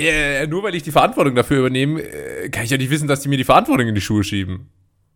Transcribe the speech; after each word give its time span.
Äh, 0.00 0.46
nur 0.46 0.62
weil 0.62 0.74
ich 0.74 0.84
die 0.84 0.92
Verantwortung 0.92 1.34
dafür 1.34 1.58
übernehme, 1.58 2.00
äh, 2.00 2.48
kann 2.50 2.64
ich 2.64 2.70
ja 2.70 2.78
nicht 2.78 2.90
wissen, 2.90 3.08
dass 3.08 3.20
die 3.20 3.28
mir 3.28 3.36
die 3.36 3.44
Verantwortung 3.44 3.88
in 3.88 3.94
die 3.94 4.00
Schuhe 4.00 4.22
schieben. 4.22 4.68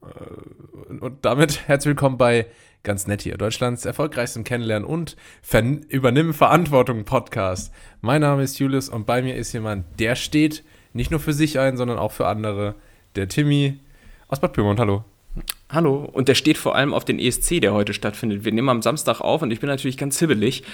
Äh, 0.02 0.94
und 0.94 1.24
damit 1.24 1.68
herzlich 1.68 1.90
willkommen 1.90 2.18
bei 2.18 2.46
Ganz 2.84 3.06
nett 3.06 3.22
hier, 3.22 3.38
Deutschlands 3.38 3.84
erfolgreichstem 3.84 4.42
Kennenlernen 4.42 4.88
und 4.88 5.16
Ver 5.40 5.62
Übernimm 5.88 6.34
Verantwortung 6.34 7.04
Podcast. 7.04 7.72
Mein 8.00 8.22
Name 8.22 8.42
ist 8.42 8.58
Julius 8.58 8.88
und 8.88 9.06
bei 9.06 9.22
mir 9.22 9.36
ist 9.36 9.52
jemand, 9.52 9.84
der 10.00 10.16
steht 10.16 10.64
nicht 10.92 11.12
nur 11.12 11.20
für 11.20 11.32
sich 11.32 11.60
ein, 11.60 11.76
sondern 11.76 11.98
auch 11.98 12.10
für 12.10 12.26
andere. 12.26 12.74
Der 13.14 13.28
Timmy 13.28 13.78
aus 14.26 14.40
Bad 14.40 14.52
Pyrmont. 14.52 14.80
Hallo. 14.80 15.04
Hallo, 15.68 16.10
und 16.12 16.26
der 16.26 16.34
steht 16.34 16.58
vor 16.58 16.74
allem 16.74 16.92
auf 16.92 17.04
den 17.04 17.20
ESC, 17.20 17.60
der 17.60 17.72
heute 17.72 17.94
stattfindet. 17.94 18.44
Wir 18.44 18.52
nehmen 18.52 18.68
am 18.68 18.82
Samstag 18.82 19.20
auf 19.20 19.42
und 19.42 19.52
ich 19.52 19.60
bin 19.60 19.68
natürlich 19.68 19.96
ganz 19.96 20.18
hibbelig, 20.18 20.64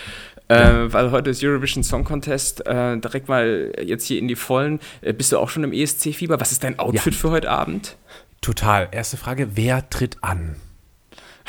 äh, 0.48 0.92
weil 0.92 1.10
heute 1.10 1.30
ist 1.30 1.42
Eurovision 1.42 1.84
Song 1.84 2.04
Contest. 2.04 2.66
Äh, 2.66 2.98
direkt 2.98 3.28
mal 3.28 3.72
jetzt 3.82 4.06
hier 4.06 4.18
in 4.18 4.28
die 4.28 4.36
Vollen. 4.36 4.80
Äh, 5.00 5.12
bist 5.12 5.32
du 5.32 5.38
auch 5.38 5.48
schon 5.48 5.64
im 5.64 5.72
ESC-Fieber? 5.72 6.40
Was 6.40 6.52
ist 6.52 6.64
dein 6.64 6.78
Outfit 6.78 7.12
ja. 7.14 7.18
für 7.18 7.30
heute 7.30 7.50
Abend? 7.50 7.96
Total. 8.40 8.88
Erste 8.90 9.16
Frage: 9.16 9.56
Wer 9.56 9.88
tritt 9.90 10.18
an? 10.22 10.56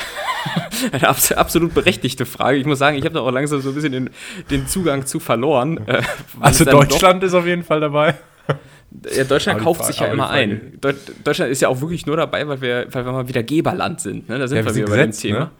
Eine 0.92 1.08
absolut 1.08 1.74
berechtigte 1.74 2.26
Frage. 2.26 2.58
Ich 2.58 2.66
muss 2.66 2.78
sagen, 2.78 2.96
ich 2.96 3.04
habe 3.04 3.14
da 3.14 3.20
auch 3.20 3.30
langsam 3.30 3.60
so 3.60 3.70
ein 3.70 3.74
bisschen 3.74 3.92
den, 3.92 4.10
den 4.50 4.66
Zugang 4.66 5.06
zu 5.06 5.20
verloren. 5.20 5.86
Äh, 5.86 6.02
also 6.40 6.64
Deutschland 6.64 7.22
ist 7.22 7.34
auf 7.34 7.46
jeden 7.46 7.64
Fall 7.64 7.80
dabei. 7.80 8.14
Ja, 9.14 9.22
Deutschland 9.22 9.60
kauft 9.60 9.82
Frage, 9.82 9.92
sich 9.92 10.00
ja 10.00 10.08
immer 10.08 10.30
ein. 10.30 10.76
Deutschland 10.80 11.52
ist 11.52 11.62
ja 11.62 11.68
auch 11.68 11.80
wirklich 11.80 12.06
nur 12.06 12.16
dabei, 12.16 12.48
weil 12.48 12.60
wir, 12.60 12.86
weil 12.90 13.04
wir 13.04 13.12
mal 13.12 13.28
wieder 13.28 13.44
Geberland 13.44 14.00
sind. 14.00 14.28
Ne? 14.28 14.36
Da 14.36 14.48
sind 14.48 14.58
ja, 14.58 14.64
wir, 14.64 14.74
wir 14.74 14.82
wieder 14.82 14.96
bei 14.96 15.02
dem 15.02 15.12
Thema. 15.12 15.38
Ne? 15.38 15.50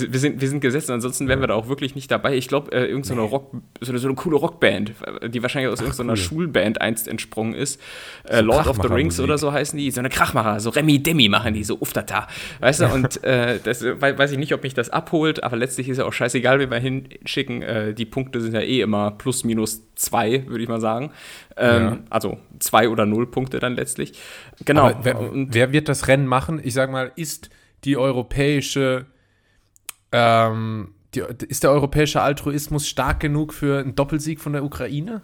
Wir, 0.00 0.12
wir, 0.12 0.20
sind, 0.20 0.40
wir 0.40 0.48
sind 0.48 0.60
gesetzt, 0.60 0.90
ansonsten 0.90 1.28
wären 1.28 1.40
wir 1.40 1.46
da 1.46 1.54
auch 1.54 1.68
wirklich 1.68 1.94
nicht 1.94 2.10
dabei. 2.10 2.36
Ich 2.36 2.48
glaube, 2.48 2.72
äh, 2.72 2.84
irgendeine 2.86 3.22
nee. 3.22 3.28
Rock, 3.28 3.52
so 3.80 3.92
eine, 3.92 3.98
so 3.98 4.08
eine 4.08 4.14
coole 4.14 4.36
Rockband, 4.36 4.92
die 5.28 5.42
wahrscheinlich 5.42 5.72
aus 5.72 5.80
irgendeiner 5.80 6.12
cool. 6.12 6.16
Schulband 6.16 6.80
einst 6.80 7.08
entsprungen 7.08 7.54
ist. 7.54 7.80
Äh, 8.24 8.40
Lord 8.40 8.66
of 8.66 8.78
the 8.82 8.88
Rings 8.88 9.18
oder 9.20 9.38
so 9.38 9.52
heißen 9.52 9.78
die, 9.78 9.90
so 9.90 10.00
eine 10.00 10.10
Krachmacher, 10.10 10.60
so 10.60 10.70
Remi 10.70 11.02
Demi 11.02 11.28
machen 11.28 11.54
die, 11.54 11.64
so 11.64 11.78
uftata. 11.78 12.28
Weißt 12.60 12.80
du, 12.80 12.86
und 12.86 13.24
äh, 13.24 13.58
das 13.62 13.82
weiß 13.82 14.32
ich 14.32 14.38
nicht, 14.38 14.52
ob 14.52 14.62
mich 14.62 14.74
das 14.74 14.90
abholt, 14.90 15.42
aber 15.42 15.56
letztlich 15.56 15.88
ist 15.88 15.98
ja 15.98 16.04
auch 16.04 16.12
scheißegal, 16.12 16.60
wie 16.60 16.70
wir 16.70 16.78
hinschicken. 16.78 17.62
Äh, 17.62 17.94
die 17.94 18.04
Punkte 18.04 18.40
sind 18.40 18.54
ja 18.54 18.60
eh 18.60 18.80
immer 18.80 19.12
plus 19.12 19.44
minus 19.44 19.82
zwei, 19.94 20.46
würde 20.46 20.62
ich 20.62 20.68
mal 20.68 20.80
sagen. 20.80 21.10
Ähm, 21.56 21.82
ja. 21.82 21.98
Also 22.10 22.38
zwei 22.58 22.88
oder 22.88 23.06
null 23.06 23.26
Punkte 23.26 23.58
dann 23.58 23.76
letztlich. 23.76 24.12
Genau. 24.64 24.92
Wer, 25.02 25.30
wer, 25.32 25.72
wird 25.72 25.88
das 25.88 26.08
Rennen 26.08 26.26
machen? 26.26 26.60
Ich 26.62 26.74
sag 26.74 26.90
mal, 26.90 27.12
ist 27.16 27.50
die 27.84 27.96
europäische 27.96 29.06
ähm, 30.16 30.94
die, 31.14 31.22
ist 31.48 31.62
der 31.62 31.70
europäische 31.70 32.22
Altruismus 32.22 32.88
stark 32.88 33.20
genug 33.20 33.52
für 33.52 33.80
einen 33.80 33.94
Doppelsieg 33.94 34.40
von 34.40 34.52
der 34.52 34.64
Ukraine? 34.64 35.22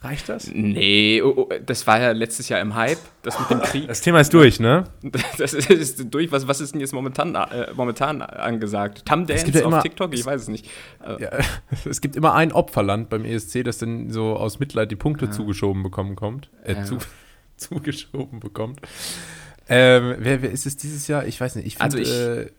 Reicht 0.00 0.28
das? 0.28 0.48
Nee, 0.52 1.22
oh, 1.22 1.34
oh, 1.36 1.48
das 1.64 1.86
war 1.88 2.00
ja 2.00 2.12
letztes 2.12 2.48
Jahr 2.48 2.60
im 2.60 2.76
Hype, 2.76 3.00
das 3.22 3.38
mit 3.40 3.50
dem 3.50 3.60
Krieg. 3.62 3.88
Das 3.88 4.00
Thema 4.00 4.20
ist 4.20 4.32
durch, 4.32 4.60
ne? 4.60 4.84
Das 5.38 5.54
ist, 5.54 5.68
ist 5.70 6.14
durch. 6.14 6.30
Was, 6.30 6.46
was 6.46 6.60
ist 6.60 6.72
denn 6.72 6.80
jetzt 6.80 6.92
momentan, 6.92 7.34
äh, 7.34 7.72
momentan 7.74 8.22
angesagt? 8.22 9.04
Tumdance 9.06 9.50
ja 9.50 9.60
auf 9.60 9.72
immer, 9.72 9.82
TikTok? 9.82 10.14
Ich 10.14 10.24
weiß 10.24 10.42
es 10.42 10.48
nicht. 10.48 10.70
Ja, 11.18 11.30
es 11.84 12.00
gibt 12.00 12.14
immer 12.14 12.34
ein 12.34 12.52
Opferland 12.52 13.08
beim 13.08 13.24
ESC, 13.24 13.64
das 13.64 13.78
dann 13.78 14.10
so 14.10 14.36
aus 14.36 14.60
Mitleid 14.60 14.92
die 14.92 14.96
Punkte 14.96 15.24
ja. 15.24 15.30
zugeschoben 15.32 15.82
bekommen 15.82 16.14
kommt. 16.14 16.48
Äh, 16.62 16.74
ja. 16.74 16.84
zu, 16.84 16.98
zugeschoben 17.56 18.38
bekommt. 18.38 18.80
Ähm, 19.68 20.14
wer, 20.18 20.42
wer 20.42 20.50
ist 20.50 20.64
es 20.64 20.76
dieses 20.76 21.08
Jahr? 21.08 21.26
Ich 21.26 21.40
weiß 21.40 21.56
nicht. 21.56 21.66
Ich 21.66 21.76
find, 21.76 21.82
also 21.82 21.98
ich, 21.98 22.10
äh, 22.10 22.50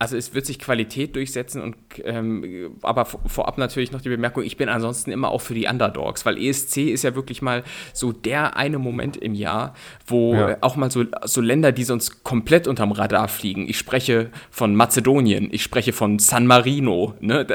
also 0.00 0.16
es 0.16 0.32
wird 0.32 0.46
sich 0.46 0.60
Qualität 0.60 1.16
durchsetzen 1.16 1.60
und 1.60 1.76
ähm, 2.04 2.76
aber 2.82 3.04
vorab 3.04 3.58
natürlich 3.58 3.90
noch 3.90 4.00
die 4.00 4.08
Bemerkung, 4.08 4.44
ich 4.44 4.56
bin 4.56 4.68
ansonsten 4.68 5.10
immer 5.10 5.30
auch 5.30 5.40
für 5.40 5.54
die 5.54 5.66
Underdogs, 5.66 6.24
weil 6.24 6.38
ESC 6.38 6.76
ist 6.88 7.02
ja 7.02 7.16
wirklich 7.16 7.42
mal 7.42 7.64
so 7.92 8.12
der 8.12 8.56
eine 8.56 8.78
Moment 8.78 9.16
im 9.16 9.34
Jahr, 9.34 9.74
wo 10.06 10.34
ja. 10.34 10.56
auch 10.60 10.76
mal 10.76 10.90
so, 10.92 11.04
so 11.24 11.40
Länder, 11.40 11.72
die 11.72 11.82
sonst 11.82 12.22
komplett 12.22 12.68
unterm 12.68 12.92
Radar 12.92 13.26
fliegen. 13.26 13.68
Ich 13.68 13.76
spreche 13.76 14.30
von 14.50 14.76
Mazedonien, 14.76 15.48
ich 15.50 15.64
spreche 15.64 15.92
von 15.92 16.20
San 16.20 16.46
Marino, 16.46 17.14
ne, 17.20 17.40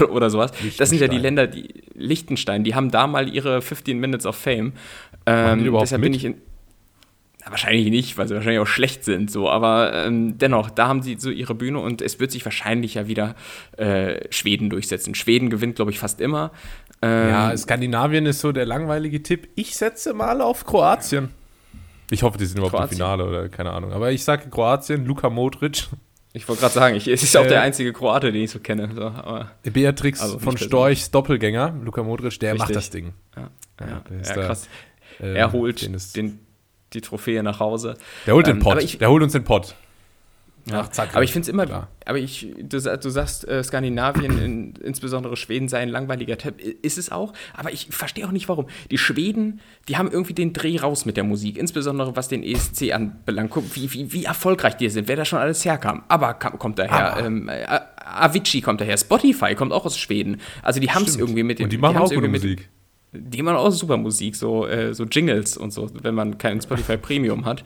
oder, 0.00 0.10
oder 0.10 0.30
sowas. 0.30 0.52
Das 0.76 0.90
sind 0.90 1.00
ja 1.00 1.08
die 1.08 1.18
Länder, 1.18 1.46
die 1.46 1.82
Liechtenstein, 1.94 2.62
die 2.62 2.74
haben 2.74 2.90
da 2.90 3.06
mal 3.06 3.32
ihre 3.32 3.62
15 3.62 3.98
Minutes 3.98 4.26
of 4.26 4.36
Fame. 4.36 4.74
Ähm, 5.24 5.72
deshalb 5.80 6.02
mit? 6.02 6.12
bin 6.12 6.14
ich 6.14 6.24
in 6.26 6.34
wahrscheinlich 7.48 7.90
nicht, 7.90 8.18
weil 8.18 8.28
sie 8.28 8.34
wahrscheinlich 8.34 8.60
auch 8.60 8.66
schlecht 8.66 9.04
sind, 9.04 9.30
so, 9.30 9.48
aber 9.48 9.92
ähm, 9.94 10.38
dennoch, 10.38 10.70
da 10.70 10.88
haben 10.88 11.02
sie 11.02 11.16
so 11.18 11.30
ihre 11.30 11.54
Bühne 11.54 11.78
und 11.78 12.02
es 12.02 12.18
wird 12.18 12.32
sich 12.32 12.44
wahrscheinlich 12.44 12.94
ja 12.94 13.06
wieder 13.06 13.34
äh, 13.76 14.26
Schweden 14.30 14.70
durchsetzen. 14.70 15.14
Schweden 15.14 15.50
gewinnt, 15.50 15.76
glaube 15.76 15.90
ich, 15.90 15.98
fast 15.98 16.20
immer. 16.20 16.50
Ähm, 17.02 17.28
ja, 17.28 17.56
Skandinavien 17.56 18.26
ist 18.26 18.40
so 18.40 18.52
der 18.52 18.66
langweilige 18.66 19.22
Tipp. 19.22 19.48
Ich 19.54 19.76
setze 19.76 20.14
mal 20.14 20.40
auf 20.40 20.64
Kroatien. 20.64 21.30
Ich 22.10 22.22
hoffe, 22.22 22.38
die 22.38 22.46
sind 22.46 22.58
überhaupt 22.58 22.74
Kroatien. 22.74 22.92
im 22.92 22.96
Finale 22.96 23.24
oder 23.24 23.48
keine 23.48 23.72
Ahnung. 23.72 23.92
Aber 23.92 24.10
ich 24.10 24.24
sage 24.24 24.48
Kroatien, 24.48 25.04
Luka 25.06 25.30
Modric. 25.30 25.88
Ich 26.32 26.46
wollte 26.48 26.60
gerade 26.60 26.74
sagen, 26.74 26.96
ich, 26.96 27.08
es 27.08 27.22
ist 27.22 27.36
auch 27.36 27.44
äh, 27.44 27.48
der 27.48 27.62
einzige 27.62 27.92
Kroate, 27.92 28.30
den 28.30 28.42
ich 28.42 28.50
so 28.50 28.58
kenne. 28.58 28.90
So, 28.94 29.70
Beatrix 29.70 30.20
also 30.20 30.38
von 30.38 30.56
Storchs 30.58 31.10
Doppelgänger, 31.10 31.74
Luka 31.82 32.02
Modric, 32.02 32.38
der 32.40 32.52
Richtig. 32.52 32.68
macht 32.68 32.76
das 32.76 32.90
Ding. 32.90 33.14
Ja, 33.34 33.50
ja, 33.80 34.02
ja 34.22 34.34
krass. 34.34 34.68
Da, 35.18 35.26
er 35.26 35.52
holt 35.52 35.82
den, 35.82 35.96
den, 36.14 36.45
die 36.96 37.00
Trophäe 37.02 37.42
nach 37.42 37.60
Hause. 37.60 37.96
Der 38.26 38.34
holt 38.34 38.46
den 38.46 38.56
ähm, 38.56 38.62
Pott. 38.62 38.82
Ich, 38.82 38.98
der 38.98 39.10
holt 39.10 39.22
uns 39.22 39.32
den 39.32 39.44
Pott. 39.44 39.74
Ja, 40.68 40.90
zack, 40.90 41.14
aber 41.14 41.22
ich 41.22 41.30
finde 41.30 41.44
es 41.44 41.48
immer, 41.48 41.64
klar. 41.64 41.88
aber 42.04 42.18
ich, 42.18 42.48
du, 42.58 42.80
du 42.80 43.10
sagst, 43.10 43.46
äh, 43.46 43.62
Skandinavien, 43.62 44.42
in, 44.42 44.74
insbesondere 44.82 45.36
Schweden, 45.36 45.68
sei 45.68 45.78
ein 45.78 45.88
langweiliger 45.88 46.36
Tipp. 46.38 46.60
Ist 46.60 46.98
es 46.98 47.12
auch, 47.12 47.34
aber 47.54 47.72
ich 47.72 47.86
verstehe 47.90 48.26
auch 48.26 48.32
nicht 48.32 48.48
warum. 48.48 48.66
Die 48.90 48.98
Schweden, 48.98 49.60
die 49.88 49.96
haben 49.96 50.10
irgendwie 50.10 50.34
den 50.34 50.52
Dreh 50.52 50.78
raus 50.78 51.04
mit 51.04 51.16
der 51.16 51.22
Musik, 51.22 51.56
insbesondere 51.56 52.16
was 52.16 52.26
den 52.26 52.42
ESC 52.42 52.92
anbelangt. 52.92 53.50
Guck, 53.52 53.76
wie, 53.76 53.92
wie, 53.92 54.12
wie 54.12 54.24
erfolgreich 54.24 54.76
die 54.76 54.88
sind, 54.88 55.06
wer 55.06 55.14
da 55.14 55.24
schon 55.24 55.38
alles 55.38 55.64
herkam. 55.64 56.02
Aber 56.08 56.34
kommt 56.34 56.80
daher, 56.80 57.24
ähm, 57.24 57.48
Avicii 58.04 58.60
kommt 58.60 58.80
daher, 58.80 58.98
Spotify 58.98 59.54
kommt 59.54 59.72
auch 59.72 59.84
aus 59.84 59.96
Schweden. 59.96 60.40
Also 60.62 60.80
die 60.80 60.90
haben 60.90 61.04
es 61.04 61.16
irgendwie 61.16 61.44
mit 61.44 61.60
dem. 61.60 61.64
Und 61.64 61.72
die 61.72 61.78
machen 61.78 61.94
die 61.94 62.00
auch 62.00 62.12
gute 62.12 62.26
Musik 62.26 62.68
die 63.18 63.42
machen 63.42 63.56
auch 63.56 63.70
super 63.70 63.96
Musik, 63.96 64.36
so, 64.36 64.66
äh, 64.66 64.94
so 64.94 65.04
Jingles 65.04 65.56
und 65.56 65.72
so, 65.72 65.88
wenn 66.02 66.14
man 66.14 66.38
kein 66.38 66.60
Spotify 66.60 66.96
Premium 66.96 67.44
hat. 67.44 67.64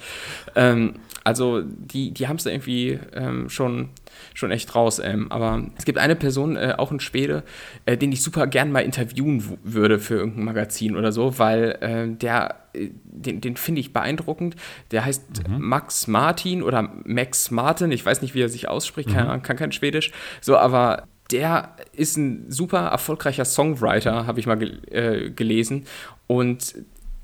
Ähm, 0.55 0.94
also 1.25 1.62
die, 1.62 2.12
die 2.12 2.28
haben 2.28 2.37
es 2.37 2.47
irgendwie 2.47 2.99
ähm, 3.15 3.49
schon, 3.49 3.91
schon 4.34 4.50
echt 4.50 4.75
raus. 4.75 4.99
Ähm. 4.99 5.31
Aber 5.31 5.66
es 5.77 5.84
gibt 5.84 5.99
eine 5.99 6.16
Person, 6.16 6.56
äh, 6.56 6.75
auch 6.78 6.91
ein 6.91 7.00
Schwede, 7.00 7.43
äh, 7.87 7.97
den 7.97 8.12
ich 8.12 8.22
super 8.22 8.47
gern 8.47 8.72
mal 8.72 8.81
interviewen 8.81 9.59
würde 9.62 9.99
für 9.99 10.15
irgendein 10.15 10.44
Magazin 10.44 10.97
oder 10.97 11.12
so, 11.12 11.39
weil 11.39 11.78
äh, 11.81 12.09
der, 12.16 12.56
äh, 12.72 12.91
den, 13.05 13.41
den 13.41 13.56
finde 13.56 13.81
ich 13.81 13.93
beeindruckend. 13.93 14.56
Der 14.93 15.05
heißt 15.05 15.49
mhm. 15.49 15.60
Max 15.60 16.06
Martin 16.06 16.62
oder 16.62 16.91
Max 17.05 17.50
Martin, 17.50 17.93
ich 17.93 18.05
weiß 18.05 18.22
nicht, 18.22 18.34
wie 18.34 18.43
er 18.43 18.49
sich 18.49 18.69
ausspricht, 18.69 19.10
mhm. 19.10 19.15
kann, 19.15 19.43
kann 19.43 19.56
kein 19.56 19.72
Schwedisch. 19.72 20.12
So, 20.41 20.56
aber 20.56 21.06
der 21.31 21.77
ist 21.93 22.17
ein 22.17 22.51
super 22.51 22.89
erfolgreicher 22.89 23.45
Songwriter, 23.45 24.27
habe 24.27 24.41
ich 24.41 24.47
mal 24.47 24.57
gel 24.57 24.81
äh, 24.91 25.31
gelesen. 25.31 25.87
Und 26.27 26.75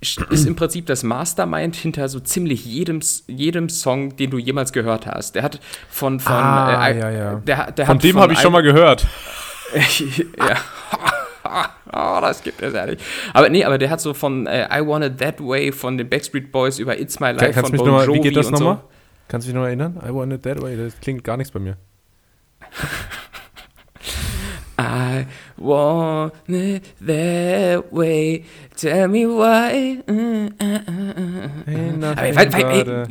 ist 0.01 0.47
im 0.47 0.57
Prinzip 0.57 0.87
das 0.87 1.03
Mastermind 1.03 1.75
hinter 1.75 2.09
so 2.09 2.21
ziemlich 2.21 2.65
jedem, 2.65 3.01
jedem 3.27 3.69
Song, 3.69 4.17
den 4.17 4.31
du 4.31 4.39
jemals 4.39 4.73
gehört 4.73 5.07
hast. 5.07 5.35
Der 5.35 5.43
hat 5.43 5.61
von. 5.89 6.21
von 6.21 6.33
ah, 6.33 6.89
äh, 6.89 6.99
ja, 6.99 7.11
ja. 7.11 7.35
Der, 7.37 7.73
der 7.73 7.87
von 7.87 7.99
dem 7.99 8.19
habe 8.19 8.33
ich 8.33 8.39
schon 8.39 8.53
mal 8.53 8.63
gehört. 8.63 9.07
ja. 10.39 10.57
oh, 11.93 12.21
das 12.21 12.43
gibt 12.43 12.63
es 12.63 12.75
ehrlich. 12.75 13.01
Aber 13.33 13.49
nee, 13.49 13.65
aber 13.65 13.79
der 13.79 13.91
hat 13.91 14.01
so 14.01 14.15
von 14.15 14.47
äh, 14.47 14.67
I 14.71 14.87
Want 14.87 15.05
It 15.05 15.19
That 15.19 15.41
Way 15.41 15.73
von 15.73 15.97
den 15.97 16.09
Backstreet 16.09 16.53
Boys 16.53 16.79
über 16.79 16.99
It's 16.99 17.19
My 17.19 17.33
Life 17.33 17.53
Kannst 17.53 17.75
von 17.75 17.79
Bon 17.79 18.05
Jovi 18.05 18.19
Wie 18.19 18.21
geht 18.21 18.37
das 18.37 18.51
nochmal? 18.51 18.77
So. 18.77 18.83
Kannst 19.29 19.47
du 19.47 19.53
dich 19.53 19.57
noch 19.59 19.67
erinnern? 19.67 20.01
I 20.07 20.13
Want 20.13 20.33
It 20.33 20.43
That 20.43 20.63
Way, 20.63 20.77
das 20.77 21.01
klingt 21.01 21.25
gar 21.25 21.37
nichts 21.37 21.51
bei 21.53 21.61
mir. 21.61 21.77
I 24.79 25.27
want 25.57 26.35
it 26.49 26.85
that 27.01 27.93
way. 27.93 28.45
Tell 28.77 29.09
me 29.09 29.27
why. 29.27 30.03
Mm, 30.07 30.53
uh, 30.61 30.81
uh, 30.87 32.07
uh, 32.07 32.15
hey, 32.17 32.33
ey, 32.37 33.07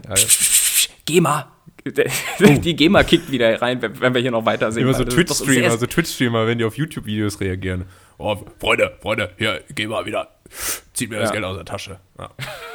GEMA. 1.06 1.48
Oh. 1.48 1.52
Die 2.40 2.76
GEMA 2.76 3.04
kickt 3.04 3.30
wieder 3.32 3.62
rein, 3.62 3.80
wenn 3.82 4.14
wir 4.14 4.22
hier 4.22 4.32
noch 4.32 4.46
weiter 4.46 4.72
sehen. 4.72 4.84
Immer 4.84 4.96
so 4.96 5.06
Twitch-Streamer, 5.06 5.78
so 5.78 5.86
Twitch-Streamer, 5.86 6.48
wenn 6.48 6.58
die 6.58 6.66
auf 6.66 6.78
YouTube-Videos 6.78 7.40
reagieren. 7.40 7.86
Oh, 8.18 8.36
Freunde, 8.60 8.98
Freunde, 9.02 9.32
hier, 9.38 9.62
GEMA 9.74 10.06
wieder. 10.06 10.30
Zieht 10.94 11.10
mir 11.10 11.18
ja. 11.18 11.22
das 11.24 11.32
Geld 11.32 11.44
aus 11.44 11.58
der 11.58 11.66
Tasche. 11.66 12.00
Ja. 12.18 12.32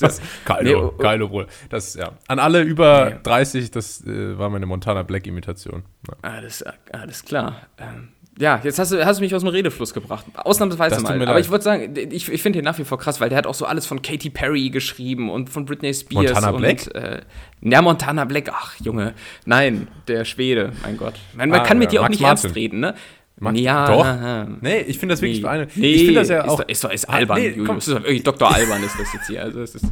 das, 0.00 0.20
Kylo, 0.44 0.62
nee, 0.62 0.74
oh, 0.74 0.94
oh. 0.96 1.02
Kylo 1.02 1.28
Bruder. 1.28 1.46
Das, 1.68 1.94
ja. 1.94 2.12
An 2.28 2.38
alle 2.38 2.62
über 2.62 3.10
nee. 3.10 3.20
30, 3.22 3.70
das 3.70 4.04
äh, 4.06 4.38
war 4.38 4.50
meine 4.50 4.66
Montana 4.66 5.02
Black-Imitation. 5.02 5.82
Ja. 6.08 6.30
Alles, 6.30 6.64
alles 6.92 7.24
klar. 7.24 7.56
Ähm, 7.78 8.08
ja, 8.40 8.58
jetzt 8.64 8.78
hast 8.78 8.90
du, 8.90 9.04
hast 9.04 9.18
du 9.18 9.22
mich 9.22 9.34
aus 9.34 9.42
dem 9.42 9.48
Redefluss 9.48 9.92
gebracht. 9.92 10.24
Ausnahmsweise 10.34 11.02
mal. 11.02 11.28
Aber 11.28 11.40
ich 11.40 11.50
würde 11.50 11.62
sagen, 11.62 11.94
ich, 11.94 12.32
ich 12.32 12.42
finde 12.42 12.58
den 12.58 12.64
nach 12.64 12.78
wie 12.78 12.84
vor 12.84 12.98
krass, 12.98 13.20
weil 13.20 13.28
der 13.28 13.36
hat 13.36 13.46
auch 13.46 13.54
so 13.54 13.66
alles 13.66 13.84
von 13.84 14.00
Katy 14.00 14.30
Perry 14.30 14.70
geschrieben 14.70 15.28
und 15.28 15.50
von 15.50 15.66
Britney 15.66 15.92
Spears. 15.92 16.32
Montana 16.32 16.50
und, 16.50 16.62
Black? 16.62 16.94
Äh, 16.94 17.20
ja, 17.60 17.82
Montana 17.82 18.24
Black. 18.24 18.50
Ach, 18.50 18.76
Junge. 18.80 19.12
Nein, 19.44 19.88
der 20.08 20.24
Schwede. 20.24 20.72
Mein 20.82 20.96
Gott. 20.96 21.14
Man, 21.34 21.50
man 21.50 21.60
ah, 21.60 21.64
kann 21.64 21.78
mit 21.78 21.92
dir 21.92 22.00
auch 22.00 22.04
Max 22.04 22.12
nicht 22.12 22.22
Martin. 22.22 22.44
ernst 22.44 22.56
reden, 22.56 22.80
ne? 22.80 22.94
Mag, 23.40 23.56
Ja, 23.56 23.86
doch. 23.86 24.04
aha. 24.04 24.48
Nee, 24.60 24.80
ich 24.82 24.98
finde 24.98 25.14
das 25.14 25.22
wirklich 25.22 25.38
Nee, 25.38 25.42
beeindruckend. 25.42 25.76
nee, 25.78 25.92
ich 25.92 26.04
finde 26.04 26.20
das 26.20 26.28
ja 26.28 26.42
ist, 26.42 26.48
auch. 26.50 26.60
ist, 26.60 26.84
ist 26.84 27.08
Ah, 27.08 27.12
albern, 27.14 27.38
nee, 27.40 27.48
Julius. 27.48 27.66
komm. 27.66 28.04
Ist 28.04 28.26
Dr. 28.26 28.54
Albern 28.54 28.82
ist 28.84 28.98
das 29.00 29.12
jetzt 29.12 29.26
hier. 29.26 29.42
Also 29.42 29.60
es 29.62 29.74
ist, 29.74 29.86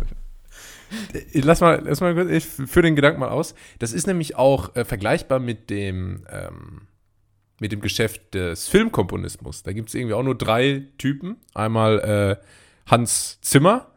Lass 1.35 1.61
mal, 1.61 1.83
lass 1.85 2.01
mal 2.01 2.15
kurz, 2.15 2.31
ich 2.31 2.45
führe 2.47 2.85
den 2.87 2.97
Gedanken 2.97 3.21
mal 3.21 3.29
aus. 3.29 3.55
Das 3.79 3.93
ist 3.93 4.07
nämlich 4.07 4.37
auch 4.37 4.75
äh, 4.75 4.85
vergleichbar 4.87 5.39
mit 5.39 5.69
dem, 5.71 6.25
ähm, 6.31 6.83
mit 7.61 7.73
dem 7.73 7.81
Geschäft 7.81 8.33
des 8.35 8.69
Filmkomponismus. 8.69 9.63
Da 9.63 9.73
gibt 9.73 9.89
es 9.91 9.95
irgendwie 9.95 10.15
auch 10.15 10.23
nur 10.23 10.35
drei 10.37 10.85
Typen. 10.97 11.37
Einmal 11.55 12.39
äh, 12.41 12.91
Hans 12.91 13.39
Zimmer, 13.43 13.89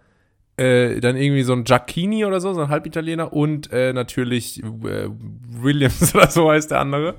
äh, 0.57 0.99
dann 0.99 1.15
irgendwie 1.15 1.43
so 1.43 1.53
ein 1.53 1.63
Giacchini 1.63 2.25
oder 2.25 2.41
so, 2.41 2.53
so 2.53 2.61
ein 2.61 2.67
Halbitaliener 2.69 3.31
und 3.31 3.71
äh, 3.71 3.93
natürlich 3.93 4.61
äh, 4.61 5.07
Williams 5.49 6.13
oder 6.15 6.29
so 6.29 6.49
heißt 6.51 6.71
der 6.71 6.79
andere. 6.81 7.15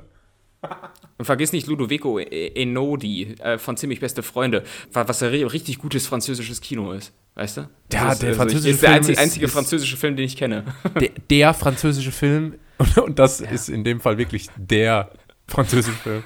Und 1.18 1.24
vergiss 1.24 1.52
nicht 1.52 1.66
Ludovico 1.66 2.18
E- 2.18 2.52
Einaudi 2.56 3.34
äh, 3.40 3.58
von 3.58 3.76
Ziemlich 3.76 4.00
Beste 4.00 4.22
Freunde, 4.22 4.62
wa- 4.92 5.06
was 5.08 5.20
ja 5.20 5.28
ri- 5.28 5.50
richtig 5.52 5.78
gutes 5.78 6.06
französisches 6.06 6.60
Kino 6.60 6.92
ist. 6.92 7.12
Weißt 7.34 7.56
du? 7.56 7.60
Ja, 7.62 7.68
Das 7.88 8.12
ist, 8.14 8.22
der 8.22 8.28
also, 8.30 8.40
französische 8.40 8.70
ist 8.74 8.82
der 8.82 8.88
Film 8.90 8.96
einzige, 8.98 9.12
ist- 9.12 9.18
einzige 9.18 9.44
ist- 9.46 9.52
französische 9.52 9.96
Film, 9.96 10.16
den 10.16 10.26
ich 10.26 10.36
kenne. 10.36 10.64
Der, 11.00 11.10
der 11.30 11.54
französische 11.54 12.12
Film, 12.12 12.54
und, 12.78 12.98
und 12.98 13.18
das 13.18 13.40
ist 13.40 13.68
in 13.68 13.84
dem 13.84 14.00
Fall 14.00 14.18
wirklich 14.18 14.48
der 14.56 15.10
französische 15.48 15.96
Film, 15.98 16.22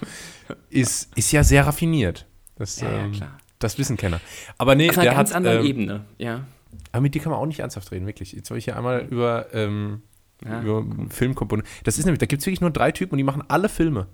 ist, 0.71 1.11
ist 1.17 1.32
ja 1.32 1.43
sehr 1.44 1.67
raffiniert. 1.67 2.27
Das, 2.56 2.81
Ja, 2.81 2.91
ja, 2.91 3.05
ähm, 3.05 3.12
klar. 3.12 3.39
das 3.59 3.79
wissen 3.79 3.97
Kenner. 3.97 4.21
Aber 4.59 4.75
nee, 4.75 4.89
Auf 4.91 4.97
einer 4.99 5.05
der 5.06 5.15
ganz 5.15 5.31
hat, 5.31 5.37
anderen 5.37 5.61
ähm, 5.61 5.67
Ebene, 5.67 6.05
ja. 6.19 6.44
Aber 6.93 7.00
mit 7.03 7.15
dir 7.15 7.21
kann 7.23 7.32
man 7.32 7.41
auch 7.41 7.47
nicht 7.47 7.61
ernsthaft 7.61 7.91
reden, 7.93 8.06
wirklich. 8.06 8.32
Jetzt 8.32 8.50
habe 8.50 8.59
ich 8.59 8.65
hier 8.65 8.77
einmal 8.77 9.06
über, 9.11 9.47
ähm, 9.55 10.03
Ja, 10.44 10.61
über 10.62 10.85
Filmkomponenten. 11.11 11.71
Das 11.85 11.99
ist 11.99 12.05
nämlich, 12.05 12.19
da 12.19 12.27
gibt 12.27 12.41
es 12.41 12.47
wirklich 12.47 12.61
nur 12.61 12.71
drei 12.71 12.93
Typen 12.93 13.12
und 13.12 13.19
die 13.19 13.25
machen 13.25 13.43
alle 13.49 13.69
Filme. 13.69 14.06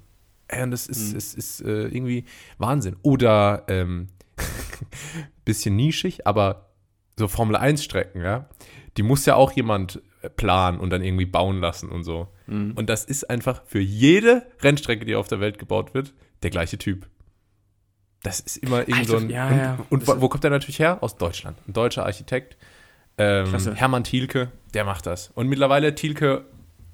Äh, 0.52 0.62
Und 0.62 0.70
das 0.70 0.88
Mhm. 0.88 0.92
ist, 0.92 1.12
ist, 1.14 1.34
ist 1.38 1.60
äh, 1.62 1.84
irgendwie 1.88 2.24
Wahnsinn. 2.58 2.96
Oder 3.02 3.64
ähm, 3.68 4.08
bisschen 5.44 5.76
nischig, 5.76 6.26
aber 6.26 6.70
so 7.18 7.28
Formel 7.28 7.56
1 7.56 7.82
Strecken, 7.84 8.22
ja, 8.22 8.48
die 8.96 9.02
muss 9.02 9.26
ja 9.26 9.34
auch 9.36 9.52
jemand 9.52 10.00
äh, 10.22 10.28
planen 10.30 10.78
und 10.80 10.90
dann 10.90 11.02
irgendwie 11.02 11.26
bauen 11.26 11.58
lassen 11.60 11.88
und 11.90 12.04
so. 12.04 12.28
Mhm. 12.46 12.72
Und 12.74 12.88
das 12.88 13.04
ist 13.04 13.28
einfach 13.30 13.62
für 13.66 13.80
jede 13.80 14.46
Rennstrecke, 14.60 15.04
die 15.04 15.14
auf 15.16 15.28
der 15.28 15.40
Welt 15.40 15.58
gebaut 15.58 15.94
wird, 15.94 16.14
der 16.42 16.50
gleiche 16.50 16.78
Typ. 16.78 17.08
Das 18.22 18.38
ist 18.40 18.56
immer 18.58 18.80
irgend 18.80 18.98
Alter, 18.98 19.10
so 19.10 19.16
ein. 19.16 19.30
ja, 19.30 19.48
und 19.48 19.56
ja. 19.58 19.78
und 19.90 20.06
wo, 20.06 20.20
wo 20.20 20.28
kommt 20.28 20.44
der 20.44 20.50
natürlich 20.52 20.78
her? 20.78 20.98
Aus 21.02 21.16
Deutschland. 21.16 21.58
Ein 21.66 21.72
deutscher 21.72 22.06
Architekt. 22.06 22.56
Ähm. 23.18 23.52
Hermann 23.74 24.04
Thielke, 24.04 24.50
der 24.74 24.84
macht 24.84 25.06
das. 25.06 25.30
Und 25.34 25.48
mittlerweile 25.48 25.94
Thielke 25.94 26.44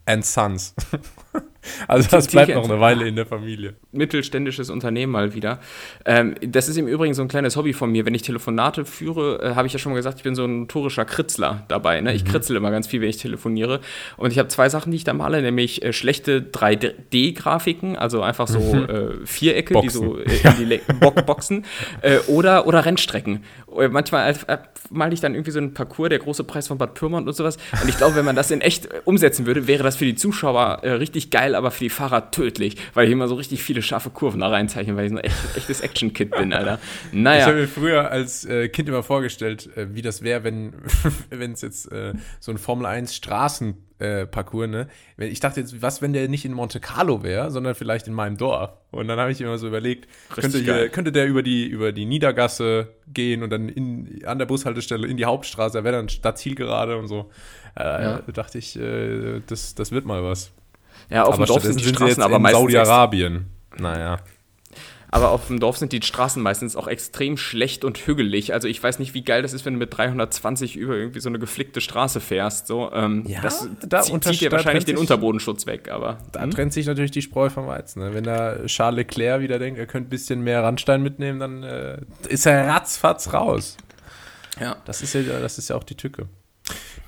and 0.06 0.24
Sons. 0.24 0.74
also 1.88 2.08
das 2.10 2.28
bleibt 2.28 2.54
noch 2.54 2.64
eine 2.68 2.80
Weile 2.80 3.06
in 3.08 3.16
der 3.16 3.26
Familie. 3.26 3.74
mittelständisches 3.92 4.70
Unternehmen 4.70 5.12
mal 5.12 5.34
wieder. 5.34 5.58
Ähm, 6.04 6.34
das 6.40 6.68
ist 6.68 6.76
im 6.78 6.86
Übrigen 6.86 7.14
so 7.14 7.22
ein 7.22 7.28
kleines 7.28 7.56
Hobby 7.56 7.72
von 7.72 7.90
mir. 7.90 8.06
Wenn 8.06 8.14
ich 8.14 8.22
Telefonate 8.22 8.84
führe, 8.84 9.40
äh, 9.42 9.54
habe 9.54 9.66
ich 9.66 9.72
ja 9.72 9.78
schon 9.78 9.92
mal 9.92 9.96
gesagt, 9.96 10.18
ich 10.18 10.22
bin 10.22 10.34
so 10.34 10.44
ein 10.44 10.60
notorischer 10.60 11.04
Kritzler 11.04 11.64
dabei. 11.68 12.00
Ne? 12.00 12.14
Ich 12.14 12.24
Mhm. 12.24 12.28
kritzel 12.28 12.56
immer 12.56 12.70
ganz 12.70 12.86
viel, 12.86 13.00
wenn 13.00 13.08
ich 13.10 13.16
telefoniere. 13.16 13.80
Und 14.16 14.30
ich 14.32 14.38
habe 14.38 14.48
zwei 14.48 14.68
Sachen, 14.68 14.90
die 14.92 14.96
ich 14.96 15.04
da 15.04 15.14
male, 15.14 15.42
nämlich 15.42 15.82
äh, 15.82 15.92
schlechte 15.92 16.40
3D-Grafiken, 16.42 17.96
also 17.96 18.22
einfach 18.22 18.48
so 18.48 18.58
äh, 18.58 19.26
Vierecke, 19.26 19.74
die 19.74 19.78
Mhm. 19.78 19.82
Boxen. 19.82 20.00
so 20.00 20.18
äh, 20.18 20.48
in 20.50 20.56
die 20.58 20.64
Le 20.64 20.80
Bo 21.00 21.10
Boxen, 21.10 21.64
äh, 22.02 22.18
oder, 22.28 22.66
oder 22.66 22.84
Rennstrecken. 22.84 23.44
Äh, 23.80 23.88
Manchmal 23.88 24.30
äh, 24.46 24.58
male 24.90 25.14
ich 25.14 25.20
dann 25.20 25.34
irgendwie 25.34 25.50
so 25.50 25.58
einen 25.58 25.74
Parcours, 25.74 26.08
der 26.10 26.18
große 26.18 26.44
Preis 26.44 26.68
von 26.68 26.78
Bad 26.78 26.94
Pyrmont 26.94 27.26
und 27.26 27.34
sowas. 27.34 27.56
Und 27.82 27.88
ich 27.88 27.96
glaube, 27.96 28.16
wenn 28.16 28.24
man 28.24 28.36
das 28.36 28.50
in 28.50 28.60
echt 28.60 28.86
äh, 28.86 29.00
umsetzen 29.04 29.46
würde, 29.46 29.66
wäre 29.66 29.82
das 29.82 29.96
für 29.96 30.04
die 30.04 30.14
Zuschauer 30.14 30.80
äh, 30.82 30.90
richtig 30.92 31.30
geil, 31.30 31.54
aber 31.54 31.70
für 31.70 31.84
die 31.84 31.90
Fahrer 31.90 32.30
tödlich, 32.30 32.76
weil 32.94 33.06
ich 33.06 33.12
immer 33.12 33.28
so 33.28 33.34
richtig 33.34 33.62
viele 33.62 33.82
scharfe 33.82 34.10
Kurven 34.10 34.40
da 34.40 34.48
reinzeichne, 34.48 34.96
weil 34.96 35.04
ich 35.06 35.10
so 35.10 35.16
ein 35.18 35.24
echt, 35.24 35.36
echtes 35.56 35.80
Action-Kid 35.80 36.30
bin, 36.32 36.52
Alter. 36.52 36.78
Ich 37.12 37.18
Naja. 37.18 37.46
habe 37.46 37.56
mir 37.56 37.68
früher 37.68 38.10
als 38.10 38.44
äh, 38.44 38.68
Kind 38.68 38.88
immer 38.88 39.02
vorgestellt, 39.02 39.68
äh, 39.76 39.94
wie 39.94 40.02
das 40.02 40.22
wäre, 40.22 40.44
wenn 40.44 40.72
es 41.52 41.62
jetzt 41.62 41.90
äh, 41.92 42.12
so 42.40 42.52
ein 42.52 42.58
Formel 42.58 42.86
1 42.86 43.14
Straßenparcours, 43.14 43.87
äh, 43.98 44.26
Parcours, 44.26 44.68
ne? 44.68 44.88
Ich 45.16 45.40
dachte 45.40 45.60
jetzt, 45.60 45.82
was, 45.82 46.02
wenn 46.02 46.12
der 46.12 46.28
nicht 46.28 46.44
in 46.44 46.52
Monte 46.52 46.80
Carlo 46.80 47.22
wäre, 47.22 47.50
sondern 47.50 47.74
vielleicht 47.74 48.06
in 48.06 48.14
meinem 48.14 48.36
Dorf? 48.36 48.70
Und 48.90 49.08
dann 49.08 49.18
habe 49.18 49.32
ich 49.32 49.40
immer 49.40 49.58
so 49.58 49.66
überlegt, 49.66 50.08
könnte, 50.30 50.58
hier, 50.58 50.88
könnte 50.88 51.12
der 51.12 51.26
über 51.26 51.42
die, 51.42 51.66
über 51.66 51.92
die 51.92 52.06
Niedergasse 52.06 52.94
gehen 53.12 53.42
und 53.42 53.50
dann 53.50 53.68
in, 53.68 54.24
an 54.24 54.38
der 54.38 54.46
Bushaltestelle 54.46 55.06
in 55.06 55.16
die 55.16 55.24
Hauptstraße, 55.24 55.78
da 55.78 55.84
wäre 55.84 55.96
dann 55.96 56.08
Stadt 56.08 56.38
Zielgerade 56.38 56.96
und 56.96 57.08
so. 57.08 57.30
Äh, 57.76 57.82
Ja. 57.82 58.20
Da 58.26 58.32
dachte 58.32 58.58
ich, 58.58 58.78
äh, 58.78 59.40
das, 59.46 59.74
das 59.74 59.92
wird 59.92 60.04
mal 60.06 60.22
was. 60.22 60.52
Ja, 61.10 61.24
auf 61.24 61.34
aber 61.34 61.44
dem 61.44 61.48
Dorf 61.48 61.62
sind 61.62 61.80
die 61.80 61.84
sind 61.84 61.96
Straßen 61.96 62.08
jetzt 62.08 62.20
aber 62.20 62.36
in 62.36 62.42
meistens 62.42 62.60
Saudi-Arabien. 62.60 63.46
Naja. 63.78 64.18
Aber 65.10 65.30
auf 65.30 65.46
dem 65.46 65.58
Dorf 65.58 65.78
sind 65.78 65.92
die 65.92 66.02
Straßen 66.02 66.42
meistens 66.42 66.76
auch 66.76 66.86
extrem 66.86 67.38
schlecht 67.38 67.82
und 67.84 67.96
hügelig. 67.98 68.52
Also 68.52 68.68
ich 68.68 68.82
weiß 68.82 68.98
nicht, 68.98 69.14
wie 69.14 69.22
geil 69.24 69.40
das 69.40 69.54
ist, 69.54 69.64
wenn 69.64 69.72
du 69.72 69.78
mit 69.78 69.96
320 69.96 70.76
über 70.76 70.96
irgendwie 70.96 71.20
so 71.20 71.30
eine 71.30 71.38
geflickte 71.38 71.80
Straße 71.80 72.20
fährst. 72.20 72.66
So, 72.66 72.92
ähm, 72.92 73.24
Ja, 73.26 73.40
das 73.40 73.66
da 73.88 74.02
zieht, 74.02 74.22
zieht 74.24 74.40
dir 74.42 74.52
wahrscheinlich 74.52 74.84
den 74.84 74.96
sich- 74.96 75.00
Unterbodenschutz 75.00 75.64
weg. 75.66 75.88
Aber 75.90 76.18
Da 76.32 76.46
trennt 76.48 76.74
sich 76.74 76.86
natürlich 76.86 77.10
die 77.10 77.22
Spreu 77.22 77.48
vom 77.48 77.66
Weizen. 77.66 78.02
Ne? 78.02 78.12
Wenn 78.12 78.24
da 78.24 78.66
Charles 78.66 78.96
Leclerc 78.98 79.40
wieder 79.40 79.58
denkt, 79.58 79.78
er 79.80 79.86
könnte 79.86 80.08
ein 80.08 80.10
bisschen 80.10 80.42
mehr 80.42 80.62
Randstein 80.62 81.02
mitnehmen, 81.02 81.38
dann 81.40 81.62
äh, 81.62 81.98
ist 82.28 82.44
er 82.44 82.68
ratzfatz 82.68 83.32
raus. 83.32 83.78
ja. 84.60 84.76
Das 84.84 85.00
ist 85.02 85.14
ja, 85.14 85.22
das 85.22 85.56
ist 85.56 85.70
ja 85.70 85.76
auch 85.76 85.84
die 85.84 85.94
Tücke. 85.96 86.28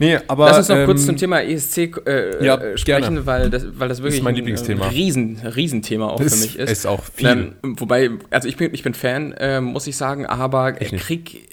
Nee, 0.01 0.19
aber. 0.29 0.47
Lass 0.47 0.59
uns 0.59 0.69
noch 0.71 0.77
ähm, 0.77 0.87
kurz 0.87 1.05
zum 1.05 1.17
Thema 1.19 1.43
ESC 1.43 1.79
äh, 2.07 2.43
ja, 2.45 2.55
äh, 2.57 2.79
sprechen, 2.79 3.03
gerne. 3.03 3.27
weil 3.27 3.51
das, 3.51 3.67
weil 3.75 3.89
das 3.89 4.03
wirklich 4.03 4.23
mein 4.23 4.35
ein, 4.35 4.89
Riesen, 4.89 5.37
Riesenthema 5.45 6.09
auch 6.09 6.21
ist, 6.21 6.37
für 6.37 6.41
mich 6.41 6.59
ist. 6.59 6.71
ist 6.71 6.87
auch 6.87 7.05
viel. 7.05 7.29
Ähm, 7.29 7.55
wobei, 7.63 8.11
also 8.31 8.49
ich 8.49 8.57
bin, 8.57 8.73
ich 8.73 8.83
bin 8.83 8.95
Fan, 8.95 9.33
äh, 9.33 9.61
muss 9.61 9.87
ich 9.87 9.99
sagen, 9.99 10.25
aber 10.25 10.81
Ich 10.81 10.93
krieg 10.93 11.50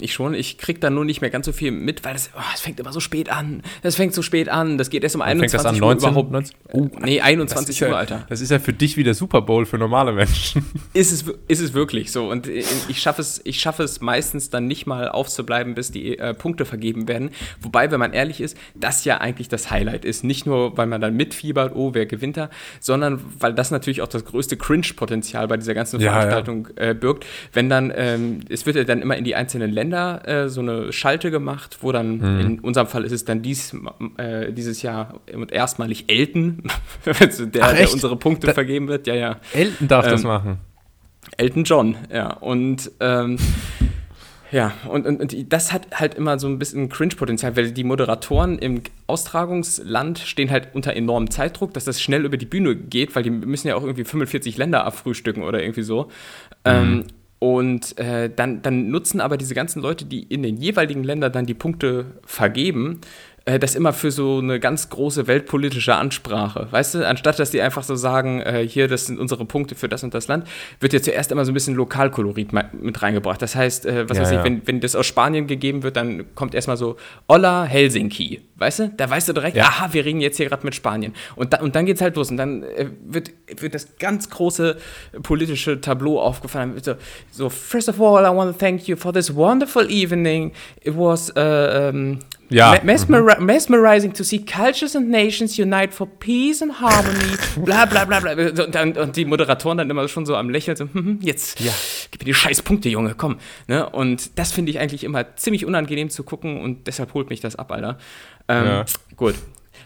ich 0.00 0.12
schon, 0.12 0.34
ich 0.34 0.58
krieg 0.58 0.80
da 0.80 0.90
nur 0.90 1.04
nicht 1.04 1.20
mehr 1.20 1.30
ganz 1.30 1.46
so 1.46 1.52
viel 1.52 1.70
mit, 1.70 2.04
weil 2.04 2.12
das, 2.14 2.30
oh, 2.36 2.40
es 2.54 2.60
fängt 2.60 2.80
immer 2.80 2.92
so 2.92 3.00
spät 3.00 3.28
an. 3.30 3.62
Das 3.82 3.96
fängt 3.96 4.14
so 4.14 4.22
spät 4.22 4.48
an. 4.48 4.78
Das 4.78 4.90
geht 4.90 5.02
erst 5.02 5.14
um 5.16 5.22
fängt 5.22 5.42
21 5.42 5.56
das 5.58 5.66
an? 5.66 5.74
Uhr 5.74 5.80
19? 5.80 6.08
überhaupt. 6.10 6.30
19? 6.32 6.56
Oh, 6.72 6.88
nee, 7.04 7.18
das 7.18 7.26
21 7.26 7.68
ist, 7.76 7.80
ja, 7.80 7.88
Uhr, 7.88 7.96
Alter. 7.98 8.24
das 8.28 8.40
ist 8.40 8.50
ja 8.50 8.58
für 8.58 8.72
dich 8.72 8.96
wie 8.96 9.04
der 9.04 9.14
Super 9.14 9.42
Bowl 9.42 9.66
für 9.66 9.78
normale 9.78 10.12
Menschen. 10.12 10.64
Ist 10.94 11.10
es, 11.12 11.24
ist 11.48 11.60
es 11.60 11.74
wirklich 11.74 12.12
so. 12.12 12.30
Und 12.30 12.46
äh, 12.46 12.62
ich 12.88 13.00
schaffe 13.00 13.20
es, 13.20 13.40
ich 13.44 13.58
schaffe 13.60 13.82
es 13.82 14.00
meistens 14.00 14.50
dann 14.50 14.66
nicht 14.66 14.86
mal 14.86 15.08
aufzubleiben, 15.08 15.74
bis 15.74 15.90
die 15.90 16.18
äh, 16.18 16.34
Punkte 16.34 16.64
vergeben 16.64 17.08
werden. 17.08 17.30
Wobei, 17.60 17.90
wenn 17.90 17.98
man 17.98 18.12
ehrlich 18.12 18.40
ist, 18.40 18.56
das 18.76 19.04
ja 19.04 19.18
eigentlich 19.18 19.48
das 19.48 19.70
Highlight 19.70 20.04
ist. 20.04 20.22
Nicht 20.24 20.46
nur, 20.46 20.76
weil 20.78 20.86
man 20.86 21.00
dann 21.00 21.16
mitfiebert, 21.16 21.74
oh, 21.74 21.94
wer 21.94 22.06
gewinnt 22.06 22.36
da, 22.36 22.48
sondern 22.80 23.20
weil 23.40 23.54
das 23.54 23.70
natürlich 23.72 24.02
auch 24.02 24.08
das 24.08 24.24
größte 24.24 24.56
Cringe-Potenzial 24.56 25.48
bei 25.48 25.56
dieser 25.56 25.74
ganzen 25.74 26.00
Ja, 26.00 26.12
Veranstaltung 26.12 26.68
Äh, 26.76 26.94
birgt. 26.94 27.26
Wenn 27.52 27.68
dann, 27.68 27.92
ähm, 27.94 28.40
es 28.48 28.66
wird 28.66 28.76
ja 28.76 28.84
dann 28.84 29.02
immer 29.02 29.16
in 29.16 29.24
die 29.24 29.34
einzelnen 29.34 29.72
Länder 29.74 30.26
äh, 30.26 30.48
so 30.48 30.60
eine 30.60 30.92
Schalte 30.92 31.30
gemacht, 31.30 31.78
wo 31.82 31.92
dann, 31.92 32.18
Mhm. 32.18 32.40
in 32.40 32.58
unserem 32.60 32.86
Fall 32.86 33.04
ist 33.04 33.12
es 33.12 33.24
dann 33.24 33.42
dies, 33.42 33.76
äh, 34.16 34.52
dieses 34.52 34.80
Jahr 34.82 35.20
und 35.34 35.52
erstmalig 35.52 36.04
Elton, 36.08 36.62
der, 37.04 37.14
der 37.74 37.92
unsere 37.92 38.16
Punkte 38.16 38.46
Da- 38.46 38.54
vergeben 38.54 38.88
wird. 38.88 39.06
Ja, 39.06 39.14
ja. 39.14 39.36
Elton 39.52 39.88
darf 39.88 40.06
das 40.08 40.22
Ähm, 40.22 40.28
machen. 40.28 40.58
Elton 41.36 41.64
John, 41.64 41.96
ja. 42.12 42.32
Und 42.34 42.90
ähm, 43.00 43.36
ja, 44.52 44.72
und, 44.88 45.04
und, 45.06 45.20
und 45.20 45.52
das 45.52 45.72
hat 45.72 45.88
halt 45.98 46.14
immer 46.14 46.38
so 46.38 46.46
ein 46.46 46.58
bisschen 46.60 46.88
Cringe-Potenzial, 46.88 47.56
weil 47.56 47.72
die 47.72 47.82
Moderatoren 47.82 48.58
im 48.58 48.82
Austragungsland 49.08 50.18
stehen 50.20 50.50
halt 50.50 50.68
unter 50.74 50.94
enormem 50.94 51.30
Zeitdruck, 51.30 51.74
dass 51.74 51.84
das 51.84 52.00
schnell 52.00 52.24
über 52.24 52.36
die 52.36 52.46
Bühne 52.46 52.76
geht, 52.76 53.16
weil 53.16 53.24
die 53.24 53.30
müssen 53.30 53.66
ja 53.68 53.74
auch 53.74 53.82
irgendwie 53.82 54.04
45 54.04 54.56
Länder 54.56 54.84
abfrühstücken 54.84 55.42
oder 55.42 55.60
irgendwie 55.60 55.82
so. 55.82 56.08
Ähm, 56.64 57.04
und 57.44 57.98
äh, 57.98 58.30
dann, 58.34 58.62
dann 58.62 58.88
nutzen 58.88 59.20
aber 59.20 59.36
diese 59.36 59.54
ganzen 59.54 59.82
Leute, 59.82 60.06
die 60.06 60.22
in 60.22 60.42
den 60.42 60.56
jeweiligen 60.56 61.04
Ländern 61.04 61.30
dann 61.30 61.44
die 61.44 61.52
Punkte 61.52 62.06
vergeben, 62.24 63.02
äh, 63.46 63.58
das 63.58 63.74
immer 63.74 63.92
für 63.92 64.10
so 64.10 64.38
eine 64.38 64.58
ganz 64.58 64.88
große 64.88 65.26
weltpolitische 65.26 65.94
Ansprache. 65.94 66.68
Weißt 66.70 66.94
du, 66.94 67.06
anstatt 67.06 67.38
dass 67.38 67.50
die 67.50 67.60
einfach 67.60 67.82
so 67.82 67.94
sagen, 67.94 68.40
äh, 68.40 68.66
hier, 68.66 68.88
das 68.88 69.06
sind 69.06 69.18
unsere 69.18 69.44
Punkte 69.44 69.74
für 69.74 69.88
das 69.88 70.02
und 70.02 70.14
das 70.14 70.28
Land, 70.28 70.46
wird 70.80 70.92
ja 70.92 71.02
zuerst 71.02 71.30
immer 71.32 71.44
so 71.44 71.50
ein 71.50 71.54
bisschen 71.54 71.74
Lokalkolorit 71.74 72.52
mit 72.52 73.02
reingebracht. 73.02 73.42
Das 73.42 73.54
heißt, 73.54 73.86
äh, 73.86 74.08
was 74.08 74.16
Ja, 74.16 74.22
weiß 74.22 74.30
ich, 74.30 74.36
ja. 74.38 74.44
wenn, 74.44 74.66
wenn 74.66 74.80
das 74.80 74.96
aus 74.96 75.06
Spanien 75.06 75.46
gegeben 75.46 75.82
wird, 75.82 75.96
dann 75.96 76.34
kommt 76.34 76.54
erstmal 76.54 76.76
so 76.76 76.96
Olla 77.28 77.64
Helsinki. 77.64 78.40
Weißt 78.56 78.78
du? 78.78 78.88
Da 78.96 79.10
weißt 79.10 79.28
du 79.28 79.32
direkt, 79.32 79.56
Ja. 79.56 79.64
aha, 79.64 79.92
wir 79.92 80.04
reden 80.04 80.20
jetzt 80.20 80.36
hier 80.36 80.48
gerade 80.48 80.64
mit 80.64 80.74
Spanien. 80.74 81.12
Und, 81.36 81.52
da, 81.52 81.60
und 81.60 81.74
dann 81.76 81.86
geht's 81.86 82.00
halt 82.00 82.16
los. 82.16 82.30
Und 82.30 82.36
dann 82.36 82.62
äh, 82.62 82.86
wird, 83.04 83.30
wird 83.58 83.74
das 83.74 83.98
ganz 83.98 84.30
große 84.30 84.76
politische 85.22 85.80
Tableau 85.80 86.34
wird 86.42 86.84
So, 86.84 86.94
so, 87.30 87.50
first 87.50 87.88
of 87.88 88.00
all, 88.00 88.24
I 88.24 88.34
want 88.34 88.52
to 88.52 88.58
thank 88.58 88.86
you 88.88 88.96
for 88.96 89.12
this 89.12 89.34
wonderful 89.34 89.90
evening. 89.90 90.52
It 90.82 90.94
was 90.96 91.30
uh, 91.36 91.90
um, 91.92 92.20
Ja. 92.50 92.72
me- 92.72 92.80
mesmeri 92.84 93.40
mesmerizing 93.42 94.12
to 94.12 94.22
see 94.22 94.38
cultures 94.38 94.94
and 94.94 95.08
nations 95.10 95.58
unite 95.58 95.92
for 95.92 96.06
peace 96.06 96.62
and 96.62 96.72
harmony. 96.80 97.36
bla 97.64 97.86
bla 97.86 98.04
bla 98.04 98.20
bla. 98.20 98.32
Und, 98.32 98.74
dann, 98.74 98.92
und 98.96 99.16
die 99.16 99.24
Moderatoren 99.24 99.78
dann 99.78 99.90
immer 99.90 100.06
schon 100.08 100.26
so 100.26 100.36
am 100.36 100.50
Lächeln, 100.50 100.76
so, 100.76 100.84
hm, 100.84 100.92
hm, 100.94 101.18
jetzt 101.22 101.60
Ja. 101.60 101.72
gib 102.10 102.20
mir 102.20 102.26
die 102.26 102.34
scheiß 102.34 102.62
Punkte, 102.62 102.88
Junge, 102.88 103.14
komm. 103.16 103.38
Ne? 103.66 103.88
Und 103.88 104.38
das 104.38 104.52
finde 104.52 104.70
ich 104.70 104.78
eigentlich 104.78 105.04
immer 105.04 105.36
ziemlich 105.36 105.64
unangenehm 105.64 106.10
zu 106.10 106.22
gucken 106.22 106.60
und 106.60 106.86
deshalb 106.86 107.14
holt 107.14 107.30
mich 107.30 107.40
das 107.40 107.56
ab, 107.56 107.72
Alter. 107.72 107.98
Ähm, 108.48 108.64
Ja. 108.66 108.84
Gut. 109.16 109.34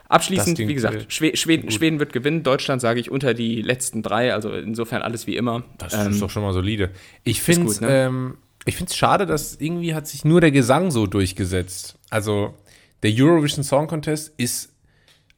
Abschließend, 0.09 0.59
wie 0.59 0.73
gesagt, 0.75 1.13
Schwe 1.13 1.37
Schweden, 1.37 1.71
Schweden 1.71 1.99
wird 1.99 2.13
gewinnen, 2.15 2.43
Deutschland 2.43 2.81
sage 2.81 2.99
ich 3.01 3.11
unter 3.11 3.35
die 3.35 3.61
letzten 3.63 4.03
drei, 4.03 4.33
also 4.33 4.51
insofern 4.53 5.03
alles 5.03 5.27
wie 5.27 5.37
immer. 5.37 5.65
Das 5.79 5.93
Ähm, 5.95 6.13
ist 6.13 6.23
doch 6.23 6.31
schon 6.31 6.43
mal 6.43 6.53
solide. 6.55 6.91
Ich 7.25 7.43
finde 7.43 7.69
es 7.69 7.79
gut, 7.81 7.89
ne? 7.89 8.05
ähm, 8.07 8.35
ich 8.65 8.77
find's 8.77 8.97
schade, 8.97 9.27
dass 9.27 9.57
irgendwie 9.57 9.95
hat 9.95 10.07
sich 10.07 10.25
nur 10.25 10.41
der 10.41 10.51
Gesang 10.51 10.91
so 10.91 11.07
durchgesetzt. 11.07 11.97
Also 12.11 12.55
der 13.03 13.13
Eurovision 13.15 13.65
Song 13.65 13.87
Contest 13.87 14.33
ist 14.37 14.73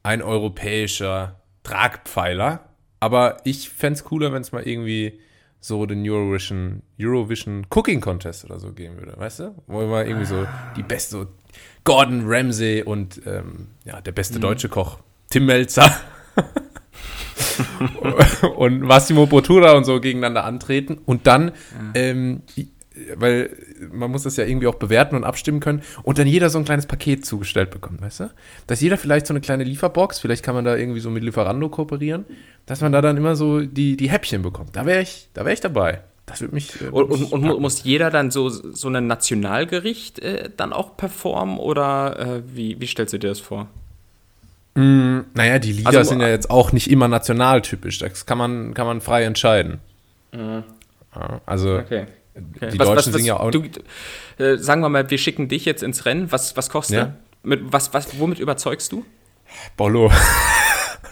ein 0.03 0.21
europäischer 0.21 1.39
Tragpfeiler, 1.63 2.69
aber 2.99 3.37
ich 3.43 3.69
fände 3.69 3.97
es 3.97 4.03
cooler, 4.03 4.33
wenn 4.33 4.41
es 4.41 4.51
mal 4.51 4.67
irgendwie 4.67 5.19
so 5.59 5.85
den 5.85 6.07
Eurovision, 6.09 6.81
Eurovision 6.99 7.67
Cooking 7.69 8.01
Contest 8.01 8.45
oder 8.45 8.59
so 8.59 8.73
geben 8.73 8.97
würde, 8.97 9.15
weißt 9.17 9.39
du? 9.41 9.55
Wo 9.67 9.81
immer 9.83 10.03
irgendwie 10.05 10.25
so 10.25 10.47
die 10.75 10.81
beste, 10.83 11.11
so 11.11 11.27
Gordon 11.83 12.23
Ramsay 12.25 12.81
und 12.83 13.21
ähm, 13.27 13.67
ja, 13.85 14.01
der 14.01 14.11
beste 14.11 14.39
deutsche 14.39 14.69
Koch, 14.69 14.97
Tim 15.29 15.45
Melzer 15.45 15.89
und 18.57 18.81
Massimo 18.81 19.25
Bottura 19.27 19.73
und 19.73 19.83
so 19.83 19.99
gegeneinander 19.99 20.43
antreten 20.45 20.97
und 21.05 21.27
dann, 21.27 21.51
ähm, 21.93 22.41
i- 22.57 22.67
weil 23.15 23.49
man 23.91 24.11
muss 24.11 24.23
das 24.23 24.35
ja 24.37 24.43
irgendwie 24.45 24.67
auch 24.67 24.75
bewerten 24.75 25.15
und 25.15 25.23
abstimmen 25.23 25.59
können 25.61 25.81
und 26.03 26.17
dann 26.17 26.27
jeder 26.27 26.49
so 26.49 26.57
ein 26.59 26.65
kleines 26.65 26.85
Paket 26.85 27.25
zugestellt 27.25 27.71
bekommt, 27.71 28.01
weißt 28.01 28.19
du? 28.21 28.29
Dass 28.67 28.81
jeder 28.81 28.97
vielleicht 28.97 29.27
so 29.27 29.33
eine 29.33 29.39
kleine 29.41 29.63
Lieferbox, 29.63 30.19
vielleicht 30.19 30.43
kann 30.43 30.55
man 30.55 30.65
da 30.65 30.75
irgendwie 30.75 30.99
so 30.99 31.09
mit 31.09 31.23
Lieferando 31.23 31.69
kooperieren, 31.69 32.25
dass 32.65 32.81
man 32.81 32.91
da 32.91 33.01
dann 33.01 33.15
immer 33.17 33.35
so 33.35 33.61
die, 33.61 33.95
die 33.95 34.09
Häppchen 34.09 34.41
bekommt. 34.41 34.75
Da 34.75 34.85
wäre 34.85 35.01
ich, 35.01 35.29
da 35.33 35.41
wäre 35.45 35.53
ich 35.53 35.61
dabei. 35.61 36.01
Das 36.25 36.41
würde 36.41 36.53
mich. 36.53 36.81
äh, 36.81 36.85
Und, 36.89 37.09
und, 37.31 37.43
und 37.49 37.61
muss 37.61 37.83
jeder 37.83 38.09
dann 38.11 38.29
so, 38.29 38.49
so 38.49 38.89
ein 38.89 39.07
Nationalgericht 39.07 40.19
äh, 40.19 40.49
dann 40.55 40.71
auch 40.73 40.95
performen 40.97 41.57
oder 41.57 42.19
äh, 42.19 42.41
wie, 42.53 42.79
wie 42.79 42.87
stellst 42.87 43.13
du 43.13 43.19
dir 43.19 43.29
das 43.29 43.39
vor? 43.39 43.67
Mm, 44.75 45.19
naja, 45.33 45.59
die 45.59 45.73
Lieder 45.73 45.89
Also- 45.89 46.03
sind 46.11 46.21
ja 46.21 46.29
jetzt 46.29 46.49
auch 46.49 46.71
nicht 46.71 46.89
immer 46.89 47.07
nationaltypisch. 47.07 47.99
Das 47.99 48.25
kann 48.25 48.37
man, 48.37 48.73
kann 48.73 48.85
man 48.85 49.01
frei 49.01 49.23
entscheiden. 49.23 49.79
Ja, 50.33 50.63
also 51.45 51.79
Mhm. 51.89 52.07
Okay. 52.55 52.69
die 52.71 52.77
Deutschen 52.77 53.13
singen 53.13 53.25
ja 53.25 53.39
auch. 53.39 53.51
Du, 53.51 53.63
äh, 54.37 54.57
sagen 54.57 54.81
wir 54.81 54.89
mal, 54.89 55.09
wir 55.09 55.17
schicken 55.17 55.47
dich 55.47 55.65
jetzt 55.65 55.83
ins 55.83 56.05
Rennen. 56.05 56.31
Was, 56.31 56.55
was 56.57 56.69
kostet 56.69 56.97
Ja. 56.97 57.05
du? 57.05 57.13
Mit, 57.43 57.61
was, 57.73 57.93
was, 57.93 58.19
womit 58.19 58.39
überzeugst 58.39 58.91
du? 58.91 59.05
Bollo. 59.77 60.11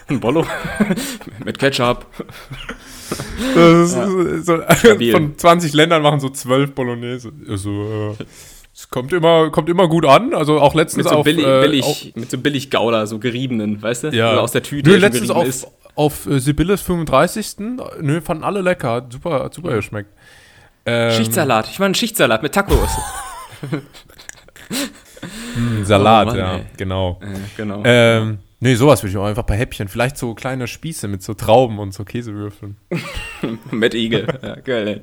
Ein 0.08 0.20
Bollo. 0.20 0.46
Mit 1.44 1.58
Ketchup. 1.58 2.06
Das 3.54 3.92
ist 3.94 4.46
so, 4.46 4.60
Stabil. 4.76 5.12
von 5.12 5.36
20 5.36 5.72
Ländern 5.72 6.02
machen 6.02 6.20
so 6.20 6.28
12 6.30 6.74
Bolognese. 6.74 7.32
Also, 7.48 8.16
äh, 8.18 8.24
es 8.72 8.88
kommt 8.88 9.12
immer, 9.12 9.50
kommt 9.50 9.68
immer 9.68 9.88
gut 9.88 10.06
an. 10.06 10.32
Also 10.34 10.60
auch 10.60 10.74
letztens 10.74 11.04
Mit 11.04 11.12
so 11.12 11.18
auf, 11.18 11.24
billig, 11.24 11.44
äh, 11.44 11.60
billig, 11.62 11.84
auf, 11.84 12.04
mit 12.14 12.30
so 12.30 12.38
billig 12.38 12.70
Gouda, 12.70 13.06
so 13.06 13.18
geriebenen, 13.18 13.82
weißt 13.82 14.04
du? 14.04 14.08
ja. 14.08 14.32
Oder 14.32 14.42
aus 14.42 14.52
der 14.52 14.62
Tüte. 14.62 14.90
Nö, 14.90 14.96
letztens 14.96 15.30
auf, 15.30 15.46
ist. 15.46 15.66
auf 15.96 16.26
äh, 16.26 16.38
Sibylles 16.38 16.80
35. 16.82 17.56
Nö, 18.00 18.20
fanden 18.20 18.44
alle 18.44 18.60
lecker. 18.62 19.06
Super, 19.10 19.44
hat 19.44 19.54
super 19.54 19.74
geschmeckt. 19.74 20.10
Ähm, 20.90 21.12
Schichtsalat. 21.16 21.68
Ich 21.70 21.78
meine 21.78 21.86
einen 21.86 21.94
Schichtsalat 21.94 22.42
mit 22.42 22.52
Tacos. 22.54 22.90
mh, 25.56 25.84
Salat, 25.84 26.26
Oh 26.28 26.30
Mann, 26.30 26.38
ja, 26.38 26.56
ey. 26.56 26.64
genau. 26.76 27.20
äh, 27.22 27.26
genau. 27.56 27.82
Ähm, 27.84 28.38
nee, 28.60 28.74
sowas 28.74 29.02
würde 29.02 29.10
ich 29.12 29.16
auch 29.18 29.24
einfach 29.26 29.42
bei 29.44 29.56
Häppchen. 29.56 29.88
Vielleicht 29.88 30.16
so 30.16 30.34
kleine 30.34 30.66
Spieße 30.66 31.08
mit 31.08 31.22
so 31.22 31.34
Trauben 31.34 31.78
und 31.78 31.92
so 31.92 32.04
Käsewürfeln. 32.04 32.76
mit 33.70 33.94
Igel. 33.94 34.26
Ja, 34.42 34.54
geil, 34.56 34.88
ey. 34.88 35.00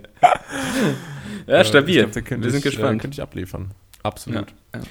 Ja, 1.47 1.63
stabil. 1.63 2.07
Ich 2.15 2.25
glaub, 2.25 2.41
Wir 2.43 2.51
sind 2.51 2.59
ich, 2.59 2.65
Äh, 2.65 2.69
gespannt. 2.69 3.01
könnte 3.01 3.15
ich 3.15 3.21
abliefern. 3.21 3.71
Absolut. 4.03 4.47
Ja, 4.73 4.79
ja. 4.79 4.85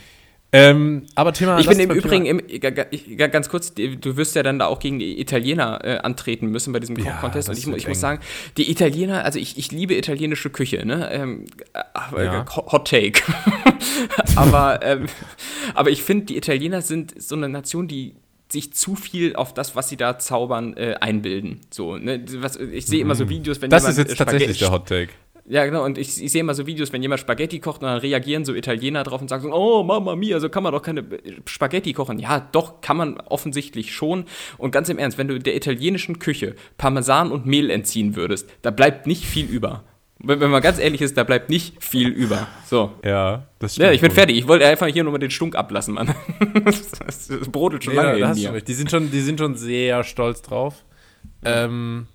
Ähm, 0.52 1.06
aber 1.14 1.32
Thema. 1.32 1.58
Ich 1.58 1.68
bin 1.68 1.78
im 1.80 1.90
Übrigen, 1.90 2.24
im, 2.26 2.40
ganz 3.16 3.48
kurz, 3.48 3.74
du 3.74 4.16
wirst 4.16 4.36
ja 4.36 4.42
dann 4.42 4.58
da 4.58 4.66
auch 4.66 4.78
gegen 4.78 4.98
die 4.98 5.20
Italiener 5.20 5.80
äh, 5.84 5.98
antreten 5.98 6.46
müssen 6.48 6.72
bei 6.72 6.80
diesem 6.80 6.96
Ja, 6.98 7.12
Koch-Contest. 7.12 7.48
Und 7.48 7.58
ich, 7.58 7.66
ich 7.66 7.88
muss 7.88 8.00
sagen, 8.00 8.20
die 8.56 8.70
Italiener, 8.70 9.24
also 9.24 9.38
ich, 9.38 9.58
ich 9.58 9.72
liebe 9.72 9.94
italienische 9.94 10.50
Küche, 10.50 10.86
ne? 10.86 11.10
Ähm, 11.12 11.44
äh, 11.74 12.24
Ja. 12.24 12.46
Hot 12.54 12.88
Take. 12.88 13.20
aber, 14.36 14.80
ähm, 14.82 15.06
aber 15.74 15.90
ich 15.90 16.02
finde, 16.02 16.26
die 16.26 16.36
Italiener 16.36 16.80
sind 16.82 17.20
so 17.20 17.34
eine 17.34 17.48
Nation, 17.48 17.88
die 17.88 18.14
sich 18.48 18.72
zu 18.72 18.94
viel 18.94 19.34
auf 19.34 19.52
das, 19.54 19.74
was 19.74 19.88
sie 19.88 19.96
da 19.96 20.18
zaubern, 20.18 20.76
äh, 20.76 20.94
einbilden. 21.00 21.60
So, 21.70 21.96
ne? 21.96 22.24
Was, 22.36 22.56
ich 22.56 22.86
sehe 22.86 23.00
immer 23.00 23.16
so 23.16 23.28
Videos, 23.28 23.60
wenn 23.60 23.70
Das 23.70 23.82
jemand 23.82 23.98
ist 23.98 24.08
jetzt 24.08 24.12
äh, 24.12 24.24
tatsächlich 24.24 24.56
Spaghetti- 24.56 24.58
der 24.60 24.70
Hot 24.70 24.88
Take. 24.88 25.08
Ja, 25.48 25.64
genau, 25.64 25.84
und 25.84 25.96
ich, 25.98 26.20
ich 26.22 26.32
sehe 26.32 26.40
immer 26.40 26.54
so 26.54 26.66
Videos, 26.66 26.92
wenn 26.92 27.02
jemand 27.02 27.20
Spaghetti 27.20 27.60
kocht 27.60 27.80
und 27.82 27.86
dann 27.88 27.98
reagieren 27.98 28.44
so 28.44 28.54
Italiener 28.54 29.04
drauf 29.04 29.20
und 29.20 29.28
sagen 29.28 29.42
so, 29.44 29.52
oh, 29.52 29.82
Mama 29.84 30.16
mia, 30.16 30.40
so 30.40 30.48
kann 30.48 30.62
man 30.62 30.72
doch 30.72 30.82
keine 30.82 31.04
Spaghetti 31.46 31.92
kochen. 31.92 32.18
Ja, 32.18 32.40
doch, 32.52 32.80
kann 32.80 32.96
man 32.96 33.20
offensichtlich 33.20 33.94
schon. 33.94 34.24
Und 34.58 34.72
ganz 34.72 34.88
im 34.88 34.98
Ernst, 34.98 35.18
wenn 35.18 35.28
du 35.28 35.38
der 35.38 35.54
italienischen 35.54 36.18
Küche 36.18 36.54
Parmesan 36.78 37.30
und 37.30 37.46
Mehl 37.46 37.70
entziehen 37.70 38.16
würdest, 38.16 38.48
da 38.62 38.70
bleibt 38.70 39.06
nicht 39.06 39.24
viel 39.24 39.46
über. 39.46 39.84
Wenn, 40.18 40.40
wenn 40.40 40.50
man 40.50 40.62
ganz 40.62 40.78
ehrlich 40.78 41.02
ist, 41.02 41.16
da 41.16 41.24
bleibt 41.24 41.50
nicht 41.50 41.84
viel 41.84 42.08
über. 42.08 42.48
So. 42.64 42.92
Ja, 43.04 43.46
das 43.58 43.76
Ja, 43.76 43.92
ich 43.92 44.00
bin 44.00 44.10
wohl. 44.10 44.14
fertig. 44.14 44.38
Ich 44.38 44.48
wollte 44.48 44.66
einfach 44.66 44.86
hier 44.86 45.04
nur 45.04 45.12
mal 45.12 45.18
den 45.18 45.30
Stunk 45.30 45.54
ablassen, 45.54 45.94
Mann. 45.94 46.14
Das, 46.64 47.28
das 47.28 47.48
brodelt 47.50 47.84
schon 47.84 47.94
Nee, 47.94 48.00
lange 48.00 48.18
in 48.18 48.52
mir. 48.52 48.60
Die 48.62 48.74
sind 48.74 48.90
schon, 48.90 49.10
die 49.10 49.20
sind 49.20 49.38
schon 49.38 49.54
sehr 49.54 50.02
stolz 50.04 50.42
drauf. 50.42 50.84
Ähm, 51.44 52.06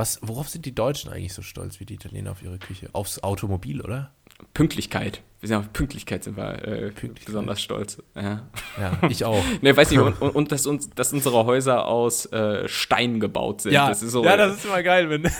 was, 0.00 0.18
worauf 0.22 0.48
sind 0.48 0.64
die 0.66 0.74
Deutschen 0.74 1.12
eigentlich 1.12 1.34
so 1.34 1.42
stolz 1.42 1.78
wie 1.78 1.84
die 1.84 1.94
Italiener 1.94 2.32
auf 2.32 2.42
ihre 2.42 2.58
Küche? 2.58 2.88
Aufs 2.92 3.22
Automobil, 3.22 3.80
oder? 3.82 4.10
Pünktlichkeit. 4.54 5.22
Wir 5.40 5.48
sind 5.48 5.58
auf 5.58 5.72
Pünktlichkeit 5.72 6.24
sind 6.24 6.36
wir 6.36 6.54
äh, 6.66 6.80
Pünktlichkeit. 6.90 7.26
besonders 7.26 7.60
stolz. 7.62 7.98
Ja. 8.14 8.48
Ja, 8.78 8.98
ich 9.08 9.24
auch. 9.24 9.42
Ne, 9.62 9.76
weiß 9.76 9.90
nicht, 9.90 10.00
und, 10.00 10.20
und, 10.20 10.30
und 10.34 10.52
dass, 10.52 10.66
uns, 10.66 10.90
dass 10.90 11.12
unsere 11.12 11.44
Häuser 11.44 11.86
aus 11.86 12.26
äh, 12.32 12.66
Stein 12.68 13.20
gebaut 13.20 13.60
sind. 13.62 13.72
ja, 13.72 13.88
das 13.88 14.02
ist 14.02 14.12
so. 14.12 14.24
ja, 14.24 14.36
das 14.36 14.56
ist 14.56 14.64
immer 14.64 14.82
geil, 14.82 15.08
wenn 15.10 15.30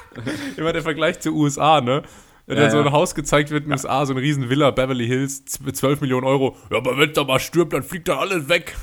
immer 0.56 0.72
der 0.72 0.82
Vergleich 0.82 1.20
zu 1.20 1.30
USA, 1.34 1.80
ne? 1.80 2.02
Wenn 2.46 2.56
Ja, 2.58 2.62
dann 2.64 2.70
so 2.72 2.78
ein 2.78 2.86
ja. 2.86 2.92
Haus 2.92 3.14
gezeigt 3.14 3.50
wird 3.50 3.64
in 3.64 3.70
den 3.70 3.72
USA, 3.72 4.06
so 4.06 4.12
eine 4.12 4.22
riesen 4.22 4.48
Villa, 4.48 4.70
Beverly 4.70 5.06
Hills, 5.06 5.44
z- 5.46 5.76
12 5.76 6.00
Millionen 6.00 6.26
Euro. 6.26 6.56
Ja, 6.70 6.76
aber 6.78 6.96
wenn 6.96 7.12
da 7.12 7.24
mal 7.24 7.40
stirbt, 7.40 7.72
dann 7.72 7.82
fliegt 7.82 8.08
da 8.08 8.18
alles 8.18 8.48
weg. 8.48 8.76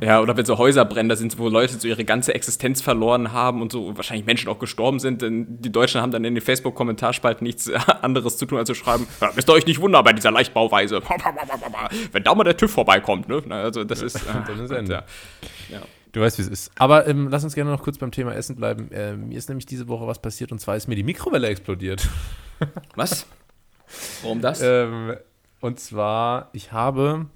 Ja, 0.00 0.20
oder 0.20 0.36
wenn 0.36 0.44
so 0.44 0.58
Häuser 0.58 0.84
brennen, 0.84 1.08
da 1.08 1.16
sind 1.16 1.38
wo 1.38 1.48
Leute 1.48 1.78
so 1.78 1.88
ihre 1.88 2.04
ganze 2.04 2.34
Existenz 2.34 2.80
verloren 2.80 3.32
haben 3.32 3.62
und 3.62 3.72
so 3.72 3.96
wahrscheinlich 3.96 4.26
Menschen 4.26 4.48
auch 4.48 4.58
gestorben 4.58 4.98
sind. 4.98 5.22
Denn 5.22 5.60
die 5.60 5.72
Deutschen 5.72 6.00
haben 6.00 6.12
dann 6.12 6.24
in 6.24 6.34
den 6.34 6.42
Facebook-Kommentarspalten 6.42 7.44
nichts 7.44 7.70
anderes 8.02 8.36
zu 8.36 8.46
tun, 8.46 8.58
als 8.58 8.66
zu 8.66 8.74
schreiben, 8.74 9.06
ja, 9.20 9.30
müsst 9.34 9.48
ihr 9.48 9.52
euch 9.52 9.66
nicht 9.66 9.80
wundern 9.80 10.04
bei 10.04 10.12
dieser 10.12 10.30
Leichtbauweise. 10.30 11.00
Wenn 12.12 12.22
da 12.22 12.34
mal 12.34 12.44
der 12.44 12.56
TÜV 12.56 12.70
vorbeikommt, 12.70 13.28
ne? 13.28 13.42
Also 13.50 13.84
das 13.88 14.02
ist, 14.02 14.16
äh, 14.16 14.34
Dann 14.46 14.64
ist 14.64 14.70
Ende. 14.70 14.92
ja. 14.92 15.76
ja. 15.76 15.82
Du 16.12 16.22
weißt, 16.22 16.38
wie 16.38 16.42
es 16.42 16.48
ist. 16.48 16.70
Aber 16.78 17.06
ähm, 17.06 17.28
lass 17.30 17.44
uns 17.44 17.54
gerne 17.54 17.70
noch 17.70 17.82
kurz 17.82 17.98
beim 17.98 18.10
Thema 18.10 18.34
Essen 18.34 18.56
bleiben. 18.56 18.88
Ähm, 18.92 19.28
mir 19.28 19.36
ist 19.36 19.48
nämlich 19.50 19.66
diese 19.66 19.88
Woche 19.88 20.06
was 20.06 20.20
passiert 20.20 20.52
und 20.52 20.58
zwar 20.58 20.74
ist 20.74 20.88
mir 20.88 20.94
die 20.94 21.02
Mikrowelle 21.02 21.48
explodiert. 21.48 22.08
Was? 22.96 23.26
Warum 24.22 24.40
das? 24.40 24.60
ähm, 24.62 25.14
und 25.60 25.80
zwar, 25.80 26.50
ich 26.52 26.72
habe. 26.72 27.26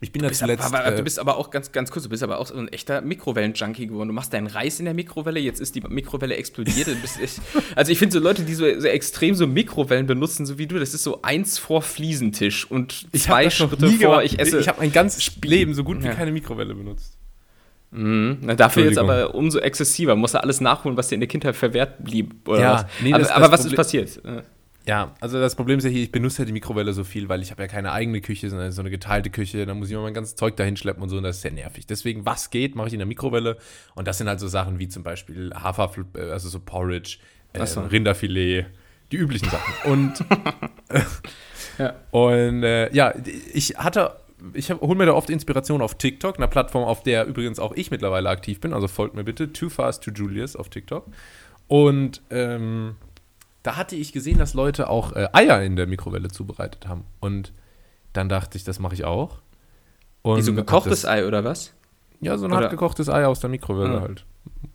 Ich 0.00 0.12
bin 0.12 0.20
da 0.20 0.28
bist 0.28 0.40
zuletzt. 0.40 0.62
aber, 0.62 0.80
aber, 0.80 0.92
äh, 0.92 0.96
du 0.96 1.02
bist 1.02 1.18
aber 1.18 1.38
auch 1.38 1.50
ganz, 1.50 1.72
ganz 1.72 1.90
kurz, 1.90 2.02
du 2.04 2.10
bist 2.10 2.22
aber 2.22 2.38
auch 2.38 2.46
so 2.46 2.54
ein 2.54 2.68
echter 2.68 3.00
Mikrowellen-Junkie 3.00 3.86
geworden. 3.86 4.08
Du 4.08 4.14
machst 4.14 4.32
deinen 4.32 4.46
Reis 4.46 4.78
in 4.78 4.84
der 4.84 4.92
Mikrowelle, 4.92 5.40
jetzt 5.40 5.58
ist 5.58 5.74
die 5.74 5.80
Mikrowelle 5.80 6.36
explodiert. 6.36 6.88
Du 6.88 6.92
echt, 7.22 7.40
also 7.76 7.92
ich 7.92 7.98
finde 7.98 8.12
so 8.12 8.18
Leute, 8.18 8.42
die 8.42 8.54
so, 8.54 8.64
so 8.78 8.86
extrem 8.88 9.34
so 9.34 9.46
Mikrowellen 9.46 10.06
benutzen, 10.06 10.44
so 10.44 10.58
wie 10.58 10.66
du, 10.66 10.78
das 10.78 10.92
ist 10.92 11.02
so 11.02 11.22
eins 11.22 11.58
vor 11.58 11.80
Fliesentisch 11.80 12.70
und 12.70 13.06
zwei 13.16 13.48
Schritte 13.48 13.88
vor, 13.88 13.98
gemacht. 13.98 14.24
ich 14.26 14.38
esse. 14.38 14.58
Ich 14.58 14.68
habe 14.68 14.80
mein 14.80 14.92
ganzes 14.92 15.30
Leben 15.42 15.72
so 15.72 15.82
gut 15.82 16.02
wie 16.02 16.06
Ja. 16.08 16.14
keine 16.14 16.30
Mikrowelle 16.32 16.74
benutzt. 16.74 17.16
Mhm. 17.90 18.38
Na, 18.42 18.54
dafür 18.54 18.84
jetzt 18.84 18.98
aber 18.98 19.34
umso 19.34 19.60
exzessiver. 19.60 20.14
Musst 20.16 20.34
du 20.34 20.42
alles 20.42 20.60
nachholen, 20.60 20.98
was 20.98 21.08
dir 21.08 21.14
in 21.14 21.20
der 21.20 21.28
Kindheit 21.28 21.56
verwehrt 21.56 22.04
blieb. 22.04 22.46
Oder 22.46 22.60
Ja, 22.60 22.74
was? 22.74 22.86
nee, 23.00 23.12
aber 23.14 23.34
aber 23.34 23.52
was 23.52 23.64
ist 23.64 23.74
passiert? 23.74 24.20
Äh, 24.86 24.90
Ja, 24.90 25.14
also 25.20 25.40
das 25.40 25.54
Problem 25.56 25.78
ist 25.78 25.84
ja 25.84 25.90
hier, 25.90 26.02
ich 26.02 26.12
benutze 26.12 26.42
ja 26.42 26.46
die 26.46 26.52
Mikrowelle 26.52 26.92
so 26.92 27.04
viel, 27.04 27.28
weil 27.28 27.42
ich 27.42 27.50
habe 27.50 27.62
ja 27.62 27.68
keine 27.68 27.92
eigene 27.92 28.20
Küche, 28.20 28.48
sondern 28.48 28.70
so 28.72 28.80
eine 28.82 28.90
geteilte 28.90 29.30
Küche. 29.30 29.66
Da 29.66 29.74
muss 29.74 29.88
ich 29.88 29.92
immer 29.94 30.02
mein 30.02 30.14
ganzes 30.14 30.36
Zeug 30.36 30.56
dahin 30.56 30.76
schleppen 30.76 31.02
und 31.02 31.08
so 31.08 31.16
und 31.16 31.22
das 31.24 31.36
ist 31.36 31.42
sehr 31.42 31.52
nervig. 31.52 31.86
Deswegen, 31.86 32.24
was 32.24 32.50
geht, 32.50 32.74
mache 32.76 32.88
ich 32.88 32.92
in 32.92 33.00
der 33.00 33.06
Mikrowelle. 33.06 33.56
Und 33.94 34.06
das 34.08 34.18
sind 34.18 34.28
halt 34.28 34.40
so 34.40 34.48
Sachen 34.48 34.78
wie 34.78 34.88
zum 34.88 35.02
Beispiel 35.02 35.52
Hafer, 35.54 35.92
also 36.30 36.48
so 36.48 36.60
Porridge, 36.60 37.18
äh, 37.52 37.66
so. 37.66 37.80
Rinderfilet, 37.80 38.66
die 39.12 39.16
üblichen 39.16 39.48
Sachen. 39.50 39.90
Und, 39.90 40.24
Ja. 41.78 41.94
und 42.10 42.62
äh, 42.62 42.92
ja, 42.94 43.12
ich 43.52 43.76
hatte, 43.76 44.16
ich 44.54 44.70
hole 44.70 44.94
mir 44.94 45.06
da 45.06 45.12
oft 45.12 45.28
Inspiration 45.30 45.82
auf 45.82 45.96
TikTok, 45.98 46.36
einer 46.38 46.46
Plattform, 46.46 46.84
auf 46.84 47.02
der 47.02 47.26
übrigens 47.26 47.58
auch 47.58 47.72
ich 47.74 47.90
mittlerweile 47.90 48.28
aktiv 48.28 48.60
bin. 48.60 48.72
Also 48.72 48.88
folgt 48.88 49.14
mir 49.14 49.24
bitte, 49.24 49.52
Too 49.52 49.68
Fast 49.68 50.04
to 50.04 50.10
Julius 50.10 50.56
auf 50.56 50.68
TikTok. 50.70 51.06
Und 51.68 52.22
ähm, 52.30 52.96
da 53.66 53.76
hatte 53.76 53.96
ich 53.96 54.12
gesehen, 54.12 54.38
dass 54.38 54.54
Leute 54.54 54.88
auch 54.88 55.12
äh, 55.12 55.28
Eier 55.32 55.62
in 55.62 55.74
der 55.76 55.86
Mikrowelle 55.86 56.28
zubereitet 56.28 56.86
haben. 56.86 57.04
Und 57.20 57.52
dann 58.12 58.28
dachte 58.28 58.56
ich, 58.56 58.64
das 58.64 58.78
mache 58.78 58.94
ich 58.94 59.04
auch. 59.04 59.40
Und 60.22 60.38
Wie 60.38 60.42
so 60.42 60.52
hab 60.52 60.56
gekochtes 60.58 61.02
das, 61.02 61.10
Ei 61.10 61.26
oder 61.26 61.42
was? 61.44 61.72
Ja, 62.20 62.38
so 62.38 62.46
ein 62.46 62.52
oder- 62.52 62.62
hart 62.62 62.70
gekochtes 62.70 63.08
Ei 63.08 63.26
aus 63.26 63.40
der 63.40 63.50
Mikrowelle 63.50 63.98
Ah. 63.98 64.00
halt. 64.02 64.24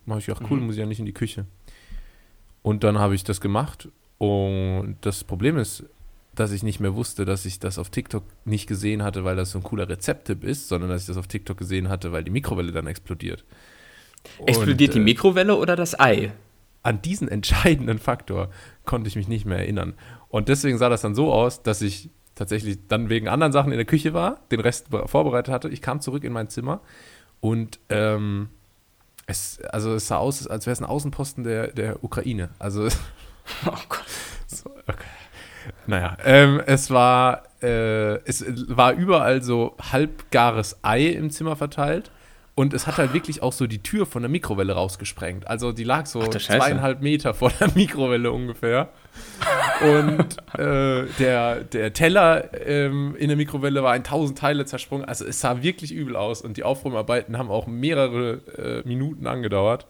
Mache 0.04 0.18
ich 0.18 0.30
auch 0.30 0.40
cool, 0.50 0.58
Mhm. 0.60 0.66
muss 0.66 0.74
ich 0.74 0.80
ja 0.80 0.86
nicht 0.86 0.98
in 1.00 1.06
die 1.06 1.12
Küche. 1.14 1.46
Und 2.62 2.84
dann 2.84 2.98
habe 2.98 3.14
ich 3.14 3.24
das 3.24 3.40
gemacht. 3.40 3.88
Und 4.18 4.96
das 5.00 5.24
Problem 5.24 5.56
ist, 5.58 5.84
dass 6.34 6.52
ich 6.52 6.62
nicht 6.62 6.78
mehr 6.80 6.94
wusste, 6.94 7.24
dass 7.24 7.44
ich 7.44 7.58
das 7.58 7.78
auf 7.78 7.90
TikTok 7.90 8.22
nicht 8.44 8.66
gesehen 8.66 9.02
hatte, 9.02 9.24
weil 9.24 9.36
das 9.36 9.50
so 9.50 9.58
ein 9.58 9.64
cooler 9.64 9.88
Rezepttipp 9.88 10.44
ist, 10.44 10.68
sondern 10.68 10.90
dass 10.90 11.02
ich 11.02 11.06
das 11.08 11.16
auf 11.16 11.26
TikTok 11.26 11.56
gesehen 11.58 11.88
hatte, 11.88 12.12
weil 12.12 12.24
die 12.24 12.30
Mikrowelle 12.30 12.72
dann 12.72 12.86
explodiert. 12.86 13.44
Explodiert 14.46 14.90
Und, 14.90 14.94
die 14.96 15.00
äh, 15.00 15.04
Mikrowelle 15.04 15.56
oder 15.56 15.76
das 15.76 15.98
Ei? 15.98 16.32
an 16.84 17.00
diesen 17.00 17.28
entscheidenden 17.28 17.98
Faktor 18.00 18.48
konnte 18.84 19.08
ich 19.08 19.16
mich 19.16 19.28
nicht 19.28 19.44
mehr 19.46 19.58
erinnern. 19.58 19.94
Und 20.28 20.48
deswegen 20.48 20.78
sah 20.78 20.88
das 20.88 21.02
dann 21.02 21.14
so 21.14 21.32
aus, 21.32 21.62
dass 21.62 21.82
ich 21.82 22.10
tatsächlich 22.34 22.78
dann 22.88 23.08
wegen 23.10 23.28
anderen 23.28 23.52
Sachen 23.52 23.72
in 23.72 23.78
der 23.78 23.84
Küche 23.86 24.14
war, 24.14 24.40
den 24.50 24.60
Rest 24.60 24.90
be- 24.90 25.06
vorbereitet 25.06 25.52
hatte. 25.52 25.68
Ich 25.68 25.82
kam 25.82 26.00
zurück 26.00 26.24
in 26.24 26.32
mein 26.32 26.48
Zimmer 26.48 26.80
und 27.40 27.78
ähm, 27.90 28.48
es, 29.26 29.60
also 29.70 29.94
es 29.94 30.08
sah 30.08 30.16
aus, 30.16 30.46
als 30.46 30.66
wäre 30.66 30.72
es 30.72 30.80
ein 30.80 30.86
Außenposten 30.86 31.44
der, 31.44 31.68
der 31.68 32.02
Ukraine. 32.02 32.50
Also, 32.58 32.86
Oh 33.66 33.70
Gott. 33.88 34.04
so, 34.46 34.70
okay. 34.86 35.04
Naja, 35.86 36.16
ähm, 36.24 36.60
es 36.66 36.90
war, 36.90 37.42
äh, 37.62 38.16
es 38.24 38.44
war 38.68 38.94
überall 38.94 39.42
so 39.42 39.76
halbgares 39.92 40.78
Ei 40.82 41.06
im 41.08 41.30
Zimmer 41.30 41.54
verteilt. 41.54 42.10
Und 42.54 42.74
es 42.74 42.86
hat 42.86 42.98
halt 42.98 43.14
wirklich 43.14 43.42
auch 43.42 43.52
so 43.54 43.66
die 43.66 43.82
Tür 43.82 44.04
von 44.04 44.20
der 44.22 44.28
Mikrowelle 44.28 44.74
rausgesprengt. 44.74 45.46
Also 45.46 45.72
die 45.72 45.84
lag 45.84 46.04
so 46.04 46.20
Ach, 46.20 46.28
zweieinhalb 46.28 47.00
Meter 47.00 47.32
vor 47.32 47.50
der 47.58 47.70
Mikrowelle 47.74 48.30
ungefähr. 48.30 48.90
Und 49.80 50.36
äh, 50.58 51.06
der, 51.18 51.64
der 51.64 51.92
Teller 51.94 52.50
ähm, 52.66 53.16
in 53.18 53.28
der 53.28 53.38
Mikrowelle 53.38 53.82
war 53.82 53.96
in 53.96 54.04
tausend 54.04 54.38
Teile 54.38 54.66
zersprungen. 54.66 55.06
Also 55.06 55.24
es 55.24 55.40
sah 55.40 55.62
wirklich 55.62 55.92
übel 55.92 56.14
aus. 56.14 56.42
Und 56.42 56.58
die 56.58 56.62
Aufräumarbeiten 56.62 57.38
haben 57.38 57.50
auch 57.50 57.66
mehrere 57.66 58.82
äh, 58.84 58.86
Minuten 58.86 59.26
angedauert. 59.26 59.86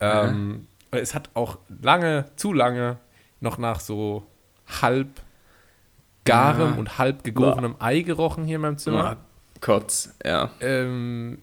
Ähm, 0.00 0.68
es 0.92 1.14
hat 1.14 1.28
auch 1.34 1.58
lange, 1.82 2.24
zu 2.36 2.54
lange, 2.54 2.96
noch 3.40 3.58
nach 3.58 3.78
so 3.78 4.26
halb 4.80 5.08
garem 6.24 6.72
Ja. 6.72 6.78
und 6.78 6.96
halb 6.98 7.24
gegorenem 7.24 7.76
Ei 7.78 8.00
gerochen 8.00 8.44
hier 8.44 8.56
in 8.56 8.62
meinem 8.62 8.78
Zimmer. 8.78 9.16
Oh, 9.18 9.56
Kotz, 9.60 10.14
ja. 10.24 10.50
Ähm, 10.62 11.38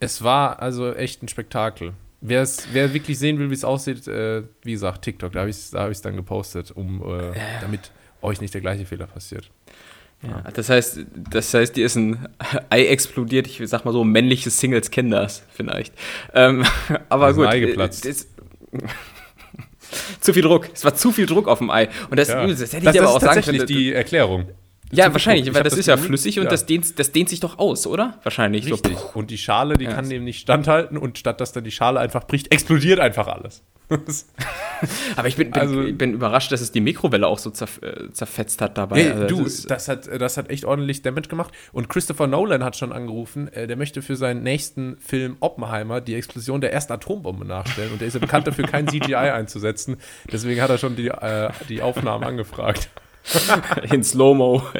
es 0.00 0.22
war 0.24 0.60
also 0.60 0.92
echt 0.94 1.22
ein 1.22 1.28
Spektakel. 1.28 1.92
Wer's, 2.22 2.66
wer 2.72 2.92
wirklich 2.92 3.18
sehen 3.18 3.38
will, 3.38 3.48
wie 3.50 3.54
es 3.54 3.64
aussieht, 3.64 4.06
äh, 4.06 4.42
wie 4.62 4.72
gesagt, 4.72 5.02
TikTok, 5.02 5.32
da 5.32 5.40
habe 5.40 5.50
ich 5.50 5.56
es 5.56 5.70
da 5.70 5.84
hab 5.88 6.02
dann 6.02 6.16
gepostet, 6.16 6.70
um, 6.70 7.02
äh, 7.02 7.32
damit 7.62 7.92
euch 8.20 8.40
nicht 8.42 8.52
der 8.52 8.60
gleiche 8.60 8.84
Fehler 8.84 9.06
passiert. 9.06 9.50
ja. 10.22 10.42
Das 10.52 10.68
heißt, 10.68 11.00
das 11.30 11.54
heißt, 11.54 11.76
dir 11.76 11.86
ist 11.86 11.96
ein 11.96 12.28
Ei 12.70 12.84
explodiert, 12.86 13.46
ich 13.46 13.62
sag 13.64 13.84
mal 13.86 13.92
so, 13.92 14.04
männliche 14.04 14.50
Singles 14.50 14.90
kennen 14.90 15.10
das 15.10 15.42
vielleicht. 15.54 15.94
Ähm, 16.34 16.64
aber 17.08 17.24
Da 17.26 17.30
ist 17.30 17.36
ein 17.36 17.42
gut. 17.42 17.46
Ei 17.48 17.56
äh, 17.58 17.60
geplatzt. 17.68 18.04
Das, 18.04 18.26
zu 20.20 20.32
viel 20.34 20.42
Druck. 20.42 20.68
Es 20.74 20.84
war 20.84 20.94
zu 20.94 21.12
viel 21.12 21.26
Druck 21.26 21.48
auf 21.48 21.58
dem 21.58 21.70
Ei. 21.70 21.88
Und 22.10 22.18
das, 22.18 22.28
Ja. 22.28 22.46
das 22.46 22.60
hätte 22.60 22.76
ich 22.78 22.84
das, 22.84 22.92
dir 22.92 23.00
aber 23.02 23.06
das 23.06 23.10
auch 23.12 23.16
ist 23.16 23.22
sagen 23.22 23.34
tatsächlich 23.36 23.58
können. 23.66 23.78
die 23.78 23.92
Erklärung. 23.92 24.48
Ja, 24.92 25.12
wahrscheinlich, 25.12 25.52
weil 25.54 25.62
das 25.62 25.72
das 25.72 25.80
ist 25.80 25.86
ja 25.86 25.96
flüssig 25.96 26.38
und 26.38 26.44
ja. 26.44 26.50
das, 26.50 26.66
dehnt, 26.66 26.98
das 26.98 27.12
dehnt 27.12 27.28
sich 27.28 27.40
doch 27.40 27.58
aus, 27.58 27.86
oder? 27.86 28.18
Wahrscheinlich. 28.22 28.64
So. 28.66 28.74
Richtig. 28.74 29.14
Und 29.14 29.30
die 29.30 29.38
Schale, 29.38 29.74
die 29.74 29.84
Ja. 29.84 29.92
kann 29.92 30.08
dem 30.08 30.24
nicht 30.24 30.40
standhalten 30.40 30.96
und 30.98 31.18
statt 31.18 31.40
dass 31.40 31.52
dann 31.52 31.64
die 31.64 31.70
Schale 31.70 32.00
einfach 32.00 32.26
bricht, 32.26 32.52
explodiert 32.52 33.00
einfach 33.00 33.26
alles. 33.28 33.62
Aber 35.16 35.26
ich 35.26 35.34
bin, 35.36 35.50
bin, 35.50 35.60
Also- 35.60 35.82
bin 35.92 36.14
überrascht, 36.14 36.52
dass 36.52 36.60
es 36.60 36.70
die 36.72 36.80
Mikrowelle 36.80 37.26
auch 37.26 37.38
so 37.38 37.50
zerf 37.50 37.80
äh, 37.82 38.10
zerfetzt 38.12 38.60
hat 38.62 38.78
dabei. 38.78 39.02
Hey, 39.02 39.10
Also 39.10 39.26
du, 39.26 39.42
das 39.42 39.54
ist- 39.54 39.70
das 39.70 39.88
hat, 39.88 40.06
das 40.20 40.36
hat 40.36 40.48
echt 40.48 40.64
ordentlich 40.64 41.02
Damage 41.02 41.28
gemacht. 41.28 41.52
Und 41.72 41.88
Christopher 41.88 42.26
Nolan 42.28 42.62
hat 42.62 42.76
schon 42.76 42.92
angerufen, 42.92 43.48
äh, 43.52 43.66
der 43.66 43.76
möchte 43.76 44.00
für 44.02 44.14
seinen 44.16 44.42
nächsten 44.44 44.96
Film 44.98 45.36
Oppenheimer 45.40 46.00
die 46.00 46.14
Explosion 46.14 46.60
der 46.60 46.72
ersten 46.72 46.92
Atombombe 46.92 47.44
nachstellen. 47.44 47.92
Und 47.92 48.00
der 48.00 48.08
ist 48.08 48.14
ja 48.14 48.20
bekannt 48.20 48.46
dafür, 48.46 48.64
kein 48.66 48.86
CGI 48.88 49.14
einzusetzen. 49.16 49.96
Deswegen 50.30 50.60
hat 50.62 50.70
er 50.70 50.78
schon 50.78 50.94
die, 50.96 51.08
äh, 51.08 51.50
die 51.68 51.82
Aufnahmen 51.82 52.22
angefragt. 52.30 52.88
In 53.92 54.02
Slow-Mo. 54.02 54.62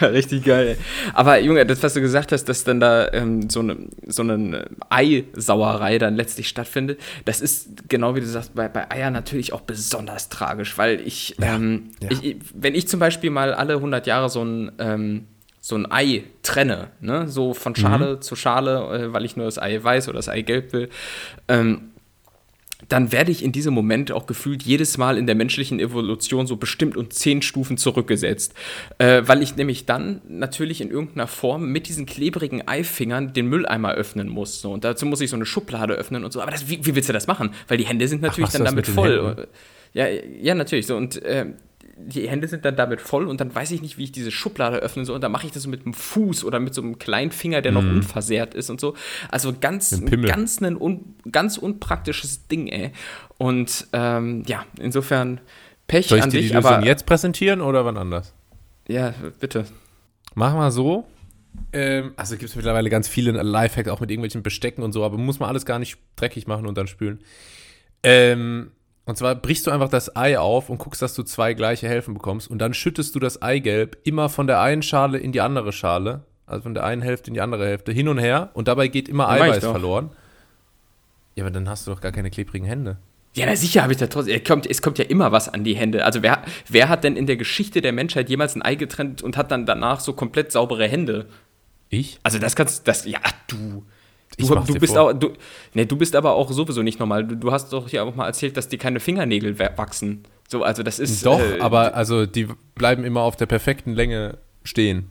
Ja, 0.00 0.06
Richtig 0.08 0.44
geil. 0.44 0.76
Aber 1.14 1.38
Junge, 1.38 1.64
das, 1.66 1.82
was 1.82 1.94
du 1.94 2.00
gesagt 2.00 2.32
hast, 2.32 2.44
dass 2.44 2.64
dann 2.64 2.80
da 2.80 3.12
ähm, 3.12 3.48
so 3.50 3.60
eine, 3.60 3.76
so 4.06 4.22
eine 4.22 4.66
Eisauerei 4.90 5.98
dann 5.98 6.16
letztlich 6.16 6.48
stattfindet, 6.48 7.00
das 7.24 7.40
ist 7.40 7.88
genau 7.88 8.14
wie 8.14 8.20
du 8.20 8.26
sagst, 8.26 8.54
bei, 8.54 8.68
bei 8.68 8.90
Eiern 8.90 9.12
natürlich 9.12 9.52
auch 9.52 9.60
besonders 9.60 10.28
tragisch, 10.28 10.78
weil 10.78 11.00
ich, 11.00 11.36
ähm, 11.40 11.90
ja. 12.02 12.10
ich, 12.10 12.36
wenn 12.54 12.74
ich 12.74 12.88
zum 12.88 13.00
Beispiel 13.00 13.30
mal 13.30 13.54
alle 13.54 13.74
100 13.74 14.06
Jahre 14.06 14.28
so 14.28 14.44
ein, 14.44 14.72
ähm, 14.78 15.26
so 15.60 15.76
ein 15.76 15.90
Ei 15.90 16.24
trenne, 16.42 16.88
ne? 17.00 17.28
so 17.28 17.54
von 17.54 17.76
Schale 17.76 18.18
zu 18.18 18.34
Schale, 18.34 19.04
äh, 19.06 19.12
weil 19.12 19.24
ich 19.24 19.36
nur 19.36 19.46
das 19.46 19.58
Ei 19.58 19.82
weiß 19.82 20.08
oder 20.08 20.16
das 20.16 20.28
Ei 20.28 20.42
gelb 20.42 20.72
will, 20.72 20.88
ähm, 21.46 21.91
dann 22.92 23.10
werde 23.10 23.32
ich 23.32 23.42
in 23.42 23.52
diesem 23.52 23.72
Moment 23.72 24.12
auch 24.12 24.26
gefühlt 24.26 24.62
jedes 24.62 24.98
Mal 24.98 25.16
in 25.16 25.26
der 25.26 25.34
menschlichen 25.34 25.80
Evolution 25.80 26.46
so 26.46 26.56
bestimmt 26.56 26.94
und 26.94 27.14
zehn 27.14 27.40
Stufen 27.40 27.78
zurückgesetzt. 27.78 28.52
Äh, 28.98 29.22
weil 29.24 29.42
ich 29.42 29.56
nämlich 29.56 29.86
dann 29.86 30.20
natürlich 30.28 30.82
in 30.82 30.90
irgendeiner 30.90 31.26
Form 31.26 31.72
mit 31.72 31.88
diesen 31.88 32.04
klebrigen 32.04 32.68
Eifingern 32.68 33.32
den 33.32 33.46
Mülleimer 33.46 33.94
öffnen 33.94 34.28
muss. 34.28 34.60
So. 34.60 34.72
Und 34.72 34.84
dazu 34.84 35.06
muss 35.06 35.22
ich 35.22 35.30
so 35.30 35.36
eine 35.36 35.46
Schublade 35.46 35.94
öffnen 35.94 36.22
und 36.22 36.34
so. 36.34 36.42
Aber 36.42 36.50
das, 36.50 36.68
wie, 36.68 36.84
wie 36.84 36.94
willst 36.94 37.08
du 37.08 37.14
das 37.14 37.26
machen? 37.26 37.54
Weil 37.66 37.78
die 37.78 37.86
Hände 37.86 38.06
sind 38.08 38.20
natürlich 38.20 38.50
du 38.50 38.58
dann 38.58 38.66
damit 38.66 38.86
voll. 38.86 39.48
Ja, 39.94 40.06
ja, 40.08 40.54
natürlich. 40.54 40.86
So. 40.86 40.96
Und 40.96 41.22
äh, 41.22 41.46
die 41.96 42.28
Hände 42.28 42.48
sind 42.48 42.64
dann 42.64 42.74
damit 42.76 43.00
voll 43.00 43.26
und 43.26 43.40
dann 43.40 43.54
weiß 43.54 43.70
ich 43.70 43.82
nicht, 43.82 43.98
wie 43.98 44.04
ich 44.04 44.12
diese 44.12 44.30
Schublade 44.30 44.78
öffnen 44.78 45.04
soll. 45.04 45.14
Und 45.16 45.20
dann 45.22 45.32
mache 45.32 45.46
ich 45.46 45.52
das 45.52 45.62
so 45.62 45.68
mit 45.68 45.84
dem 45.84 45.94
Fuß 45.94 46.44
oder 46.44 46.58
mit 46.60 46.74
so 46.74 46.82
einem 46.82 46.98
kleinen 46.98 47.30
Finger, 47.32 47.62
der 47.62 47.72
noch 47.72 47.82
unversehrt 47.82 48.54
ist 48.54 48.70
und 48.70 48.80
so. 48.80 48.94
Also 49.30 49.52
ganz, 49.60 49.92
Mhm. 49.92 50.04
Pimmel. 50.06 50.30
ganz 50.30 50.60
ein 50.60 50.76
un, 50.80 51.14
ganz 51.30 51.58
unpraktisches 51.58 52.48
Ding, 52.48 52.68
ey. 52.68 52.92
Und 53.38 53.86
ähm, 53.92 54.42
ja, 54.46 54.64
insofern 54.78 55.40
Pech 55.86 56.08
Soll 56.08 56.18
ich 56.18 56.24
an 56.24 56.30
dir 56.30 56.38
die 56.40 56.44
dich, 56.48 56.52
Lösung 56.54 56.72
aber 56.72 56.86
jetzt 56.86 57.06
präsentieren 57.06 57.60
oder 57.60 57.84
wann 57.84 57.96
anders? 57.96 58.32
ja, 58.88 59.14
bitte. 59.40 59.66
Mach 60.34 60.54
mal 60.54 60.70
so. 60.70 61.06
Ähm, 61.74 62.12
also 62.16 62.36
gibt 62.36 62.48
es 62.48 62.56
mittlerweile 62.56 62.88
ganz 62.88 63.06
viele 63.08 63.32
Lifehacks, 63.32 63.90
auch 63.90 64.00
mit 64.00 64.10
irgendwelchen 64.10 64.42
Bestecken 64.42 64.82
und 64.82 64.92
so, 64.92 65.04
aber 65.04 65.18
muss 65.18 65.38
man 65.38 65.48
alles 65.50 65.66
gar 65.66 65.78
nicht 65.78 65.98
dreckig 66.16 66.46
machen 66.46 66.66
und 66.66 66.78
dann 66.78 66.86
spülen. 66.86 67.20
Ähm, 68.02 68.70
und 69.04 69.18
zwar 69.18 69.34
brichst 69.34 69.66
du 69.66 69.70
einfach 69.70 69.88
das 69.88 70.16
Ei 70.16 70.38
auf 70.38 70.70
und 70.70 70.78
guckst, 70.78 71.02
dass 71.02 71.14
du 71.14 71.22
zwei 71.22 71.54
gleiche 71.54 71.88
Hälften 71.88 72.14
bekommst 72.14 72.50
und 72.50 72.58
dann 72.58 72.74
schüttest 72.74 73.14
du 73.14 73.18
das 73.18 73.42
Eigelb 73.42 73.98
immer 74.04 74.28
von 74.28 74.46
der 74.46 74.60
einen 74.60 74.82
Schale 74.82 75.18
in 75.18 75.32
die 75.32 75.40
andere 75.40 75.72
Schale, 75.72 76.24
also 76.46 76.62
von 76.62 76.74
der 76.74 76.84
einen 76.84 77.02
Hälfte 77.02 77.28
in 77.28 77.34
die 77.34 77.40
andere 77.40 77.66
Hälfte, 77.66 77.92
hin 77.92 78.08
und 78.08 78.18
her 78.18 78.50
und 78.54 78.68
dabei 78.68 78.88
geht 78.88 79.08
immer 79.08 79.24
ich 79.24 79.42
Eiweiß 79.42 79.64
verloren. 79.64 80.10
Ja, 81.34 81.44
aber 81.44 81.50
dann 81.50 81.68
hast 81.68 81.86
du 81.86 81.90
doch 81.90 82.00
gar 82.00 82.12
keine 82.12 82.30
klebrigen 82.30 82.66
Hände. 82.66 82.98
Ja, 83.34 83.46
na 83.46 83.56
sicher 83.56 83.82
habe 83.82 83.92
ich 83.92 83.98
da 83.98 84.08
trotzdem. 84.08 84.36
Es 84.36 84.44
kommt, 84.44 84.66
es 84.66 84.82
kommt 84.82 84.98
ja 84.98 85.06
immer 85.06 85.32
was 85.32 85.48
an 85.48 85.64
die 85.64 85.74
Hände. 85.74 86.04
Also 86.04 86.22
wer, 86.22 86.42
wer 86.68 86.90
hat 86.90 87.02
denn 87.02 87.16
in 87.16 87.26
der 87.26 87.36
Geschichte 87.36 87.80
der 87.80 87.92
Menschheit 87.92 88.28
jemals 88.28 88.54
ein 88.54 88.62
Ei 88.62 88.74
getrennt 88.74 89.22
und 89.22 89.38
hat 89.38 89.50
dann 89.50 89.64
danach 89.64 90.00
so 90.00 90.12
komplett 90.12 90.52
saubere 90.52 90.86
Hände? 90.86 91.26
Ich? 91.88 92.20
Also 92.22 92.38
das 92.38 92.56
kannst 92.56 92.86
das 92.86 93.06
ja 93.06 93.20
du. 93.46 93.84
Ich 94.36 94.46
Du, 94.46 94.54
du 94.54 94.74
bist 94.78 94.94
vor. 94.94 95.10
auch, 95.10 95.12
du, 95.12 95.30
nee, 95.74 95.84
du 95.84 95.96
bist 95.96 96.16
aber 96.16 96.32
auch 96.34 96.50
sowieso 96.50 96.82
nicht 96.82 96.98
normal. 96.98 97.26
Du, 97.26 97.36
du 97.36 97.52
hast 97.52 97.72
doch 97.72 97.88
hier 97.88 98.04
auch 98.04 98.14
mal 98.14 98.26
erzählt, 98.26 98.56
dass 98.56 98.68
dir 98.68 98.78
keine 98.78 98.98
Fingernägel 99.00 99.58
wa- 99.58 99.70
wachsen. 99.76 100.22
So, 100.48 100.62
also 100.62 100.82
das 100.82 100.98
ist 100.98 101.24
Doch, 101.24 101.38
äh, 101.40 101.60
aber 101.60 101.94
also 101.94 102.26
die 102.26 102.48
bleiben 102.74 103.04
immer 103.04 103.20
auf 103.22 103.36
der 103.36 103.46
perfekten 103.46 103.92
Länge 103.94 104.38
stehen. 104.64 105.08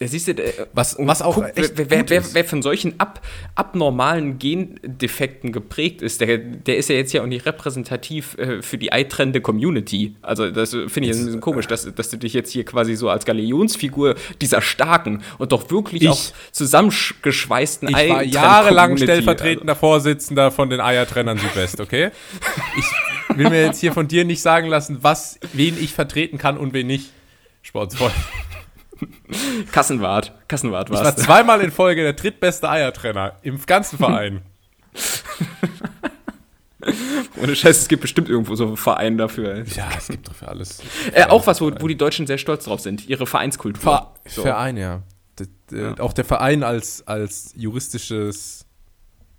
Da 0.00 0.08
siehst 0.08 0.26
du, 0.26 0.32
äh, 0.32 0.66
Was- 0.74 0.96
was 0.98 1.22
auch 1.22 1.36
guck, 1.36 1.56
echt 1.56 1.78
wer, 1.78 1.88
wer, 1.88 2.10
wer, 2.10 2.20
ist. 2.42 2.50
von 2.50 2.62
solchen 2.62 2.98
ab, 2.98 3.20
abnormalen 3.54 4.40
Gendefekten 4.40 5.52
geprägt 5.52 6.02
ist, 6.02 6.20
der, 6.20 6.38
der 6.38 6.76
ist 6.78 6.88
ja 6.88 6.96
jetzt 6.96 7.12
ja 7.12 7.22
auch 7.22 7.26
nicht 7.26 7.46
repräsentativ 7.46 8.36
äh, 8.36 8.60
für 8.60 8.76
die 8.76 8.92
eitrennende 8.92 9.40
Community. 9.40 10.16
Also 10.20 10.50
das 10.50 10.70
finde 10.70 10.86
ich 11.02 11.06
jetzt 11.06 11.18
ein 11.20 11.24
bisschen 11.26 11.40
komisch, 11.40 11.68
dass, 11.68 11.94
dass 11.94 12.10
du 12.10 12.16
dich 12.16 12.32
jetzt 12.32 12.50
hier 12.50 12.64
quasi 12.64 12.96
so 12.96 13.08
als 13.08 13.24
Galionsfigur 13.24 14.16
dieser 14.40 14.60
starken 14.62 15.22
und 15.38 15.52
doch 15.52 15.70
wirklich 15.70 16.02
Ich- 16.02 16.08
auch 16.08 16.20
zusammengeschweißten 16.50 17.88
Ich 17.88 17.94
war 17.94 18.22
jahrelang 18.24 18.90
Community. 18.90 19.04
stellvertretender 19.04 19.76
Vorsitzender 19.76 20.50
von 20.50 20.70
den 20.70 20.80
Eiertrennern 20.80 21.38
Südwest, 21.38 21.80
okay? 21.80 22.10
Ich 22.76 23.36
will 23.38 23.48
mir 23.48 23.62
jetzt 23.64 23.78
hier 23.78 23.92
von 23.92 24.08
dir 24.08 24.24
nicht 24.24 24.42
sagen 24.42 24.66
lassen, 24.66 24.98
was, 25.02 25.38
wen 25.52 25.76
ich 25.80 25.92
vertreten 25.94 26.36
kann 26.36 26.58
und 26.58 26.72
wen 26.74 26.88
nicht. 26.88 27.10
Sportsvoll. 27.62 28.10
Kassenwart. 29.72 30.32
Kassenwart 30.48 30.90
Ich 30.90 30.96
war 30.96 31.16
zweimal 31.16 31.60
in 31.60 31.70
Folge 31.70 32.02
der 32.02 32.12
drittbeste 32.12 32.68
Eiertrenner 32.68 33.36
im 33.42 33.60
ganzen 33.66 33.98
Verein. 33.98 34.42
Ohne 37.40 37.56
Scheiß, 37.56 37.78
es 37.78 37.88
gibt 37.88 38.02
bestimmt 38.02 38.28
irgendwo 38.28 38.54
so 38.56 38.66
einen 38.66 38.76
Verein 38.76 39.16
dafür. 39.16 39.54
ey. 39.54 39.64
Ja, 39.74 39.88
es 39.96 40.08
gibt 40.08 40.28
doch 40.28 40.34
für 40.34 40.48
alles. 40.48 40.80
Äh, 41.12 41.24
auch 41.24 41.46
was, 41.46 41.60
wo, 41.60 41.70
wo 41.80 41.88
die 41.88 41.96
Deutschen 41.96 42.26
sehr 42.26 42.36
stolz 42.38 42.64
drauf 42.64 42.80
sind. 42.80 43.08
Ihre 43.08 43.26
Vereinskultur. 43.26 43.80
Ver 43.82 44.14
So. 44.26 44.42
Verein, 44.42 44.76
ja. 44.76 45.02
Äh, 45.40 45.76
Ja. 45.76 45.98
Auch 45.98 46.12
der 46.12 46.24
Verein 46.24 46.62
als, 46.62 47.06
als 47.08 47.52
juristisches 47.56 48.66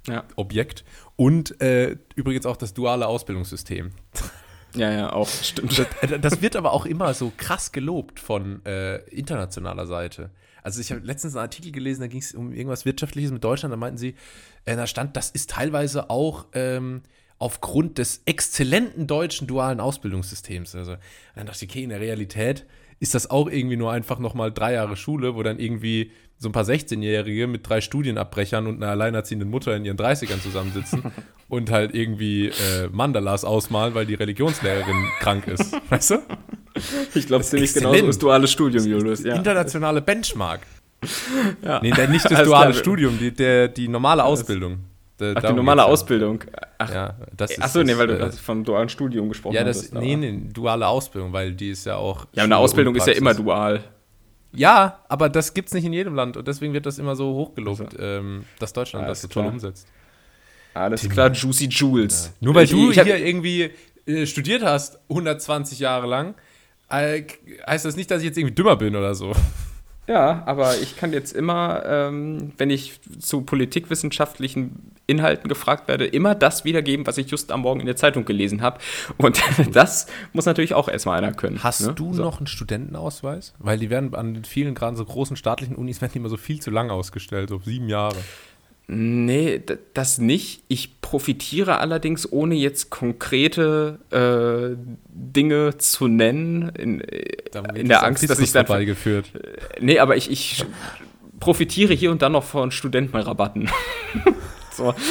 Ja. 0.07 0.23
Objekt 0.35 0.83
und 1.15 1.61
äh, 1.61 1.97
übrigens 2.15 2.45
auch 2.47 2.57
das 2.57 2.73
duale 2.73 3.05
Ausbildungssystem. 3.07 3.91
Ja, 4.75 4.91
ja, 4.91 5.13
auch. 5.13 5.27
Stimmt. 5.27 5.77
Äh, 6.01 6.19
Das 6.19 6.41
wird 6.41 6.55
aber 6.55 6.73
auch 6.73 6.85
immer 6.85 7.13
so 7.13 7.31
krass 7.35 7.71
gelobt 7.71 8.19
von 8.19 8.65
äh, 8.65 8.97
internationaler 9.09 9.87
Seite. 9.87 10.31
Also 10.63 10.81
ich 10.81 10.91
habe 10.91 11.01
letztens 11.05 11.35
einen 11.35 11.43
Artikel 11.43 11.71
gelesen, 11.71 12.01
da 12.01 12.07
ging 12.07 12.21
es 12.21 12.33
um 12.33 12.51
irgendwas 12.51 12.85
Wirtschaftliches 12.85 13.31
mit 13.31 13.43
Deutschland, 13.43 13.71
da 13.71 13.77
meinten 13.77 13.97
sie, 13.97 14.15
äh, 14.65 14.75
da 14.75 14.87
stand, 14.87 15.15
das 15.15 15.29
ist 15.29 15.51
teilweise 15.51 16.09
auch 16.09 16.47
ähm, 16.53 17.03
aufgrund 17.37 17.97
des 17.97 18.21
exzellenten 18.25 19.05
deutschen 19.07 19.45
dualen 19.45 19.79
Ausbildungssystems. 19.79 20.73
Also 20.75 20.95
dann 21.35 21.45
dachte 21.45 21.65
ich, 21.65 21.69
okay, 21.71 21.83
in 21.83 21.89
der 21.89 21.99
Realität 21.99 22.65
ist 22.99 23.13
das 23.13 23.29
auch 23.29 23.49
irgendwie 23.49 23.77
nur 23.77 23.91
einfach 23.91 24.19
nochmal 24.19 24.51
drei 24.51 24.73
Jahre 24.73 24.95
Schule, 24.95 25.35
wo 25.35 25.43
dann 25.43 25.59
irgendwie 25.59 26.11
so 26.37 26.49
ein 26.49 26.51
paar 26.51 26.63
16-Jährige 26.63 27.47
mit 27.47 27.67
drei 27.67 27.81
Studienabbrechern 27.81 28.67
und 28.67 28.81
einer 28.81 28.91
alleinerziehenden 28.91 29.49
Mutter 29.49 29.75
in 29.75 29.85
ihren 29.85 29.97
30ern 29.97 30.41
zusammensitzen 30.41 31.03
und 31.49 31.71
halt 31.71 31.93
irgendwie 31.93 32.47
äh, 32.47 32.89
Mandalas 32.91 33.45
ausmalen, 33.45 33.95
weil 33.95 34.05
die 34.05 34.15
Religionslehrerin 34.15 35.07
krank 35.19 35.47
ist. 35.47 35.73
Weißt 35.89 36.11
du? 36.11 36.17
Ich 37.13 37.27
glaube, 37.27 37.43
ziemlich 37.43 37.73
genauso 37.73 38.07
ist 38.07 38.21
duales 38.21 38.51
Studium, 38.51 38.85
Julius. 38.85 39.23
Ja. 39.23 39.35
Internationale 39.35 40.01
Benchmark. 40.01 40.61
Ja. 41.63 41.79
Nee, 41.81 41.93
nicht 42.07 42.25
das 42.29 42.43
duale 42.43 42.73
Studium, 42.73 43.17
die, 43.17 43.31
der, 43.31 43.69
die 43.69 43.87
normale 43.87 44.23
Ausbildung. 44.23 44.79
Ach, 45.19 45.41
die 45.41 45.53
normale 45.53 45.85
Ausbildung. 45.85 46.43
Ach, 46.77 46.93
ja, 46.93 47.15
das 47.35 47.51
ist, 47.51 47.61
Achso, 47.61 47.83
nee, 47.83 47.97
weil 47.97 48.07
du 48.07 48.19
äh, 48.19 48.31
vom 48.31 48.63
dualen 48.63 48.89
Studium 48.89 49.29
gesprochen 49.29 49.55
hast. 49.55 49.59
Ja, 49.59 49.63
das, 49.65 49.77
hattest, 49.77 49.93
nee, 49.93 50.15
nee, 50.15 50.41
duale 50.51 50.87
Ausbildung, 50.87 51.31
weil 51.31 51.53
die 51.53 51.69
ist 51.69 51.85
ja 51.85 51.95
auch. 51.95 52.25
Ja, 52.33 52.43
eine 52.43 52.57
Ausbildung 52.57 52.95
ist 52.95 53.07
ja 53.07 53.13
immer 53.13 53.33
dual. 53.33 53.83
Ja, 54.53 54.99
aber 55.09 55.29
das 55.29 55.53
gibt 55.53 55.67
es 55.67 55.73
nicht 55.73 55.85
in 55.85 55.93
jedem 55.93 56.15
Land 56.15 56.37
und 56.37 56.47
deswegen 56.47 56.73
wird 56.73 56.85
das 56.85 56.97
immer 56.97 57.15
so 57.15 57.33
hochgelobt, 57.33 57.81
also. 57.81 57.97
ähm, 57.99 58.45
dass 58.59 58.73
Deutschland 58.73 59.05
Alles 59.05 59.21
das 59.21 59.33
so 59.33 59.41
toll 59.41 59.47
umsetzt. 59.47 59.87
Alles 60.73 61.01
Tim. 61.01 61.11
klar, 61.11 61.31
Juicy 61.31 61.65
Jules. 61.65 62.25
Ja. 62.25 62.45
Nur 62.45 62.55
weil 62.55 62.65
ich, 62.65 62.71
du 62.71 62.91
ich 62.91 63.01
hier 63.01 63.17
irgendwie 63.17 63.71
äh, 64.05 64.25
studiert 64.25 64.63
hast, 64.63 64.99
120 65.09 65.79
Jahre 65.79 66.07
lang, 66.07 66.35
äh, 66.89 67.23
heißt 67.67 67.85
das 67.85 67.95
nicht, 67.95 68.11
dass 68.11 68.19
ich 68.19 68.25
jetzt 68.25 68.37
irgendwie 68.37 68.55
dümmer 68.55 68.75
bin 68.75 68.95
oder 68.95 69.15
so. 69.15 69.33
Ja, 70.07 70.43
aber 70.45 70.77
ich 70.77 70.97
kann 70.97 71.13
jetzt 71.13 71.33
immer, 71.33 71.83
ähm, 71.85 72.53
wenn 72.57 72.69
ich 72.69 72.99
zu 73.19 73.41
politikwissenschaftlichen 73.41 74.91
Inhalten 75.07 75.49
gefragt 75.49 75.87
werde, 75.87 76.05
immer 76.05 76.35
das 76.35 76.63
wiedergeben, 76.63 77.07
was 77.07 77.17
ich 77.17 77.29
just 77.29 77.51
am 77.51 77.61
Morgen 77.61 77.79
in 77.79 77.85
der 77.85 77.95
Zeitung 77.95 78.25
gelesen 78.25 78.61
habe. 78.61 78.79
Und 79.17 79.41
das 79.73 80.07
muss 80.33 80.45
natürlich 80.45 80.73
auch 80.73 80.87
erstmal 80.87 81.17
einer 81.17 81.33
können. 81.33 81.63
Hast 81.63 81.87
ne? 81.87 81.93
du 81.93 82.13
so. 82.13 82.23
noch 82.23 82.37
einen 82.37 82.47
Studentenausweis? 82.47 83.53
Weil 83.59 83.79
die 83.79 83.89
werden 83.89 84.13
an 84.13 84.43
vielen, 84.43 84.75
gerade 84.75 84.95
so 84.95 85.05
großen 85.05 85.37
staatlichen 85.37 85.75
Unis, 85.75 86.01
werden 86.01 86.11
die 86.13 86.19
immer 86.19 86.29
so 86.29 86.37
viel 86.37 86.59
zu 86.59 86.71
lang 86.71 86.91
ausgestellt, 86.91 87.49
so 87.49 87.59
sieben 87.63 87.89
Jahre. 87.89 88.17
Nee, 88.87 89.61
das 89.93 90.19
nicht. 90.19 90.61
Ich 90.67 91.01
profitiere 91.01 91.79
allerdings, 91.79 92.31
ohne 92.31 92.53
jetzt 92.55 92.91
konkrete 92.91 93.99
äh, 94.11 94.77
Dinge 95.07 95.77
zu 95.77 96.07
nennen, 96.07 96.69
in, 96.69 96.99
in 96.99 97.87
der 97.87 98.03
Angst, 98.03 98.29
dass 98.29 98.39
ich 98.39 98.51
dann. 98.51 98.67
Vorbeigeführt. 98.67 99.31
Nee, 99.79 99.97
aber 99.97 100.17
ich, 100.17 100.29
ich 100.29 100.65
profitiere 101.39 101.93
hier 101.93 102.11
und 102.11 102.21
dann 102.21 102.33
noch 102.33 102.43
von 102.43 102.71
Studentenrabatten. 102.71 103.69
So. 104.75 104.93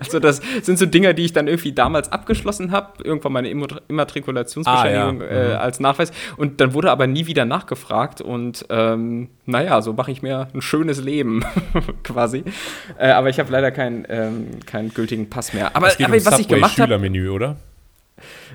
Also 0.00 0.18
das 0.18 0.40
sind 0.62 0.78
so 0.78 0.86
Dinger, 0.86 1.12
die 1.12 1.24
ich 1.24 1.32
dann 1.32 1.46
irgendwie 1.46 1.72
damals 1.72 2.10
abgeschlossen 2.10 2.72
habe, 2.72 3.04
irgendwann 3.04 3.32
meine 3.32 3.50
Immatrikulationsbescheinigung 3.50 5.22
ah, 5.22 5.24
ja. 5.24 5.30
äh, 5.30 5.48
mhm. 5.48 5.60
als 5.60 5.78
Nachweis. 5.78 6.10
Und 6.36 6.60
dann 6.60 6.74
wurde 6.74 6.90
aber 6.90 7.06
nie 7.06 7.26
wieder 7.26 7.44
nachgefragt. 7.44 8.20
Und 8.20 8.66
ähm, 8.70 9.28
naja, 9.46 9.82
so 9.82 9.92
mache 9.92 10.10
ich 10.10 10.22
mir 10.22 10.48
ein 10.52 10.62
schönes 10.62 11.00
Leben 11.00 11.44
quasi. 12.02 12.44
Äh, 12.98 13.10
aber 13.10 13.28
ich 13.28 13.38
habe 13.38 13.52
leider 13.52 13.70
keinen 13.70 14.04
ähm, 14.08 14.48
keinen 14.66 14.92
gültigen 14.92 15.30
Pass 15.30 15.52
mehr. 15.52 15.76
Aber, 15.76 15.88
aber 15.88 16.24
was 16.24 16.38
ich 16.38 16.48
gemacht 16.48 16.72
habe. 16.72 16.88
Schülermenü, 16.88 17.28
oder? 17.28 17.56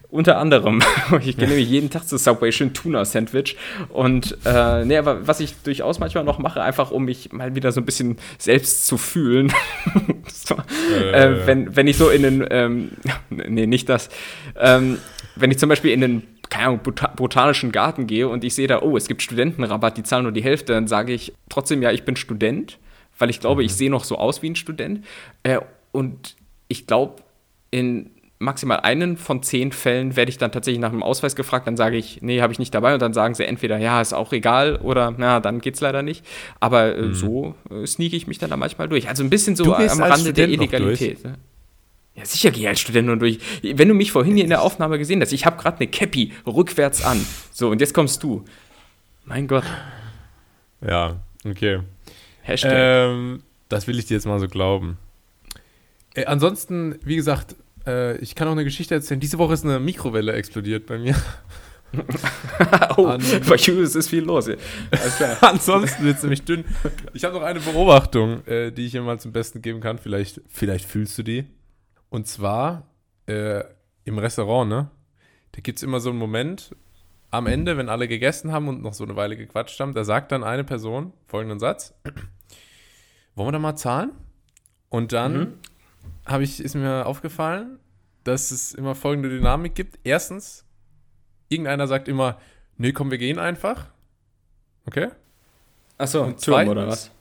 Unter 0.10 0.38
anderem. 0.38 0.82
Ich 1.22 1.38
gehe 1.38 1.48
nämlich 1.48 1.70
jeden 1.70 1.90
Tag 1.90 2.08
zu 2.08 2.18
Subway 2.18 2.52
schön 2.52 2.74
Tuna-Sandwich. 2.74 3.58
Und 3.90 4.38
äh, 4.46 4.86
nee, 4.86 4.98
aber 4.98 5.28
was 5.28 5.40
ich 5.40 5.56
durchaus 5.64 6.00
manchmal 6.00 6.24
noch 6.24 6.40
mache, 6.40 6.62
einfach 6.62 6.92
um 6.92 7.06
mich 7.06 7.32
mal 7.32 7.56
wieder 7.56 7.72
so 7.72 7.82
ein 7.82 7.86
bisschen 7.86 8.18
selbst 8.38 8.86
zu 8.88 8.98
fühlen. 8.98 9.54
so, 10.28 10.56
äh. 10.94 11.12
Äh, 11.12 11.48
wenn, 11.48 11.76
wenn 11.76 11.88
ich 11.88 11.98
so 11.98 12.10
in 12.10 12.24
den, 12.24 12.48
ähm, 12.50 12.92
nee, 13.30 13.66
nicht 13.66 13.90
das. 13.90 14.10
Ähm, 14.60 14.98
wenn 15.36 15.52
ich 15.52 15.60
zum 15.60 15.70
Beispiel 15.70 15.92
in 15.92 16.02
den 16.02 16.24
keine 16.50 16.68
Ahnung, 16.68 16.82
botanischen 17.16 17.72
Garten 17.72 18.08
gehe 18.08 18.30
und 18.30 18.44
ich 18.44 18.56
sehe 18.56 18.68
da, 18.68 18.82
oh, 18.82 18.96
es 18.96 19.08
gibt 19.08 19.22
Studentenrabatt, 19.22 19.98
die 19.98 20.04
zahlen 20.04 20.24
nur 20.24 20.32
die 20.32 20.44
Hälfte, 20.44 20.74
dann 20.74 20.88
sage 20.88 21.12
ich 21.12 21.34
trotzdem, 21.50 21.82
ja, 21.82 21.92
ich 21.92 22.04
bin 22.04 22.16
Student, 22.16 22.78
weil 23.18 23.30
ich 23.30 23.40
glaube, 23.40 23.62
mhm. 23.62 23.66
ich 23.66 23.74
sehe 23.74 23.90
noch 23.90 24.04
so 24.04 24.18
aus 24.18 24.42
wie 24.42 24.50
ein 24.50 24.56
Student. 24.56 25.06
Äh, 25.44 25.60
und 25.92 26.36
ich 26.68 26.88
glaube, 26.88 27.24
in 27.72 28.12
maximal 28.38 28.82
einen 28.82 29.18
von 29.18 29.42
zehn 29.44 29.72
Fällen 29.72 30.16
werde 30.16 30.30
ich 30.30 30.38
dann 30.38 30.52
tatsächlich 30.52 30.82
nach 30.82 30.92
einem 30.92 31.04
Ausweis 31.04 31.36
gefragt, 31.36 31.68
dann 31.68 31.78
sage 31.78 31.98
ich, 31.98 32.22
nee, 32.22 32.42
habe 32.42 32.52
ich 32.52 32.60
nicht 32.60 32.74
dabei 32.74 32.94
und 32.94 33.02
dann 33.02 33.14
sagen 33.14 33.34
sie 33.34 33.46
entweder, 33.46 33.78
ja, 33.78 34.02
ist 34.02 34.14
auch 34.14 34.34
egal 34.34 34.78
oder 34.78 35.14
na, 35.18 35.40
dann 35.40 35.62
geht's 35.62 35.82
leider 35.82 36.02
nicht. 36.02 36.26
Aber 36.60 36.96
äh, 36.96 37.02
mhm. 37.02 37.14
so 37.14 37.56
äh, 37.70 37.86
sneake 37.86 38.16
ich 38.16 38.28
mich 38.28 38.38
dann 38.38 38.50
da 38.50 38.58
manchmal 38.58 38.90
durch. 38.90 39.08
Also 39.08 39.24
ein 39.24 39.30
bisschen 39.30 39.56
so 39.56 39.74
am 39.74 40.02
Rande 40.02 40.34
der 40.34 40.50
Illegalität. 40.50 41.24
Ne? 41.24 41.36
Ja, 42.16 42.26
sicher 42.26 42.52
gehe 42.52 42.64
ich 42.64 42.68
als 42.68 42.80
Student 42.80 43.08
nur 43.08 43.18
durch. 43.18 43.40
Wenn 43.62 43.90
du 43.90 43.94
mich 43.94 44.12
vorhin 44.12 44.36
hier 44.36 44.44
in 44.44 44.50
der 44.50 44.62
Aufnahme 44.62 44.98
gesehen 44.98 45.22
hast, 45.22 45.34
ich 45.34 45.46
habe 45.46 45.62
gerade 45.62 45.78
eine 45.78 45.88
Cappy 45.88 46.34
rückwärts 46.48 47.04
an. 47.04 47.26
So, 47.52 47.70
und 47.70 47.82
jetzt 47.82 47.94
kommst 47.94 48.24
du. 48.24 48.46
Mein 49.26 49.48
Gott. 49.48 49.66
Ja, 50.82 51.18
okay. 51.46 51.80
Hashtag. 52.42 52.72
Ähm, 52.74 53.44
das 53.70 53.88
will 53.88 54.00
ich 54.00 54.06
dir 54.06 54.14
jetzt 54.14 54.26
mal 54.26 54.40
so 54.40 54.48
glauben. 54.48 54.98
Äh, 56.14 56.26
ansonsten, 56.26 57.00
wie 57.04 57.16
gesagt, 57.18 57.56
äh, 57.86 58.18
ich 58.18 58.36
kann 58.36 58.48
auch 58.48 58.54
eine 58.54 58.64
Geschichte 58.64 58.96
erzählen. 58.96 59.20
Diese 59.20 59.38
Woche 59.38 59.54
ist 59.54 59.64
eine 59.64 59.80
Mikrowelle 59.80 60.34
explodiert 60.34 60.86
bei 60.86 60.98
mir. 60.98 61.16
oh, 62.98 63.08
An, 63.08 63.22
bei 63.48 63.56
Julius 63.56 63.96
ist 63.96 64.10
viel 64.10 64.24
los. 64.24 64.50
Ansonsten 65.42 66.04
wird 66.04 66.18
es 66.18 66.24
nämlich 66.24 66.44
dünn. 66.44 66.66
Ich 67.14 67.24
habe 67.24 67.36
noch 67.36 67.44
eine 67.44 67.60
Beobachtung, 67.60 68.46
äh, 68.48 68.72
die 68.72 68.86
ich 68.86 68.92
hier 68.92 69.02
mal 69.02 69.20
zum 69.20 69.32
Besten 69.32 69.62
geben 69.62 69.80
kann. 69.80 69.98
Vielleicht, 69.98 70.42
vielleicht 70.50 70.86
fühlst 70.86 71.18
du 71.18 71.24
die. 71.24 71.46
Und 72.10 72.28
zwar 72.28 72.88
äh, 73.28 73.64
im 74.04 74.18
Restaurant, 74.18 74.70
ne? 74.70 74.90
Da 75.54 75.62
gibt 75.62 75.78
es 75.78 75.84
immer 75.84 76.00
so 76.00 76.10
einen 76.10 76.20
Moment 76.20 76.76
am 77.32 77.48
Ende, 77.48 77.78
wenn 77.78 77.90
alle 77.90 78.08
gegessen 78.08 78.52
haben 78.52 78.68
und 78.68 78.82
noch 78.82 78.94
so 78.94 79.04
eine 79.04 79.16
Weile 79.16 79.38
gequatscht 79.38 79.80
haben, 79.80 79.94
da 79.94 80.04
sagt 80.04 80.32
dann 80.32 80.44
eine 80.44 80.64
Person 80.64 81.14
folgenden 81.28 81.60
Satz: 81.60 81.94
Wollen 83.36 83.48
wir 83.48 83.52
da 83.54 83.60
mal 83.60 83.76
zahlen? 83.76 84.12
Und 84.90 85.12
dann 85.14 85.38
mhm 85.38 85.54
habe 86.26 86.44
ich, 86.44 86.60
ist 86.60 86.76
mir 86.76 87.06
aufgefallen, 87.06 87.80
dass 88.24 88.52
es 88.52 88.74
immer 88.74 88.96
folgende 88.96 89.30
Dynamik 89.30 89.76
gibt. 89.76 90.00
Erstens, 90.04 90.66
irgendeiner 91.50 91.88
sagt 91.88 92.08
immer, 92.08 92.40
nee, 92.78 92.92
komm, 92.92 93.12
wir 93.12 93.18
gehen 93.18 93.40
einfach. 93.40 93.88
Okay? 94.86 95.10
Achso, 95.98 96.34
zweitens, 96.34 96.72
oder 96.72 96.88
was? 96.88 97.12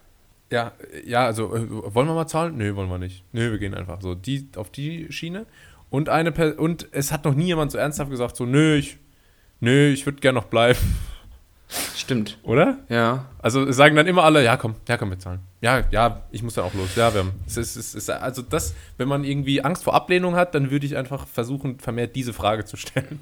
Ja, 0.50 0.72
ja, 1.04 1.24
also 1.24 1.54
äh, 1.54 1.94
wollen 1.94 2.06
wir 2.06 2.14
mal 2.14 2.26
zahlen? 2.26 2.56
Nö, 2.56 2.74
wollen 2.76 2.88
wir 2.88 2.98
nicht. 2.98 3.24
Nö, 3.32 3.50
wir 3.50 3.58
gehen 3.58 3.74
einfach. 3.74 4.00
So, 4.00 4.14
die 4.14 4.48
auf 4.56 4.70
die 4.70 5.10
Schiene. 5.12 5.46
Und 5.90 6.08
eine 6.08 6.32
per 6.32 6.58
und 6.58 6.88
es 6.92 7.12
hat 7.12 7.24
noch 7.24 7.34
nie 7.34 7.46
jemand 7.46 7.72
so 7.72 7.78
ernsthaft 7.78 8.10
gesagt, 8.10 8.36
so, 8.36 8.46
nö, 8.46 8.76
ich, 8.76 8.98
nö, 9.60 9.88
ich 9.88 10.06
würde 10.06 10.20
gerne 10.20 10.38
noch 10.38 10.46
bleiben. 10.46 10.78
Stimmt. 11.96 12.38
Oder? 12.42 12.78
Ja. 12.88 13.26
Also 13.40 13.70
sagen 13.72 13.96
dann 13.96 14.06
immer 14.06 14.24
alle, 14.24 14.44
ja 14.44 14.56
komm, 14.56 14.74
ja 14.88 14.96
komm, 14.96 15.10
wir 15.10 15.18
zahlen. 15.18 15.40
Ja, 15.60 15.82
ja, 15.90 16.22
ich 16.30 16.42
muss 16.42 16.54
dann 16.54 16.64
auch 16.64 16.74
los. 16.74 16.94
Ja, 16.96 17.12
wir 17.14 17.20
haben. 17.20 17.32
Es 17.46 17.56
ist, 17.56 17.76
es 17.76 17.94
ist, 17.94 18.10
also 18.10 18.42
das, 18.42 18.74
wenn 18.98 19.08
man 19.08 19.24
irgendwie 19.24 19.62
Angst 19.62 19.84
vor 19.84 19.94
Ablehnung 19.94 20.36
hat, 20.36 20.54
dann 20.54 20.70
würde 20.70 20.86
ich 20.86 20.96
einfach 20.96 21.26
versuchen, 21.26 21.78
vermehrt 21.78 22.14
diese 22.16 22.32
Frage 22.32 22.64
zu 22.64 22.76
stellen. 22.76 23.20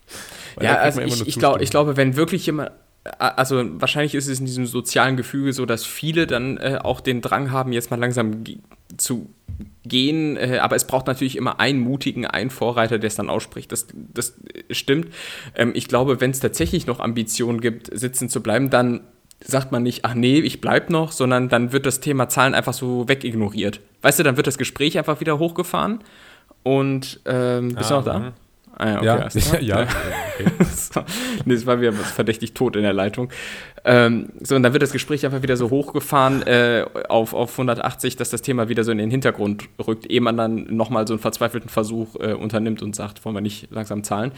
ja, 0.60 0.76
also 0.76 1.00
ich, 1.00 1.26
ich, 1.26 1.38
glaub, 1.38 1.60
ich 1.60 1.70
glaube, 1.70 1.96
wenn 1.96 2.16
wirklich 2.16 2.46
jemand, 2.46 2.72
also 3.18 3.64
wahrscheinlich 3.80 4.14
ist 4.14 4.28
es 4.28 4.40
in 4.40 4.46
diesem 4.46 4.66
sozialen 4.66 5.16
Gefüge 5.16 5.52
so, 5.52 5.66
dass 5.66 5.84
viele 5.84 6.26
dann 6.26 6.56
äh, 6.58 6.78
auch 6.82 7.00
den 7.00 7.20
Drang 7.20 7.50
haben, 7.50 7.72
jetzt 7.72 7.90
mal 7.90 8.00
langsam 8.00 8.44
zu 8.96 9.28
gehen, 9.84 10.36
äh, 10.36 10.58
aber 10.60 10.76
es 10.76 10.86
braucht 10.86 11.06
natürlich 11.06 11.36
immer 11.36 11.60
einen 11.60 11.80
mutigen, 11.80 12.26
einen 12.26 12.50
Vorreiter, 12.50 12.98
der 12.98 13.08
es 13.08 13.14
dann 13.16 13.30
ausspricht. 13.30 13.72
Das, 13.72 13.86
das 13.94 14.34
stimmt. 14.70 15.08
Ähm, 15.54 15.72
ich 15.74 15.88
glaube, 15.88 16.20
wenn 16.20 16.30
es 16.30 16.40
tatsächlich 16.40 16.86
noch 16.86 17.00
Ambitionen 17.00 17.60
gibt, 17.60 17.96
sitzen 17.96 18.28
zu 18.28 18.42
bleiben, 18.42 18.70
dann 18.70 19.00
sagt 19.40 19.70
man 19.70 19.82
nicht, 19.82 20.04
ach 20.04 20.14
nee, 20.14 20.38
ich 20.38 20.60
bleib 20.60 20.90
noch, 20.90 21.12
sondern 21.12 21.48
dann 21.48 21.72
wird 21.72 21.86
das 21.86 22.00
Thema 22.00 22.28
Zahlen 22.28 22.54
einfach 22.54 22.72
so 22.72 23.08
wegignoriert. 23.08 23.80
Weißt 24.02 24.18
du, 24.18 24.22
dann 24.22 24.36
wird 24.36 24.46
das 24.46 24.58
Gespräch 24.58 24.98
einfach 24.98 25.20
wieder 25.20 25.38
hochgefahren 25.38 26.00
und 26.62 27.20
ähm, 27.26 27.74
bist 27.74 27.92
ah, 27.92 28.00
du 28.02 28.10
noch 28.10 28.20
da? 28.20 28.32
Ah, 28.78 29.02
ja, 29.02 29.26
okay, 29.26 29.38
ja, 29.38 29.58
ja, 29.60 29.80
ja. 29.80 29.88
Okay. 30.34 30.64
so. 30.74 31.00
nee, 31.46 31.54
das 31.54 31.64
war 31.64 31.80
wieder 31.80 31.92
verdächtig 31.92 32.52
tot 32.52 32.76
in 32.76 32.82
der 32.82 32.92
Leitung. 32.92 33.30
Ähm, 33.84 34.30
so, 34.42 34.54
und 34.54 34.62
dann 34.62 34.72
wird 34.72 34.82
das 34.82 34.92
Gespräch 34.92 35.24
einfach 35.24 35.42
wieder 35.42 35.56
so 35.56 35.70
hochgefahren 35.70 36.42
äh, 36.42 36.84
auf, 37.08 37.32
auf 37.32 37.52
180, 37.52 38.16
dass 38.16 38.30
das 38.30 38.42
Thema 38.42 38.68
wieder 38.68 38.84
so 38.84 38.92
in 38.92 38.98
den 38.98 39.10
Hintergrund 39.10 39.64
rückt, 39.86 40.10
ehe 40.10 40.20
man 40.20 40.36
dann 40.36 40.66
nochmal 40.76 41.06
so 41.06 41.14
einen 41.14 41.20
verzweifelten 41.20 41.70
Versuch 41.70 42.16
äh, 42.16 42.34
unternimmt 42.34 42.82
und 42.82 42.94
sagt, 42.94 43.24
wollen 43.24 43.34
wir 43.34 43.40
nicht 43.40 43.68
langsam 43.70 44.04
zahlen. 44.04 44.32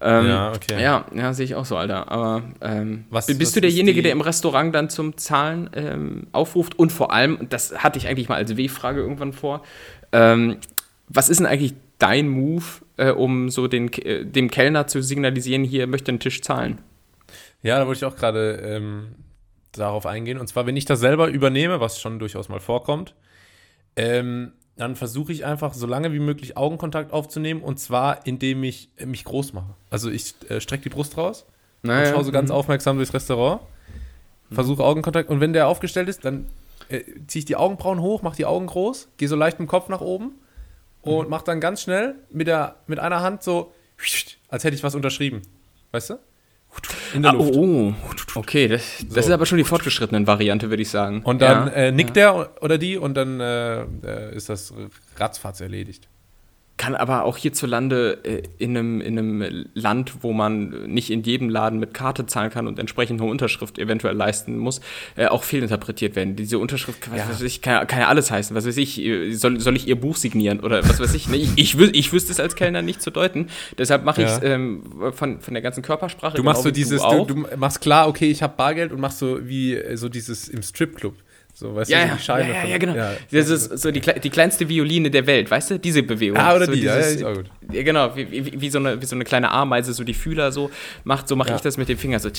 Ähm, 0.00 0.26
ja, 0.28 0.52
okay. 0.52 0.80
Ja, 0.80 1.06
ja 1.12 1.32
sehe 1.32 1.46
ich 1.46 1.56
auch 1.56 1.64
so, 1.64 1.76
Alter. 1.76 2.12
Aber 2.12 2.42
ähm, 2.60 3.06
was, 3.10 3.26
bist 3.26 3.40
was 3.40 3.52
du 3.52 3.60
derjenige, 3.60 4.02
der 4.02 4.12
im 4.12 4.20
Restaurant 4.20 4.72
dann 4.72 4.88
zum 4.88 5.16
Zahlen 5.16 5.68
ähm, 5.74 6.26
aufruft? 6.30 6.78
Und 6.78 6.92
vor 6.92 7.12
allem, 7.12 7.48
das 7.48 7.82
hatte 7.82 7.98
ich 7.98 8.06
eigentlich 8.06 8.28
mal 8.28 8.36
als 8.36 8.56
W-Frage 8.56 9.00
irgendwann 9.00 9.32
vor, 9.32 9.62
ähm, 10.12 10.58
was 11.08 11.28
ist 11.28 11.40
denn 11.40 11.46
eigentlich 11.46 11.74
dein 11.98 12.28
Move, 12.28 12.64
äh, 13.00 13.12
um 13.12 13.48
so 13.48 13.66
den, 13.66 13.92
äh, 13.94 14.24
dem 14.24 14.50
Kellner 14.50 14.86
zu 14.86 15.02
signalisieren, 15.02 15.64
hier 15.64 15.86
möchte 15.86 16.10
einen 16.10 16.20
Tisch 16.20 16.42
zahlen? 16.42 16.78
Ja, 17.62 17.78
da 17.78 17.86
wollte 17.86 17.98
ich 17.98 18.04
auch 18.04 18.16
gerade 18.16 18.60
ähm, 18.62 19.14
darauf 19.72 20.06
eingehen. 20.06 20.38
Und 20.38 20.46
zwar, 20.48 20.66
wenn 20.66 20.76
ich 20.76 20.84
das 20.84 21.00
selber 21.00 21.28
übernehme, 21.28 21.80
was 21.80 22.00
schon 22.00 22.18
durchaus 22.18 22.48
mal 22.48 22.60
vorkommt, 22.60 23.14
ähm, 23.96 24.52
dann 24.76 24.96
versuche 24.96 25.32
ich 25.32 25.44
einfach 25.44 25.74
so 25.74 25.86
lange 25.86 26.12
wie 26.12 26.20
möglich 26.20 26.56
Augenkontakt 26.56 27.12
aufzunehmen 27.12 27.62
und 27.62 27.78
zwar 27.78 28.26
indem 28.26 28.64
ich 28.64 28.90
äh, 28.96 29.06
mich 29.06 29.24
groß 29.24 29.52
mache. 29.52 29.74
Also 29.90 30.10
ich 30.10 30.34
äh, 30.48 30.60
strecke 30.60 30.84
die 30.84 30.88
Brust 30.90 31.16
raus 31.16 31.46
Naja, 31.82 32.08
und 32.08 32.14
schaue 32.14 32.24
so 32.24 32.32
ganz 32.32 32.50
mhm. 32.50 32.56
aufmerksam 32.56 32.96
durchs 32.96 33.12
Restaurant, 33.12 33.60
versuche 34.50 34.82
Augenkontakt 34.82 35.28
und 35.28 35.40
wenn 35.40 35.52
der 35.52 35.68
aufgestellt 35.68 36.08
ist, 36.08 36.24
dann 36.24 36.46
äh, 36.88 37.02
ziehe 37.26 37.40
ich 37.40 37.44
die 37.44 37.56
Augenbrauen 37.56 38.00
hoch, 38.00 38.22
mache 38.22 38.36
die 38.36 38.46
Augen 38.46 38.66
groß, 38.66 39.08
gehe 39.18 39.28
so 39.28 39.36
leicht 39.36 39.58
mit 39.58 39.68
dem 39.68 39.70
Kopf 39.70 39.88
nach 39.88 40.00
oben 40.00 40.32
und 41.02 41.24
Mhm. 41.24 41.30
mache 41.30 41.44
dann 41.44 41.60
ganz 41.60 41.82
schnell 41.82 42.16
mit, 42.30 42.46
der, 42.46 42.76
mit 42.86 42.98
einer 42.98 43.20
Hand 43.22 43.42
so, 43.42 43.72
als 44.48 44.64
hätte 44.64 44.74
ich 44.76 44.82
was 44.82 44.94
unterschrieben. 44.94 45.42
Weißt 45.92 46.10
du? 46.10 46.18
In 47.14 47.22
der 47.22 47.32
Ah, 47.32 47.34
Luft. 47.34 47.54
oh, 47.54 47.94
okay, 48.36 48.68
das, 48.68 48.98
das 48.98 49.08
So. 49.14 49.20
ist 49.20 49.30
aber 49.30 49.44
schon 49.44 49.58
die 49.58 49.64
fortgeschrittenen 49.64 50.26
Variante, 50.28 50.70
würde 50.70 50.82
ich 50.82 50.88
sagen. 50.90 51.22
Und 51.24 51.42
dann 51.42 51.66
Ja. 51.66 51.72
äh, 51.72 51.92
nickt 51.92 52.14
der 52.14 52.62
oder 52.62 52.78
die 52.78 52.96
und 52.96 53.14
dann 53.14 53.40
äh, 53.40 53.82
äh, 53.82 54.34
ist 54.36 54.48
das 54.48 54.72
ratzfatz 55.16 55.60
erledigt. 55.60 56.08
Kann 56.80 56.94
aber 56.94 57.24
auch 57.24 57.36
hierzulande 57.36 58.20
äh, 58.24 58.42
in, 58.56 58.74
einem, 58.74 59.02
in 59.02 59.18
einem 59.18 59.66
Land, 59.74 60.22
wo 60.22 60.32
man 60.32 60.86
nicht 60.90 61.10
in 61.10 61.22
jedem 61.22 61.50
Laden 61.50 61.78
mit 61.78 61.92
Karte 61.92 62.24
zahlen 62.24 62.48
kann 62.50 62.66
und 62.66 62.78
entsprechend 62.78 63.20
eine 63.20 63.30
Unterschrift 63.30 63.78
eventuell 63.78 64.16
leisten 64.16 64.56
muss, 64.56 64.80
äh, 65.14 65.26
auch 65.26 65.42
fehlinterpretiert 65.42 66.16
werden. 66.16 66.36
Diese 66.36 66.58
Unterschrift, 66.58 67.10
was 67.10 67.18
Ja. 67.18 67.28
weiß 67.28 67.42
ich, 67.42 67.60
kann, 67.60 67.86
kann 67.86 67.98
ja 68.00 68.08
alles 68.08 68.30
heißen. 68.30 68.56
Was 68.56 68.66
weiß 68.66 68.78
ich, 68.78 68.98
äh, 68.98 69.32
soll, 69.34 69.60
soll 69.60 69.76
ich 69.76 69.88
ihr 69.88 70.00
Buch 70.00 70.16
signieren 70.16 70.60
oder 70.60 70.82
was 70.88 70.98
weiß 70.98 71.12
ich. 71.12 71.28
Ne? 71.28 71.36
Ich, 71.36 71.50
ich, 71.56 71.76
wüs 71.78 71.90
ich 71.92 72.14
wüsste 72.14 72.32
es 72.32 72.40
als 72.40 72.56
Kellner 72.56 72.80
nicht 72.80 73.02
zu 73.02 73.10
deuten. 73.10 73.48
Deshalb 73.76 74.06
mache 74.06 74.22
ich 74.22 74.28
es 74.28 74.36
Ja. 74.38 74.44
ähm, 74.44 74.82
von, 75.12 75.38
von 75.42 75.52
der 75.52 75.62
ganzen 75.62 75.82
Körpersprache. 75.82 76.38
Du 76.38 76.42
machst 76.42 76.62
genau 76.62 76.70
so 76.70 76.74
dieses, 76.74 77.02
Du, 77.02 77.24
du, 77.26 77.46
machst 77.58 77.82
klar, 77.82 78.08
okay, 78.08 78.30
ich 78.30 78.42
habe 78.42 78.54
Bargeld 78.56 78.90
und 78.90 79.00
machst 79.00 79.18
so 79.18 79.46
wie 79.46 79.74
äh, 79.74 79.98
so 79.98 80.08
dieses 80.08 80.48
im 80.48 80.62
Stripclub. 80.62 81.14
So, 81.60 81.74
weißt 81.74 81.90
ja, 81.90 81.98
du, 81.98 82.04
so 82.04 82.08
ja, 82.08 82.16
die 82.16 82.22
Scheine. 82.22 82.48
ja, 82.48 82.54
ja, 82.54 82.60
von- 82.62 82.70
ja, 82.70 82.78
genau. 82.78 82.94
Ja, 82.96 83.12
das 83.30 83.48
ist 83.50 83.78
so 83.78 83.90
die, 83.90 84.00
die 84.00 84.30
kleinste 84.30 84.66
Violine 84.68 85.10
der 85.10 85.26
Welt, 85.26 85.50
weißt 85.50 85.72
du? 85.72 85.78
Diese 85.78 86.02
Bewegung. 86.02 86.38
Ah, 86.38 86.54
oder 86.56 86.64
so 86.64 86.72
die, 86.72 86.80
ja, 86.80 86.92
ja, 86.94 86.98
dieses- 87.02 87.16
ist 87.16 87.24
auch 87.24 87.34
gut. 87.34 87.50
Ja, 87.70 87.82
genau, 87.82 88.16
wie, 88.16 88.30
wie, 88.30 88.60
wie, 88.60 88.70
so 88.70 88.78
eine, 88.78 89.00
wie 89.00 89.04
so 89.04 89.14
eine 89.14 89.24
kleine 89.24 89.50
Ameise, 89.50 89.92
so 89.92 90.02
die 90.02 90.14
Fühler 90.14 90.52
so 90.52 90.70
macht, 91.04 91.28
so 91.28 91.36
mache 91.36 91.50
Ja. 91.50 91.56
ich 91.56 91.60
das 91.60 91.76
mit 91.76 91.88
dem 91.90 91.98
Finger 91.98 92.18
so. 92.18 92.30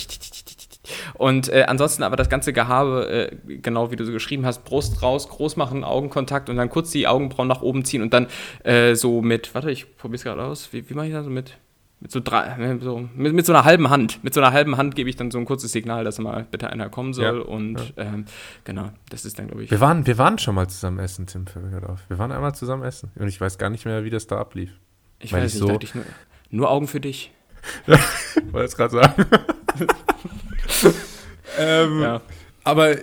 Und 1.13 1.49
äh, 1.49 1.65
ansonsten 1.67 2.01
aber 2.03 2.15
das 2.15 2.29
ganze 2.29 2.51
Gehabe, 2.53 3.29
äh, 3.47 3.57
genau 3.61 3.91
wie 3.91 3.95
du 3.95 4.03
so 4.05 4.11
geschrieben 4.11 4.45
hast, 4.45 4.63
Brust 4.65 5.01
raus, 5.03 5.29
groß 5.29 5.55
machen, 5.55 5.83
Augenkontakt 5.83 6.49
und 6.49 6.57
dann 6.57 6.69
kurz 6.69 6.89
die 6.91 7.07
Augenbrauen 7.07 7.47
nach 7.47 7.61
oben 7.61 7.85
ziehen 7.85 8.01
und 8.01 8.13
dann 8.13 8.27
äh, 8.63 8.95
so 8.95 9.21
mit, 9.21 9.53
warte, 9.53 9.69
ich 9.69 9.95
probiere 9.97 10.15
es 10.15 10.23
gerade 10.23 10.43
aus, 10.43 10.69
wie, 10.73 10.89
wie 10.89 10.93
mache 10.95 11.07
ich 11.07 11.13
das 11.13 11.25
so 11.25 11.29
mit? 11.29 11.57
Mit 12.01 12.11
so, 12.11 12.19
drei, 12.19 12.45
äh, 12.57 12.79
so, 12.81 13.07
mit, 13.15 13.33
mit 13.33 13.45
so 13.45 13.53
einer 13.53 13.63
halben 13.63 13.89
Hand. 13.91 14.23
Mit 14.23 14.33
so 14.33 14.41
einer 14.41 14.51
halben 14.51 14.75
Hand 14.77 14.95
gebe 14.95 15.07
ich 15.09 15.15
dann 15.17 15.29
so 15.29 15.37
ein 15.37 15.45
kurzes 15.45 15.71
Signal, 15.71 16.03
dass 16.03 16.17
mal 16.17 16.47
bitte 16.49 16.67
einer 16.71 16.89
kommen 16.89 17.13
soll. 17.13 17.25
Ja. 17.25 17.31
Und 17.45 17.93
Ähm, 17.95 18.25
genau, 18.63 18.89
das 19.09 19.23
ist 19.23 19.37
dann, 19.37 19.47
glaube 19.47 19.63
ich. 19.63 19.69
Wir 19.71 19.79
waren, 19.81 20.07
wir 20.07 20.17
waren 20.17 20.39
schon 20.39 20.55
mal 20.55 20.67
zusammen 20.67 20.97
essen, 20.97 21.27
Tim, 21.27 21.45
fällt 21.45 21.63
mir 21.65 21.71
gerade 21.71 21.89
auf. 21.89 21.99
Wir 22.09 22.17
waren 22.17 22.31
einmal 22.31 22.55
zusammen 22.55 22.83
essen. 22.83 23.11
Und 23.15 23.27
ich 23.27 23.39
weiß 23.39 23.59
gar 23.59 23.69
nicht 23.69 23.85
mehr, 23.85 24.03
wie 24.03 24.09
das 24.09 24.25
da 24.25 24.39
ablief. 24.39 24.71
Ich 25.19 25.31
weil 25.31 25.43
weiß 25.43 25.53
ich 25.55 25.61
nicht, 25.61 25.69
so- 25.69 25.79
ich 25.79 25.93
nur, 25.95 26.03
nur 26.49 26.71
Augen 26.71 26.87
für 26.87 26.99
dich. 26.99 27.31
Wollte 28.51 28.65
es 28.65 28.75
gerade 28.75 28.93
sagen. 28.95 29.25
ähm, 31.59 32.01
Ja. 32.01 32.21
Aber, 32.63 32.95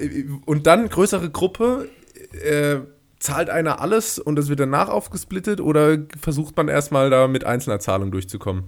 und 0.47 0.67
dann 0.67 0.89
größere 0.89 1.31
Gruppe, 1.31 1.89
äh, 2.33 2.79
zahlt 3.19 3.51
einer 3.51 3.81
alles 3.81 4.19
und 4.21 4.37
das 4.37 4.49
wird 4.49 4.61
danach 4.61 4.89
aufgesplittet 4.89 5.61
oder 5.61 5.99
versucht 6.21 6.57
man 6.57 6.69
erstmal 6.69 7.11
da 7.11 7.27
mit 7.27 7.45
einzelner 7.45 7.81
Zahlung 7.81 8.13
durchzukommen? 8.13 8.65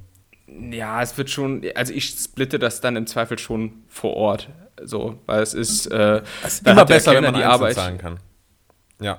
Ja, 0.72 1.02
es 1.02 1.16
wird 1.16 1.30
schon, 1.30 1.64
also 1.74 1.92
ich 1.92 2.10
splitte 2.10 2.58
das 2.58 2.80
dann 2.80 2.96
im 2.96 3.06
Zweifel 3.06 3.38
schon 3.38 3.82
vor 3.88 4.14
Ort. 4.14 4.48
So, 4.82 5.18
weil 5.26 5.42
es 5.42 5.54
ist, 5.54 5.86
äh, 5.86 6.22
Es 6.42 6.54
ist 6.54 6.66
dann 6.66 6.72
immer 6.76 6.84
besser, 6.86 7.12
wenn 7.12 7.24
man 7.24 7.34
die 7.34 7.42
Arbeit. 7.44 7.74
zahlen 7.74 7.98
kann. 7.98 8.18
Ja. 9.00 9.18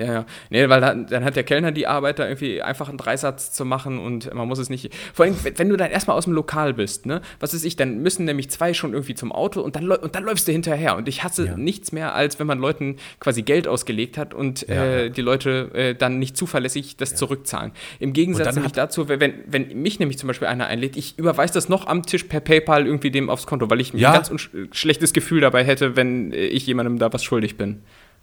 Ja, 0.00 0.12
ja. 0.14 0.26
Nee, 0.48 0.68
weil 0.70 0.80
dann, 0.80 1.06
dann 1.08 1.24
hat 1.24 1.36
der 1.36 1.42
Kellner 1.44 1.72
die 1.72 1.86
Arbeit, 1.86 2.18
da 2.18 2.24
irgendwie 2.26 2.62
einfach 2.62 2.88
einen 2.88 2.96
Dreisatz 2.96 3.52
zu 3.52 3.64
machen 3.66 3.98
und 3.98 4.32
man 4.32 4.48
muss 4.48 4.58
es 4.58 4.70
nicht. 4.70 4.90
Vor 5.12 5.26
allem, 5.26 5.36
wenn 5.56 5.68
du 5.68 5.76
dann 5.76 5.90
erstmal 5.90 6.16
aus 6.16 6.24
dem 6.24 6.32
Lokal 6.32 6.72
bist, 6.72 7.04
ne? 7.04 7.20
Was 7.38 7.52
ist 7.52 7.64
ich, 7.64 7.76
dann 7.76 7.98
müssen 7.98 8.24
nämlich 8.24 8.50
zwei 8.50 8.72
schon 8.72 8.94
irgendwie 8.94 9.14
zum 9.14 9.30
Auto 9.30 9.60
und 9.60 9.76
dann, 9.76 9.90
und 9.90 10.14
dann 10.14 10.24
läufst 10.24 10.48
du 10.48 10.52
hinterher. 10.52 10.96
Und 10.96 11.06
ich 11.06 11.22
hasse 11.22 11.46
Ja. 11.46 11.56
nichts 11.56 11.92
mehr, 11.92 12.14
als 12.14 12.38
wenn 12.38 12.46
man 12.46 12.58
Leuten 12.58 12.96
quasi 13.18 13.42
Geld 13.42 13.68
ausgelegt 13.68 14.16
hat 14.16 14.32
und 14.32 14.66
Ja, 14.68 14.74
äh, 14.82 15.02
ja. 15.04 15.08
die 15.10 15.20
Leute 15.20 15.70
äh, 15.74 15.94
dann 15.94 16.18
nicht 16.18 16.36
zuverlässig 16.36 16.96
das 16.96 17.14
zurückzahlen. 17.14 17.72
Im 17.98 18.12
Gegensatz 18.14 18.54
nämlich 18.54 18.72
dazu, 18.72 19.08
wenn, 19.08 19.34
wenn 19.46 19.82
mich 19.82 19.98
nämlich 19.98 20.16
zum 20.18 20.28
Beispiel 20.28 20.48
einer 20.48 20.66
einlädt, 20.66 20.96
ich 20.96 21.18
überweise 21.18 21.52
das 21.52 21.68
noch 21.68 21.86
am 21.86 22.04
Tisch 22.06 22.24
per 22.24 22.40
PayPal 22.40 22.86
irgendwie 22.86 23.10
dem 23.10 23.28
aufs 23.28 23.46
Konto, 23.46 23.68
weil 23.68 23.80
ich 23.80 23.92
Ja. 23.92 24.12
ein 24.12 24.22
ganz 24.22 24.48
schlechtes 24.72 25.12
Gefühl 25.12 25.42
dabei 25.42 25.62
hätte, 25.64 25.94
wenn 25.96 26.32
äh, 26.32 26.36
ich 26.46 26.66
jemandem 26.66 26.98
da 26.98 27.12
was 27.12 27.22
schuldig 27.22 27.56
bin. 27.58 27.82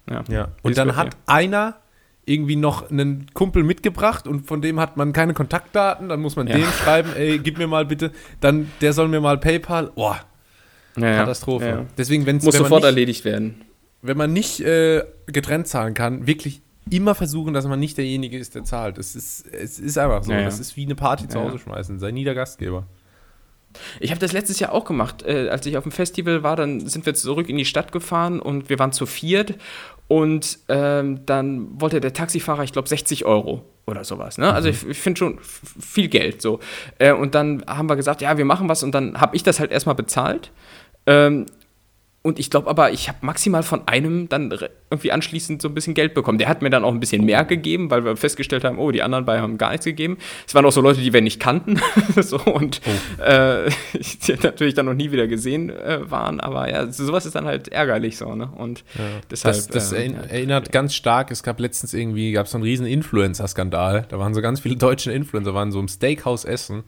Ja. 0.10 0.24
Ja. 0.30 0.48
Und 0.62 0.78
dann 0.78 0.96
hat 0.96 1.16
einer 1.26 1.76
irgendwie 2.26 2.58
noch 2.58 2.90
einen 2.90 3.28
Kumpel 3.34 3.64
mitgebracht 3.64 4.28
und 4.28 4.46
von 4.48 4.62
dem 4.62 4.80
hat 4.80 4.98
man 4.98 5.14
keine 5.14 5.34
Kontaktdaten, 5.34 6.10
dann 6.10 6.20
muss 6.20 6.36
man 6.36 6.48
Ja. 6.48 6.56
dem 6.58 6.66
schreiben, 6.66 7.12
ey, 7.16 7.40
gib 7.40 7.58
mir 7.58 7.68
mal 7.68 7.86
bitte, 7.86 8.12
dann 8.42 8.70
der 8.82 8.92
soll 8.94 9.08
mir 9.08 9.22
mal 9.22 9.38
PayPal. 9.38 9.92
Boah, 9.96 10.20
Ja. 10.98 11.16
Katastrophe. 11.18 11.66
Ja. 11.66 11.86
Deswegen, 11.98 12.26
wenn's, 12.26 12.44
Muss 12.44 12.56
wenn 12.56 12.64
sofort 12.64 12.82
nicht, 12.82 12.90
erledigt 12.90 13.24
werden. 13.26 13.62
wenn 14.02 14.18
man 14.18 14.34
nicht 14.34 14.60
äh, 14.60 15.04
getrennt 15.28 15.68
zahlen 15.68 15.94
kann, 15.94 16.28
wirklich 16.28 16.62
immer 16.90 17.16
versuchen, 17.16 17.54
dass 17.54 17.66
man 17.66 17.80
nicht 17.80 17.98
derjenige 17.98 18.38
ist, 18.38 18.56
der 18.56 18.64
zahlt. 18.64 18.98
Es 18.98 19.16
ist, 19.16 19.46
es 19.54 19.78
ist 19.80 19.98
einfach 19.98 20.24
so. 20.24 20.32
Das 20.32 20.60
ist 20.60 20.76
wie 20.78 20.86
eine 20.86 20.96
Party 20.96 21.28
zu 21.28 21.40
Hause 21.40 21.60
schmeißen. 21.60 22.00
Sei 22.00 22.12
nie 22.12 22.24
der 22.24 22.34
Gastgeber. 22.36 22.88
Ich 24.00 24.10
habe 24.12 24.20
das 24.20 24.32
letztes 24.32 24.60
Jahr 24.60 24.72
auch 24.72 24.86
gemacht. 24.86 25.24
Äh, 25.24 25.50
als 25.50 25.66
ich 25.66 25.78
auf 25.78 25.84
dem 25.84 25.92
Festival 25.92 26.42
war, 26.44 26.56
dann 26.56 26.88
sind 26.88 27.06
wir 27.06 27.14
zurück 27.14 27.48
in 27.50 27.58
die 27.58 27.66
Stadt 27.66 27.92
gefahren 27.92 28.40
und 28.40 28.70
wir 28.70 28.80
waren 28.80 28.92
zu 28.92 29.06
viert. 29.06 29.56
Und 30.08 30.60
ähm, 30.70 31.26
dann 31.26 31.82
wollte 31.82 32.00
der 32.00 32.14
Taxifahrer, 32.14 32.64
ich 32.64 32.72
glaube, 32.72 32.88
60 32.88 33.26
Euro 33.26 33.64
oder 33.86 34.04
sowas. 34.04 34.38
Ne? 34.38 34.54
Also 34.54 34.70
ich, 34.70 34.86
ich 34.88 34.98
finde 34.98 35.20
schon 35.20 35.40
viel 35.42 36.08
Geld 36.08 36.42
so. 36.42 36.60
Äh, 37.00 37.14
und 37.14 37.36
dann 37.36 37.64
haben 37.68 37.90
wir 37.90 37.96
gesagt, 37.96 38.22
ja, 38.22 38.38
wir 38.38 38.46
machen 38.46 38.70
was. 38.70 38.84
Und 38.84 38.94
dann 38.94 39.20
habe 39.20 39.36
ich 39.36 39.44
das 39.44 39.60
halt 39.60 39.72
erstmal 39.72 39.96
bezahlt. 39.96 40.52
Ähm, 41.06 41.46
und 42.28 42.40
ich 42.40 42.50
glaube 42.50 42.70
aber, 42.70 42.92
ich 42.92 43.08
habe 43.08 43.20
maximal 43.22 43.64
von 43.64 43.88
einem 43.88 44.28
dann 44.28 44.54
irgendwie 44.90 45.14
anschließend 45.14 45.62
so 45.62 45.70
ein 45.70 45.74
bisschen 45.74 45.94
Geld 45.94 46.14
bekommen. 46.14 46.38
Der 46.38 46.50
hat 46.50 46.62
mir 46.62 46.70
dann 46.70 46.84
auch 46.84 46.92
ein 46.92 47.00
bisschen 47.00 47.24
mehr 47.24 47.46
gegeben, 47.46 47.90
weil 47.90 48.04
wir 48.04 48.18
festgestellt 48.18 48.66
haben, 48.66 48.80
oh, 48.80 48.92
die 48.92 49.02
anderen 49.02 49.24
beiden 49.24 49.42
haben 49.42 49.58
gar 49.58 49.72
nichts 49.72 49.86
gegeben. 49.86 50.18
Es 50.46 50.54
waren 50.54 50.66
auch 50.66 50.72
so 50.74 50.82
Leute, 50.82 51.00
die 51.00 51.14
wir 51.14 51.22
nicht 51.22 51.40
kannten. 51.40 51.80
so, 52.22 52.38
und 52.40 52.82
äh, 53.26 53.70
die 54.28 54.34
natürlich 54.44 54.74
dann 54.74 54.88
noch 54.88 54.94
nie 54.94 55.12
wieder 55.12 55.26
gesehen 55.28 55.70
äh, 55.70 56.00
waren. 56.12 56.42
Aber 56.42 56.70
ja, 56.70 56.92
so- 56.92 57.06
sowas 57.06 57.26
ist 57.26 57.36
dann 57.36 57.46
halt 57.46 57.70
ärgerlich 57.70 58.18
so. 58.18 58.36
Ne? 58.36 58.50
Und 58.58 58.84
deshalb. 59.32 59.56
Das, 59.56 59.68
das 59.68 59.92
ähm, 59.94 59.98
erinn- 59.98 60.16
ja. 60.16 60.22
erinnert 60.30 60.72
ganz 60.74 60.96
stark, 60.96 61.32
es 61.32 61.44
gab 61.44 61.62
letztens 61.62 61.94
irgendwie, 61.94 62.34
gab 62.34 62.48
es 62.48 62.52
so 62.52 62.58
einen 62.58 62.64
riesen 62.66 62.86
Influencer-Skandal. 62.86 64.06
Da 64.10 64.20
waren 64.20 64.34
so 64.34 64.42
ganz 64.42 64.60
viele 64.60 64.76
deutsche 64.76 65.14
Influencer, 65.14 65.54
waren 65.54 65.72
so 65.72 65.80
im 65.80 65.88
Steakhouse 65.88 66.44
essen 66.44 66.84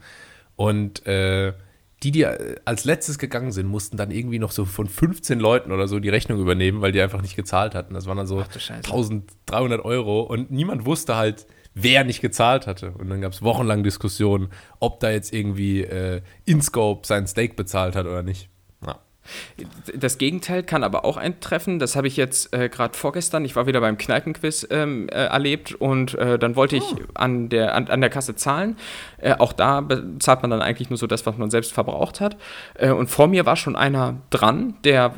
und 0.56 1.06
äh, 1.06 1.54
die, 2.02 2.12
die 2.12 2.22
äh, 2.22 2.56
als 2.64 2.84
letztes 2.84 3.18
gegangen 3.18 3.52
sind, 3.52 3.66
mussten 3.66 3.96
dann 3.96 4.10
irgendwie 4.10 4.38
noch 4.38 4.52
so 4.52 4.64
von 4.64 4.88
15 4.88 5.38
Leuten 5.38 5.72
oder 5.72 5.86
so 5.86 5.98
die 5.98 6.08
Rechnung 6.08 6.40
übernehmen, 6.40 6.80
weil 6.80 6.92
die 6.92 7.00
einfach 7.00 7.22
nicht 7.22 7.36
gezahlt 7.36 7.74
hatten. 7.74 7.94
Das 7.94 8.06
waren 8.06 8.16
dann 8.16 8.26
so 8.26 8.42
du 8.42 8.58
Scheiße. 8.58 8.84
1300 8.84 9.84
Euro 9.84 10.22
und 10.22 10.50
niemand 10.50 10.86
wusste 10.86 11.16
halt, 11.16 11.46
wer 11.74 12.04
nicht 12.04 12.20
gezahlt 12.20 12.66
hatte. 12.66 12.92
Und 12.92 13.10
dann 13.10 13.20
gab 13.20 13.32
es 13.32 13.42
wochenlang 13.42 13.82
Diskussionen, 13.82 14.48
ob 14.78 15.00
da 15.00 15.10
jetzt 15.10 15.32
irgendwie 15.32 15.82
äh, 15.82 16.22
InScope 16.46 17.06
sein 17.06 17.26
Steak 17.26 17.56
bezahlt 17.56 17.96
hat 17.96 18.06
oder 18.06 18.22
nicht. 18.22 18.48
Das 19.94 20.18
Gegenteil 20.18 20.62
kann 20.62 20.82
aber 20.82 21.04
auch 21.04 21.16
eintreffen. 21.16 21.78
Das 21.78 21.96
habe 21.96 22.06
ich 22.08 22.16
jetzt 22.16 22.54
äh, 22.54 22.68
gerade 22.68 22.96
vorgestern, 22.96 23.44
ich 23.44 23.54
war 23.56 23.66
wieder 23.66 23.80
beim 23.80 23.98
Kneipenquiz 23.98 24.66
ähm, 24.70 25.08
äh, 25.08 25.26
erlebt 25.26 25.72
und 25.74 26.14
äh, 26.14 26.38
dann 26.38 26.56
wollte 26.56 26.76
ich 26.76 26.84
an, 27.14 27.48
der, 27.48 27.74
an, 27.74 27.88
an 27.88 28.00
der 28.00 28.10
Kasse 28.10 28.34
zahlen. 28.34 28.76
Äh, 29.18 29.34
auch 29.38 29.52
da 29.52 29.80
bezahlt 29.80 30.42
man 30.42 30.50
dann 30.50 30.62
eigentlich 30.62 30.90
nur 30.90 30.96
so 30.96 31.06
das, 31.06 31.26
was 31.26 31.36
man 31.36 31.50
selbst 31.50 31.72
verbraucht 31.72 32.20
hat. 32.20 32.36
Äh, 32.74 32.90
und 32.90 33.08
vor 33.08 33.26
mir 33.26 33.46
war 33.46 33.56
schon 33.56 33.76
einer 33.76 34.16
dran, 34.30 34.74
der 34.84 35.14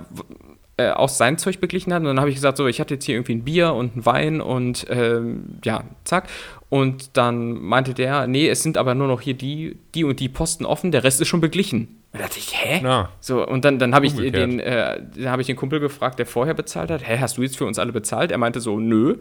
äh, 0.76 0.90
aus 0.90 1.18
sein 1.18 1.38
Zeug 1.38 1.60
beglichen 1.60 1.92
hat. 1.92 2.00
Und 2.00 2.06
dann 2.06 2.20
habe 2.20 2.30
ich 2.30 2.36
gesagt, 2.36 2.56
so, 2.56 2.66
ich 2.66 2.80
hatte 2.80 2.94
jetzt 2.94 3.04
hier 3.04 3.14
irgendwie 3.14 3.34
ein 3.34 3.44
Bier 3.44 3.74
und 3.74 3.92
einen 3.92 4.06
Wein 4.06 4.40
und 4.40 4.86
ähm, 4.90 5.58
ja, 5.64 5.84
zack. 6.04 6.28
Und 6.68 7.16
dann 7.16 7.52
meinte 7.52 7.94
der, 7.94 8.26
nee, 8.26 8.48
es 8.48 8.62
sind 8.62 8.78
aber 8.78 8.94
nur 8.94 9.06
noch 9.06 9.20
hier 9.20 9.34
die, 9.34 9.78
die 9.94 10.04
und 10.04 10.20
die 10.20 10.28
Posten 10.28 10.64
offen, 10.64 10.90
der 10.90 11.04
Rest 11.04 11.20
ist 11.20 11.28
schon 11.28 11.40
beglichen. 11.40 12.01
Da 12.12 12.18
dachte 12.18 12.38
ich, 12.38 12.52
hä? 12.54 12.80
Ja. 12.84 13.08
So, 13.20 13.46
und 13.46 13.64
dann, 13.64 13.78
dann 13.78 13.94
habe 13.94 14.04
ich 14.06 14.14
den, 14.14 14.60
äh, 14.60 15.00
dann 15.16 15.30
habe 15.30 15.40
ich 15.42 15.46
den 15.46 15.56
Kumpel 15.56 15.80
gefragt, 15.80 16.18
der 16.18 16.26
vorher 16.26 16.52
bezahlt 16.54 16.90
hat, 16.90 17.06
hä, 17.06 17.18
hast 17.18 17.38
du 17.38 17.42
jetzt 17.42 17.56
für 17.56 17.64
uns 17.64 17.78
alle 17.78 17.92
bezahlt? 17.92 18.30
Er 18.30 18.38
meinte 18.38 18.60
so, 18.60 18.78
nö. 18.78 19.16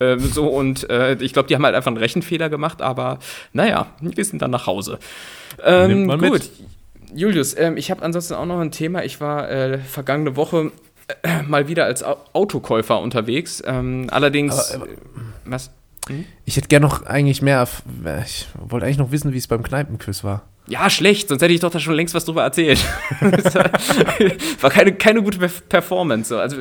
Ähm, 0.00 0.18
so, 0.18 0.46
und 0.48 0.88
äh, 0.88 1.14
ich 1.20 1.34
glaube, 1.34 1.48
die 1.48 1.54
haben 1.54 1.64
halt 1.64 1.74
einfach 1.74 1.90
einen 1.90 1.98
Rechenfehler 1.98 2.48
gemacht, 2.48 2.80
aber 2.80 3.18
naja, 3.52 3.86
wir 4.00 4.24
sind 4.24 4.40
dann 4.40 4.50
nach 4.50 4.66
Hause. 4.66 4.98
Ähm, 5.62 5.88
Nimmt 5.88 6.06
man 6.06 6.20
gut. 6.20 6.32
mit. 6.32 6.50
Julius, 7.14 7.54
ähm, 7.58 7.76
ich 7.76 7.90
habe 7.90 8.02
ansonsten 8.02 8.32
auch 8.34 8.46
noch 8.46 8.58
ein 8.60 8.70
Thema. 8.70 9.04
Ich 9.04 9.20
war 9.20 9.50
äh, 9.50 9.78
vergangene 9.78 10.34
Woche 10.34 10.72
äh, 11.22 11.42
mal 11.42 11.68
wieder 11.68 11.84
als 11.84 12.02
Au- 12.02 12.16
Autokäufer 12.32 12.98
unterwegs. 13.00 13.62
Ähm, 13.66 14.06
allerdings. 14.10 14.72
Aber, 14.72 14.86
äh, 14.86 14.90
was? 15.44 15.70
Ich 16.44 16.56
hätte 16.56 16.68
gerne 16.68 16.86
noch 16.86 17.06
eigentlich 17.06 17.42
mehr. 17.42 17.66
Ich 18.24 18.48
wollte 18.58 18.86
eigentlich 18.86 18.98
noch 18.98 19.12
wissen, 19.12 19.32
wie 19.32 19.38
es 19.38 19.46
beim 19.46 19.62
Kneipenquiz 19.62 20.24
war. 20.24 20.42
Ja, 20.68 20.88
schlecht, 20.90 21.28
sonst 21.28 21.42
hätte 21.42 21.52
ich 21.52 21.60
doch 21.60 21.70
da 21.70 21.80
schon 21.80 21.94
längst 21.94 22.14
was 22.14 22.24
drüber 22.24 22.42
erzählt. 22.44 22.82
Das 23.20 23.54
war- 24.62 24.70
keine, 24.70 24.94
keine 24.94 25.22
gute 25.22 25.38
Perf- 25.38 25.62
Performance. 25.68 26.28
So. 26.28 26.38
Also 26.38 26.58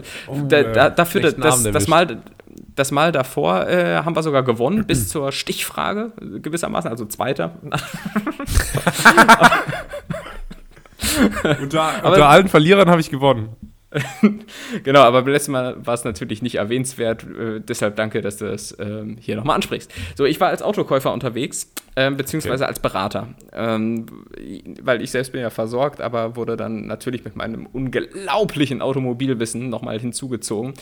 da, 0.48 0.58
äh, 0.58 0.74
da, 0.74 0.90
dafür, 0.90 1.24
Abend 1.26 1.44
das 1.46 1.66
erwischt. 1.66 1.88
Mal, 1.88 2.18
das 2.76 2.92
Mal 2.92 3.12
davor 3.12 3.68
äh, 3.68 3.98
haben 3.98 4.16
wir 4.16 4.24
sogar 4.24 4.44
gewonnen, 4.44 4.86
bis 4.88 5.10
zur 5.10 5.32
Stichfrage 5.32 6.14
gewissermaßen, 6.42 6.90
also 6.90 7.06
Zweiter. 7.06 7.58
unter, 11.62 12.06
unter 12.06 12.30
allen 12.30 12.48
Verlierern 12.48 12.90
habe 12.90 13.02
ich 13.02 13.10
gewonnen. 13.10 13.50
genau, 14.84 15.02
aber 15.02 15.22
beim 15.22 15.34
letzten 15.34 15.52
Mal 15.52 15.86
war 15.86 15.94
es 15.94 16.04
natürlich 16.06 16.42
nicht 16.42 16.56
erwähnenswert. 16.56 17.24
Äh, 17.24 17.60
deshalb 17.60 17.98
danke, 17.98 18.22
dass 18.22 18.38
du 18.38 18.46
das 18.46 18.76
ähm, 18.80 19.18
hier 19.20 19.36
nochmal 19.36 19.56
ansprichst. 19.56 19.92
So, 20.16 20.26
ich 20.26 20.40
war 20.40 20.48
als 20.48 20.62
Autokäufer 20.62 21.12
unterwegs, 21.12 21.72
ähm, 21.98 22.16
beziehungsweise 22.16 22.64
okay. 22.64 22.70
als 22.70 22.80
Berater. 22.80 23.28
Ähm, 23.52 24.06
weil 24.82 25.02
ich 25.02 25.12
selbst 25.12 25.34
bin 25.34 25.42
ja 25.42 25.50
versorgt, 25.50 26.00
aber 26.00 26.38
wurde 26.38 26.56
dann 26.56 26.88
natürlich 26.88 27.26
mit 27.26 27.36
meinem 27.36 27.66
unglaublichen 27.66 28.82
Automobilwissen 28.82 29.70
nochmal 29.70 30.00
hinzugezogen. 30.00 30.74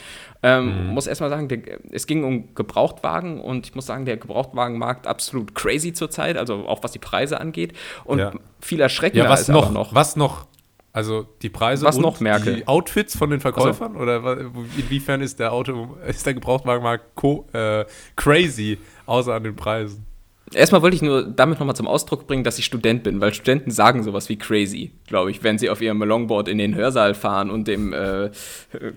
Ähm, 0.44 0.88
mhm. 0.88 0.94
Muss 0.94 1.08
erstmal 1.08 1.32
sagen, 1.32 1.48
der, 1.48 1.60
es 1.92 2.06
ging 2.06 2.24
um 2.24 2.54
Gebrauchtwagen 2.54 3.42
und 3.42 3.66
ich 3.66 3.74
muss 3.74 3.88
sagen, 3.88 4.06
der 4.06 4.18
Gebrauchtwagenmarkt 4.18 5.08
absolut 5.08 5.56
crazy 5.56 5.94
zurzeit, 5.94 6.38
also 6.38 6.68
auch 6.68 6.84
was 6.84 6.92
die 6.92 7.00
Preise 7.00 7.40
angeht. 7.40 7.74
Und 8.06 8.20
ja. 8.20 8.32
viel 8.60 8.80
erschreckender 8.80 9.26
ja, 9.26 9.30
was 9.32 9.42
ist 9.42 9.50
noch, 9.50 9.72
noch. 9.72 9.96
Was 9.96 10.16
noch 10.16 10.46
also 10.92 11.28
die 11.42 11.50
Preise 11.50 11.86
Was 11.86 11.98
und 11.98 12.02
noch 12.02 12.20
merke. 12.20 12.56
die 12.56 12.68
Outfits 12.68 13.16
von 13.16 13.30
den 13.30 13.40
Verkäufern? 13.40 13.96
Also, 13.96 14.02
oder 14.02 14.38
inwiefern 14.78 15.22
ist 15.22 15.40
der 15.40 15.54
Auto, 15.54 15.98
ist 16.08 16.26
der 16.26 16.34
Gebrauchtwagenmarkt 16.34 17.06
äh, 17.54 17.86
crazy, 18.16 18.80
außer 19.06 19.34
an 19.34 19.44
den 19.44 19.56
Preisen? 19.56 20.06
Erstmal 20.52 20.82
wollte 20.82 20.96
ich 20.96 21.04
nur 21.04 21.24
damit 21.24 21.60
nochmal 21.60 21.76
zum 21.76 21.88
Ausdruck 21.88 22.26
bringen, 22.26 22.44
dass 22.44 22.58
ich 22.58 22.66
Student 22.66 23.04
bin, 23.04 23.22
weil 23.22 23.34
Studenten 23.36 23.70
sagen 23.70 24.02
sowas 24.02 24.30
wie 24.30 24.38
crazy, 24.38 24.92
glaube 25.06 25.30
ich, 25.30 25.44
wenn 25.44 25.60
sie 25.60 25.70
auf 25.70 25.80
ihrem 25.80 26.02
Longboard 26.02 26.48
in 26.48 26.58
den 26.58 26.74
Hörsaal 26.74 27.14
fahren 27.14 27.52
und 27.52 27.68
dem 27.68 27.94
äh, 27.94 28.32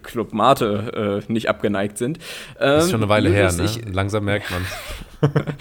Club 0.03 0.33
Mate 0.33 1.23
äh, 1.29 1.33
nicht 1.33 1.51
abgeneigt 1.51 1.99
sind. 1.99 2.19
Ähm, 2.59 2.79
ist 2.79 2.91
schon 2.91 3.01
eine 3.01 3.11
Weile 3.11 3.29
her, 3.29 3.53
ne? 3.53 3.69
Langsam 3.93 4.25
merkt 4.25 4.51
man 4.51 5.33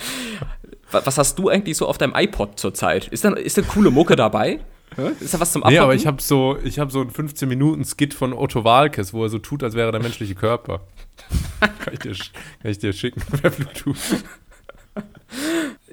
Was 0.92 1.18
hast 1.18 1.40
du 1.40 1.50
eigentlich 1.50 1.78
so 1.78 1.88
auf 1.88 1.98
deinem 1.98 2.14
iPod 2.16 2.60
zurzeit? 2.60 3.08
Ist 3.08 3.24
da, 3.24 3.32
ist 3.32 3.58
da 3.58 3.62
coole 3.62 3.92
Mucke 3.92 4.16
dabei? 4.16 4.60
Ist 5.20 5.34
da 5.34 5.40
was 5.40 5.54
zum 5.54 5.64
Abhocken? 5.64 5.76
Nee, 5.76 5.80
aber 5.80 5.96
ich 5.96 6.06
habe 6.06 6.22
so, 6.22 6.58
hab 6.58 6.92
so 6.92 7.02
einen 7.02 7.12
15-Minuten-Skit 7.12 8.14
von 8.14 8.34
Otto 8.34 8.64
Walkes, 8.64 9.14
wo 9.14 9.24
er 9.24 9.30
so 9.30 9.40
tut, 9.40 9.64
als 9.64 9.74
wäre 9.74 9.92
der 9.92 10.02
menschliche 10.02 10.36
Körper. 10.36 10.82
kann, 11.60 11.94
ich 11.94 12.00
dir, 12.00 12.12
kann 12.62 12.72
ich 12.72 12.80
dir 12.80 12.94
schicken 12.94 13.22
per 13.42 13.52
Bluetooth. 13.52 14.24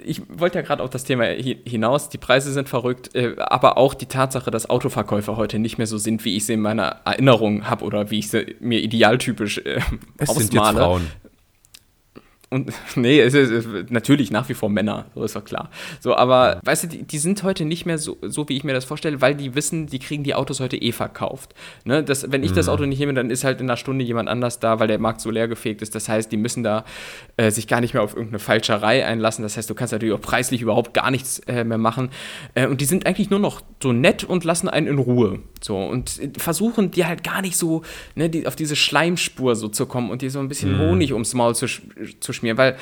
Ich 0.05 0.23
wollte 0.29 0.59
ja 0.59 0.63
gerade 0.63 0.83
auf 0.83 0.91
das 0.91 1.05
Thema 1.05 1.25
hinaus. 1.27 2.09
Die 2.09 2.19
Preise 2.19 2.53
sind 2.53 2.69
verrückt, 2.69 3.15
äh, 3.15 3.37
aber 3.39 3.77
auch 3.79 3.95
die 3.95 4.07
Tatsache, 4.07 4.51
dass 4.51 4.69
Autoverkäufer 4.69 5.37
heute 5.37 5.61
nicht 5.61 5.79
mehr 5.79 5.87
so 5.87 5.99
sind, 5.99 6.25
wie 6.25 6.37
ich 6.37 6.47
sie 6.47 6.55
in 6.55 6.61
meiner 6.61 6.97
Erinnerung 7.05 7.69
habe 7.69 7.85
oder 7.85 8.11
wie 8.11 8.19
ich 8.19 8.31
sie 8.31 8.57
mir 8.59 8.81
idealtypisch 8.81 9.59
äh, 9.59 9.81
es 10.17 10.31
ausmale. 10.31 10.45
Sind 10.45 10.55
jetzt 10.55 10.69
Frauen. 10.71 11.07
Und 12.51 12.73
nee, 12.97 13.21
es 13.21 13.35
ist 13.35 13.91
natürlich 13.91 14.31
nach 14.31 14.49
wie 14.49 14.55
vor 14.55 14.71
Männer, 14.71 15.07
so 15.15 15.23
ist 15.23 15.37
doch 15.37 15.45
klar. 15.45 15.71
So, 16.01 16.17
aber 16.17 16.61
weißt 16.65 16.85
du, 16.85 16.89
die, 16.89 17.03
die, 17.03 17.19
sind 17.19 17.43
heute 17.43 17.65
nicht 17.65 17.85
mehr 17.85 17.99
so, 17.99 18.17
so, 18.23 18.49
wie 18.49 18.57
ich 18.57 18.65
mir 18.65 18.73
das 18.73 18.87
vorstelle, 18.87 19.21
weil 19.21 19.35
die 19.35 19.55
wissen, 19.55 19.87
die 19.87 19.99
kriegen 19.99 20.25
die 20.25 20.35
Autos 20.35 20.61
heute 20.61 20.77
eh 20.77 20.93
verkauft. 20.93 21.55
Ne? 21.85 22.03
Das, 22.03 22.33
wenn 22.33 22.43
ich 22.43 22.53
mhm. 22.53 22.57
das 22.57 22.69
Auto 22.69 22.87
nicht 22.87 23.01
nehme, 23.01 23.13
dann 23.13 23.31
ist 23.31 23.45
halt 23.45 23.61
in 23.61 23.69
einer 23.69 23.77
Stunde 23.77 24.05
jemand 24.05 24.29
anders 24.29 24.61
da, 24.61 24.81
weil 24.81 24.89
der 24.89 24.99
Markt 24.99 25.21
so 25.21 25.31
leer 25.31 25.47
gefegt 25.47 25.83
ist. 25.83 25.95
Das 25.95 26.09
heißt, 26.09 26.33
die 26.33 26.39
müssen 26.39 26.63
da 26.63 26.85
äh, 27.37 27.51
sich 27.51 27.67
gar 27.67 27.81
nicht 27.81 27.93
mehr 27.93 28.03
auf 28.03 28.15
irgendeine 28.15 28.39
Falscherei 28.39 29.05
einlassen. 29.05 29.43
Das 29.43 29.57
heißt, 29.57 29.69
du 29.69 29.75
kannst 29.75 29.93
natürlich 29.93 30.15
auch 30.15 30.21
preislich 30.21 30.63
überhaupt 30.63 30.95
gar 30.95 31.11
nichts 31.11 31.41
äh, 31.41 31.65
mehr 31.65 31.79
machen. 31.79 32.09
Äh, 32.55 32.67
und 32.67 32.81
die 32.81 32.87
sind 32.87 33.07
eigentlich 33.07 33.29
nur 33.29 33.41
noch 33.41 33.61
so 33.83 33.93
nett 33.93 34.25
und 34.25 34.45
lassen 34.45 34.69
einen 34.69 34.87
in 34.87 34.99
Ruhe. 34.99 35.41
So, 35.61 35.77
und 35.77 36.21
versuchen 36.39 36.93
dir 36.93 37.09
halt 37.09 37.25
gar 37.25 37.43
nicht 37.43 37.57
so 37.57 37.83
ne, 38.15 38.31
die, 38.31 38.47
auf 38.47 38.57
diese 38.57 38.77
Schleimspur 38.77 39.57
so 39.57 39.69
zu 39.69 39.87
kommen 39.87 40.11
und 40.11 40.23
dir 40.23 40.31
so 40.31 40.39
ein 40.39 40.49
bisschen 40.49 40.75
mhm. 40.75 40.79
Honig 40.79 41.13
ums 41.13 41.35
Maul 41.35 41.55
zu, 41.55 41.67
zu 41.67 42.33
schmieren, 42.38 42.59
weil, 42.59 42.77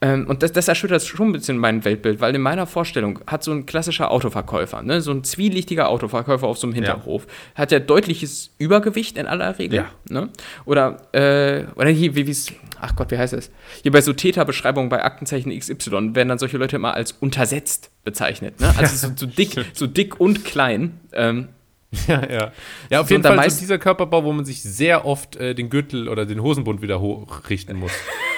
ähm, 0.00 0.26
und 0.26 0.42
das, 0.42 0.52
das 0.52 0.68
erschüttert 0.68 1.02
schon 1.02 1.28
ein 1.28 1.32
bisschen 1.32 1.58
mein 1.58 1.84
Weltbild, 1.84 2.20
weil 2.20 2.34
in 2.34 2.40
meiner 2.40 2.66
Vorstellung 2.66 3.20
hat 3.26 3.44
so 3.44 3.52
ein 3.52 3.66
klassischer 3.66 4.10
Autoverkäufer, 4.10 4.82
ne, 4.82 5.00
so 5.00 5.12
ein 5.12 5.24
zwielichtiger 5.24 5.88
Autoverkäufer 5.88 6.46
auf 6.46 6.58
so 6.58 6.66
einem 6.66 6.74
Hinterhof, 6.74 7.26
ja. 7.26 7.62
hat 7.62 7.72
ja 7.72 7.78
deutliches 7.78 8.50
Übergewicht 8.58 9.16
in 9.16 9.26
aller 9.26 9.58
Regel. 9.58 9.80
Ja. 9.80 9.86
Ne? 10.08 10.28
Oder, 10.64 11.02
äh, 11.12 11.64
oder 11.76 11.90
hier, 11.90 12.14
wie 12.14 12.28
es, 12.28 12.52
ach 12.80 12.96
Gott, 12.96 13.10
wie 13.10 13.18
heißt 13.18 13.32
das? 13.32 13.50
Hier 13.82 13.92
bei 13.92 14.00
so 14.00 14.12
Täterbeschreibungen 14.12 14.88
bei 14.88 15.04
Aktenzeichen 15.04 15.56
XY 15.56 16.14
werden 16.14 16.28
dann 16.28 16.38
solche 16.38 16.58
Leute 16.58 16.76
immer 16.76 16.94
als 16.94 17.12
untersetzt 17.12 17.90
bezeichnet. 18.04 18.60
Ne? 18.60 18.74
Also 18.76 19.08
so, 19.08 19.12
so 19.14 19.26
dick, 19.26 19.64
so 19.72 19.86
dick 19.86 20.18
und 20.20 20.44
klein. 20.44 21.00
Ähm, 21.12 21.48
Ja, 22.08 22.22
ja. 22.28 22.52
Ja, 22.90 23.00
auf 23.00 23.08
so, 23.08 23.14
jeden 23.14 23.22
Fall 23.22 23.50
so 23.50 23.60
dieser 23.60 23.78
Körperbau, 23.78 24.24
wo 24.24 24.32
man 24.32 24.44
sich 24.44 24.62
sehr 24.62 25.04
oft 25.04 25.36
äh, 25.36 25.54
den 25.54 25.70
Gürtel 25.70 26.08
oder 26.08 26.26
den 26.26 26.42
Hosenbund 26.42 26.82
wieder 26.82 27.00
hochrichten 27.00 27.76
muss. 27.76 27.92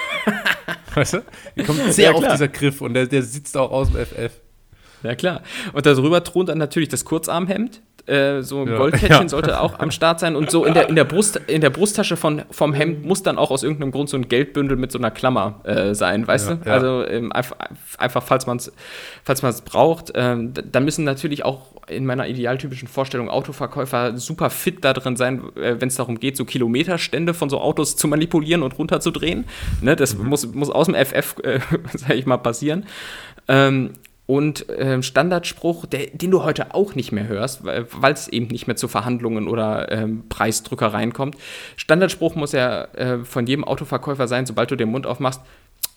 weißt 0.95 1.15
du? 1.15 1.23
Hier 1.55 1.65
kommt 1.65 1.93
sehr 1.93 2.11
ja, 2.11 2.17
oft 2.17 2.31
dieser 2.31 2.49
Griff 2.49 2.81
und 2.81 2.95
der, 2.95 3.07
der 3.07 3.23
sitzt 3.23 3.57
auch 3.57 3.71
aus 3.71 3.91
dem 3.91 4.05
FF. 4.05 4.33
Ja, 5.03 5.15
klar. 5.15 5.43
Und 5.73 5.85
darüber 5.85 6.25
thront 6.25 6.49
dann 6.49 6.59
natürlich 6.59 6.89
das 6.89 7.05
Kurzarmhemd. 7.05 7.83
Äh, 8.07 8.43
so 8.43 8.61
ein 8.61 8.69
ja. 8.69 8.77
Goldkettchen 8.77 9.23
ja. 9.23 9.29
sollte 9.29 9.61
auch 9.61 9.79
am 9.79 9.91
Start 9.91 10.21
sein. 10.21 10.37
Und 10.37 10.51
so 10.51 10.65
in 10.65 10.75
der, 10.75 10.89
in 10.89 10.95
der, 10.95 11.05
Brust, 11.05 11.41
in 11.47 11.63
der 11.63 11.71
Brusttasche 11.71 12.17
von, 12.17 12.43
vom 12.51 12.75
Hemd 12.75 13.07
muss 13.07 13.23
dann 13.23 13.39
auch 13.39 13.51
aus 13.51 13.63
irgendeinem 13.63 13.93
Grund 13.93 14.11
so 14.11 14.17
ein 14.19 14.29
Geldbündel 14.29 14.77
mit 14.77 14.93
so 14.93 14.99
einer 14.99 15.11
Klammer 15.11 15.61
äh, 15.65 15.95
sein, 15.95 16.27
weißt 16.27 16.51
ja, 16.51 16.55
du? 16.57 16.71
Also 16.71 17.07
ähm, 17.07 17.33
einfach, 17.33 17.57
einfach, 17.97 18.23
falls 18.23 18.47
man 18.47 18.59
es 18.59 18.73
falls 19.25 19.63
braucht. 19.63 20.13
Ähm, 20.15 20.53
dann 20.55 20.85
müssen 20.85 21.05
natürlich 21.05 21.45
auch 21.45 21.75
in 21.89 22.05
meiner 22.05 22.29
idealtypischen 22.29 22.89
Vorstellung 22.89 23.31
Autoverkäufer 23.31 24.17
super 24.19 24.51
fit 24.51 24.85
da 24.85 24.93
drin 24.93 25.17
sein, 25.17 25.43
äh, 25.57 25.77
wenn 25.79 25.89
es 25.89 25.97
darum 25.97 26.21
geht, 26.21 26.37
so 26.37 26.45
Kilometerstände 26.45 27.33
von 27.33 27.49
so 27.49 27.61
Autos 27.61 27.97
zu 27.97 28.09
manipulieren 28.09 28.63
und 28.63 28.79
runterzudrehen. 28.79 29.45
Ne, 29.81 29.97
das 29.97 30.17
mhm. 30.17 30.29
muss, 30.29 30.47
muss 30.55 30.71
aus 30.71 30.87
dem 30.87 30.95
FF, 30.95 31.37
äh, 31.43 31.61
sag 31.95 32.17
ich 32.17 32.27
mal, 32.27 32.37
passieren. 32.37 32.85
Ähm, 33.49 33.93
und 34.27 34.69
äh, 34.71 35.03
Standardspruch, 35.03 35.87
der, 35.87 36.07
den 36.13 36.31
du 36.31 36.45
heute 36.45 36.75
auch 36.75 36.95
nicht 36.95 37.13
mehr 37.13 37.29
hörst, 37.29 37.65
weil 37.65 38.13
es 38.13 38.29
eben 38.29 38.47
nicht 38.47 38.67
mehr 38.67 38.77
zu 38.77 38.89
Verhandlungen 38.89 39.49
oder 39.49 39.93
ähm, 39.93 40.25
Preisdrückereien 40.29 41.13
kommt. 41.13 41.37
Standardspruch 41.77 42.35
muss 42.35 42.53
ja 42.53 42.85
äh, 42.95 43.25
von 43.25 43.47
jedem 43.47 43.65
Autoverkäufer 43.65 44.27
sein, 44.27 44.47
sobald 44.47 44.71
du 44.71 44.77
den 44.77 44.91
Mund 44.91 45.07
aufmachst, 45.07 45.43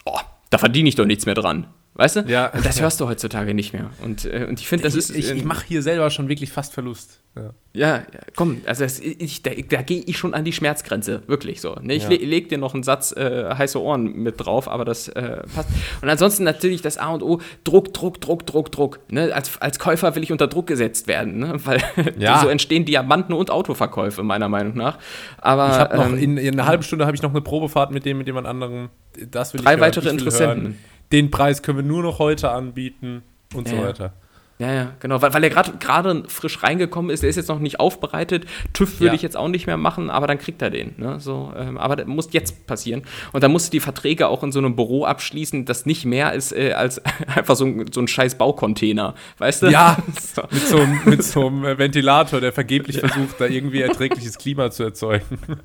oh, 0.05 0.19
da 0.49 0.57
verdiene 0.57 0.89
ich 0.89 0.95
doch 0.95 1.05
nichts 1.05 1.25
mehr 1.25 1.35
dran. 1.35 1.67
Weißt 1.97 2.15
du? 2.15 2.19
Ja. 2.27 2.51
Und 2.53 2.63
das 2.63 2.79
hörst 2.79 3.01
du 3.01 3.07
heutzutage 3.07 3.55
nicht 3.55 3.73
mehr. 3.73 3.89
Und, 4.03 4.25
äh, 4.25 4.45
und 4.47 4.59
ich 4.59 4.67
finde, 4.67 4.83
das 4.83 4.93
ich, 4.93 4.99
ist. 4.99 5.15
Ich, 5.15 5.31
ich 5.31 5.43
mache 5.43 5.65
hier 5.67 5.81
selber 5.81 6.11
schon 6.11 6.29
wirklich 6.29 6.51
fast 6.51 6.71
Verlust. 6.73 7.21
Ja, 7.35 7.51
ja, 7.73 8.03
komm, 8.35 8.61
also 8.65 8.83
das, 8.83 8.99
ich, 8.99 9.43
da, 9.43 9.51
da 9.51 9.83
gehe 9.83 10.01
ich 10.01 10.17
schon 10.17 10.33
an 10.33 10.43
die 10.43 10.53
Schmerzgrenze, 10.53 11.21
wirklich 11.27 11.61
so. 11.61 11.75
Ne? 11.81 11.93
Ich 11.93 12.03
ja. 12.03 12.09
le 12.09 12.17
leg 12.17 12.49
dir 12.49 12.57
noch 12.57 12.73
einen 12.73 12.81
Satz 12.81 13.11
äh, 13.15 13.53
heiße 13.55 13.79
Ohren 13.79 14.13
mit 14.13 14.43
drauf, 14.43 14.67
aber 14.67 14.85
das 14.85 15.07
äh, 15.09 15.43
passt. 15.53 15.69
Und 16.01 16.09
ansonsten 16.09 16.43
natürlich 16.43 16.81
das 16.81 16.97
A 16.97 17.09
und 17.09 17.21
O, 17.21 17.39
Druck, 17.63 17.93
Druck, 17.93 18.19
Druck, 18.21 18.47
Druck, 18.47 18.71
Druck. 18.71 18.99
Ne? 19.11 19.31
Als, 19.33 19.61
als 19.61 19.77
Käufer 19.77 20.15
will 20.15 20.23
ich 20.23 20.31
unter 20.31 20.47
Druck 20.47 20.65
gesetzt 20.65 21.07
werden, 21.07 21.37
ne? 21.37 21.53
weil 21.65 21.79
ja. 22.17 22.39
so 22.39 22.47
entstehen 22.47 22.85
Diamanten- 22.85 23.33
und 23.33 23.51
Autoverkäufe, 23.51 24.23
meiner 24.23 24.49
Meinung 24.49 24.75
nach. 24.75 24.97
Aber, 25.37 25.69
ich 25.69 25.77
habe 25.77 25.97
noch, 25.97 26.07
ähm, 26.07 26.17
in, 26.17 26.37
in, 26.37 26.53
einer 26.53 26.67
halben 26.67 26.83
Stunde 26.83 27.05
habe 27.05 27.15
ich 27.15 27.21
noch 27.21 27.31
eine 27.31 27.41
Probefahrt 27.41 27.91
mit 27.91 28.05
dem, 28.05 28.17
mit 28.17 28.27
jemand 28.27 28.47
anderem. 28.47 28.89
Das 29.29 29.53
will 29.53 29.61
drei 29.61 29.75
ich 29.75 29.79
weitere 29.79 30.09
Interessenten. 30.09 30.63
Hören 30.63 30.77
den 31.11 31.31
Preis 31.31 31.61
können 31.61 31.77
wir 31.77 31.85
nur 31.85 32.03
noch 32.03 32.19
heute 32.19 32.51
anbieten 32.51 33.23
und 33.53 33.69
ja, 33.69 33.75
so 33.75 33.81
weiter. 33.81 34.13
Ja, 34.59 34.73
ja, 34.73 34.91
genau, 34.99 35.21
weil, 35.21 35.33
weil 35.35 35.43
er 35.43 35.51
gerade 35.51 36.23
frisch 36.27 36.63
reingekommen 36.63 37.11
ist, 37.11 37.21
der 37.21 37.29
ist 37.29 37.35
jetzt 37.35 37.47
noch 37.47 37.59
nicht 37.59 37.79
aufbereitet. 37.79 38.47
TÜV 38.73 38.99
würde 38.99 39.07
ja. 39.09 39.13
ich 39.13 39.21
jetzt 39.21 39.37
auch 39.37 39.49
nicht 39.49 39.67
mehr 39.67 39.77
machen, 39.77 40.09
aber 40.09 40.25
dann 40.25 40.39
kriegt 40.39 40.63
er 40.63 40.71
den. 40.71 40.95
Ne? 40.97 41.19
So, 41.19 41.53
ähm, 41.55 41.77
aber 41.77 41.95
das 41.95 42.07
muss 42.07 42.29
jetzt 42.31 42.65
passieren. 42.65 43.03
Und 43.33 43.43
dann 43.43 43.51
musst 43.51 43.67
du 43.67 43.71
die 43.71 43.79
Verträge 43.79 44.27
auch 44.27 44.41
in 44.41 44.51
so 44.51 44.57
einem 44.57 44.75
Büro 44.75 45.05
abschließen, 45.05 45.65
das 45.65 45.85
nicht 45.85 46.05
mehr 46.05 46.33
ist 46.33 46.53
äh, 46.53 46.73
als 46.73 46.99
einfach 47.35 47.55
so 47.55 47.65
ein, 47.65 47.85
so 47.91 48.01
ein 48.01 48.07
scheiß 48.07 48.39
Baucontainer. 48.39 49.13
Weißt 49.37 49.61
du? 49.61 49.67
Ja, 49.67 49.97
so. 50.33 50.41
mit, 50.49 50.67
so, 50.67 50.87
mit 51.05 51.23
so 51.23 51.47
einem 51.47 51.63
äh, 51.63 51.77
Ventilator, 51.77 52.41
der 52.41 52.51
vergeblich 52.51 52.95
ja. 52.95 53.07
versucht, 53.07 53.39
da 53.39 53.45
irgendwie 53.45 53.81
erträgliches 53.81 54.39
Klima 54.39 54.71
zu 54.71 54.83
erzeugen. 54.83 55.39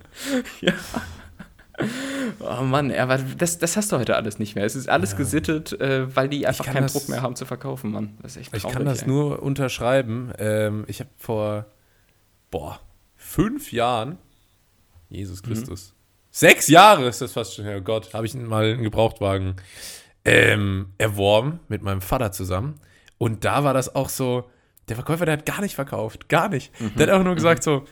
Ja. 0.60 0.72
Oh 2.40 2.62
Mann, 2.62 2.92
aber 2.92 3.18
das, 3.18 3.58
das 3.58 3.76
hast 3.76 3.92
du 3.92 3.98
heute 3.98 4.16
alles 4.16 4.38
nicht 4.38 4.54
mehr. 4.54 4.64
Es 4.64 4.74
ist 4.74 4.88
alles 4.88 5.12
ja. 5.12 5.18
gesittet, 5.18 5.78
äh, 5.80 6.14
weil 6.14 6.28
die 6.28 6.46
einfach 6.46 6.64
keinen 6.64 6.82
das, 6.82 6.92
Druck 6.92 7.08
mehr 7.08 7.22
haben 7.22 7.36
zu 7.36 7.44
verkaufen, 7.44 7.92
Mann. 7.92 8.18
Das 8.22 8.32
ist 8.32 8.42
echt 8.42 8.50
traurig, 8.50 8.64
Ich 8.64 8.72
kann 8.72 8.84
das 8.84 9.02
ey. 9.02 9.08
nur 9.08 9.42
unterschreiben. 9.42 10.32
Ähm, 10.38 10.84
ich 10.88 11.00
habe 11.00 11.10
vor, 11.16 11.66
boah, 12.50 12.80
fünf 13.16 13.72
Jahren, 13.72 14.18
Jesus 15.08 15.42
mhm. 15.42 15.46
Christus, 15.46 15.90
mhm. 15.90 16.26
sechs 16.30 16.68
Jahre 16.68 17.06
ist 17.06 17.20
das 17.20 17.32
fast 17.32 17.54
schon, 17.54 17.66
oh 17.68 17.80
Gott, 17.80 18.12
habe 18.14 18.26
ich 18.26 18.34
mal 18.34 18.64
einen 18.64 18.82
Gebrauchtwagen 18.82 19.56
ähm, 20.24 20.88
erworben 20.98 21.60
mit 21.68 21.82
meinem 21.82 22.00
Vater 22.00 22.32
zusammen. 22.32 22.80
Und 23.18 23.44
da 23.44 23.64
war 23.64 23.74
das 23.74 23.94
auch 23.94 24.08
so, 24.08 24.50
der 24.88 24.96
Verkäufer, 24.96 25.26
der 25.26 25.34
hat 25.34 25.46
gar 25.46 25.60
nicht 25.60 25.74
verkauft, 25.74 26.28
gar 26.28 26.48
nicht. 26.48 26.78
Mhm. 26.80 26.94
Der 26.96 27.06
hat 27.06 27.12
einfach 27.12 27.24
nur 27.24 27.34
gesagt 27.34 27.62
so, 27.62 27.84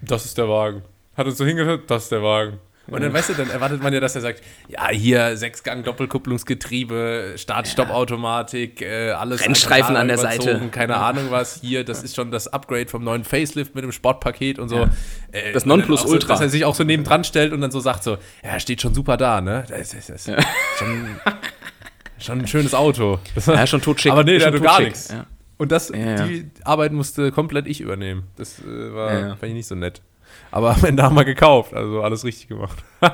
das 0.00 0.24
ist 0.24 0.38
der 0.38 0.48
Wagen. 0.48 0.82
Hat 1.18 1.26
uns 1.26 1.36
so 1.36 1.44
hingehört, 1.44 1.90
das 1.90 2.04
ist 2.04 2.12
der 2.12 2.22
Wagen. 2.22 2.58
Und 2.90 3.02
dann, 3.02 3.12
weißt 3.12 3.28
du, 3.28 3.34
dann 3.34 3.50
erwartet 3.50 3.82
man 3.82 3.92
ja, 3.92 4.00
dass 4.00 4.14
er 4.14 4.22
sagt, 4.22 4.42
ja, 4.66 4.88
hier 4.88 5.36
Sechsgang, 5.36 5.82
Doppelkupplungsgetriebe, 5.84 7.34
Start-Stopp-Automatik, 7.36 8.80
äh, 8.80 9.10
alles. 9.10 9.44
Rennstreifen 9.44 9.94
an 9.96 10.08
der 10.08 10.16
Seite. 10.16 10.60
Keine 10.70 10.96
Ahnung 10.96 11.26
was. 11.30 11.60
Hier, 11.60 11.84
das 11.84 12.02
ist 12.02 12.16
schon 12.16 12.30
das 12.30 12.48
Upgrade 12.48 12.86
vom 12.88 13.04
neuen 13.04 13.24
Facelift 13.24 13.74
mit 13.74 13.84
dem 13.84 13.92
Sportpaket 13.92 14.58
und 14.58 14.70
so. 14.70 14.76
Ja. 14.76 14.90
Äh, 15.32 15.52
Das 15.52 15.66
Nonplusultra. 15.66 16.20
So, 16.20 16.28
dass 16.28 16.40
er 16.40 16.48
sich 16.48 16.64
auch 16.64 16.74
so 16.74 16.82
nebendran 16.84 17.24
stellt 17.24 17.52
und 17.52 17.60
dann 17.60 17.70
so 17.70 17.80
sagt 17.80 18.04
so, 18.04 18.16
ja, 18.42 18.58
steht 18.58 18.80
schon 18.80 18.94
super 18.94 19.18
da, 19.18 19.42
ne? 19.42 19.64
Das 19.68 19.92
ist, 19.92 20.08
das 20.08 20.26
ist 20.26 20.46
schon, 20.78 21.16
schon 22.18 22.38
ein 22.40 22.46
schönes 22.46 22.74
Auto. 22.74 23.18
Das 23.34 23.46
Ja, 23.46 23.66
schon 23.66 23.82
totschick. 23.82 24.12
Aber 24.12 24.24
nee, 24.24 24.38
der 24.38 24.46
schon 24.46 24.54
hatte 24.54 24.62
gar 24.62 24.80
nichts. 24.80 25.10
Ja. 25.10 25.26
Und 25.58 25.72
das, 25.72 25.90
Ja, 25.90 25.98
ja. 25.98 26.26
die 26.26 26.46
Arbeit 26.64 26.92
musste 26.92 27.32
komplett 27.32 27.66
ich 27.66 27.80
übernehmen. 27.82 28.28
Das 28.36 28.60
äh, 28.60 28.94
war, 28.94 29.12
Ja, 29.12 29.18
ja. 29.20 29.28
fand 29.36 29.44
ich 29.50 29.54
nicht 29.54 29.66
so 29.66 29.74
nett. 29.74 30.00
Aber 30.50 30.74
am 30.74 30.84
Ende 30.84 31.02
haben 31.02 31.16
wir 31.16 31.24
gekauft, 31.24 31.74
also 31.74 32.02
alles 32.02 32.24
richtig 32.24 32.48
gemacht. 32.48 32.78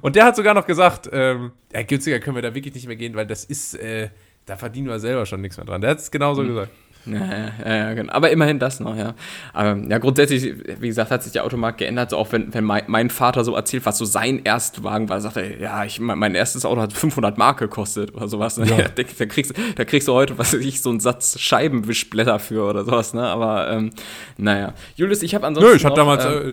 Und 0.00 0.16
der 0.16 0.24
hat 0.24 0.36
sogar 0.36 0.54
noch 0.54 0.66
gesagt, 0.66 1.08
ähm, 1.12 1.52
ja, 1.72 1.82
günstiger 1.82 2.18
können 2.18 2.36
wir 2.36 2.42
da 2.42 2.54
wirklich 2.54 2.74
nicht 2.74 2.86
mehr 2.86 2.96
gehen, 2.96 3.14
weil 3.14 3.26
das 3.26 3.44
ist, 3.44 3.74
äh, 3.74 4.08
da 4.46 4.56
verdienen 4.56 4.88
wir 4.88 4.98
selber 4.98 5.26
schon 5.26 5.42
nichts 5.42 5.58
mehr 5.58 5.66
dran. 5.66 5.80
Der 5.80 5.90
hat 5.90 5.98
es 5.98 6.10
genauso 6.10 6.42
gesagt. 6.42 6.70
Ja, 7.04 7.50
ja, 7.64 7.74
ja, 7.76 7.94
genau. 7.94 8.12
Aber 8.12 8.30
immerhin 8.30 8.58
das 8.58 8.78
noch, 8.78 8.96
ja. 8.96 9.14
Aber 9.52 9.76
ja, 9.76 9.98
grundsätzlich, 9.98 10.54
wie 10.80 10.88
gesagt, 10.88 11.10
hat 11.10 11.22
sich 11.22 11.32
der 11.32 11.44
Automarkt 11.44 11.78
geändert. 11.78 12.10
So 12.10 12.16
auch 12.16 12.30
wenn, 12.32 12.54
wenn 12.54 12.64
mein, 12.64 12.84
mein 12.86 13.10
Vater 13.10 13.44
so 13.44 13.54
erzählt, 13.54 13.84
was 13.86 13.98
so 13.98 14.04
sein 14.04 14.40
Erstwagen 14.44 15.08
war, 15.08 15.20
sagt 15.20 15.36
er, 15.36 15.58
ja, 15.60 15.84
ich, 15.84 15.98
mein, 15.98 16.18
mein 16.18 16.34
erstes 16.34 16.64
Auto 16.64 16.80
hat 16.80 16.92
500 16.92 17.38
Mark 17.38 17.58
gekostet 17.58 18.14
oder 18.14 18.28
sowas. 18.28 18.56
Ne? 18.58 18.66
Ja. 18.66 18.76
Da, 18.92 19.02
da, 19.04 19.26
kriegst, 19.26 19.54
da 19.76 19.84
kriegst 19.84 20.06
du 20.06 20.12
heute, 20.12 20.36
was 20.38 20.52
weiß 20.52 20.60
ich, 20.60 20.82
so 20.82 20.90
einen 20.90 21.00
Satz 21.00 21.38
Scheibenwischblätter 21.38 22.38
für 22.38 22.68
oder 22.68 22.84
sowas, 22.84 23.14
ne? 23.14 23.22
Aber 23.22 23.70
ähm, 23.70 23.90
naja. 24.36 24.74
Julius, 24.96 25.22
ich 25.22 25.34
habe 25.34 25.46
ansonsten. 25.46 25.70
Nö, 25.70 25.76
ich 25.76 25.82
noch, 25.84 25.94
damals, 25.94 26.24
ähm, 26.24 26.48
äh, 26.50 26.52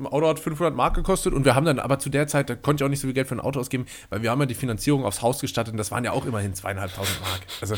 ein 0.00 0.06
Auto 0.06 0.26
hat 0.26 0.38
500 0.38 0.74
Mark 0.74 0.94
gekostet 0.94 1.34
und 1.34 1.44
wir 1.44 1.54
haben 1.54 1.66
dann 1.66 1.78
aber 1.78 1.98
zu 1.98 2.08
der 2.08 2.26
Zeit, 2.26 2.50
da 2.50 2.54
konnte 2.54 2.82
ich 2.82 2.86
auch 2.86 2.90
nicht 2.90 3.00
so 3.00 3.06
viel 3.06 3.14
Geld 3.14 3.28
für 3.28 3.34
ein 3.34 3.40
Auto 3.40 3.60
ausgeben, 3.60 3.86
weil 4.08 4.22
wir 4.22 4.30
haben 4.30 4.40
ja 4.40 4.46
die 4.46 4.54
Finanzierung 4.54 5.04
aufs 5.04 5.22
Haus 5.22 5.40
gestattet 5.40 5.72
und 5.72 5.78
das 5.78 5.90
waren 5.90 6.04
ja 6.04 6.12
auch 6.12 6.26
immerhin 6.26 6.54
zweieinhalbtausend 6.54 7.20
Mark. 7.20 7.40
Also, 7.60 7.76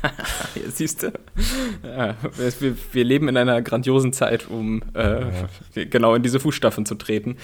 Hier, 0.54 0.70
siehst 0.70 1.04
du? 1.04 1.12
Ja, 1.82 2.16
wir, 2.36 2.76
wir 2.92 3.04
leben 3.04 3.28
in 3.28 3.36
einer 3.36 3.62
grandiosen 3.62 4.12
Zeit, 4.12 4.48
um 4.48 4.82
äh, 4.94 5.86
genau 5.86 6.14
in 6.14 6.22
diese 6.22 6.40
Fußstapfen 6.40 6.86
zu 6.86 6.96
treten. 6.96 7.36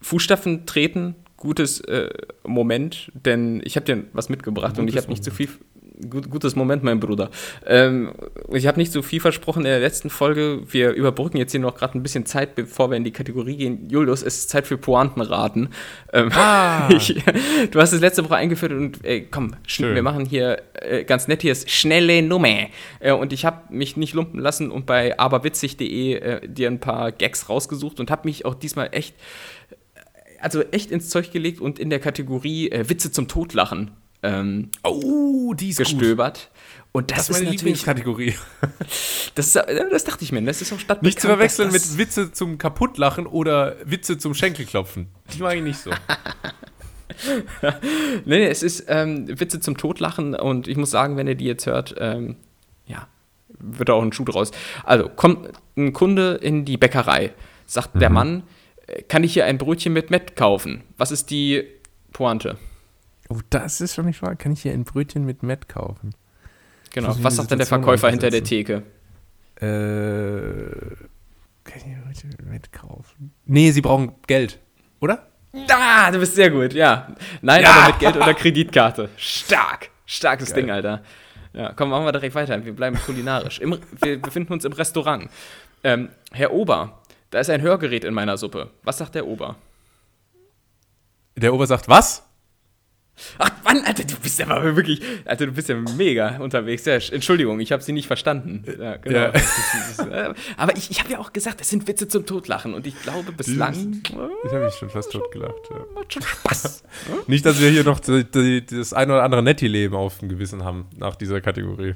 Fußstapfen 0.00 0.66
treten, 0.66 1.14
gutes 1.36 1.80
äh, 1.80 2.10
Moment, 2.46 3.10
denn 3.14 3.62
ich 3.64 3.76
habe 3.76 3.86
dir 3.86 4.04
was 4.12 4.28
mitgebracht 4.28 4.78
und 4.78 4.88
ich 4.88 4.94
Gutes 4.94 5.04
habe 5.04 5.12
nicht 5.12 5.24
zu 5.24 5.30
viel. 5.30 5.48
Gut, 6.10 6.28
gutes 6.28 6.56
Moment, 6.56 6.82
mein 6.82 6.98
Bruder. 6.98 7.30
Ähm, 7.64 8.12
ich 8.52 8.66
habe 8.66 8.80
nicht 8.80 8.90
so 8.90 9.00
viel 9.00 9.20
versprochen 9.20 9.60
in 9.60 9.70
der 9.70 9.78
letzten 9.78 10.10
Folge. 10.10 10.62
Wir 10.66 10.90
überbrücken 10.90 11.36
jetzt 11.36 11.52
hier 11.52 11.60
noch 11.60 11.76
gerade 11.76 11.96
ein 11.96 12.02
bisschen 12.02 12.26
Zeit, 12.26 12.56
bevor 12.56 12.90
wir 12.90 12.96
in 12.96 13.04
die 13.04 13.12
Kategorie 13.12 13.56
gehen. 13.56 13.88
Julius, 13.88 14.22
es 14.22 14.38
ist 14.38 14.50
Zeit 14.50 14.66
für 14.66 14.76
Pointenraten. 14.76 15.68
Ähm, 16.12 16.30
Ah. 16.34 16.88
ich, 16.96 17.14
du 17.70 17.80
hast 17.80 17.92
es 17.92 18.00
letzte 18.00 18.24
Woche 18.24 18.34
eingeführt 18.34 18.72
und 18.72 19.04
ey, 19.04 19.28
komm, 19.30 19.54
Schön. 19.66 19.94
wir 19.94 20.02
machen 20.02 20.26
hier 20.26 20.62
äh, 20.74 21.04
ganz 21.04 21.28
nett 21.28 21.42
hier 21.42 21.52
ist 21.52 21.70
schnelle 21.70 22.22
Nummer. 22.22 22.66
Äh, 22.98 23.12
und 23.12 23.32
ich 23.32 23.44
habe 23.44 23.72
mich 23.72 23.96
nicht 23.96 24.14
lumpen 24.14 24.40
lassen 24.40 24.72
und 24.72 24.86
bei 24.86 25.16
aberwitzig.de 25.16 26.14
äh, 26.14 26.48
dir 26.48 26.68
ein 26.68 26.80
paar 26.80 27.12
Gags 27.12 27.48
rausgesucht 27.48 28.00
und 28.00 28.10
habe 28.10 28.26
mich 28.26 28.44
auch 28.44 28.54
diesmal 28.54 28.88
echt, 28.90 29.14
also 30.40 30.60
echt 30.72 30.90
ins 30.90 31.08
Zeug 31.08 31.30
gelegt 31.30 31.60
und 31.60 31.78
in 31.78 31.88
der 31.88 32.00
Kategorie 32.00 32.68
äh, 32.72 32.88
Witze 32.88 33.12
zum 33.12 33.28
Totlachen 33.28 33.92
ähm, 34.24 34.70
oh, 34.82 35.54
die 35.54 35.68
ist 35.70 35.78
gut. 35.78 35.86
gestöbert. 35.86 36.50
Und 36.92 37.10
das, 37.10 37.18
Das 37.18 37.30
ist 37.30 37.36
meine 37.36 37.46
ist 37.54 37.60
Lieblingskategorie. 37.60 38.34
das, 39.34 39.56
äh, 39.56 39.90
das 39.90 40.04
dachte 40.04 40.22
ich 40.24 40.32
mir, 40.32 40.42
das 40.42 40.62
ist 40.62 40.72
auch 40.72 40.78
stadtbekannt. 40.78 41.02
Nicht 41.02 41.20
zu 41.20 41.26
verwechseln 41.26 41.72
mit 41.72 41.98
Witze 41.98 42.32
zum 42.32 42.56
Kaputtlachen 42.56 43.26
oder 43.26 43.76
Witze 43.84 44.16
zum 44.16 44.32
Schenkelklopfen. 44.34 45.08
Die 45.34 45.42
mag 45.42 45.56
ich 45.56 45.62
nicht 45.62 45.78
so. 45.78 45.90
Nee, 48.24 48.38
nee, 48.38 48.46
es 48.46 48.62
ist 48.62 48.86
ähm, 48.88 49.28
Witze 49.28 49.60
zum 49.60 49.76
Totlachen 49.76 50.34
und 50.34 50.66
ich 50.66 50.76
muss 50.76 50.90
sagen, 50.90 51.16
wenn 51.16 51.28
ihr 51.28 51.36
die 51.36 51.44
jetzt 51.44 51.64
hört, 51.66 51.94
ähm, 51.98 52.36
ja, 52.86 53.06
wird 53.48 53.88
da 53.88 53.92
auch 53.92 54.02
ein 54.02 54.12
Schuh 54.12 54.24
draus. 54.24 54.50
Also, 54.82 55.08
kommt 55.08 55.50
ein 55.76 55.92
Kunde 55.92 56.40
in 56.42 56.64
die 56.64 56.76
Bäckerei, 56.76 57.32
sagt 57.66 58.00
der 58.00 58.10
Mann, 58.10 58.42
äh, 58.86 59.02
kann 59.02 59.22
ich 59.22 59.32
hier 59.32 59.44
ein 59.44 59.58
Brötchen 59.58 59.92
mit 59.92 60.10
Mett 60.10 60.34
kaufen? 60.34 60.82
Was 60.96 61.12
ist 61.12 61.30
die 61.30 61.64
Pointe? 62.12 62.58
Oh, 63.34 63.40
das 63.50 63.80
ist 63.80 63.94
schon 63.94 64.06
nicht 64.06 64.22
wahr. 64.22 64.36
Kann 64.36 64.52
ich 64.52 64.62
hier 64.62 64.72
ein 64.72 64.84
Brötchen 64.84 65.24
mit 65.24 65.42
Met 65.42 65.68
kaufen? 65.68 66.14
Genau, 66.92 67.14
was 67.20 67.36
sagt 67.36 67.50
denn 67.50 67.58
der 67.58 67.66
Verkäufer 67.66 68.10
hinter 68.10 68.30
der. 68.30 68.44
Theke? 68.44 68.82
Äh, 69.56 69.64
kann 71.64 71.78
ich 71.78 71.84
hier 71.84 71.96
ein 71.96 72.02
Brötchen 72.04 72.30
mit 72.30 72.46
Met 72.46 72.72
kaufen? 72.72 73.32
Nee, 73.46 73.70
sie 73.70 73.80
brauchen 73.80 74.12
Geld. 74.26 74.58
Oder? 75.00 75.26
Ah, 75.70 76.10
du 76.10 76.18
bist 76.18 76.34
sehr 76.34 76.50
gut, 76.50 76.72
ja. 76.72 77.08
Nein, 77.42 77.62
Ja. 77.62 77.70
aber 77.72 77.86
mit 77.88 77.98
Geld 78.00 78.16
oder 78.16 78.34
Kreditkarte. 78.34 79.08
Stark. 79.16 79.90
Starkes 80.06 80.50
Geil. 80.50 80.62
Ding, 80.62 80.70
Alter. 80.70 81.02
Ja, 81.52 81.72
komm, 81.72 81.90
machen 81.90 82.04
wir 82.04 82.12
direkt 82.12 82.34
weiter. 82.34 82.64
Wir 82.64 82.74
bleiben 82.74 82.96
kulinarisch. 83.06 83.60
Im, 83.60 83.78
wir 84.02 84.20
befinden 84.20 84.52
uns 84.52 84.64
im 84.64 84.72
Restaurant. 84.72 85.30
Ähm, 85.84 86.08
Herr 86.32 86.52
Ober, 86.52 87.00
da 87.30 87.38
ist 87.38 87.50
ein 87.50 87.62
Hörgerät 87.62 88.04
in 88.04 88.12
meiner 88.14 88.36
Suppe. 88.36 88.70
Was 88.82 88.98
sagt 88.98 89.14
der 89.14 89.26
Ober? 89.26 89.56
Der 91.36 91.54
Ober 91.54 91.66
sagt, 91.66 91.88
was? 91.88 92.24
Ach, 93.38 93.50
Mann, 93.64 93.82
Alter, 93.84 94.04
du 94.04 94.16
bist 94.16 94.40
aber 94.40 94.76
wirklich, 94.76 95.00
Alter, 95.24 95.46
du 95.46 95.52
bist 95.52 95.68
ja 95.68 95.76
mega 95.96 96.38
unterwegs. 96.38 96.84
Ja, 96.84 96.94
Entschuldigung, 96.94 97.60
ich 97.60 97.70
habe 97.70 97.82
sie 97.82 97.92
nicht 97.92 98.06
verstanden. 98.08 98.64
Ja, 98.78 98.96
genau. 98.96 99.18
Ja. 99.18 99.30
Äh, 99.30 100.34
aber 100.56 100.76
ich, 100.76 100.90
ich 100.90 100.98
habe 101.00 101.10
ja 101.12 101.18
auch 101.20 101.32
gesagt, 101.32 101.60
es 101.60 101.70
sind 101.70 101.86
Witze 101.86 102.08
zum 102.08 102.26
Totlachen 102.26 102.74
und 102.74 102.86
ich 102.86 103.00
glaube 103.02 103.30
bislang 103.32 104.02
Ich 104.04 104.50
habe 104.52 104.64
mich 104.64 104.74
schon 104.74 104.90
fast 104.90 105.12
tot 105.12 105.30
gelacht. 105.30 105.54
Ja. 105.70 105.84
macht 105.94 106.12
schon 106.12 106.22
Spaß. 106.22 106.82
Nicht, 107.28 107.46
dass 107.46 107.60
wir 107.60 107.70
hier 107.70 107.84
noch 107.84 108.00
die, 108.00 108.24
die, 108.24 108.66
das 108.66 108.92
ein 108.92 109.10
oder 109.10 109.22
andere 109.22 109.42
Netti-Leben 109.42 109.94
auf 109.94 110.18
dem 110.18 110.28
Gewissen 110.28 110.64
haben 110.64 110.86
nach 110.96 111.14
dieser 111.16 111.40
Kategorie. 111.40 111.94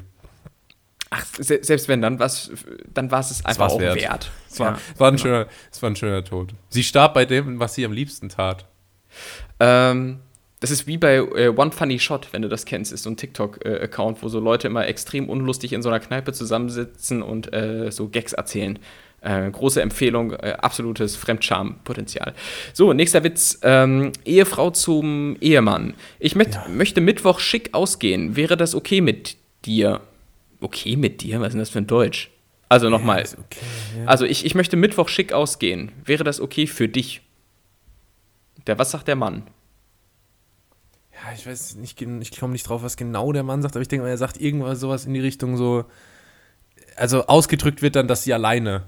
Ach, 1.11 1.25
se 1.39 1.59
selbst 1.63 1.89
wenn, 1.89 2.03
dann 2.03 2.19
war 2.19 2.27
es 2.27 2.51
dann 2.93 3.11
war's 3.11 3.31
es 3.31 3.45
einfach 3.45 3.71
auch 3.71 3.81
wert. 3.81 3.97
wert. 3.97 4.31
Es 4.51 4.61
war, 4.61 4.73
Ja, 4.73 4.79
es 4.95 5.01
war, 5.01 5.09
ein 5.09 5.17
genau. 5.17 5.23
schöner, 5.23 5.47
es 5.73 5.83
war 5.83 5.91
ein 5.91 5.97
schöner 5.97 6.25
Tod. 6.25 6.55
Sie 6.69 6.85
starb 6.85 7.15
bei 7.15 7.25
dem, 7.25 7.59
was 7.59 7.75
sie 7.75 7.85
am 7.85 7.93
liebsten 7.93 8.29
tat. 8.29 8.67
Ähm, 9.59 10.21
das 10.61 10.71
ist 10.71 10.87
wie 10.87 10.99
bei 10.99 11.17
äh, 11.17 11.49
One 11.49 11.71
Funny 11.71 11.99
Shot, 11.99 12.29
wenn 12.33 12.43
du 12.43 12.49
das 12.49 12.65
kennst, 12.65 12.93
ist 12.93 13.05
so 13.05 13.11
ein 13.11 13.17
TikTok-Account, 13.17 14.23
wo 14.23 14.29
so 14.29 14.41
Leute 14.41 14.67
immer 14.67 14.87
extrem 14.87 15.29
unlustig 15.29 15.73
in 15.73 15.83
so 15.83 15.89
einer 15.89 16.01
Kneipe 16.01 16.33
zusammensitzen 16.33 17.23
und 17.23 17.53
äh, 17.53 17.91
so 17.93 18.09
Gags 18.09 18.33
erzählen. 18.33 18.79
Äh, 19.21 19.51
große 19.51 19.83
Empfehlung, 19.83 20.33
äh, 20.33 20.57
absolutes 20.61 21.17
Fremdscham-Potenzial. 21.17 22.35
So, 22.73 22.93
nächster 22.93 23.25
Witz. 23.25 23.59
Ähm, 23.63 24.13
Ehefrau 24.25 24.71
zum 24.71 25.37
Ehemann. 25.41 25.95
Ich 26.21 26.37
möcht, 26.37 26.57
möchte 26.69 27.01
Mittwoch 27.01 27.41
schick 27.41 27.75
ausgehen. 27.75 28.37
Wäre 28.37 28.57
das 28.57 28.75
okay 28.75 29.01
mit 29.01 29.37
dir? 29.65 30.01
Okay 30.61 30.97
mit 30.97 31.23
dir? 31.23 31.41
Was 31.41 31.49
ist 31.49 31.53
denn 31.55 31.61
das 31.61 31.71
für 31.71 31.79
ein 31.79 31.87
Deutsch? 31.87 32.31
Also 32.69 32.91
nochmal. 32.91 33.23
ist 33.23 33.39
okay, 33.39 34.07
Also 34.07 34.25
ich, 34.25 34.45
ich 34.45 34.55
möchte 34.55 34.77
Mittwoch 34.77 35.09
schick 35.09 35.33
ausgehen. 35.33 35.91
Wäre 36.05 36.23
das 36.25 36.41
okay 36.41 36.67
für 36.67 36.89
dich? 36.89 37.23
Der, 38.67 38.79
was 38.79 38.91
sagt 38.91 39.09
der 39.09 39.17
Mann? 39.17 39.45
Ich 41.35 41.47
weiß 41.47 41.77
nicht, 41.77 42.01
ich 42.01 42.39
komme 42.39 42.53
nicht 42.53 42.69
drauf, 42.69 42.83
was 42.83 42.97
genau 42.97 43.33
der 43.33 43.43
Mann 43.43 43.63
sagt, 43.63 43.77
aber 43.77 43.83
ich 43.83 43.89
denke 43.89 44.05
mal, 44.05 44.11
er 44.11 44.19
sagt 44.19 44.41
irgendwas 44.41 44.81
sowas 44.81 45.07
in 45.07 45.15
die 45.15 45.21
Richtung 45.21 45.57
so. 45.57 45.85
Also 46.97 47.27
ausgedrückt 47.27 47.83
wird 47.83 47.97
dann, 47.97 48.09
dass 48.09 48.25
sie 48.25 48.35
alleine 48.35 48.85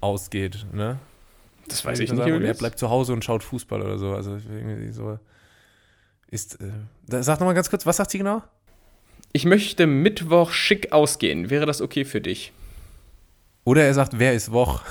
ausgeht, 0.00 0.66
ne? 0.72 0.98
Das 1.68 1.82
Kann 1.82 1.94
ich 1.94 2.08
nur 2.10 2.18
sagen. 2.18 2.32
Und 2.32 2.44
er 2.44 2.54
bleibt 2.54 2.78
zu 2.78 2.90
Hause 2.90 3.12
und 3.12 3.24
schaut 3.24 3.42
Fußball 3.44 3.80
oder 3.80 3.98
so. 3.98 4.12
Also 4.12 4.32
irgendwie 4.32 4.92
so. 4.92 5.18
Ist. 6.28 6.58
Äh, 6.60 7.22
sag 7.22 7.40
nochmal 7.40 7.54
ganz 7.54 7.70
kurz, 7.70 7.86
was 7.86 7.96
sagt 7.96 8.10
sie 8.10 8.18
genau? 8.18 8.42
Ich 9.32 9.44
möchte 9.44 9.86
Mittwoch 9.86 10.50
schick 10.50 10.92
ausgehen. 10.92 11.50
Wäre 11.50 11.66
das 11.66 11.80
okay 11.80 12.04
für 12.04 12.20
dich? 12.20 12.52
Oder 13.64 13.84
er 13.84 13.94
sagt, 13.94 14.18
wer 14.18 14.34
ist 14.34 14.52
Woch? 14.52 14.82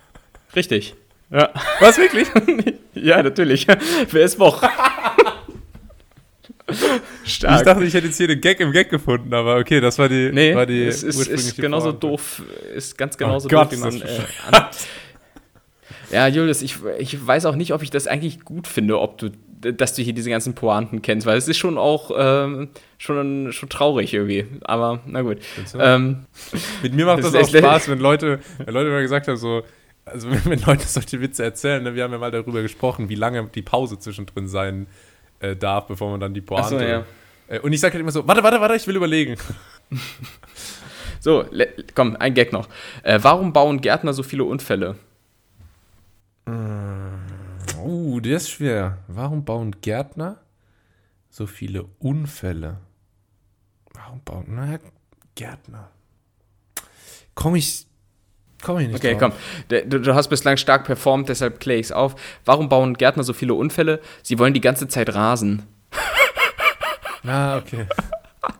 Richtig. 0.56 0.96
Ja. 1.30 1.50
Was 1.80 1.98
wirklich? 1.98 2.28
ja, 2.94 3.22
natürlich. 3.22 3.66
Wer 4.10 4.24
ist 4.24 4.38
Woch? 4.38 4.62
Stark. 7.24 7.58
Ich 7.58 7.64
dachte, 7.64 7.84
ich 7.84 7.94
hätte 7.94 8.06
jetzt 8.06 8.16
hier 8.16 8.28
den 8.28 8.40
Gag 8.40 8.60
im 8.60 8.72
Gag 8.72 8.90
gefunden, 8.90 9.32
aber 9.32 9.56
okay, 9.56 9.80
das 9.80 9.98
war 9.98 10.08
die. 10.08 10.30
nee, 10.32 10.54
war 10.54 10.66
die 10.66 10.84
es 10.84 11.02
ist, 11.02 11.26
ist 11.26 11.56
genauso 11.56 11.90
Pointe. 11.90 12.00
doof, 12.00 12.42
ist 12.74 12.98
ganz 12.98 13.16
genauso 13.16 13.46
Oh 13.46 13.50
Gott, 13.50 13.72
doof, 13.72 13.78
wie 13.78 13.82
man. 13.82 14.00
Äh, 14.00 14.20
an 14.50 14.66
ja, 16.10 16.28
Julius, 16.28 16.62
ich, 16.62 16.76
ich 16.98 17.26
weiß 17.26 17.46
auch 17.46 17.56
nicht, 17.56 17.72
ob 17.74 17.82
ich 17.82 17.90
das 17.90 18.06
eigentlich 18.06 18.44
gut 18.44 18.68
finde, 18.68 19.00
ob 19.00 19.18
du, 19.18 19.30
dass 19.72 19.94
du 19.94 20.02
hier 20.02 20.12
diese 20.12 20.30
ganzen 20.30 20.54
Pointen 20.54 21.02
kennst, 21.02 21.26
weil 21.26 21.36
es 21.36 21.48
ist 21.48 21.58
schon 21.58 21.76
auch 21.76 22.12
ähm, 22.16 22.68
schon, 22.98 23.52
schon 23.52 23.68
traurig 23.68 24.14
irgendwie. 24.14 24.46
Aber 24.62 25.00
na 25.06 25.22
gut. 25.22 25.38
Ähm, 25.76 26.26
Mit 26.82 26.94
mir 26.94 27.06
macht 27.06 27.18
Das 27.24 27.32
das, 27.32 27.48
auch 27.48 27.56
Spaß, 27.56 27.88
wenn 27.88 27.98
Leute, 27.98 28.38
wenn 28.64 28.74
Leute 28.74 28.90
mal 28.90 29.02
gesagt 29.02 29.26
haben, 29.26 29.36
so, 29.36 29.62
also 30.04 30.30
wenn, 30.30 30.44
wenn 30.44 30.60
Leute 30.60 30.86
solche 30.86 31.20
Witze 31.20 31.42
erzählen, 31.42 31.82
ne, 31.82 31.96
wir 31.96 32.04
haben 32.04 32.12
ja 32.12 32.18
mal 32.18 32.30
darüber 32.30 32.62
gesprochen, 32.62 33.08
wie 33.08 33.16
lange 33.16 33.48
die 33.52 33.62
Pause 33.62 33.98
zwischendrin 33.98 34.46
sein 34.46 34.86
äh, 35.40 35.56
darf, 35.56 35.86
bevor 35.86 36.10
man 36.10 36.20
dann 36.20 36.34
die 36.34 36.40
Pointe. 36.40 36.68
So, 36.68 36.80
ja. 36.80 37.04
äh, 37.48 37.60
und 37.60 37.72
ich 37.72 37.80
sage 37.80 37.94
halt 37.94 38.00
immer 38.00 38.12
so, 38.12 38.26
warte, 38.26 38.42
warte, 38.42 38.60
warte, 38.60 38.76
ich 38.76 38.86
will 38.86 38.96
überlegen. 38.96 39.36
So, 41.20 41.46
komm, 41.94 42.16
ein 42.16 42.34
Gag 42.34 42.52
noch. 42.52 42.68
Äh, 43.02 43.18
warum 43.22 43.54
bauen 43.54 43.80
Gärtner 43.80 44.12
so 44.12 44.22
viele 44.22 44.44
Unfälle? 44.44 44.96
Uh, 46.46 46.52
Uh, 47.84 48.20
der 48.20 48.38
ist 48.38 48.50
schwer. 48.50 48.98
Warum 49.08 49.44
bauen 49.44 49.76
Gärtner 49.82 50.40
so 51.28 51.46
viele 51.46 51.84
Unfälle? 51.98 52.78
Warum 53.92 54.22
bauen 54.24 54.46
na, 54.48 54.78
Gärtner? 55.34 55.90
Komm 57.34 57.56
ich, 57.56 57.86
komm 58.64 58.78
ich 58.80 58.88
nicht 58.88 58.96
Okay, 58.96 59.12
drauf. 59.16 59.32
komm. 59.68 59.88
Du, 59.88 60.00
du 60.00 60.14
hast 60.14 60.28
bislang 60.28 60.56
stark 60.56 60.84
performt, 60.84 61.28
deshalb 61.28 61.60
kläre 61.60 61.78
ich 61.78 61.86
es 61.86 61.92
auf. 61.92 62.16
Warum 62.44 62.68
bauen 62.68 62.94
Gärtner 62.94 63.22
so 63.22 63.32
viele 63.32 63.54
Unfälle? 63.54 64.00
Sie 64.22 64.38
wollen 64.40 64.54
die 64.54 64.60
ganze 64.60 64.88
Zeit 64.88 65.14
rasen. 65.14 65.62
Ah, 67.26 67.56
okay. 67.56 67.86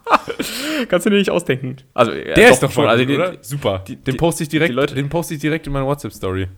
Kannst 0.88 1.04
du 1.04 1.10
dir 1.10 1.16
nicht 1.18 1.28
ausdenken. 1.28 1.76
Also, 1.92 2.12
ja, 2.12 2.32
Der 2.34 2.48
ist 2.50 2.62
doch 2.62 2.70
schon, 2.72 2.86
Also, 2.88 3.04
oder? 3.04 3.34
Super. 3.42 3.84
die- 3.86 3.96
den 3.96 4.16
poste 4.16 4.42
ich 4.44 4.48
direkt, 4.48 4.70
die 4.70 4.74
Leute- 4.74 4.94
den 4.94 5.10
poste 5.10 5.34
ich 5.34 5.40
direkt 5.40 5.66
in 5.66 5.74
meine 5.74 5.84
WhatsApp-Story. 5.84 6.48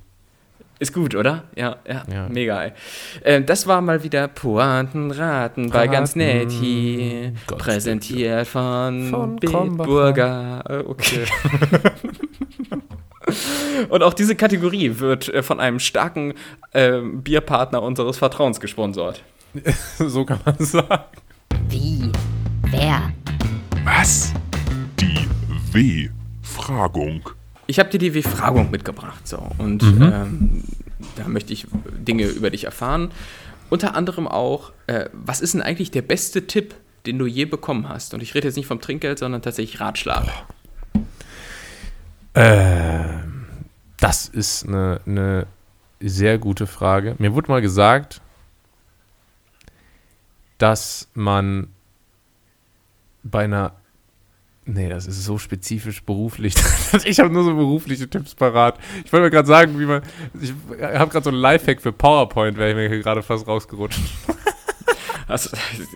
Ist 0.79 0.93
gut, 0.93 1.17
oder? 1.17 1.43
Ja, 1.57 1.79
ja, 1.89 2.05
Ja. 2.13 2.29
mega, 2.29 2.63
ey. 2.63 2.73
Äh, 3.25 3.43
das 3.43 3.67
war 3.67 3.81
mal 3.81 4.05
wieder 4.05 4.29
Pointenraten 4.29 5.71
bei 5.71 5.89
ganz 5.89 6.15
nett 6.15 6.53
hier. 6.53 7.33
Gott, 7.49 7.59
Präsentiert 7.59 8.47
von, 8.47 9.09
Von 9.11 9.37
Bitburger. 9.37 10.63
Okay. 10.87 11.25
Und 13.89 14.03
auch 14.03 14.15
diese 14.15 14.37
Kategorie 14.37 14.99
wird 14.99 15.29
äh, 15.29 15.43
von 15.43 15.61
einem 15.61 15.79
starken 15.79 16.35
äh, 16.73 17.01
Bierpartner 17.01 17.83
unseres 17.83 18.19
Vertrauens 18.19 18.61
gesponsert. 18.61 19.23
so 19.99 20.25
kann 20.25 20.41
man 20.45 20.57
sagen. 20.59 21.05
Wie? 21.69 22.11
Wer? 22.71 23.13
Was? 23.85 24.33
Die 25.01 25.29
W-Fragung. 25.73 27.31
Ich 27.67 27.79
habe 27.79 27.91
dir 27.91 27.99
die 27.99 28.11
Befragung 28.11 28.71
mitgebracht. 28.71 29.27
So, 29.27 29.39
und 29.59 29.83
ähm, 29.83 30.63
da 31.17 31.27
möchte 31.27 31.53
ich 31.53 31.67
Dinge 31.99 32.27
über 32.27 32.51
dich 32.51 32.65
erfahren. 32.65 33.11
Unter 33.71 33.97
anderem 33.97 34.29
auch, 34.29 34.73
äh, 34.87 35.07
was 35.13 35.41
ist 35.41 35.55
denn 35.55 35.63
eigentlich 35.63 35.91
der 35.91 36.03
beste 36.03 36.47
Tipp, 36.47 36.75
den 37.07 37.19
du 37.19 37.27
je 37.27 37.45
bekommen 37.45 37.89
hast? 37.89 38.15
Und 38.15 38.23
ich 38.23 38.35
rede 38.35 38.47
jetzt 38.47 38.57
nicht 38.57 38.67
vom 38.67 38.81
Trinkgeld, 38.81 39.19
sondern 39.19 39.43
tatsächlich 39.43 39.81
Ratschlag. 39.81 40.25
Ähm, 42.37 43.47
das 43.97 44.29
ist 44.29 44.67
eine, 44.69 45.01
eine 45.07 45.47
sehr 46.01 46.39
gute 46.39 46.67
Frage. 46.67 47.17
Mir 47.19 47.35
wurde 47.35 47.51
mal 47.51 47.63
gesagt, 47.63 48.21
dass 50.59 51.09
man 51.15 51.69
bei 53.23 53.45
einer. 53.45 53.73
Nee, 54.69 54.89
das 54.89 55.07
ist 55.07 55.25
so 55.25 55.39
spezifisch 55.39 56.03
beruflich. 56.03 56.55
ich 57.05 57.21
habe 57.21 57.31
nur 57.31 57.45
so 57.45 57.55
berufliche 57.55 58.11
Tipps 58.11 58.35
parat. 58.35 58.79
Ich 59.05 59.13
wollte 59.13 59.25
mir 59.25 59.31
gerade 59.31 59.49
sagen, 59.49 59.79
wie 59.79 59.87
man. 59.87 60.03
Ich 60.41 60.53
habe 60.81 61.11
gerade 61.11 61.25
so 61.25 61.31
einen 61.31 61.39
Lifehack 61.39 61.81
für 61.81 61.93
PowerPoint, 61.93 62.59
wäre 62.59 62.75
mir 62.75 62.89
hier 62.89 63.01
gerade 63.01 63.23
fast 63.23 63.47
rausgerutscht. 63.47 64.01
Also, 65.29 65.51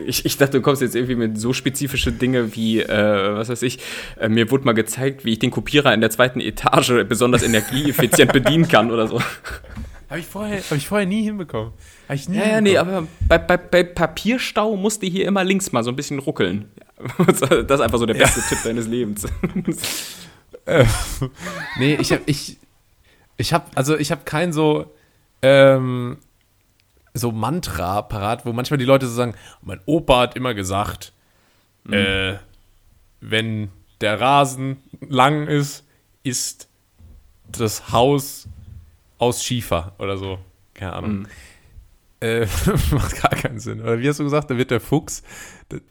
ich, 0.06 0.24
ich 0.24 0.36
dachte, 0.38 0.58
du 0.58 0.60
kommst 0.62 0.82
jetzt 0.82 0.96
irgendwie 0.96 1.14
mit 1.14 1.38
so 1.38 1.52
spezifische 1.52 2.10
Dinge 2.12 2.54
wie, 2.56 2.80
äh, 2.80 3.34
was 3.34 3.48
weiß 3.48 3.62
ich, 3.62 3.78
äh, 4.18 4.28
mir 4.28 4.50
wurde 4.50 4.64
mal 4.64 4.72
gezeigt, 4.72 5.24
wie 5.24 5.32
ich 5.32 5.38
den 5.38 5.50
Kopierer 5.52 5.94
in 5.94 6.00
der 6.00 6.10
zweiten 6.10 6.40
Etage 6.40 7.04
besonders 7.08 7.42
energieeffizient 7.42 8.32
bedienen 8.32 8.66
kann 8.66 8.90
oder 8.90 9.06
so. 9.06 9.20
Habe 10.08 10.18
ich, 10.20 10.26
vorher- 10.26 10.58
hab 10.60 10.76
ich 10.76 10.88
vorher 10.88 11.06
nie 11.06 11.22
hinbekommen. 11.22 11.72
Hab 12.08 12.16
ich 12.16 12.28
nie 12.28 12.38
Ja, 12.38 12.48
ja, 12.48 12.60
nee, 12.60 12.76
aber 12.76 13.06
bei, 13.28 13.38
bei, 13.38 13.56
bei 13.56 13.84
Papierstau 13.84 14.74
musste 14.76 15.06
hier 15.06 15.26
immer 15.28 15.44
links 15.44 15.70
mal 15.70 15.84
so 15.84 15.90
ein 15.90 15.96
bisschen 15.96 16.18
ruckeln. 16.18 16.68
Das 17.26 17.40
ist 17.40 17.80
einfach 17.80 17.98
so 17.98 18.04
der 18.06 18.14
beste 18.14 18.40
Tipp 18.48 18.58
deines 18.64 18.86
Lebens. 18.88 19.26
Nee, 21.78 21.94
ich 22.00 22.12
habe 22.12 22.22
ich 22.26 22.58
ich 23.36 23.52
habe 23.52 23.64
also 23.74 23.96
ich 23.96 24.10
habe 24.10 24.22
kein 24.24 24.52
so 24.52 24.86
ähm, 25.42 26.18
so 27.14 27.32
Mantra 27.32 28.02
parat, 28.02 28.46
wo 28.46 28.52
manchmal 28.52 28.78
die 28.78 28.84
Leute 28.84 29.06
so 29.06 29.14
sagen, 29.14 29.34
mein 29.62 29.80
Opa 29.86 30.20
hat 30.20 30.36
immer 30.36 30.54
gesagt, 30.54 31.12
äh, 31.90 32.34
wenn 33.20 33.70
der 34.00 34.20
Rasen 34.20 34.78
lang 35.08 35.46
ist, 35.46 35.84
ist 36.22 36.68
das 37.50 37.92
Haus 37.92 38.48
aus 39.18 39.44
Schiefer 39.44 39.92
oder 39.98 40.16
so. 40.16 40.38
Keine 40.74 40.92
Ahnung. 40.92 41.28
Äh, 42.20 42.46
macht 42.90 43.22
gar 43.22 43.30
keinen 43.30 43.58
Sinn. 43.60 43.80
Oder 43.80 43.98
wie 43.98 44.08
hast 44.08 44.20
du 44.20 44.24
gesagt, 44.24 44.50
da 44.50 44.56
wird 44.56 44.70
der 44.70 44.80
Fuchs, 44.80 45.22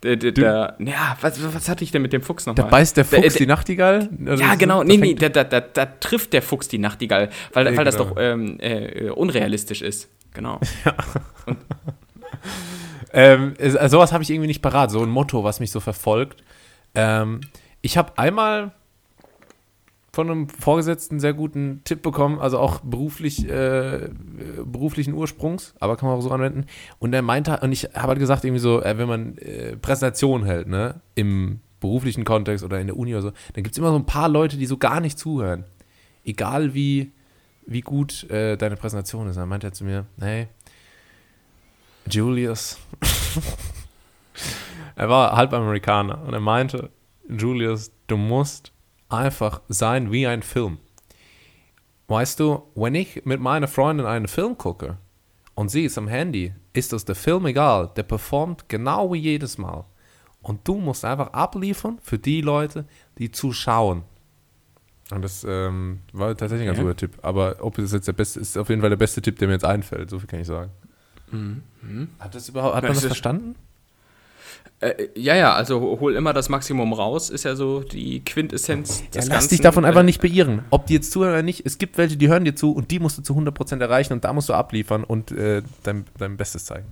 Der, 0.03 0.15
der, 0.15 0.31
der, 0.31 0.75
ja, 0.79 1.17
was, 1.21 1.41
was 1.53 1.67
hatte 1.67 1.83
ich 1.83 1.91
denn 1.91 2.03
mit 2.03 2.13
dem 2.13 2.21
Fuchs 2.21 2.45
da 2.45 2.51
nochmal? 2.51 2.69
beißt 2.69 2.97
der 2.97 3.05
Fuchs 3.05 3.33
die 3.33 3.47
Nachtigall? 3.47 4.09
Oder 4.21 4.35
Ja, 4.35 4.55
genau. 4.55 4.79
Da 4.79 4.83
Nee, 4.83 4.97
nee, 4.97 5.13
da, 5.15 5.29
da, 5.29 5.43
da, 5.43 5.59
da 5.59 5.85
trifft 5.87 6.33
der 6.33 6.43
Fuchs 6.43 6.67
die 6.67 6.77
Nachtigall, 6.77 7.29
weil, 7.53 7.65
Ja, 7.65 7.77
weil 7.77 7.85
das 7.85 7.97
genau. 7.97 8.09
doch 8.09 8.17
ähm, 8.19 8.59
äh, 8.59 9.09
unrealistisch 9.09 9.81
ist. 9.81 10.07
Genau. 10.33 10.59
Ähm, 13.11 13.53
es- 13.57 13.75
also 13.75 13.97
sowas 13.97 14.13
habe 14.13 14.23
ich 14.23 14.29
irgendwie 14.29 14.47
nicht 14.47 14.61
parat, 14.61 14.91
so 14.91 15.01
ein 15.01 15.09
Motto, 15.09 15.43
was 15.43 15.59
mich 15.59 15.71
so 15.71 15.79
verfolgt. 15.79 16.43
Ähm, 16.93 17.41
ich 17.81 17.97
habe 17.97 18.17
einmal 18.17 18.71
von 20.13 20.29
einem 20.29 20.49
Vorgesetzten 20.49 21.19
sehr 21.19 21.33
guten 21.33 21.81
Tipp 21.85 22.01
bekommen, 22.01 22.39
also 22.39 22.59
auch 22.59 22.81
beruflich, 22.81 23.47
äh, 23.49 23.95
äh, 24.05 24.09
beruflichen 24.63 25.13
Ursprungs, 25.13 25.73
aber 25.79 25.97
kann 25.97 26.07
man 26.09 26.17
auch 26.17 26.21
so 26.21 26.31
anwenden. 26.31 26.65
Und 26.99 27.13
er 27.13 27.21
meinte, 27.21 27.57
und 27.61 27.71
ich 27.71 27.85
habe 27.95 28.09
halt 28.09 28.19
gesagt, 28.19 28.43
irgendwie 28.43 28.59
so, 28.61 28.81
äh, 28.81 28.97
wenn 28.97 29.07
man 29.07 29.37
äh, 29.39 29.75
Präsentationen 29.77 30.45
hält, 30.45 30.67
ne, 30.67 31.01
im 31.15 31.61
beruflichen 31.79 32.25
Kontext 32.25 32.63
oder 32.63 32.79
in 32.79 32.87
der 32.87 32.97
Uni 32.97 33.13
oder 33.13 33.21
so, 33.23 33.31
dann 33.53 33.63
gibt 33.63 33.71
es 33.71 33.77
immer 33.77 33.89
so 33.91 33.95
ein 33.97 34.05
paar 34.05 34.29
Leute, 34.29 34.57
die 34.57 34.65
so 34.65 34.77
gar 34.77 34.99
nicht 34.99 35.17
zuhören. 35.17 35.63
Egal 36.25 36.73
wie, 36.73 37.11
wie 37.69 37.81
gut 37.81 38.29
äh, 38.31 38.57
deine 38.57 38.75
Präsentation 38.75 39.27
ist. 39.27 39.35
Dann 39.35 39.47
meinte 39.47 39.67
er 39.67 39.73
zu 39.73 39.83
mir, 39.83 40.05
hey, 40.19 40.47
Julius, 42.09 42.79
er 44.95 45.09
war 45.09 45.35
halb 45.35 45.53
Amerikaner 45.53 46.23
und 46.23 46.33
er 46.33 46.39
meinte, 46.39 46.89
Julius, 47.29 47.91
du 48.07 48.17
musst 48.17 48.71
einfach 49.07 49.61
sein 49.69 50.11
wie 50.11 50.25
ein 50.25 50.41
Film. 50.41 50.79
Weißt 52.07 52.39
du, 52.39 52.63
wenn 52.73 52.95
ich 52.95 53.23
mit 53.25 53.39
meiner 53.39 53.67
Freundin 53.67 54.07
einen 54.07 54.27
Film 54.27 54.57
gucke 54.57 54.97
und 55.53 55.69
sie 55.69 55.85
ist 55.85 55.99
am 55.99 56.07
Handy, 56.07 56.53
ist 56.73 56.91
das 56.91 57.05
der 57.05 57.15
Film 57.15 57.45
egal, 57.45 57.91
der 57.95 58.03
performt 58.03 58.67
genau 58.67 59.13
wie 59.13 59.19
jedes 59.19 59.59
Mal. 59.59 59.85
Und 60.41 60.67
du 60.67 60.75
musst 60.75 61.05
einfach 61.05 61.33
abliefern 61.33 61.99
für 62.01 62.17
die 62.17 62.41
Leute, 62.41 62.85
die 63.19 63.29
zuschauen. 63.29 64.03
Und 65.11 65.23
das 65.23 65.45
ähm, 65.47 65.99
war 66.13 66.35
tatsächlich 66.37 66.61
ein 66.61 66.67
ganz 66.67 66.77
Ja. 66.77 66.83
guter 66.83 66.95
Tipp. 66.97 67.11
Aber 67.23 67.57
ob 67.61 67.77
es 67.79 67.91
jetzt 67.91 68.07
der 68.07 68.13
beste 68.13 68.39
ist, 68.39 68.57
auf 68.57 68.69
jeden 68.69 68.81
Fall 68.81 68.89
der 68.91 68.97
beste 68.97 69.21
Tipp, 69.21 69.39
der 69.39 69.47
mir 69.47 69.55
jetzt 69.55 69.65
einfällt. 69.65 70.09
So 70.09 70.19
viel 70.19 70.27
kann 70.27 70.39
ich 70.39 70.47
sagen. 70.47 70.71
Hat 72.19 72.33
das 72.35 72.49
überhaupt, 72.49 72.75
hat 72.75 72.83
man 72.83 72.89
Das 72.91 73.01
das 73.01 73.07
verstanden? 73.07 73.55
Äh, 74.81 75.09
ja, 75.15 75.35
ja, 75.35 75.53
also 75.53 75.99
hol 75.99 76.15
immer 76.15 76.31
das 76.31 76.47
Maximum 76.47 76.93
raus, 76.93 77.29
ist 77.29 77.43
ja 77.43 77.55
so 77.55 77.81
die 77.81 78.23
Quintessenz 78.23 78.99
Ja, 79.01 79.05
des 79.07 79.15
lass 79.15 79.29
Ganzen. 79.29 79.49
dich 79.49 79.61
davon 79.61 79.83
einfach 79.83 80.01
Äh, 80.01 80.05
nicht 80.05 80.21
beirren. 80.21 80.63
Ob 80.69 80.85
die 80.85 80.93
jetzt 80.93 81.11
zuhören 81.11 81.33
oder 81.33 81.43
nicht, 81.43 81.65
es 81.65 81.77
gibt 81.77 81.97
welche, 81.97 82.15
die 82.17 82.29
hören 82.29 82.45
dir 82.45 82.55
zu 82.55 82.71
und 82.71 82.89
die 82.89 82.99
musst 82.99 83.17
du 83.17 83.21
zu 83.21 83.33
100% 83.35 83.79
erreichen 83.81 84.13
und 84.13 84.23
da 84.23 84.31
musst 84.31 84.47
du 84.47 84.53
abliefern 84.53 85.03
und 85.03 85.31
äh, 85.31 85.63
dein, 85.83 86.05
dein 86.17 86.37
Bestes 86.37 86.65
zeigen. 86.65 86.85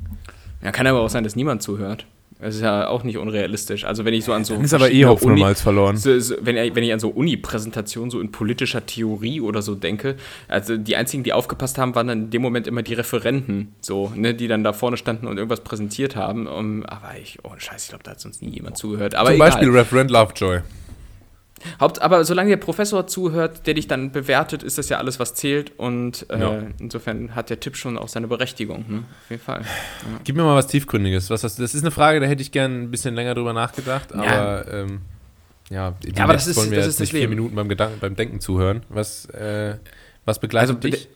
Ja, 0.62 0.72
kann 0.72 0.86
aber 0.86 1.00
auch 1.00 1.10
sein, 1.10 1.24
dass 1.24 1.36
niemand 1.38 1.62
zuhört. 1.64 2.06
Das 2.40 2.54
ist 2.56 2.62
ja 2.62 2.88
auch 2.88 3.04
nicht 3.04 3.18
unrealistisch. 3.18 3.84
Also 3.84 4.06
wenn 4.06 4.14
ich 4.14 4.24
so 4.24 4.32
an 4.32 4.46
so 4.46 4.54
Dann 4.54 4.64
ist 4.64 4.74
aber 4.74 4.92
eh 4.92 5.06
Uni- 5.06 5.40
Malz 5.40 5.62
verloren. 5.62 5.98
So, 5.98 6.20
so, 6.20 6.36
wenn, 6.42 6.56
wenn 6.56 6.84
ich 6.84 6.94
an 6.94 7.00
so 7.00 7.10
Uni-Präsentationen 7.10 8.12
so 8.12 8.20
in 8.20 8.32
politischer 8.32 8.86
Theorie 8.86 9.42
oder 9.42 9.64
so 9.64 9.74
denke, 9.74 10.18
also 10.48 10.78
die 10.78 10.96
einzigen, 10.96 11.24
die 11.24 11.34
aufgepasst 11.34 11.80
haben, 11.80 11.96
waren 11.96 12.08
dann 12.08 12.24
in 12.26 12.30
dem 12.30 12.44
Moment 12.44 12.68
immer 12.68 12.84
die 12.84 12.94
Referenten, 12.94 13.74
so, 13.82 14.12
ne, 14.16 14.36
die 14.36 14.48
dann 14.48 14.64
da 14.64 14.74
vorne 14.74 14.98
standen 14.98 15.26
und 15.26 15.38
irgendwas 15.38 15.62
präsentiert 15.62 16.16
haben. 16.16 16.46
Um, 16.48 16.86
aber 16.86 17.18
ich, 17.20 17.40
oh 17.44 17.52
Scheiße, 17.58 17.86
ich 17.86 17.90
glaube, 17.90 18.04
da 18.04 18.12
hat 18.12 18.20
sonst 18.20 18.42
nie 18.44 18.50
jemand 18.50 18.78
zugehört. 18.78 19.16
Aber 19.16 19.30
Zum 19.30 19.36
egal. 19.38 19.50
Beispiel 19.50 19.70
Referent 19.72 20.12
Lovejoy. 20.12 20.60
Haupt, 21.80 22.02
aber 22.02 22.24
solange 22.24 22.50
der 22.50 22.58
Professor 22.58 23.08
zuhört, 23.08 23.66
der 23.68 23.74
dich 23.74 23.88
dann 23.88 24.12
bewertet, 24.12 24.64
ist 24.64 24.78
das 24.78 24.90
ja 24.90 24.98
alles, 24.98 25.20
was 25.20 25.34
zählt. 25.34 25.78
Und 25.78 26.26
äh, 26.30 26.40
Ja. 26.40 26.64
insofern 26.80 27.36
hat 27.36 27.50
der 27.50 27.60
Tipp 27.60 27.76
schon 27.76 27.98
auch 27.98 28.08
seine 28.08 28.28
Berechtigung, 28.28 28.86
ne? 28.88 28.98
Auf 29.24 29.30
jeden 29.32 29.42
Fall. 29.42 29.62
Gib 30.24 30.36
mir 30.36 30.44
mal 30.44 30.56
was 30.56 30.68
Tiefgründiges. 30.68 31.30
Was 31.30 31.44
hast, 31.44 31.58
du- 31.58 31.62
das 31.64 31.74
ist 31.76 31.82
eine 31.82 31.92
Frage, 31.92 32.20
da 32.20 32.26
hätte 32.28 32.42
ich 32.42 32.52
gern 32.52 32.84
ein 32.84 32.92
bisschen 32.92 33.16
länger 33.16 33.34
drüber 33.36 33.54
nachgedacht, 33.54 34.14
aber 34.14 34.66
ähm, 34.72 35.02
ja, 35.70 35.94
Ja, 36.16 36.24
aber 36.24 36.34
das 36.34 36.48
ist- 36.48 36.58
wollen 36.58 36.72
wir 36.72 36.78
das 36.78 36.88
ist 36.88 37.00
das 37.02 37.12
nicht 37.12 37.20
vier. 37.20 37.28
Minuten 37.28 37.56
beim, 37.56 37.68
Gedanken, 37.70 38.00
beim 38.00 38.16
Denken 38.16 38.40
zuhören. 38.40 38.84
Was, 38.90 39.26
äh, 39.28 39.76
was 40.26 40.40
begleitet 40.40 40.78
Also, 40.78 40.80
dich? 40.90 41.10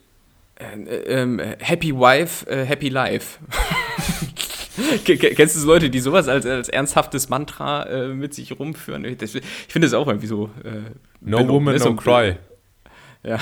Äh, 0.56 0.94
ähm, 1.06 1.40
Happy 1.58 1.94
Wife, 1.94 2.48
äh, 2.50 2.64
Happy 2.64 2.88
Life. 2.88 3.38
Ke- 5.04 5.16
ke- 5.16 5.34
Kennst 5.34 5.56
du 5.56 5.60
so 5.60 5.66
Leute, 5.66 5.90
die 5.90 6.00
sowas 6.00 6.28
als, 6.28 6.46
als 6.46 6.68
ernsthaftes 6.68 7.28
Mantra 7.28 7.84
äh, 7.84 8.08
mit 8.08 8.34
sich 8.34 8.58
rumführen? 8.58 9.04
Ich, 9.04 9.18
das- 9.18 9.34
ich 9.34 9.44
finde 9.68 9.86
das 9.86 9.94
auch 9.94 10.06
irgendwie 10.06 10.26
so. 10.26 10.50
Äh, 10.64 10.90
No 11.20 11.46
woman, 11.48 11.74
ne, 11.76 11.80
no 11.84 11.94
cry. 11.96 12.36
Ja. 13.24 13.38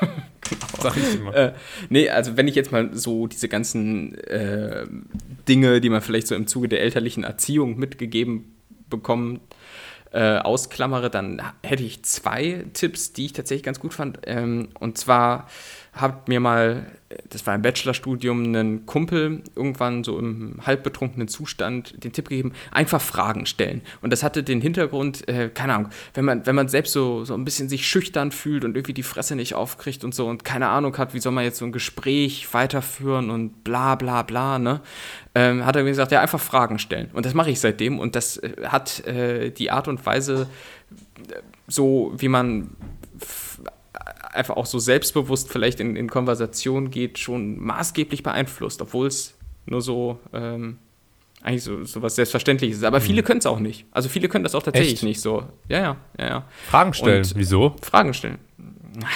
Sag 0.80 0.96
ich 0.96 1.16
immer. 1.16 1.34
Äh, 1.34 1.52
nee, 1.90 2.08
also 2.08 2.36
wenn 2.38 2.48
ich 2.48 2.54
jetzt 2.54 2.72
mal 2.72 2.88
so 2.94 3.26
diese 3.26 3.48
ganzen 3.48 4.16
äh, 4.24 4.86
Dinge, 5.46 5.80
die 5.82 5.90
man 5.90 6.00
vielleicht 6.00 6.26
so 6.28 6.34
im 6.34 6.46
Zuge 6.46 6.68
der 6.68 6.80
elterlichen 6.80 7.24
Erziehung 7.24 7.78
mitgegeben 7.78 8.56
bekommen, 8.88 9.40
äh, 10.12 10.38
ausklammere, 10.38 11.10
dann 11.10 11.42
hätte 11.62 11.82
ich 11.82 12.02
zwei 12.04 12.64
Tipps, 12.72 13.12
die 13.12 13.26
ich 13.26 13.34
tatsächlich 13.34 13.64
ganz 13.64 13.80
gut 13.80 13.92
fand. 13.92 14.20
Ähm, 14.24 14.68
und 14.80 14.96
zwar 14.96 15.48
hat 15.92 16.28
mir 16.28 16.40
mal 16.40 16.86
das 17.30 17.46
war 17.46 17.54
im 17.54 17.62
Bachelorstudium, 17.62 18.44
einen 18.44 18.84
Kumpel 18.84 19.42
irgendwann 19.56 20.04
so 20.04 20.18
im 20.18 20.56
halbbetrunkenen 20.64 21.28
Zustand 21.28 22.04
den 22.04 22.12
Tipp 22.12 22.28
gegeben, 22.28 22.52
einfach 22.70 23.00
Fragen 23.00 23.46
stellen. 23.46 23.80
Und 24.02 24.12
das 24.12 24.22
hatte 24.22 24.42
den 24.42 24.60
Hintergrund, 24.60 25.26
äh, 25.26 25.48
keine 25.48 25.74
Ahnung, 25.74 25.90
wenn 26.14 26.24
man, 26.24 26.46
wenn 26.46 26.54
man 26.54 26.68
selbst 26.68 26.92
so, 26.92 27.24
so 27.24 27.34
ein 27.34 27.44
bisschen 27.44 27.68
sich 27.68 27.88
schüchtern 27.88 28.30
fühlt 28.30 28.64
und 28.64 28.76
irgendwie 28.76 28.92
die 28.92 29.02
Fresse 29.02 29.36
nicht 29.36 29.54
aufkriegt 29.54 30.04
und 30.04 30.14
so 30.14 30.26
und 30.26 30.44
keine 30.44 30.68
Ahnung 30.68 30.96
hat, 30.98 31.14
wie 31.14 31.20
soll 31.20 31.32
man 31.32 31.44
jetzt 31.44 31.58
so 31.58 31.64
ein 31.64 31.72
Gespräch 31.72 32.52
weiterführen 32.52 33.30
und 33.30 33.64
bla 33.64 33.94
bla 33.94 34.22
bla, 34.22 34.58
ne? 34.58 34.80
Ähm, 35.34 35.64
hat 35.64 35.76
er 35.76 35.84
mir 35.84 35.90
gesagt, 35.90 36.12
ja, 36.12 36.20
einfach 36.20 36.40
Fragen 36.40 36.78
stellen. 36.78 37.10
Und 37.12 37.24
das 37.24 37.32
mache 37.32 37.50
ich 37.50 37.60
seitdem 37.60 37.98
und 37.98 38.16
das 38.16 38.38
äh, 38.38 38.52
hat 38.66 39.06
äh, 39.06 39.50
die 39.50 39.70
Art 39.70 39.88
und 39.88 40.04
Weise, 40.04 40.48
äh, 41.30 41.34
so 41.68 42.12
wie 42.16 42.28
man 42.28 42.70
einfach 44.38 44.56
auch 44.56 44.66
so 44.66 44.78
selbstbewusst 44.78 45.50
vielleicht 45.50 45.80
in, 45.80 45.96
in 45.96 46.08
Konversation 46.08 46.90
geht, 46.90 47.18
schon 47.18 47.58
maßgeblich 47.58 48.22
beeinflusst, 48.22 48.80
obwohl 48.80 49.06
es 49.08 49.34
nur 49.66 49.82
so 49.82 50.18
ähm, 50.32 50.78
eigentlich 51.42 51.62
so, 51.62 51.84
so 51.84 52.02
was 52.02 52.16
Selbstverständliches 52.16 52.78
ist. 52.78 52.84
Aber 52.84 53.00
mhm. 53.00 53.04
viele 53.04 53.22
können 53.22 53.38
es 53.38 53.46
auch 53.46 53.60
nicht. 53.60 53.86
Also 53.90 54.08
viele 54.08 54.28
können 54.28 54.44
das 54.44 54.54
auch 54.54 54.62
tatsächlich 54.62 54.94
Echt? 54.94 55.02
nicht 55.04 55.20
so. 55.20 55.44
Ja, 55.68 55.78
ja, 55.78 55.96
ja, 56.18 56.26
ja. 56.26 56.44
Fragen 56.68 56.94
stellen. 56.94 57.24
Und 57.24 57.36
Wieso? 57.36 57.76
Fragen 57.82 58.14
stellen. 58.14 58.38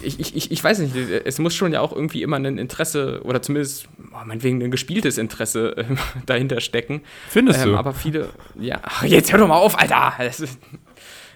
Ich, 0.00 0.36
ich, 0.36 0.52
ich 0.52 0.64
weiß 0.64 0.78
nicht, 0.78 0.94
es 0.94 1.40
muss 1.40 1.56
schon 1.56 1.72
ja 1.72 1.80
auch 1.80 1.92
irgendwie 1.92 2.22
immer 2.22 2.36
ein 2.36 2.56
Interesse 2.56 3.20
oder 3.24 3.42
zumindest, 3.42 3.88
oh, 4.12 4.24
meinetwegen 4.24 4.62
ein 4.62 4.70
gespieltes 4.70 5.18
Interesse 5.18 5.76
äh, 5.76 5.84
dahinter 6.26 6.60
stecken. 6.60 7.02
Findest 7.28 7.62
ähm, 7.62 7.70
du? 7.70 7.76
Aber 7.76 7.92
viele, 7.92 8.28
ja, 8.58 8.78
ach, 8.82 9.02
jetzt 9.02 9.32
hör 9.32 9.40
doch 9.40 9.48
mal 9.48 9.56
auf, 9.56 9.76
Alter. 9.76 10.14
Ist, 10.24 10.46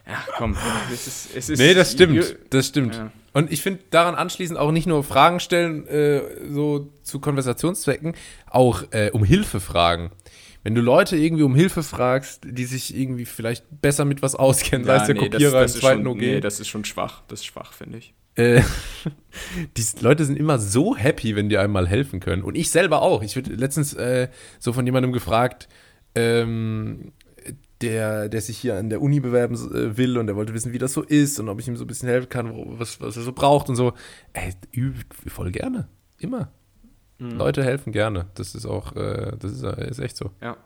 ja, 0.06 0.24
komm. 0.36 0.56
Es 0.92 1.06
ist, 1.06 1.36
es 1.36 1.48
ist, 1.48 1.58
nee, 1.58 1.74
das 1.74 1.92
stimmt. 1.92 2.36
Das 2.50 2.66
stimmt. 2.66 2.96
Ja. 2.96 3.12
Und 3.32 3.50
ich 3.50 3.62
finde 3.62 3.80
daran 3.90 4.14
anschließend 4.14 4.58
auch 4.58 4.72
nicht 4.72 4.86
nur 4.86 5.04
Fragen 5.04 5.40
stellen, 5.40 5.86
äh, 5.86 6.20
so 6.50 6.92
zu 7.02 7.18
Konversationszwecken, 7.18 8.14
auch 8.46 8.84
äh, 8.90 9.10
um 9.12 9.24
Hilfe 9.24 9.60
fragen. 9.60 10.10
Wenn 10.64 10.74
du 10.74 10.80
Leute 10.80 11.16
irgendwie 11.16 11.42
um 11.42 11.54
Hilfe 11.54 11.82
fragst, 11.82 12.42
die 12.44 12.64
sich 12.66 12.96
irgendwie 12.96 13.24
vielleicht 13.24 13.64
besser 13.80 14.04
mit 14.04 14.22
was 14.22 14.34
auskennen, 14.34 14.86
ja, 14.86 14.94
sei 14.94 15.00
es 15.00 15.06
der 15.06 15.14
nee, 15.14 15.28
Kopierer 15.28 15.60
das, 15.60 15.72
das 15.72 15.74
im 15.74 15.80
zweiten 15.80 16.02
schon, 16.02 16.12
OG. 16.12 16.18
Nee, 16.18 16.40
das 16.40 16.60
ist 16.60 16.68
schon 16.68 16.84
schwach. 16.84 17.22
Das 17.28 17.40
ist 17.40 17.46
schwach, 17.46 17.72
finde 17.72 17.98
ich. 17.98 18.14
Äh, 18.34 18.62
die 19.76 19.84
Leute 20.00 20.24
sind 20.24 20.38
immer 20.38 20.58
so 20.58 20.96
happy, 20.96 21.34
wenn 21.34 21.48
die 21.48 21.58
einem 21.58 21.72
mal 21.72 21.88
helfen 21.88 22.20
können. 22.20 22.42
Und 22.42 22.56
ich 22.56 22.70
selber 22.70 23.02
auch. 23.02 23.22
Ich 23.22 23.36
wurde 23.36 23.52
letztens 23.54 23.94
äh, 23.94 24.28
so 24.60 24.72
von 24.72 24.86
jemandem 24.86 25.12
gefragt, 25.12 25.68
ähm, 26.14 27.12
der, 27.82 28.28
der 28.28 28.40
sich 28.40 28.58
hier 28.58 28.76
an 28.76 28.90
der 28.90 29.02
Uni 29.02 29.20
bewerben 29.20 29.54
äh, 29.54 29.96
will 29.96 30.18
und 30.18 30.26
der 30.26 30.36
wollte 30.36 30.54
wissen, 30.54 30.72
wie 30.72 30.78
das 30.78 30.92
so 30.92 31.02
ist 31.02 31.38
und 31.40 31.48
ob 31.48 31.60
ich 31.60 31.68
ihm 31.68 31.76
so 31.76 31.84
ein 31.84 31.88
bisschen 31.88 32.08
helfen 32.08 32.28
kann, 32.28 32.52
was, 32.78 33.00
was 33.00 33.16
er 33.16 33.22
so 33.22 33.32
braucht 33.32 33.68
und 33.68 33.76
so. 33.76 33.92
Ey, 34.32 34.52
voll 35.26 35.50
gerne. 35.50 35.88
Immer. 36.18 36.52
Mhm. 37.18 37.32
Leute 37.32 37.64
helfen 37.64 37.92
gerne. 37.92 38.26
Das 38.34 38.54
ist 38.54 38.66
auch, 38.66 38.96
äh, 38.96 39.36
das 39.38 39.52
ist, 39.52 39.62
ist 39.62 39.98
echt 39.98 40.16
so. 40.16 40.30
Ja. 40.40 40.56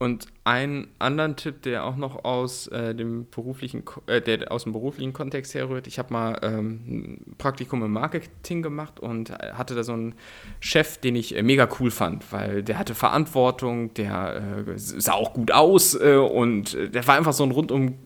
Und 0.00 0.28
einen 0.44 0.88
anderen 0.98 1.36
Tipp, 1.36 1.60
der 1.60 1.84
auch 1.84 1.96
noch 1.96 2.24
aus, 2.24 2.68
äh, 2.68 2.94
dem, 2.94 3.28
beruflichen, 3.28 3.84
äh, 4.06 4.22
der 4.22 4.50
aus 4.50 4.62
dem 4.62 4.72
beruflichen 4.72 5.12
Kontext 5.12 5.54
herrührt. 5.54 5.86
Ich 5.86 5.98
habe 5.98 6.10
mal 6.10 6.38
ähm, 6.42 6.80
ein 6.88 7.36
Praktikum 7.36 7.84
im 7.84 7.92
Marketing 7.92 8.62
gemacht 8.62 8.98
und 8.98 9.30
hatte 9.30 9.74
da 9.74 9.84
so 9.84 9.92
einen 9.92 10.14
Chef, 10.58 10.96
den 10.96 11.16
ich 11.16 11.36
äh, 11.36 11.42
mega 11.42 11.68
cool 11.78 11.90
fand, 11.90 12.32
weil 12.32 12.62
der 12.62 12.78
hatte 12.78 12.94
Verantwortung, 12.94 13.92
der 13.92 14.64
äh, 14.66 14.78
sah 14.78 15.12
auch 15.12 15.34
gut 15.34 15.52
aus 15.52 15.94
äh, 15.94 16.14
und 16.14 16.72
äh, 16.72 16.88
der 16.88 17.06
war 17.06 17.18
einfach 17.18 17.34
so 17.34 17.44
ein 17.44 17.50
rundum 17.50 17.98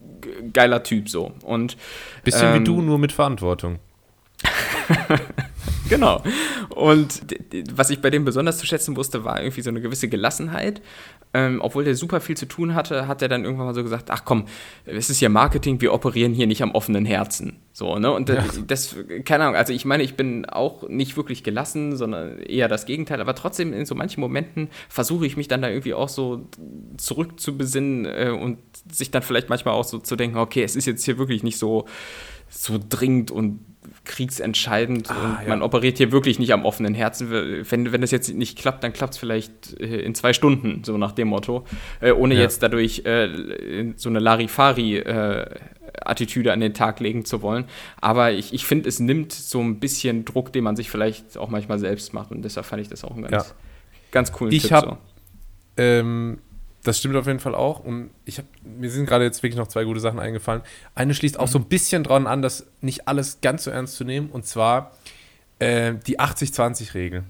geiler 0.53 0.83
Typ 0.83 1.09
so. 1.09 1.31
Und, 1.43 1.77
Bisschen 2.25 2.57
ähm, 2.57 2.61
wie 2.61 2.65
du, 2.65 2.83
nur 2.83 2.99
mit 2.99 3.13
Verantwortung. 3.13 3.79
genau. 5.89 6.23
Und 6.71 7.23
was 7.73 7.91
ich 7.91 8.01
bei 8.01 8.11
dem 8.11 8.25
besonders 8.25 8.59
zu 8.59 8.67
schätzen 8.67 8.97
wusste, 8.97 9.25
war 9.25 9.41
irgendwie 9.41 9.63
so 9.63 9.71
eine 9.71 9.81
gewisse 9.81 10.09
Gelassenheit. 10.09 10.83
Ähm, 11.37 11.61
obwohl 11.61 11.83
der 11.83 11.97
super 11.97 12.21
viel 12.21 12.37
zu 12.37 12.47
tun 12.47 12.77
hatte, 12.77 13.09
hat 13.09 13.21
er 13.21 13.29
dann 13.29 13.43
irgendwann 13.45 13.67
mal 13.67 13.75
so 13.75 13.83
gesagt: 13.83 14.13
Ach 14.13 14.25
komm, 14.25 14.45
es 14.85 15.11
ist 15.11 15.21
ja 15.21 15.29
Marketing, 15.29 15.81
wir 15.81 15.93
operieren 15.93 16.33
hier 16.33 16.47
nicht 16.47 16.63
am 16.63 16.71
offenen 16.71 17.05
Herzen. 17.05 17.59
So, 17.73 17.99
ne? 17.99 18.13
Und 18.13 18.29
das, 18.29 18.57
ja. 18.57 18.63
das, 18.65 18.97
keine 19.25 19.45
Ahnung, 19.45 19.57
also 19.57 19.73
ich 19.73 19.85
meine, 19.85 20.05
ich 20.05 20.15
bin 20.15 20.47
auch 20.47 20.89
nicht 20.89 21.17
wirklich 21.17 21.43
gelassen, 21.43 21.97
sondern 21.97 22.39
eher 22.39 22.69
das 22.69 22.87
Gegenteil. 22.87 23.21
Aber 23.21 23.35
trotzdem, 23.35 23.73
in 23.73 23.85
so 23.85 23.97
manchen 23.97 24.21
Momenten 24.21 24.69
versuche 24.89 25.27
ich 25.27 25.37
mich 25.37 25.49
dann 25.49 25.61
da 25.61 25.69
irgendwie 25.69 25.95
auch 25.95 26.09
so 26.09 26.49
zurückzubesinnen 26.97 28.05
äh, 28.05 28.31
und 28.31 28.59
sich 28.93 29.11
dann 29.11 29.23
vielleicht 29.23 29.49
manchmal 29.49 29.75
auch 29.75 29.85
so 29.85 29.99
zu 29.99 30.15
denken: 30.15 30.39
Okay, 30.39 30.63
es 30.63 30.77
ist 30.77 30.87
jetzt 30.87 31.05
hier 31.05 31.19
wirklich 31.19 31.43
nicht 31.43 31.59
so, 31.59 31.87
so 32.49 32.79
dringend 32.89 33.33
und 33.33 33.59
kriegsentscheidend 34.05 35.11
ah, 35.11 35.15
und 35.15 35.39
ja. 35.43 35.49
man 35.49 35.63
operiert 35.63 35.99
hier 35.99 36.13
wirklich 36.13 36.39
nicht 36.39 36.53
am 36.53 36.65
offenen 36.65 36.95
Herzen. 36.95 37.29
Wenn, 37.31 37.93
wenn 37.93 38.01
das 38.01 38.11
jetzt 38.11 38.35
nicht 38.35 38.59
klappt, 38.59 38.83
dann 38.85 38.93
klappt 38.93 39.15
es 39.15 39.19
vielleicht 39.19 39.81
äh, 39.81 40.01
in 40.01 40.15
zwei 40.15 40.33
Stunden, 40.33 40.85
so 40.85 40.97
nach 40.99 41.13
dem 41.13 41.29
Motto, 41.29 41.65
äh, 42.01 42.11
ohne 42.13 42.35
ja. 42.35 42.41
jetzt 42.41 42.61
dadurch 42.63 43.07
äh, 43.07 43.93
so 43.97 44.09
eine 44.09 44.19
Larifari-Attitüde 44.19 46.53
an 46.53 46.59
den 46.61 46.75
Tag 46.75 46.99
legen 47.01 47.25
zu 47.25 47.41
wollen. 47.43 47.65
Aber 48.01 48.33
ich, 48.33 48.53
ich 48.53 48.67
finde, 48.67 48.89
es 48.89 49.01
nimmt 49.01 49.33
so 49.33 49.61
ein 49.61 49.81
bisschen 49.81 50.25
Druck, 50.25 50.53
den 50.53 50.63
man 50.65 50.77
sich 50.77 50.91
vielleicht 50.91 51.39
auch 51.39 51.49
manchmal 51.49 51.79
selbst 51.79 52.13
macht 52.13 52.31
und 52.31 52.43
deshalb 52.43 52.67
fand 52.67 52.83
ich 52.83 52.89
das 52.89 53.05
auch 53.05 53.13
einen 53.13 53.27
ganz, 53.27 53.49
ja. 53.49 53.55
ganz 54.11 54.33
coolen 54.33 54.53
ich 54.53 54.63
Tipp. 54.63 54.73
Hab, 54.73 54.85
so. 54.85 54.99
ähm, 55.79 56.39
das 56.85 56.99
stimmt 56.99 57.17
auf 57.17 57.27
jeden 57.27 57.41
Fall 57.41 57.55
auch. 57.55 57.81
Und 57.81 58.11
ich 58.25 58.39
habe, 58.39 58.47
mir 58.63 58.91
sind 58.91 59.07
gerade 59.07 59.25
jetzt 59.25 59.43
wirklich 59.43 59.59
noch 59.59 59.69
zwei 59.69 59.85
gute 59.85 60.01
Sachen 60.01 60.21
eingefallen. 60.21 60.63
Eine 60.95 61.15
schließt 61.15 61.39
auch 61.41 61.47
mhm. 61.47 61.51
so 61.51 61.59
ein 61.59 61.65
bisschen 61.65 62.05
dran 62.05 62.27
an, 62.27 62.43
das 62.43 62.67
nicht 62.81 63.09
alles 63.09 63.41
ganz 63.41 63.65
so 63.65 63.71
ernst 63.71 63.97
zu 63.97 64.05
nehmen. 64.05 64.29
Und 64.31 64.47
zwar 64.47 64.93
äh, 65.59 65.95
die 66.07 66.21
80-20-Regel. 66.21 67.25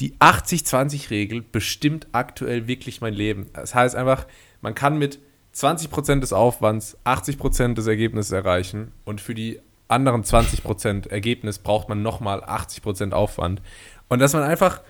Die 0.00 0.14
80-20-Regel 0.16 1.40
bestimmt 1.40 2.08
aktuell 2.12 2.66
wirklich 2.66 3.00
mein 3.00 3.14
Leben. 3.14 3.46
Das 3.54 3.74
heißt 3.74 3.94
einfach, 3.94 4.26
man 4.60 4.74
kann 4.74 4.98
mit 4.98 5.20
20% 5.54 6.20
des 6.20 6.32
Aufwands 6.32 6.98
80% 7.04 7.74
des 7.74 7.86
Ergebnisses 7.86 8.32
erreichen. 8.32 8.92
Und 9.04 9.20
für 9.20 9.34
die 9.34 9.60
anderen 9.88 10.24
20% 10.24 11.08
Ergebnis 11.08 11.60
braucht 11.60 11.88
man 11.88 12.02
nochmal 12.02 12.42
80% 12.42 13.12
Aufwand. 13.12 13.62
Und 14.08 14.18
dass 14.18 14.32
man 14.32 14.42
einfach 14.42 14.82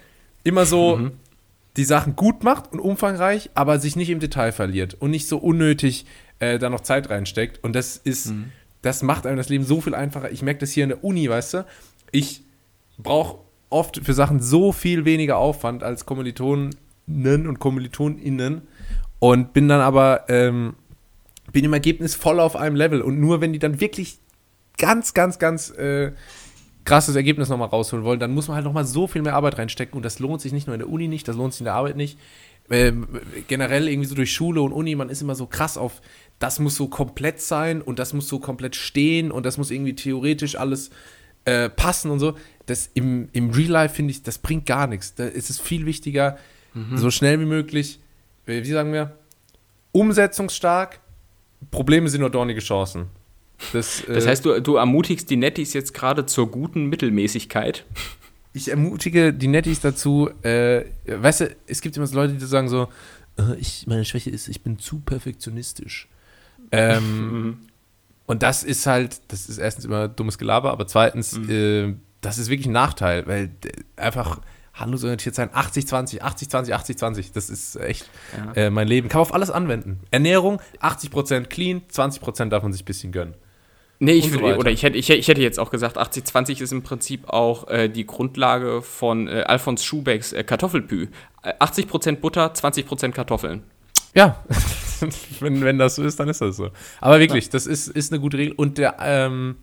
immer 0.43 0.65
so. 0.65 0.97
Mhm 0.97 1.13
die 1.77 1.85
Sachen 1.85 2.17
gut 2.17 2.43
macht 2.43 2.73
und 2.73 2.81
umfangreich, 2.81 3.51
aber 3.55 3.79
sich 3.79 3.97
nicht 3.97 4.11
im 4.11 4.21
Detail 4.21 4.53
verliert 4.53 4.95
und 4.95 5.11
nicht 5.11 5.29
so 5.29 5.39
unnötig 5.39 6.07
äh, 6.39 6.59
da 6.59 6.71
noch 6.71 6.81
Zeit 6.81 7.11
reinsteckt. 7.11 7.63
Und 7.63 7.75
das 7.75 7.97
ist, 7.97 8.31
mhm. 8.31 8.53
das 8.83 9.03
macht 9.03 9.27
einem 9.27 9.37
das 9.37 9.49
Leben 9.49 9.65
so 9.65 9.81
viel 9.81 9.95
einfacher. 9.95 10.31
Ich 10.31 10.43
merke 10.43 10.61
das 10.61 10.73
hier 10.73 10.85
in 10.85 10.91
der 10.91 11.05
Uni, 11.05 11.29
weißt 11.29 11.55
du, 11.55 11.67
ich 12.13 12.43
brauche 12.99 13.39
oft 13.69 14.01
für 14.05 14.15
Sachen 14.15 14.41
so 14.41 14.73
viel 14.73 15.05
weniger 15.05 15.37
Aufwand 15.37 15.83
als 15.83 16.07
Kommilitonen 16.07 16.75
und 17.07 17.59
KommilitonInnen 17.59 18.63
und 19.19 19.53
bin 19.53 19.69
dann 19.69 19.81
aber, 19.81 20.25
ähm, 20.29 20.75
bin 21.53 21.65
im 21.65 21.73
Ergebnis 21.73 22.15
voll 22.15 22.41
auf 22.41 22.57
einem 22.57 22.77
Level. 22.77 23.03
Und 23.03 23.21
nur 23.21 23.41
wenn 23.41 23.53
die 23.53 23.59
dann 23.59 23.81
wirklich 23.81 24.19
ganz, 24.79 25.15
ganz, 25.15 25.39
ganz 25.39 25.71
äh, 25.71 26.13
krasses 26.87 27.15
Ergebnis 27.17 27.51
nochmal 27.51 27.69
rausholen 27.69 28.05
wollen, 28.05 28.21
dann 28.21 28.33
muss 28.33 28.49
man 28.49 28.55
halt 28.55 28.65
nochmal 28.65 28.87
so 28.87 29.07
viel 29.07 29.21
mehr 29.21 29.35
Arbeit 29.35 29.59
reinstecken 29.59 29.97
und 29.97 30.05
das 30.05 30.19
lohnt 30.19 30.41
sich 30.41 30.53
nicht 30.53 30.67
nur 30.67 30.75
in 30.75 30.81
der 30.81 30.89
Uni 30.89 31.09
nicht, 31.09 31.29
das 31.29 31.37
lohnt 31.37 31.53
sich 31.53 31.61
in 31.61 31.67
der 31.67 31.75
Arbeit 31.75 31.97
nicht. 31.97 32.19
Ähm, 32.71 33.07
generell 33.47 33.89
irgendwie 33.89 34.09
so 34.09 34.15
durch 34.15 34.33
Schule 34.33 34.63
und 34.63 34.73
Uni, 34.73 34.95
man 34.95 35.11
ist 35.11 35.21
immer 35.21 35.35
so 35.35 35.47
krass 35.47 35.77
auf, 35.77 36.01
das 36.39 36.59
muss 36.59 36.77
so 36.77 36.89
komplett 36.89 37.41
sein 37.41 37.83
und 37.83 37.99
das 37.99 38.13
muss 38.13 38.29
so 38.29 38.39
komplett 38.39 38.75
stehen 38.75 39.31
und 39.31 39.45
das 39.45 39.59
muss 39.59 39.71
irgendwie 39.71 39.95
theoretisch 39.95 40.57
alles 40.57 40.91
äh, 41.45 41.69
passen 41.69 42.11
und 42.11 42.19
so. 42.19 42.37
Das 42.67 42.91
im, 42.95 43.29
im 43.33 43.51
Real 43.51 43.71
Life 43.71 43.95
finde 43.95 44.13
ich, 44.13 44.23
das 44.23 44.39
bringt 44.39 44.67
gar 44.67 44.87
nichts. 44.87 45.15
Da 45.15 45.27
ist 45.27 45.51
es 45.51 45.61
viel 45.61 45.87
wichtiger, 45.87 46.39
mhm. 46.75 46.97
so 46.97 47.11
schnell 47.11 47.39
wie 47.41 47.47
möglich, 47.47 48.01
wie 48.47 48.65
sagen 48.65 48.93
wir, 48.93 49.17
umsetzungsstark, 49.93 51.01
Probleme 51.71 52.09
sind 52.09 52.21
nur 52.21 52.31
dornige 52.31 52.61
Chancen. 52.61 53.07
Das, 53.73 54.03
das 54.07 54.25
äh, 54.25 54.29
heißt, 54.29 54.45
du, 54.45 54.61
du 54.61 54.77
ermutigst 54.77 55.31
die 55.31 55.37
Nettis 55.37 55.73
jetzt 55.73 55.95
gerade 55.95 56.27
zur 56.27 56.51
guten 56.51 56.87
Mittelmäßigkeit. 56.87 57.85
Ich 58.53 58.71
ermutige 58.71 59.33
die 59.33 59.49
Nettis 59.49 59.81
dazu, 59.81 60.31
äh, 60.43 60.85
weißt 61.07 61.41
du, 61.43 61.57
es 61.67 61.81
gibt 61.81 61.97
immer 61.97 62.07
so 62.07 62.15
Leute, 62.17 62.35
die 62.35 62.45
sagen 62.45 62.69
so, 62.69 62.89
äh, 63.39 63.55
ich, 63.59 63.87
meine 63.87 64.05
Schwäche 64.05 64.31
ist, 64.31 64.49
ich 64.49 64.63
bin 64.63 64.79
zu 64.79 65.01
perfektionistisch. 65.01 66.09
Ähm, 66.73 67.59
und 68.27 68.43
das 68.43 68.63
ist 68.63 68.87
halt, 68.87 69.21
das 69.29 69.49
ist 69.49 69.59
erstens 69.59 69.85
immer 69.85 70.09
dummes 70.09 70.39
Gelaber, 70.39 70.71
aber 70.71 70.87
zweitens, 70.87 71.39
mhm. 71.39 71.51
äh, 71.51 71.95
das 72.21 72.39
ist 72.39 72.49
wirklich 72.49 72.67
ein 72.67 72.73
Nachteil, 72.73 73.27
weil 73.27 73.51
einfach 73.97 74.41
handlungsorientiert 74.75 75.35
sein, 75.35 75.49
80-20, 75.51 76.21
80-20, 76.21 76.73
80-20, 76.73 77.33
das 77.33 77.49
ist 77.49 77.77
echt 77.77 78.09
ja. 78.37 78.53
äh, 78.53 78.71
mein 78.71 78.87
Leben. 78.87 79.09
Kann 79.09 79.21
man 79.21 79.23
auf 79.23 79.35
alles 79.35 79.51
anwenden. 79.51 80.01
Ernährung, 80.11 80.61
80% 80.81 81.47
clean, 81.47 81.83
20% 81.91 82.51
darf 82.51 82.63
man 82.63 82.73
sich 82.73 82.83
ein 82.83 82.87
bisschen 82.87 83.13
gönnen. 83.13 83.35
Nee, 83.99 84.13
ich 84.13 84.31
so 84.31 84.41
oder 84.41 84.71
ich 84.71 84.83
hätte, 84.83 84.99
ich, 84.99 85.09
ich, 85.09 85.29
hätte 85.29 85.41
jetzt 85.41 85.59
auch 85.59 85.71
gesagt, 85.71 85.97
80-20 85.97 86.61
ist 86.61 86.73
im 86.73 86.83
Prinzip 86.83 87.29
auch 87.29 87.69
äh, 87.69 87.89
die 87.89 88.07
Grundlage 88.07 88.83
von 88.83 89.27
äh, 89.27 89.45
Alfons 89.47 89.85
Schubecks 89.85 90.33
äh, 90.33 90.45
Kartoffelpü. 90.45 91.09
80% 91.43 92.09
äh, 92.09 92.13
Butter, 92.17 92.53
20% 92.53 93.13
Kartoffeln. 93.13 93.63
Ja, 94.15 94.45
wenn, 95.41 95.63
wenn 95.63 95.79
das 95.79 95.95
so 95.95 96.03
ist, 96.03 96.21
dann 96.21 96.29
ist 96.29 96.41
das 96.41 96.57
so. 96.57 96.71
Aber 97.01 97.21
wirklich, 97.21 97.47
ja. 97.47 97.51
das 97.53 97.67
ist, 97.67 97.89
ist 97.89 98.13
eine 98.13 98.21
gute 98.21 98.37
Regel 98.37 98.55
und 98.55 98.77
der, 98.79 98.97
ähm, 99.01 99.57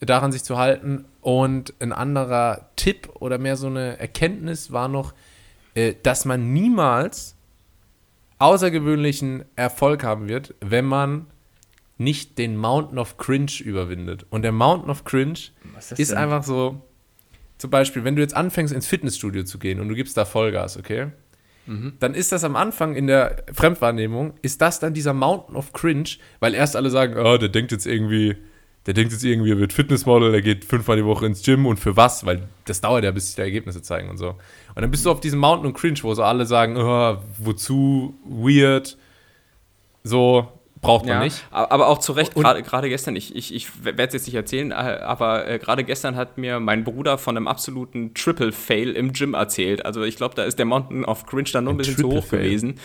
daran 0.00 0.32
sich 0.32 0.44
zu 0.44 0.58
halten 0.58 1.04
Und 1.20 1.74
ein 1.78 1.92
anderer 1.92 2.70
Tipp 2.76 3.08
oder 3.14 3.38
mehr 3.38 3.56
so 3.56 3.68
eine 3.68 3.98
Erkenntnis 3.98 4.72
war 4.72 4.88
noch, 4.88 5.14
äh, 5.74 5.94
dass 6.02 6.24
man 6.24 6.52
niemals 6.52 7.36
außergewöhnlichen 8.38 9.44
Erfolg 9.54 10.02
haben 10.02 10.28
wird, 10.28 10.54
wenn 10.60 10.84
man 10.84 11.26
nicht 12.02 12.38
den 12.38 12.56
Mountain 12.56 12.98
of 12.98 13.16
Cringe 13.16 13.52
überwindet. 13.62 14.26
Und 14.30 14.42
der 14.42 14.52
Mountain 14.52 14.90
of 14.90 15.04
Cringe 15.04 15.38
ist 15.78 15.92
ist 15.92 16.14
einfach 16.14 16.42
so, 16.42 16.82
zum 17.58 17.70
Beispiel, 17.70 18.04
wenn 18.04 18.16
du 18.16 18.22
jetzt 18.22 18.36
anfängst 18.36 18.74
ins 18.74 18.86
Fitnessstudio 18.86 19.44
zu 19.44 19.58
gehen 19.58 19.80
und 19.80 19.88
du 19.88 19.94
gibst 19.94 20.16
da 20.16 20.24
Vollgas, 20.24 20.76
okay? 20.76 21.08
Mhm. 21.66 21.92
Dann 22.00 22.14
ist 22.14 22.32
das 22.32 22.44
am 22.44 22.56
Anfang 22.56 22.96
in 22.96 23.06
der 23.06 23.44
Fremdwahrnehmung, 23.52 24.34
ist 24.42 24.60
das 24.60 24.80
dann 24.80 24.94
dieser 24.94 25.12
Mountain 25.12 25.56
of 25.56 25.72
Cringe, 25.72 26.08
weil 26.40 26.54
erst 26.54 26.76
alle 26.76 26.90
sagen, 26.90 27.16
oh, 27.16 27.38
der 27.38 27.48
denkt 27.48 27.70
jetzt 27.70 27.86
irgendwie, 27.86 28.36
der 28.86 28.94
denkt 28.94 29.12
jetzt 29.12 29.24
irgendwie, 29.24 29.52
er 29.52 29.58
wird 29.58 29.72
Fitnessmodel, 29.72 30.32
der 30.32 30.42
geht 30.42 30.64
fünfmal 30.64 30.96
die 30.96 31.04
Woche 31.04 31.26
ins 31.26 31.42
Gym 31.42 31.66
und 31.66 31.78
für 31.78 31.96
was? 31.96 32.26
Weil 32.26 32.48
das 32.64 32.80
dauert 32.80 33.04
ja, 33.04 33.12
bis 33.12 33.26
sich 33.26 33.36
die 33.36 33.42
Ergebnisse 33.42 33.80
zeigen 33.80 34.10
und 34.10 34.18
so. 34.18 34.30
Und 34.30 34.82
dann 34.82 34.90
bist 34.90 35.06
du 35.06 35.10
auf 35.10 35.20
diesem 35.20 35.38
Mountain 35.38 35.70
of 35.70 35.80
Cringe, 35.80 35.98
wo 36.02 36.12
so 36.14 36.24
alle 36.24 36.46
sagen, 36.46 36.76
oh, 36.76 37.18
wozu, 37.38 38.18
weird, 38.24 38.96
so, 40.02 40.48
braucht 40.82 41.06
man 41.06 41.14
Ja, 41.14 41.24
nicht. 41.24 41.42
aber 41.50 41.86
auch 41.86 41.98
zu 41.98 42.12
Recht, 42.12 42.34
gerade 42.34 42.88
gestern, 42.88 43.16
ich, 43.16 43.34
ich, 43.34 43.54
ich 43.54 43.84
werde 43.84 44.02
es 44.08 44.12
jetzt 44.12 44.26
nicht 44.26 44.34
erzählen, 44.34 44.72
äh, 44.72 44.74
aber 44.74 45.48
äh, 45.48 45.58
gerade 45.58 45.84
gestern 45.84 46.16
hat 46.16 46.36
mir 46.36 46.60
mein 46.60 46.84
Bruder 46.84 47.16
von 47.16 47.36
einem 47.36 47.48
absoluten 47.48 48.12
Triple-Fail 48.12 48.90
im 48.90 49.12
Gym 49.12 49.32
erzählt. 49.34 49.86
Also 49.86 50.02
ich 50.02 50.16
glaube, 50.16 50.34
da 50.34 50.42
ist 50.42 50.58
der 50.58 50.66
Mountain 50.66 51.04
of 51.04 51.24
Cringe 51.24 51.48
dann 51.52 51.64
nur 51.64 51.72
ein, 51.72 51.76
Ein 51.76 51.78
bisschen 51.78 51.96
zu 51.96 52.10
hoch 52.10 52.28
gewesen. 52.28 52.78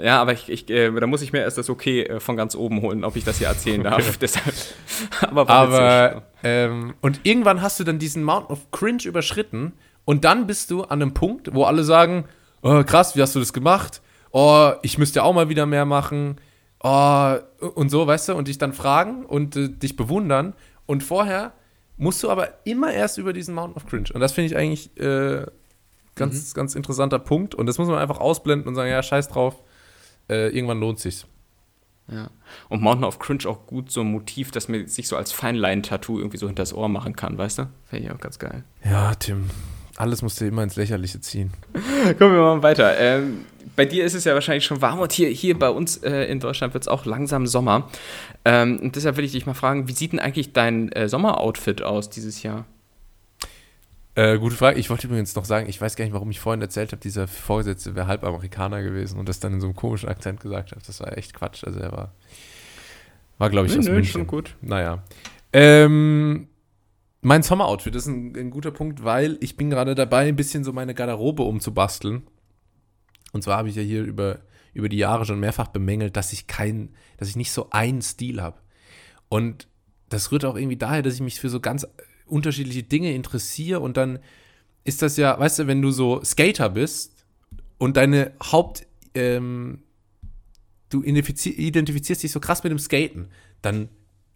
Ja, 0.00 0.20
aber 0.20 0.32
ich, 0.32 0.48
ich, 0.48 0.70
äh, 0.70 0.92
da 0.92 1.06
muss 1.08 1.22
ich 1.22 1.32
mir 1.32 1.40
erst 1.40 1.58
das 1.58 1.68
Okay 1.70 2.02
äh, 2.02 2.20
von 2.20 2.36
ganz 2.36 2.54
oben 2.54 2.82
holen, 2.82 3.02
ob 3.02 3.16
ich 3.16 3.24
das 3.24 3.38
hier 3.38 3.48
erzählen 3.48 3.82
darf. 3.82 4.16
Deshalb, 4.20 4.54
aber. 5.22 5.48
Aber, 5.50 6.22
ähm, 6.44 6.94
und 7.00 7.20
irgendwann 7.24 7.62
hast 7.62 7.80
du 7.80 7.84
dann 7.84 7.98
diesen 7.98 8.22
Mountain 8.22 8.52
of 8.52 8.70
Cringe 8.70 9.02
überschritten 9.04 9.72
und 10.04 10.24
dann 10.24 10.46
bist 10.46 10.70
du 10.70 10.82
an 10.84 11.02
einem 11.02 11.14
Punkt, 11.14 11.52
wo 11.52 11.64
alle 11.64 11.82
sagen, 11.82 12.26
oh, 12.62 12.84
krass, 12.84 13.16
wie 13.16 13.22
hast 13.22 13.34
du 13.34 13.40
das 13.40 13.52
gemacht? 13.52 14.00
Oh, 14.30 14.72
ich 14.82 14.98
müsste 14.98 15.20
ja 15.20 15.22
auch 15.24 15.32
mal 15.34 15.48
wieder 15.48 15.66
mehr 15.66 15.86
machen. 15.86 16.36
Oh, 16.80 17.36
und 17.74 17.90
so, 17.90 18.06
weißt 18.06 18.28
du, 18.28 18.34
und 18.34 18.48
dich 18.48 18.58
dann 18.58 18.72
fragen 18.72 19.24
und 19.26 19.56
äh, 19.56 19.68
dich 19.68 19.96
bewundern. 19.96 20.54
Und 20.86 21.02
vorher 21.02 21.52
musst 21.96 22.22
du 22.22 22.30
aber 22.30 22.48
immer 22.64 22.92
erst 22.92 23.18
über 23.18 23.32
diesen 23.32 23.54
Mountain 23.54 23.76
of 23.76 23.86
Cringe. 23.86 24.08
Und 24.14 24.20
das 24.20 24.32
finde 24.32 24.46
ich 24.46 24.56
eigentlich 24.56 24.96
äh, 24.98 25.44
ganz, 26.14 26.54
ganz 26.54 26.74
interessanter 26.74 27.18
Punkt. 27.18 27.54
Und 27.54 27.66
das 27.66 27.78
muss 27.78 27.88
man 27.88 27.98
einfach 27.98 28.18
ausblenden 28.18 28.68
und 28.68 28.74
sagen, 28.74 28.90
ja, 28.90 29.02
scheiß 29.02 29.28
drauf. 29.28 29.62
Äh, 30.28 30.48
irgendwann 30.48 30.80
lohnt 30.80 31.00
sich's. 31.00 31.26
Ja. 32.10 32.30
Und 32.68 32.80
Mountain 32.80 33.04
of 33.04 33.18
Cringe 33.18 33.46
auch 33.46 33.66
gut 33.66 33.90
so 33.90 34.00
ein 34.00 34.10
Motiv, 34.10 34.50
das 34.50 34.68
mir 34.68 34.88
sich 34.88 35.08
so 35.08 35.16
als 35.16 35.32
Feinlein-Tattoo 35.32 36.18
irgendwie 36.18 36.38
so 36.38 36.46
hinter 36.46 36.62
das 36.62 36.72
Ohr 36.72 36.88
machen 36.88 37.16
kann, 37.16 37.36
weißt 37.36 37.58
du? 37.58 37.68
Fände 37.84 38.06
ich 38.06 38.12
auch 38.12 38.20
ganz 38.20 38.38
geil. 38.38 38.64
Ja, 38.84 39.14
Tim, 39.14 39.50
alles 39.98 40.22
musst 40.22 40.40
du 40.40 40.46
immer 40.46 40.62
ins 40.62 40.76
Lächerliche 40.76 41.20
ziehen. 41.20 41.52
Kommen 42.18 42.34
wir 42.34 42.40
mal 42.40 42.62
weiter. 42.62 42.96
Ähm, 42.98 43.44
bei 43.74 43.84
dir 43.84 44.04
ist 44.04 44.14
es 44.14 44.24
ja 44.24 44.34
wahrscheinlich 44.34 44.64
schon 44.64 44.80
warm 44.80 45.00
und 45.00 45.12
hier, 45.12 45.28
hier 45.28 45.58
bei 45.58 45.68
uns 45.68 45.98
äh, 45.98 46.24
in 46.24 46.40
Deutschland 46.40 46.74
wird 46.74 46.84
es 46.84 46.88
auch 46.88 47.04
langsam 47.04 47.46
Sommer. 47.46 47.88
Ähm, 48.44 48.78
und 48.80 48.96
deshalb 48.96 49.16
will 49.16 49.24
ich 49.24 49.32
dich 49.32 49.46
mal 49.46 49.54
fragen, 49.54 49.88
wie 49.88 49.92
sieht 49.92 50.12
denn 50.12 50.20
eigentlich 50.20 50.52
dein 50.52 50.92
äh, 50.92 51.08
Sommeroutfit 51.08 51.82
aus 51.82 52.10
dieses 52.10 52.42
Jahr? 52.42 52.64
Äh, 54.14 54.38
gute 54.38 54.56
Frage. 54.56 54.78
Ich 54.78 54.90
wollte 54.90 55.06
übrigens 55.06 55.34
noch 55.36 55.44
sagen, 55.44 55.68
ich 55.68 55.80
weiß 55.80 55.96
gar 55.96 56.04
nicht, 56.04 56.14
warum 56.14 56.30
ich 56.30 56.40
vorhin 56.40 56.62
erzählt 56.62 56.92
habe, 56.92 57.00
dieser 57.00 57.28
Vorgesetzte 57.28 57.94
wäre 57.94 58.06
halb 58.06 58.24
Amerikaner 58.24 58.82
gewesen 58.82 59.18
und 59.18 59.28
das 59.28 59.40
dann 59.40 59.54
in 59.54 59.60
so 59.60 59.66
einem 59.66 59.76
komischen 59.76 60.08
Akzent 60.08 60.40
gesagt 60.40 60.72
habe. 60.72 60.80
Das 60.86 61.00
war 61.00 61.16
echt 61.16 61.34
Quatsch. 61.34 61.64
Also 61.64 61.78
er 61.80 61.92
war, 61.92 62.12
war 63.38 63.50
glaube 63.50 63.66
ich, 63.66 63.78
aus 63.78 63.84
München. 63.84 64.12
schon 64.12 64.26
gut. 64.26 64.54
Naja. 64.60 65.02
Ähm, 65.52 66.48
mein 67.20 67.42
Sommeroutfit 67.42 67.94
ist 67.94 68.06
ein, 68.06 68.36
ein 68.36 68.50
guter 68.50 68.70
Punkt, 68.70 69.02
weil 69.04 69.38
ich 69.40 69.56
bin 69.56 69.70
gerade 69.70 69.94
dabei, 69.94 70.28
ein 70.28 70.36
bisschen 70.36 70.64
so 70.64 70.72
meine 70.72 70.94
Garderobe 70.94 71.42
umzubasteln. 71.42 72.22
Und 73.32 73.42
zwar 73.42 73.58
habe 73.58 73.68
ich 73.68 73.74
ja 73.76 73.82
hier 73.82 74.04
über, 74.04 74.40
über 74.72 74.88
die 74.88 74.98
Jahre 74.98 75.26
schon 75.26 75.40
mehrfach 75.40 75.68
bemängelt, 75.68 76.16
dass 76.16 76.32
ich 76.32 76.46
kein, 76.46 76.90
dass 77.16 77.28
ich 77.28 77.36
nicht 77.36 77.52
so 77.52 77.70
einen 77.70 78.02
Stil 78.02 78.40
habe. 78.40 78.58
Und 79.28 79.68
das 80.08 80.32
rührt 80.32 80.44
auch 80.44 80.56
irgendwie 80.56 80.76
daher, 80.76 81.02
dass 81.02 81.14
ich 81.14 81.20
mich 81.20 81.40
für 81.40 81.50
so 81.50 81.60
ganz 81.60 81.86
unterschiedliche 82.26 82.82
Dinge 82.82 83.12
interessiere 83.12 83.80
und 83.80 83.96
dann 83.96 84.18
ist 84.84 85.02
das 85.02 85.16
ja, 85.16 85.38
weißt 85.38 85.60
du, 85.60 85.66
wenn 85.66 85.82
du 85.82 85.90
so 85.90 86.22
Skater 86.24 86.70
bist 86.70 87.24
und 87.78 87.96
deine 87.96 88.32
Haupt, 88.42 88.86
ähm, 89.14 89.82
du 90.88 91.02
identifizi- 91.02 91.54
identifizierst 91.54 92.22
dich 92.22 92.32
so 92.32 92.40
krass 92.40 92.62
mit 92.62 92.70
dem 92.70 92.78
Skaten, 92.78 93.28
dann 93.60 93.88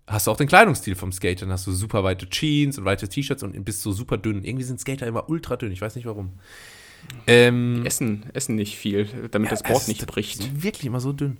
hast 0.07 0.26
du 0.26 0.30
auch 0.30 0.36
den 0.36 0.48
Kleidungsstil 0.48 0.94
vom 0.94 1.12
Skater. 1.12 1.46
Dann 1.46 1.53
hast 1.53 1.66
du 1.66 1.72
super 1.72 2.05
weite 2.05 2.28
Jeans 2.28 2.78
und 2.78 2.84
weite 2.84 3.09
T-Shirts 3.09 3.42
und 3.42 3.64
bist 3.64 3.82
so 3.82 3.92
super 3.92 4.18
dünn. 4.18 4.44
Irgendwie 4.44 4.64
sind 4.64 4.80
Skater 4.80 5.07
immer 5.07 5.28
ultra 5.28 5.57
dünn, 5.57 5.72
ich 5.72 5.80
weiß 5.80 5.96
nicht 5.96 6.07
warum. 6.07 6.32
Ähm, 7.26 7.84
Essen, 7.84 8.26
essen 8.32 8.55
nicht 8.55 8.76
viel, 8.76 9.07
damit 9.30 9.50
das 9.50 9.61
es 9.61 9.68
Board 9.68 9.88
nicht 9.88 10.07
bricht. 10.07 10.62
Wirklich 10.62 10.86
immer 10.86 11.00
so 11.00 11.12
dünn. 11.12 11.38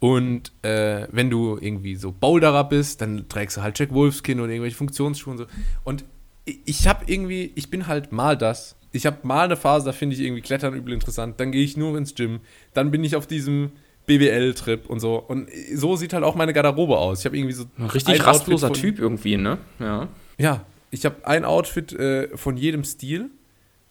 Und 0.00 0.52
äh, 0.62 1.08
wenn 1.10 1.28
du 1.30 1.58
irgendwie 1.60 1.96
so 1.96 2.12
Boulderer 2.12 2.64
bist, 2.64 3.00
dann 3.00 3.28
trägst 3.28 3.56
du 3.56 3.62
halt 3.62 3.78
Jack 3.78 3.92
Wolfskin 3.92 4.40
oder 4.40 4.50
irgendwelche 4.50 4.76
Funktionsschuhe 4.76 5.32
und 5.32 5.38
so. 5.38 5.46
Und 5.82 6.04
ich, 6.44 6.60
ich 6.64 6.88
habe 6.88 7.04
irgendwie, 7.06 7.52
ich 7.54 7.70
bin 7.70 7.86
halt 7.86 8.12
mal 8.12 8.36
das. 8.36 8.76
Ich 8.92 9.06
habe 9.06 9.18
mal 9.22 9.44
eine 9.44 9.56
Phase, 9.56 9.86
da 9.86 9.92
finde 9.92 10.14
ich 10.14 10.22
irgendwie 10.22 10.40
Klettern 10.40 10.74
übel 10.74 10.94
interessant. 10.94 11.40
Dann 11.40 11.52
gehe 11.52 11.64
ich 11.64 11.76
nur 11.76 11.98
ins 11.98 12.14
Gym. 12.14 12.40
Dann 12.74 12.90
bin 12.90 13.02
ich 13.02 13.16
auf 13.16 13.26
diesem 13.26 13.72
BWL-Trip 14.08 14.90
und 14.90 14.98
so. 14.98 15.16
Und 15.16 15.48
so 15.74 15.94
sieht 15.94 16.12
halt 16.12 16.24
auch 16.24 16.34
meine 16.34 16.52
Garderobe 16.52 16.98
aus. 16.98 17.20
Ich 17.20 17.26
habe 17.26 17.36
irgendwie 17.36 17.54
so 17.54 17.64
Ein 17.78 17.86
richtig 17.86 18.26
rastloser 18.26 18.70
Outfit 18.70 18.82
von- 18.82 18.90
Typ 18.96 18.98
irgendwie, 19.00 19.36
ne? 19.36 19.58
Ja. 19.78 20.08
ja, 20.38 20.64
ich 20.90 21.04
habe 21.04 21.24
ein 21.26 21.44
Outfit 21.44 21.92
äh, 21.92 22.36
von 22.36 22.56
jedem 22.56 22.82
Stil. 22.82 23.30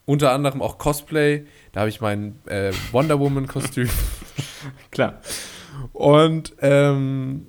Unter 0.05 0.31
anderem 0.31 0.61
auch 0.61 0.77
Cosplay. 0.77 1.45
Da 1.73 1.81
habe 1.81 1.89
ich 1.89 1.99
mein 2.01 2.35
äh, 2.45 2.71
Wonder 2.91 3.19
Woman-Kostüm. 3.19 3.89
Klar. 4.91 5.21
Und 5.93 6.53
ähm, 6.61 7.45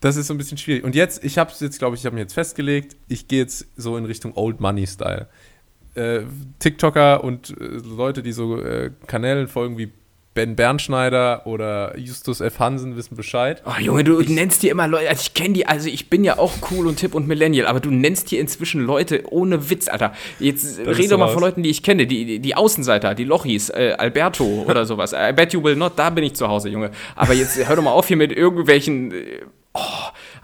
das 0.00 0.16
ist 0.16 0.26
so 0.26 0.34
ein 0.34 0.38
bisschen 0.38 0.58
schwierig. 0.58 0.84
Und 0.84 0.94
jetzt, 0.94 1.24
ich 1.24 1.38
habe 1.38 1.50
es 1.50 1.60
jetzt, 1.60 1.78
glaube 1.78 1.94
ich, 1.96 2.02
ich 2.02 2.06
habe 2.06 2.14
mir 2.14 2.20
jetzt 2.22 2.34
festgelegt, 2.34 2.96
ich 3.08 3.28
gehe 3.28 3.40
jetzt 3.40 3.66
so 3.76 3.96
in 3.96 4.04
Richtung 4.04 4.32
Old 4.36 4.60
Money 4.60 4.86
Style. 4.86 5.26
Äh, 5.94 6.22
TikToker 6.58 7.22
und 7.24 7.50
äh, 7.58 7.64
Leute, 7.96 8.22
die 8.22 8.32
so 8.32 8.60
äh, 8.60 8.90
Kanälen 9.06 9.48
folgen 9.48 9.78
wie 9.78 9.90
Ben 10.34 10.56
Bernschneider 10.56 11.46
oder 11.46 11.98
Justus 11.98 12.40
F. 12.40 12.58
Hansen 12.58 12.96
wissen 12.96 13.16
Bescheid. 13.16 13.62
Oh, 13.66 13.78
Junge, 13.78 14.02
du 14.02 14.20
nennst 14.22 14.62
dir 14.62 14.70
immer 14.70 14.88
Leute, 14.88 15.10
also 15.10 15.20
ich 15.20 15.34
kenne 15.34 15.52
die, 15.52 15.66
also 15.66 15.88
ich 15.88 16.08
bin 16.08 16.24
ja 16.24 16.38
auch 16.38 16.52
cool 16.70 16.86
und 16.86 16.98
hip 17.00 17.14
und 17.14 17.28
Millennial, 17.28 17.66
aber 17.66 17.80
du 17.80 17.90
nennst 17.90 18.30
hier 18.30 18.40
inzwischen 18.40 18.80
Leute 18.80 19.24
ohne 19.30 19.68
Witz, 19.68 19.88
Alter. 19.88 20.14
Jetzt 20.38 20.78
rede 20.78 21.08
doch 21.08 21.18
mal 21.18 21.28
von 21.28 21.42
Leuten, 21.42 21.62
die 21.62 21.68
ich 21.68 21.82
kenne, 21.82 22.06
die, 22.06 22.24
die, 22.24 22.38
die 22.38 22.54
Außenseiter, 22.54 23.14
die 23.14 23.24
Lochis, 23.24 23.68
äh, 23.68 23.94
Alberto 23.98 24.44
oder 24.66 24.86
sowas. 24.86 25.12
I 25.12 25.32
bet 25.32 25.52
you 25.52 25.62
will 25.62 25.76
not, 25.76 25.92
da 25.96 26.08
bin 26.08 26.24
ich 26.24 26.34
zu 26.34 26.48
Hause, 26.48 26.70
Junge. 26.70 26.92
Aber 27.14 27.34
jetzt 27.34 27.56
hör 27.68 27.76
doch 27.76 27.82
mal 27.82 27.92
auf 27.92 28.08
hier 28.08 28.16
mit 28.16 28.32
irgendwelchen. 28.32 29.12
Äh, 29.12 29.40
oh, 29.74 29.80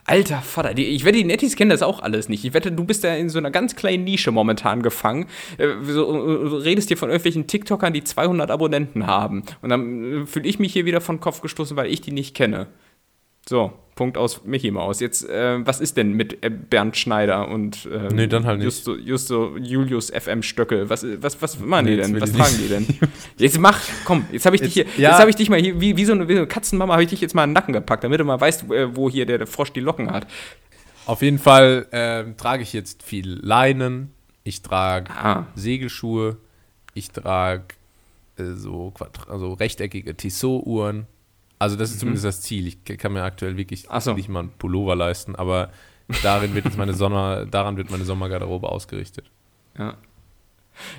alter 0.08 0.40
Vater, 0.40 0.74
die, 0.74 0.86
ich 0.86 1.04
wette, 1.04 1.18
die 1.18 1.24
Nettis 1.24 1.56
kennen 1.56 1.70
das 1.70 1.82
auch 1.82 2.00
alles 2.00 2.28
nicht. 2.28 2.44
Ich 2.44 2.54
wette, 2.54 2.72
du 2.72 2.84
bist 2.84 3.04
da 3.04 3.14
in 3.14 3.28
so 3.28 3.38
einer 3.38 3.50
ganz 3.50 3.76
kleinen 3.76 4.04
Nische 4.04 4.32
momentan 4.32 4.82
gefangen. 4.82 5.26
Äh, 5.58 5.68
so, 5.86 6.08
äh, 6.10 6.48
du 6.48 6.56
redest 6.56 6.88
hier 6.88 6.96
von 6.96 7.10
irgendwelchen 7.10 7.46
TikTokern, 7.46 7.92
die 7.92 8.04
200 8.04 8.50
Abonnenten 8.50 9.06
haben. 9.06 9.42
Und 9.62 9.68
dann 9.68 10.22
äh, 10.22 10.26
fühle 10.26 10.48
ich 10.48 10.58
mich 10.58 10.72
hier 10.72 10.84
wieder 10.84 11.00
von 11.00 11.20
Kopf 11.20 11.40
gestoßen, 11.40 11.76
weil 11.76 11.90
ich 11.92 12.00
die 12.00 12.12
nicht 12.12 12.34
kenne. 12.34 12.68
So, 13.48 13.72
Punkt 13.94 14.16
aus 14.18 14.44
Mickey 14.44 14.70
Maus. 14.70 15.00
Jetzt, 15.00 15.28
äh, 15.28 15.64
was 15.66 15.80
ist 15.80 15.96
denn 15.96 16.12
mit 16.12 16.44
äh, 16.44 16.50
Bernd 16.50 16.96
Schneider 16.96 17.48
und 17.48 17.88
ähm, 17.92 18.08
Nee, 18.14 18.26
dann 18.26 18.44
halt 18.46 18.58
nicht. 18.58 18.64
Justo, 18.66 18.94
Justo 18.94 19.56
Julius 19.56 20.10
FM 20.10 20.42
Stöckel? 20.42 20.88
Was, 20.90 21.04
was, 21.20 21.40
was 21.42 21.58
machen 21.58 21.86
Nee, 21.86 21.96
die 21.96 22.02
denn? 22.02 22.20
Was 22.20 22.32
tragen 22.32 22.56
die 22.62 22.68
denn? 22.68 22.86
Jetzt 23.38 23.58
mach, 23.58 23.80
komm, 24.04 24.26
jetzt 24.30 24.44
habe 24.46 24.54
ich 24.56 24.62
dich 24.62 24.74
hier, 24.74 24.84
Jetzt- 24.84 24.98
ja. 24.98 25.10
jetzt 25.10 25.18
habe 25.20 25.30
ich 25.30 25.36
dich 25.36 25.48
mal 25.50 25.58
hier, 25.60 25.80
wie, 25.80 25.96
wie, 25.96 26.04
so 26.04 26.12
eine, 26.12 26.28
wie 26.28 26.34
so 26.34 26.38
eine 26.40 26.46
Katzenmama, 26.46 26.92
habe 26.92 27.02
ich 27.04 27.08
dich 27.10 27.20
jetzt 27.20 27.34
mal 27.34 27.44
in 27.44 27.50
den 27.50 27.54
Nacken 27.54 27.72
gepackt, 27.72 28.04
damit 28.04 28.20
du 28.20 28.24
mal 28.24 28.40
weißt, 28.40 28.70
äh, 28.70 28.94
wo 28.94 29.08
hier 29.10 29.26
der, 29.26 29.38
der 29.38 29.46
Frosch 29.46 29.72
die 29.72 29.80
Locken 29.80 30.10
hat. 30.12 30.26
Auf 31.06 31.22
jeden 31.22 31.38
Fall 31.38 31.86
ähm, 31.92 32.36
trage 32.36 32.62
ich 32.62 32.72
jetzt 32.74 33.02
viel 33.02 33.38
Leinen. 33.42 34.12
Ich 34.44 34.60
trage 34.62 35.10
Ah. 35.10 35.46
Segelschuhe. 35.54 36.36
Ich 36.94 37.10
trage 37.10 37.64
äh, 38.36 38.52
so, 38.54 38.92
also 39.28 39.54
rechteckige 39.54 40.14
Tissot-Uhren. 40.16 41.06
Also 41.58 41.76
das 41.76 41.90
ist 41.90 42.00
zumindest 42.00 42.24
das 42.24 42.40
Ziel. 42.42 42.66
Ich 42.66 42.84
kann 42.84 43.12
mir 43.12 43.22
aktuell 43.22 43.56
wirklich 43.56 43.88
Mhm. 43.90 44.00
So. 44.00 44.14
nicht 44.14 44.28
mal 44.28 44.40
einen 44.40 44.50
Pullover 44.58 44.94
leisten, 44.94 45.34
aber 45.36 45.70
darin 46.22 46.54
wird 46.54 46.64
jetzt 46.66 46.78
meine 46.78 46.94
Sommer, 46.94 47.46
daran 47.46 47.76
wird 47.76 47.90
meine 47.90 48.04
Sommergarderobe 48.04 48.68
ausgerichtet. 48.68 49.30
Ja. 49.76 49.96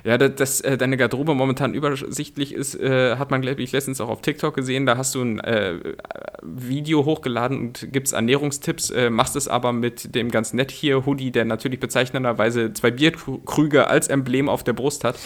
Ja, 0.03 0.17
dass, 0.17 0.35
dass 0.35 0.61
äh, 0.61 0.77
deine 0.77 0.97
Garderobe 0.97 1.33
momentan 1.35 1.73
übersichtlich 1.73 2.53
ist, 2.53 2.75
äh, 2.75 3.15
hat 3.17 3.31
man, 3.31 3.41
glaube 3.41 3.61
ich, 3.61 3.71
letztens 3.71 4.01
auch 4.01 4.09
auf 4.09 4.21
TikTok 4.21 4.55
gesehen. 4.55 4.85
Da 4.85 4.97
hast 4.97 5.15
du 5.15 5.21
ein 5.21 5.39
äh, 5.39 5.79
Video 6.41 7.05
hochgeladen 7.05 7.59
und 7.59 7.87
gibst 7.91 8.13
Ernährungstipps, 8.13 8.91
äh, 8.91 9.09
machst 9.09 9.35
es 9.35 9.47
aber 9.47 9.73
mit 9.73 10.15
dem 10.15 10.31
ganz 10.31 10.53
nett 10.53 10.71
hier 10.71 11.05
Hoodie, 11.05 11.31
der 11.31 11.45
natürlich 11.45 11.79
bezeichnenderweise 11.79 12.73
zwei 12.73 12.91
Bierkrüge 12.91 13.87
als 13.87 14.07
Emblem 14.07 14.49
auf 14.49 14.63
der 14.63 14.73
Brust 14.73 15.03
hat. 15.03 15.17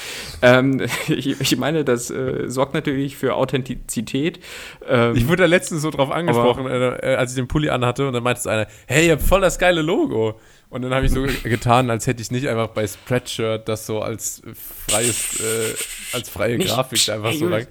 Ähm, 0.42 0.82
ich, 1.08 1.40
ich 1.40 1.58
meine, 1.58 1.84
das 1.84 2.10
äh, 2.10 2.50
sorgt 2.50 2.74
natürlich 2.74 3.18
für 3.18 3.36
Authentizität. 3.36 4.40
Ähm, 4.88 5.16
Ich 5.16 5.28
wurde 5.28 5.44
da 5.44 5.48
letztens 5.48 5.82
so 5.82 5.90
drauf 5.90 6.12
angesprochen, 6.12 6.68
äh, 6.68 7.16
als 7.18 7.32
ich 7.32 7.36
den 7.36 7.48
Pulli 7.48 7.70
anhatte 7.70 8.08
und 8.08 8.14
dann 8.14 8.24
meinte 8.24 8.40
es 8.40 8.48
einer, 8.48 8.68
hey, 8.88 9.08
ihr 9.08 9.14
habt 9.14 9.22
voll 9.22 9.42
das 9.42 9.60
geile 9.60 9.82
Logo. 9.82 10.40
Und 10.74 10.82
dann 10.82 10.94
habe 10.94 11.06
ich 11.06 11.12
so 11.12 11.24
getan, 11.44 11.90
als 11.92 12.08
hätte 12.08 12.22
ich 12.24 12.32
nicht 12.32 12.48
einfach 12.50 12.68
bei 12.70 12.88
Spreadshirt 12.88 13.70
das 13.70 13.86
so 13.86 14.02
als 14.02 14.42
freies, 14.88 15.40
äh, 15.40 16.16
als 16.16 16.30
freie 16.30 16.58
Nicht- 16.58 16.70
Grafik 16.74 17.10
einfach 17.10 17.30
Ey, 17.32 17.38
so 17.38 17.48
lang. 17.48 17.68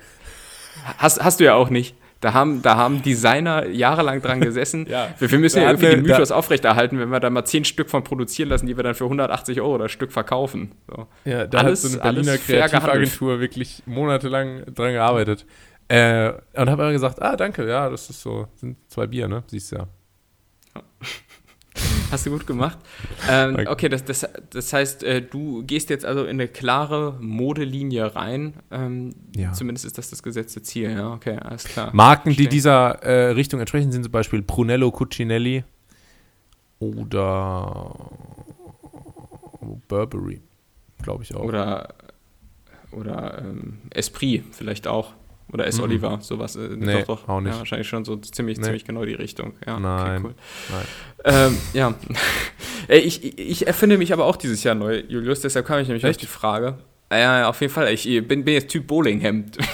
Hast, 0.99 1.23
hast 1.23 1.41
du 1.41 1.45
ja 1.45 1.55
auch 1.55 1.69
nicht. 1.69 1.97
Da 2.21 2.33
haben, 2.33 2.63
da 2.63 2.77
haben 2.77 3.03
Designer 3.03 3.67
jahrelang 3.67 4.23
dran 4.23 4.41
gesessen. 4.41 4.87
Ja. 4.89 5.13
wir, 5.19 5.29
wir 5.33 5.39
müssen 5.41 5.57
Da 5.57 5.63
ja 5.65 5.71
irgendwie 5.71 5.89
den 5.91 6.03
Mythos 6.03 6.31
aufrechterhalten, 6.31 7.01
wenn 7.01 7.09
wir 7.09 7.19
da 7.19 7.29
mal 7.31 7.45
zehn 7.45 7.65
Stück 7.65 7.91
von 7.91 8.05
produzieren 8.05 8.49
lassen, 8.51 8.67
die 8.69 8.77
wir 8.77 8.85
dann 8.85 8.95
für 8.95 9.03
180 9.05 9.61
Euro 9.61 9.79
das 9.79 9.91
Stück 9.91 10.13
verkaufen. 10.13 10.71
So. 10.87 11.09
Ja, 11.25 11.49
da 11.49 11.59
Alles- 11.59 11.83
hat 11.83 11.91
so 11.91 12.01
eine 12.01 12.13
Berliner 12.15 12.39
Kreativagentur 12.39 13.41
wirklich 13.41 13.83
monatelang 13.87 14.65
dran 14.73 14.93
gearbeitet. 14.93 15.45
Äh, 15.89 16.29
und 16.55 16.71
habe 16.71 16.85
aber 16.85 16.93
gesagt, 16.93 17.21
ah, 17.21 17.35
danke, 17.35 17.69
ja, 17.69 17.91
das 17.91 18.09
ist 18.09 18.23
so, 18.23 18.47
sind 18.55 18.77
zwei 18.89 19.09
Bier, 19.09 19.27
ne? 19.27 19.43
Siehst 19.49 19.73
du 19.73 19.77
ja. 19.77 19.87
Hast 22.11 22.27
du 22.27 22.31
gut 22.31 22.47
gemacht. 22.47 22.79
Ähm, 23.29 23.67
okay, 23.67 23.89
das, 23.89 24.05
das, 24.05 24.27
das 24.51 24.73
heißt, 24.73 25.03
äh, 25.03 25.23
du 25.23 25.63
gehst 25.65 25.91
jetzt 25.91 26.05
also 26.05 26.25
in 26.25 26.31
eine 26.31 26.49
klare 26.49 27.17
Modelinie 27.21 28.15
rein. 28.15 28.55
Ähm, 28.71 29.15
Ja. 29.35 29.53
Zumindest 29.53 29.87
ist 29.87 29.99
das 29.99 30.11
das 30.11 30.23
gesetzte 30.23 30.63
Ziel, 30.63 30.91
ja, 30.91 31.13
okay, 31.13 31.39
alles 31.39 31.65
klar. 31.65 31.91
Marken, 31.93 32.35
die 32.35 32.49
dieser 32.49 33.03
äh, 33.03 33.31
Richtung 33.33 33.61
entsprechen, 33.61 33.93
sind 33.93 34.03
zum 34.03 34.13
Beispiel 34.13 34.43
Brunello 34.43 34.91
Cucinelli 34.91 35.65
oder 36.79 37.95
Burberry, 39.89 40.41
glaube 41.03 41.23
ich 41.23 41.35
auch. 41.35 41.45
Oder, 41.45 41.95
oder 42.91 43.43
ähm, 43.43 43.79
Esprit 43.91 44.45
vielleicht 44.53 44.87
auch. 44.87 45.15
Oder 45.53 45.67
S. 45.67 45.79
Oliver, 45.81 46.19
sowas. 46.23 46.57
Äh, 46.57 46.61
Mhm. 46.61 46.79
Nee, 46.81 47.01
doch, 47.01 47.21
doch. 47.21 47.29
auch 47.29 47.41
nicht. 47.41 47.53
Ja, 47.53 47.59
wahrscheinlich 47.59 47.89
schon 47.89 48.05
so 48.05 48.17
ziemlich, 48.17 48.59
Nee. 48.59 48.65
ziemlich 48.65 48.85
genau 48.85 49.05
die 49.05 49.15
Richtung. 49.15 49.53
Ja, 49.67 49.79
Nein, 49.79 50.25
Okay, 50.25 50.25
cool. 50.25 50.35
nein. 51.25 51.47
Ähm, 51.53 51.59
ja. 51.75 51.95
Ey, 52.89 53.01
ich, 53.01 53.39
ich- 53.39 53.67
erfinde 53.67 53.99
mich 53.99 54.13
aber 54.13 54.25
auch 54.25 54.37
dieses 54.37 54.65
Jahr 54.65 54.75
neu, 54.75 55.03
Julius, 55.09 55.41
deshalb 55.41 55.67
kam 55.67 55.79
ich 55.81 55.89
nämlich 55.89 56.05
auf 56.05 56.11
Echt? 56.11 56.23
die 56.23 56.27
Frage. 56.27 56.79
Ja, 57.11 57.41
ja, 57.41 57.49
auf 57.49 57.61
jeden 57.61 57.73
Fall. 57.73 57.93
Ich 57.93 58.05
bin, 58.05 58.45
bin 58.45 58.55
jetzt 58.55 58.69
Typ 58.71 58.87
Bowlinghemd. 58.87 59.59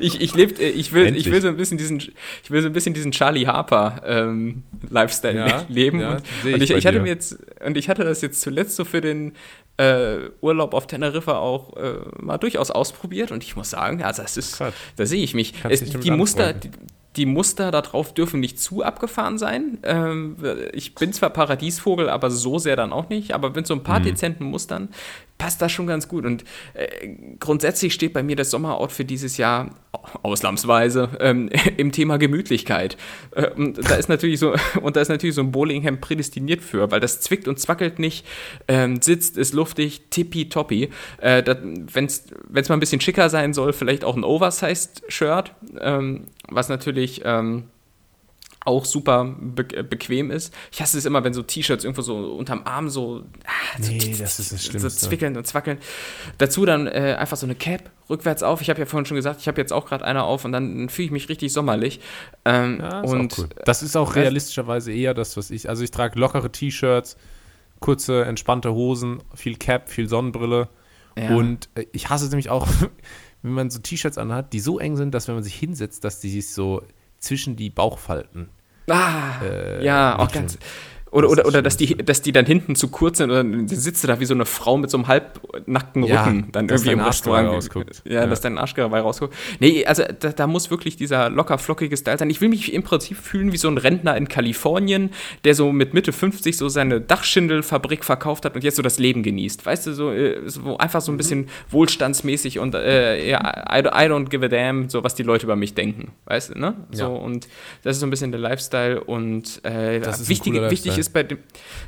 ich, 0.00 0.20
ich, 0.20 0.34
leb, 0.34 0.58
äh, 0.60 0.68
ich, 0.68 0.92
will, 0.92 1.16
ich 1.16 1.30
will 1.30 1.40
so 1.40 1.48
ein 1.48 1.56
bisschen 1.56 1.78
diesen, 1.78 1.98
ich 1.98 2.50
will 2.50 2.60
so 2.62 2.68
ein 2.68 2.72
bisschen 2.72 2.94
diesen 2.94 3.12
Charlie 3.12 3.46
Harper 3.46 4.02
ähm, 4.06 4.62
Lifestyle 4.90 5.36
Ja, 5.38 5.64
leben. 5.68 6.00
ja, 6.00 6.10
und, 6.44 6.54
und 6.54 6.62
ich 6.62 6.70
ich, 6.70 6.86
hatte 6.86 7.00
mir 7.00 7.08
jetzt, 7.08 7.38
und 7.64 7.76
ich 7.76 7.88
hatte 7.88 8.04
das 8.04 8.20
jetzt 8.22 8.40
zuletzt 8.40 8.76
so 8.76 8.84
für 8.84 9.00
den 9.00 9.32
äh, 9.78 10.30
Urlaub 10.40 10.74
auf 10.74 10.86
Teneriffa 10.86 11.36
auch 11.38 11.76
äh, 11.76 11.94
mal 12.18 12.38
durchaus 12.38 12.70
ausprobiert 12.70 13.30
und 13.30 13.42
ich 13.44 13.56
muss 13.56 13.70
sagen, 13.70 14.02
also 14.02 14.22
das 14.22 14.36
ist, 14.36 14.56
Quatsch. 14.56 14.74
da 14.96 15.06
sehe 15.06 15.22
ich 15.22 15.34
mich. 15.34 15.54
Es, 15.68 15.82
die 15.84 16.10
Muster, 16.10 16.52
die, 16.52 16.70
die 17.16 17.26
Muster 17.26 17.70
darauf 17.70 18.12
dürfen 18.14 18.40
nicht 18.40 18.60
zu 18.60 18.82
abgefahren 18.82 19.38
sein. 19.38 19.78
Ähm, 19.82 20.36
ich 20.72 20.94
bin 20.94 21.12
zwar 21.12 21.30
Paradiesvogel, 21.30 22.08
aber 22.10 22.30
so 22.30 22.58
sehr 22.58 22.76
dann 22.76 22.92
auch 22.92 23.08
nicht. 23.08 23.32
Aber 23.32 23.50
mit 23.50 23.66
so 23.66 23.74
ein 23.74 23.78
Mhm. 23.78 23.84
paar 23.84 24.00
dezenten 24.00 24.44
Mustern 24.44 24.88
passt 25.38 25.60
das 25.62 25.72
schon 25.72 25.86
ganz 25.86 26.08
gut. 26.08 26.24
Und 26.24 26.44
äh, 26.74 27.08
grundsätzlich 27.38 27.92
steht 27.92 28.12
bei 28.12 28.22
mir 28.22 28.36
das 28.36 28.50
Sommeroutfit 28.50 29.10
dieses 29.10 29.36
Jahr 29.36 29.70
ausnahmsweise 30.22 31.10
ähm, 31.20 31.50
im 31.76 31.92
Thema 31.92 32.18
Gemütlichkeit. 32.18 32.96
Äh, 33.32 33.50
und 33.50 33.78
da 33.88 33.96
ist 33.96 34.08
natürlich 34.08 34.40
so 34.40 34.54
und 34.80 34.96
da 34.96 35.00
ist 35.00 35.08
natürlich 35.08 35.34
so 35.34 35.42
ein 35.42 35.52
Bowlinghemd 35.52 36.00
prädestiniert 36.00 36.62
für, 36.62 36.90
weil 36.90 37.00
das 37.00 37.20
zwickt 37.20 37.48
und 37.48 37.58
zwackelt 37.58 37.98
nicht, 37.98 38.26
ähm, 38.68 39.00
sitzt, 39.02 39.36
ist 39.36 39.54
luftig, 39.54 40.02
tippitoppi. 40.10 40.90
Äh, 41.18 41.42
Wenn 41.92 42.06
es 42.06 42.28
mal 42.52 42.76
ein 42.76 42.80
bisschen 42.80 43.00
schicker 43.00 43.28
sein 43.28 43.52
soll, 43.52 43.72
vielleicht 43.72 44.04
auch 44.04 44.16
ein 44.16 44.24
Oversized-Shirt, 44.24 45.52
ähm, 45.80 46.26
was 46.48 46.68
natürlich 46.68 47.22
ähm, 47.24 47.64
auch 48.66 48.84
super 48.84 49.24
be 49.38 49.64
bequem 49.64 50.30
ist. 50.30 50.52
Ich 50.72 50.80
hasse 50.80 50.98
es 50.98 51.04
immer, 51.04 51.24
wenn 51.24 51.32
so 51.32 51.42
T-Shirts 51.42 51.84
irgendwo 51.84 52.02
so 52.02 52.16
unterm 52.16 52.62
Arm 52.64 52.88
so, 52.88 53.22
ah, 53.44 53.80
so, 53.80 53.92
Nee, 53.92 54.16
das 54.18 54.38
ist 54.38 54.52
das 54.52 54.64
so 54.64 54.88
zwickeln 54.88 55.36
und 55.36 55.46
zwackeln. 55.46 55.78
Dazu 56.38 56.64
dann 56.64 56.86
äh, 56.86 57.16
einfach 57.18 57.36
so 57.36 57.46
eine 57.46 57.54
Cap 57.54 57.90
rückwärts 58.10 58.42
auf. 58.42 58.60
Ich 58.60 58.70
habe 58.70 58.80
ja 58.80 58.86
vorhin 58.86 59.06
schon 59.06 59.16
gesagt, 59.16 59.40
ich 59.40 59.48
habe 59.48 59.60
jetzt 59.60 59.72
auch 59.72 59.86
gerade 59.86 60.04
eine 60.04 60.24
auf 60.24 60.44
und 60.44 60.52
dann 60.52 60.88
fühle 60.88 61.06
ich 61.06 61.12
mich 61.12 61.28
richtig 61.28 61.52
sommerlich. 61.52 62.00
Ähm, 62.44 62.78
Ja, 62.80 63.00
ist 63.02 63.10
und 63.12 63.32
auch 63.32 63.38
cool. 63.38 63.48
Das 63.64 63.82
ist 63.82 63.96
auch 63.96 64.16
realistischerweise 64.16 64.92
eher 64.92 65.14
das, 65.14 65.36
was 65.36 65.50
ich. 65.50 65.68
Also 65.68 65.84
ich 65.84 65.90
trage 65.90 66.18
lockere 66.18 66.50
T-Shirts, 66.50 67.16
kurze, 67.80 68.24
entspannte 68.24 68.72
Hosen, 68.72 69.22
viel 69.34 69.56
Cap, 69.56 69.88
viel 69.88 70.08
Sonnenbrille. 70.08 70.68
Ja. 71.16 71.34
Und 71.36 71.68
äh, 71.74 71.86
ich 71.92 72.08
hasse 72.10 72.24
es 72.24 72.30
nämlich 72.30 72.50
auch, 72.50 72.66
wenn 73.42 73.52
man 73.52 73.70
so 73.70 73.78
T-Shirts 73.78 74.18
anhat, 74.18 74.52
die 74.52 74.60
so 74.60 74.78
eng 74.78 74.96
sind, 74.96 75.14
dass 75.14 75.28
wenn 75.28 75.34
man 75.34 75.44
sich 75.44 75.54
hinsetzt, 75.54 76.04
dass 76.04 76.20
die 76.20 76.30
sich 76.30 76.52
so 76.52 76.82
zwischen 77.18 77.56
die 77.56 77.70
Bauchfalten. 77.70 78.48
Ah, 78.88 79.42
äh, 79.42 79.84
ja, 79.84 80.16
auch 80.18 80.28
wickeln. 80.28 80.42
ganz. 80.46 80.58
Oder, 81.16 81.30
oder, 81.30 81.42
ist 81.42 81.48
oder 81.48 81.62
dass, 81.62 81.76
die, 81.76 81.96
dass 81.96 82.22
die 82.22 82.32
dann 82.32 82.46
hinten 82.46 82.76
zu 82.76 82.88
kurz 82.88 83.18
sind 83.18 83.30
oder 83.30 83.42
dann 83.42 83.66
sitzt 83.68 84.02
du 84.04 84.08
da 84.08 84.20
wie 84.20 84.24
so 84.26 84.34
eine 84.34 84.44
Frau 84.44 84.76
mit 84.76 84.90
so 84.90 84.98
einem 84.98 85.08
halbnackten 85.08 86.04
Ja, 86.04 86.24
Rücken 86.24 86.48
dann 86.52 86.68
dass 86.68 86.82
irgendwie 86.82 87.00
im 87.00 87.06
Restaurant. 87.06 87.48
rausguckt. 87.48 88.02
Ja, 88.04 88.12
Ja. 88.20 88.26
dass 88.26 88.40
dein 88.40 88.58
Arschgeweih 88.58 89.00
rausguckt. 89.00 89.34
Nee, 89.60 89.84
also 89.86 90.02
da, 90.20 90.30
da 90.30 90.46
muss 90.46 90.70
wirklich 90.70 90.96
dieser 90.96 91.30
locker 91.30 91.58
flockige 91.58 91.96
Style 91.96 92.18
sein. 92.18 92.30
Ich 92.30 92.40
will 92.40 92.48
mich 92.48 92.72
im 92.72 92.82
Prinzip 92.82 93.16
fühlen 93.16 93.52
wie 93.52 93.56
so 93.56 93.68
ein 93.68 93.78
Rentner 93.78 94.16
in 94.16 94.28
Kalifornien, 94.28 95.10
der 95.44 95.54
so 95.54 95.72
mit 95.72 95.94
Mitte 95.94 96.12
50 96.12 96.56
so 96.56 96.68
seine 96.68 97.00
Dachschindelfabrik 97.00 98.04
verkauft 98.04 98.44
hat 98.44 98.54
und 98.54 98.62
jetzt 98.64 98.76
so 98.76 98.82
das 98.82 98.98
Leben 98.98 99.22
genießt. 99.22 99.64
Weißt 99.66 99.86
du, 99.86 99.92
so, 99.94 100.12
äh, 100.12 100.40
so 100.48 100.76
einfach 100.78 101.00
Mhm. 101.00 101.04
so 101.04 101.12
ein 101.12 101.16
bisschen 101.16 101.48
wohlstandsmäßig 101.70 102.58
und 102.58 102.74
äh, 102.74 103.28
ja, 103.28 103.40
I, 103.72 103.80
I 103.80 104.08
don't 104.10 104.28
give 104.28 104.44
a 104.44 104.48
damn, 104.48 104.88
so 104.88 105.02
was 105.04 105.14
die 105.14 105.22
Leute 105.22 105.46
über 105.46 105.56
mich 105.56 105.74
denken. 105.74 106.12
Weißt 106.26 106.54
du, 106.54 106.58
ne? 106.58 106.74
So, 106.90 107.02
Ja. 107.02 107.08
und 107.08 107.48
das 107.82 107.96
ist 107.96 108.00
so 108.00 108.06
ein 108.06 108.10
bisschen 108.10 108.32
der 108.32 108.40
Lifestyle 108.40 109.02
und 109.02 109.60
äh, 109.64 109.98
ist 109.98 110.28
wichtig, 110.28 110.54
wichtig 110.54 110.60
Lifestyle. 110.60 110.96
Ist 111.06 111.12
bei 111.12 111.22
dem, 111.22 111.38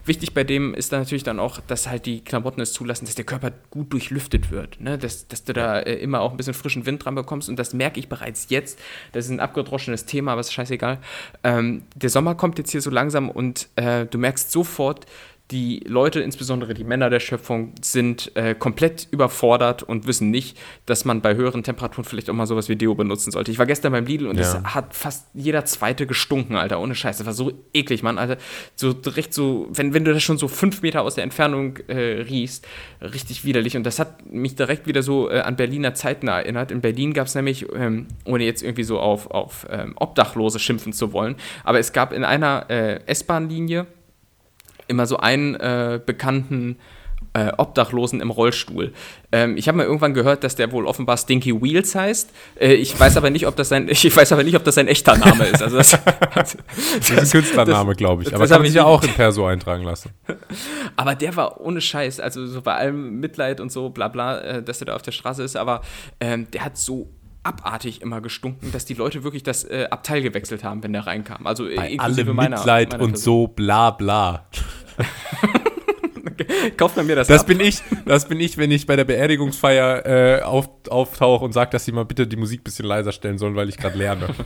wichtig 0.05 0.35
bei 0.35 0.45
dem 0.45 0.75
ist 0.75 0.93
dann 0.93 1.01
natürlich 1.01 1.23
dann 1.23 1.39
auch, 1.39 1.61
dass 1.61 1.89
halt 1.89 2.07
die 2.07 2.23
Klamotten 2.23 2.61
es 2.61 2.73
zulassen, 2.73 3.05
dass 3.07 3.14
der 3.14 3.25
Körper 3.25 3.53
gut 3.71 3.93
durchlüftet 3.93 4.51
wird, 4.51 4.81
ne? 4.81 4.99
dass, 4.99 5.29
dass 5.29 5.45
du 5.45 5.53
da 5.53 5.81
äh, 5.81 5.95
immer 5.95 6.21
auch 6.21 6.31
ein 6.31 6.37
bisschen 6.37 6.55
frischen 6.55 6.87
Wind 6.87 7.05
dran 7.05 7.14
bekommst 7.14 7.49
und 7.49 7.59
das 7.59 7.75
merke 7.75 8.01
ich 8.01 8.09
bereits 8.09 8.47
jetzt. 8.49 8.79
Das 9.12 9.27
ist 9.27 9.31
ein 9.31 9.41
abgedroschenes 9.41 10.05
Thema, 10.05 10.33
aber 10.33 10.41
ist 10.41 10.53
scheißegal. 10.53 10.99
Ähm, 11.45 11.83
der 11.95 12.11
Sommer 12.11 12.35
kommt 12.35 12.59
jetzt 12.59 12.71
hier 12.71 12.81
so 12.81 12.91
langsam 12.91 13.31
und 13.31 13.69
äh, 13.77 14.07
du 14.07 14.19
merkst 14.19 14.51
sofort, 14.51 15.07
die 15.51 15.80
Leute, 15.86 16.20
insbesondere 16.20 16.74
die 16.74 16.84
Männer 16.84 17.09
der 17.09 17.20
Schöpfung, 17.20 17.72
sind 17.80 18.32
äh, 18.36 18.55
komplett 18.55 19.09
überfordert 19.11 19.82
und 19.82 20.07
wissen 20.07 20.30
nicht, 20.30 20.59
dass 20.84 21.07
man 21.07 21.22
bei 21.22 21.36
höheren 21.36 21.62
Temperaturen 21.62 22.05
vielleicht 22.05 22.28
auch 22.28 22.34
mal 22.34 22.46
sowas 22.46 22.68
wie 22.68 22.76
Deo 22.76 22.94
benutzen 22.94 23.30
sollte. 23.30 23.51
Ich 23.51 23.59
war 23.59 23.64
gestern 23.64 23.92
beim 23.92 24.05
Lidl 24.05 24.26
und 24.26 24.36
Ja. 24.36 24.42
es 24.42 24.74
hat 24.74 24.94
fast 24.94 25.26
jeder 25.32 25.64
zweite 25.64 26.07
gestunken, 26.07 26.57
Alter, 26.57 26.80
ohne 26.80 26.94
Scheiß. 26.94 27.16
Das 27.16 27.26
war 27.26 27.32
so 27.32 27.53
eklig, 27.72 28.03
Mann, 28.03 28.18
Alter. 28.18 28.36
So 28.76 28.92
direkt 28.92 29.32
so, 29.32 29.68
wenn, 29.70 29.94
wenn 29.94 30.05
du 30.05 30.12
das 30.12 30.22
schon 30.22 30.36
so 30.36 30.49
fünf 30.49 30.82
Meter 30.82 31.01
aus 31.01 31.14
der 31.14 31.24
Entfernung 31.24 31.78
äh, 31.88 31.96
riechst, 31.96 32.66
richtig 33.01 33.46
widerlich. 33.46 33.74
Und 33.74 33.84
das 33.84 33.99
hat 33.99 34.30
mich 34.30 34.55
direkt 34.55 34.86
wieder 34.86 35.03
so 35.03 35.30
äh, 35.30 35.40
an 35.40 35.57
Berliner 35.57 35.94
Zeiten 35.94 36.28
erinnert. 36.28 36.70
In 36.70 36.82
Berlin 36.82 37.14
gab 37.14 37.26
es 37.26 37.34
nämlich, 37.34 37.64
ähm, 37.74 38.07
ohne 38.26 38.44
jetzt 38.44 38.62
irgendwie 38.62 38.84
so 38.84 39.01
auf, 39.01 39.30
auf 39.30 39.66
ähm, 39.70 39.94
Obdachlose 39.96 40.59
schimpfen 40.59 40.92
zu 40.92 41.14
wollen, 41.14 41.36
aber 41.64 41.78
es 41.78 41.94
gab 41.94 42.12
in 42.12 42.24
einer 42.24 42.66
äh, 42.68 43.01
S-Bahn-Linie 43.07 43.86
immer 44.89 45.07
so 45.07 45.16
einen 45.18 45.55
äh, 45.55 46.01
bekannten 46.05 46.76
äh, 47.34 47.53
Obdachlosen 47.59 48.20
im 48.20 48.30
Rollstuhl. 48.30 48.93
Ähm, 49.32 49.57
ich 49.57 49.68
habe 49.68 49.76
mal 49.78 49.84
irgendwann 49.84 50.14
gehört, 50.14 50.45
dass 50.45 50.55
der 50.57 50.72
wohl 50.72 50.86
offenbar 50.86 51.16
Stinky 51.18 51.61
Wheels 51.61 51.95
heißt. 51.95 52.30
Äh, 52.61 52.74
ich 52.74 52.99
weiß 52.99 53.16
aber 53.16 53.28
nicht, 53.30 53.47
ob 53.47 53.55
das 53.57 53.68
sein, 53.68 53.89
ich 53.91 54.16
weiß 54.16 54.32
aber 54.32 54.45
nicht, 54.45 54.57
ob 54.57 54.64
das 54.64 54.76
sein 54.76 54.89
echter 54.89 55.16
Name 55.16 55.45
ist. 55.45 55.62
Also 55.62 55.76
das, 55.76 55.91
Das 56.34 56.55
ist 57.11 57.11
ein 57.11 57.28
Künstlername, 57.30 57.95
glaube 57.95 58.22
ich. 58.22 58.30
das 58.30 58.34
Aber 58.34 58.45
hab 58.45 58.51
kann 58.51 58.61
man 58.62 58.68
ich 58.68 58.74
ja 58.74 58.84
auch 58.84 59.03
in 59.05 59.11
Perso 59.12 59.47
eintragen 59.47 59.84
lassen. 59.84 60.11
aber 60.97 61.14
der 61.14 61.36
war 61.36 61.61
ohne 61.61 61.80
Scheiß, 61.80 62.20
also 62.20 62.47
so 62.47 62.62
bei 62.62 62.74
allem 62.74 63.20
Mitleid 63.20 63.61
und 63.61 63.70
so, 63.72 63.91
bla 63.91 64.09
bla, 64.09 64.41
äh, 64.41 64.62
dass 64.62 64.80
er 64.80 64.86
da 64.86 64.95
auf 64.97 65.03
der 65.03 65.12
Straße 65.12 65.43
ist, 65.43 65.57
aber 65.57 65.82
ähm, 66.20 66.51
der 66.53 66.64
hat 66.64 66.78
so 66.78 67.11
abartig 67.43 68.03
immer 68.03 68.20
gestunken, 68.20 68.72
dass 68.72 68.84
die 68.84 68.95
Leute 68.95 69.22
wirklich 69.24 69.43
das 69.43 69.64
äh, 69.64 69.86
Abteil 69.91 70.22
gewechselt 70.22 70.64
haben, 70.64 70.82
wenn 70.82 70.93
der 70.93 71.07
reinkam. 71.07 71.47
Also 71.47 71.64
Bei 71.64 71.91
inklusive 71.91 72.26
allem 72.28 72.36
meiner- 72.36 72.57
Mitleid 72.59 72.93
meiner 72.93 73.05
und 73.05 73.18
so 73.18 73.47
bla 73.47 73.91
bla. 73.91 74.47
Kauft 76.76 76.96
man 76.96 77.06
mir 77.06 77.16
das, 77.16 77.28
Das 77.28 77.42
ab? 77.42 77.46
bin 77.46 77.61
ich, 77.61 77.82
das 78.06 78.26
bin 78.28 78.40
ich, 78.40 78.59
wenn 78.59 78.70
ich 78.70 78.86
bei 78.86 78.96
der 78.96 79.04
Beerdigungsfeier 79.04 80.06
äh, 80.38 80.42
auf, 80.42 80.68
auftauche 80.88 81.44
und 81.44 81.52
sage, 81.52 81.70
dass 81.70 81.84
sie 81.84 81.92
mal 81.92 82.04
bitte 82.04 82.26
die 82.26 82.36
Musik 82.36 82.61
ein 82.61 82.64
bisschen 82.64 82.86
leiser 82.86 83.12
stellen 83.12 83.38
sollen, 83.38 83.54
weil 83.56 83.68
ich 83.68 83.76
gerade 83.76 83.96
lerne. 83.98 84.28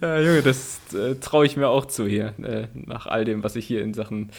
Ja, 0.00 0.20
Junge, 0.20 0.42
das 0.42 0.80
äh, 0.94 1.16
traue 1.16 1.46
ich 1.46 1.56
mir 1.56 1.68
auch 1.68 1.86
zu 1.86 2.06
hier, 2.06 2.32
äh, 2.42 2.68
nach 2.74 3.06
all 3.06 3.24
dem, 3.24 3.42
was 3.42 3.56
ich 3.56 3.66
hier 3.66 3.82
in 3.82 3.92
Sachen 3.94 4.30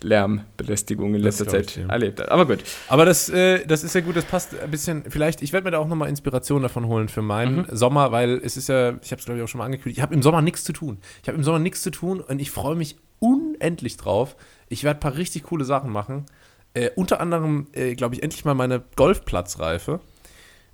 Lärmbelästigung 0.00 1.14
in 1.14 1.22
letzter 1.22 1.48
Zeit 1.48 1.76
erlebt 1.88 2.20
habe. 2.20 2.30
Aber 2.30 2.46
gut. 2.46 2.58
Aber 2.88 3.04
das, 3.04 3.28
äh, 3.30 3.66
das 3.66 3.82
ist 3.82 3.94
ja 3.94 4.00
gut, 4.02 4.16
das 4.16 4.24
passt 4.24 4.58
ein 4.60 4.70
bisschen. 4.70 5.04
Vielleicht, 5.08 5.42
ich 5.42 5.52
werde 5.52 5.64
mir 5.64 5.70
da 5.72 5.78
auch 5.78 5.88
nochmal 5.88 6.08
Inspiration 6.08 6.62
davon 6.62 6.86
holen 6.86 7.08
für 7.08 7.22
meinen 7.22 7.66
Sommer, 7.70 8.12
weil 8.12 8.40
es 8.44 8.56
ist 8.56 8.68
ja, 8.68 8.90
ich 9.02 9.10
habe 9.10 9.18
es 9.20 9.24
glaube 9.24 9.38
ich 9.38 9.44
auch 9.44 9.48
schon 9.48 9.58
mal 9.58 9.64
angekündigt, 9.64 9.98
ich 9.98 10.02
habe 10.02 10.14
im 10.14 10.22
Sommer 10.22 10.42
nichts 10.42 10.64
zu 10.64 10.72
tun. 10.72 10.98
Ich 11.22 11.28
habe 11.28 11.36
im 11.38 11.44
Sommer 11.44 11.58
nichts 11.58 11.82
zu 11.82 11.90
tun 11.90 12.20
und 12.20 12.40
ich 12.40 12.50
freue 12.50 12.76
mich 12.76 12.96
unendlich 13.24 13.96
drauf. 13.96 14.36
Ich 14.68 14.84
werde 14.84 14.98
ein 14.98 15.00
paar 15.00 15.16
richtig 15.16 15.44
coole 15.44 15.64
Sachen 15.64 15.90
machen. 15.90 16.26
Äh, 16.74 16.90
unter 16.96 17.20
anderem, 17.20 17.68
äh, 17.72 17.94
glaube 17.94 18.14
ich, 18.16 18.22
endlich 18.22 18.44
mal 18.44 18.54
meine 18.54 18.82
Golfplatzreife. 18.96 20.00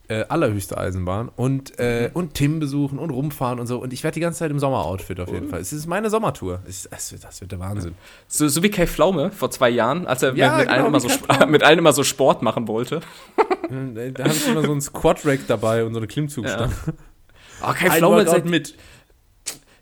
äh, 0.08 0.24
allerhöchste 0.28 0.76
Eisenbahn 0.76 1.28
und, 1.36 1.78
äh, 1.78 2.10
und 2.12 2.34
Tim 2.34 2.58
besuchen 2.58 2.98
und 2.98 3.10
rumfahren 3.10 3.60
und 3.60 3.68
so. 3.68 3.78
Und 3.80 3.92
ich 3.92 4.02
werde 4.02 4.14
die 4.14 4.20
ganze 4.20 4.40
Zeit 4.40 4.50
im 4.50 4.58
Sommeroutfit 4.58 5.20
auf 5.20 5.30
jeden 5.32 5.48
Fall. 5.48 5.60
Es 5.60 5.72
ist 5.72 5.86
meine 5.86 6.10
Sommertour. 6.10 6.62
Es, 6.66 6.86
es, 6.86 7.14
das 7.22 7.40
wird 7.40 7.52
der 7.52 7.60
Wahnsinn. 7.60 7.94
So, 8.26 8.48
so 8.48 8.60
wie 8.64 8.70
Kai 8.70 8.88
Pflaume 8.88 9.30
vor 9.30 9.52
zwei 9.52 9.70
Jahren, 9.70 10.08
als 10.08 10.24
er 10.24 10.34
Ja, 10.34 10.56
mit, 10.56 10.66
genau, 10.66 10.72
allen 10.78 10.86
immer 10.86 10.98
so, 10.98 11.08
mit 11.46 11.62
allen 11.62 11.78
immer 11.78 11.92
so 11.92 12.02
Sport 12.02 12.42
machen 12.42 12.66
wollte. 12.66 13.00
Äh, 13.70 14.10
Da 14.10 14.24
habe 14.24 14.34
ich 14.34 14.48
immer 14.48 14.64
so 14.64 14.72
einen 14.72 14.80
Squat-Rack 14.80 15.46
dabei 15.46 15.84
und 15.84 15.92
so 15.94 16.00
eine 16.00 16.08
Klimmzugstange. 16.08 16.72
Oh, 17.62 17.66
Kai 17.72 17.86
Ein 17.88 17.98
Pflaume, 17.98 18.16
Workout 18.16 18.32
seit, 18.32 18.44
mit. 18.46 18.74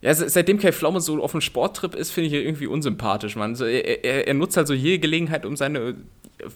Ja, 0.00 0.14
se- 0.14 0.28
seitdem 0.28 0.58
Kai 0.58 0.72
Pflaume 0.72 1.00
so 1.00 1.22
auf 1.22 1.34
einem 1.34 1.40
Sporttrip 1.40 1.94
ist, 1.94 2.10
finde 2.12 2.28
ich 2.28 2.34
ihn 2.34 2.42
irgendwie 2.42 2.66
unsympathisch, 2.66 3.36
Mann. 3.36 3.54
So, 3.54 3.64
er, 3.64 4.04
er, 4.04 4.28
er 4.28 4.34
nutzt 4.34 4.56
halt 4.56 4.66
so 4.68 4.74
jede 4.74 4.98
Gelegenheit, 5.00 5.44
um 5.44 5.56
seine, 5.56 5.96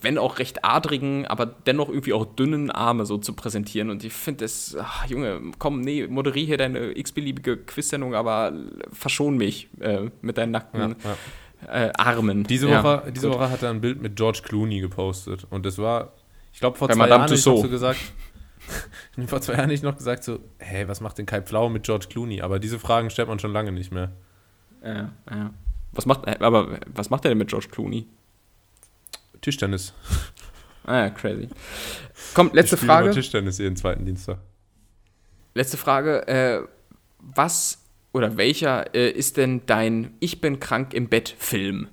wenn 0.01 0.17
auch 0.19 0.39
recht 0.39 0.65
adrigen, 0.65 1.27
aber 1.27 1.47
dennoch 1.47 1.89
irgendwie 1.89 2.13
auch 2.13 2.25
dünnen 2.25 2.71
Arme 2.71 3.05
so 3.05 3.19
zu 3.19 3.33
präsentieren. 3.33 3.91
Und 3.91 4.05
ich 4.05 4.13
finde 4.13 4.45
das, 4.45 4.77
ach, 4.81 5.07
Junge, 5.09 5.41
komm, 5.59 5.81
nee, 5.81 6.07
moderier 6.07 6.47
hier 6.47 6.57
deine 6.57 6.97
x-beliebige 6.97 7.57
Quiz-Sendung, 7.57 8.15
aber 8.15 8.53
verschon 8.93 9.37
mich 9.37 9.69
äh, 9.81 10.09
mit 10.21 10.39
deinen 10.39 10.53
nackten 10.53 10.81
Ja, 11.05 11.87
Äh, 11.87 11.91
Armen. 11.97 12.43
Diese, 12.45 12.69
Ja, 12.69 12.83
Woche, 12.83 13.13
diese 13.15 13.29
gut. 13.29 13.37
Woche 13.39 13.51
hat 13.51 13.63
er 13.63 13.71
ein 13.71 13.81
Bild 13.81 14.03
mit 14.03 14.17
George 14.17 14.41
Clooney 14.45 14.81
gepostet. 14.81 15.47
Und 15.51 15.65
das 15.65 15.79
war, 15.79 16.13
ich 16.53 16.59
glaube, 16.61 16.77
vor 16.77 16.89
Bei 16.89 16.95
zwei 16.95 16.99
Madame 17.01 17.21
Jahren 17.21 17.23
habe 17.31 17.35
ich 17.37 17.43
so 17.43 17.63
gesagt, 17.69 18.01
vor 19.27 19.41
zwei 19.41 19.55
Jahren 19.55 19.71
ich 19.71 19.83
noch 19.83 19.97
gesagt 19.97 20.25
so, 20.25 20.41
hey, 20.59 20.89
was 20.89 21.01
macht 21.01 21.19
denn 21.19 21.27
Kai 21.27 21.41
Pflaume 21.43 21.75
mit 21.75 21.85
George 21.85 22.07
Clooney? 22.09 22.43
Aber 22.43 22.59
diese 22.59 22.79
Fragen 22.79 23.11
stellt 23.11 23.29
man 23.29 23.39
schon 23.39 23.53
lange 23.53 23.73
nicht 23.73 23.93
mehr. 23.93 24.13
Ja, 24.85 25.13
ja. 25.31 25.51
Was 25.93 26.07
macht, 26.07 26.27
äh, 26.27 26.37
aber 26.41 26.81
was 26.87 27.11
macht 27.11 27.25
er 27.25 27.31
denn 27.31 27.39
mit 27.39 27.49
George 27.49 27.69
Clooney? 27.71 28.07
Tischtennis. 29.41 29.93
Ah 30.85 31.05
ja, 31.05 31.11
crazy. 31.11 31.49
Komm, 32.35 32.51
letzte 32.53 32.75
Ich 32.75 32.81
spiele 32.81 32.93
immer 32.93 33.03
Frage. 33.03 33.15
Tischtennis 33.15 33.59
jeden 33.59 33.77
zweiten 33.77 34.05
Dienstag. 34.05 34.39
Letzte 35.55 35.77
Frage. 35.77 36.27
Äh, 36.27 36.67
was 37.21 37.85
oder 38.13 38.37
welcher 38.37 38.93
äh, 38.95 39.11
ist 39.11 39.37
denn 39.37 39.63
dein 39.67 40.15
Ich 40.19 40.41
bin 40.41 40.59
krank 40.59 40.93
im 40.93 41.09
Bett 41.09 41.35
Film? 41.39 41.87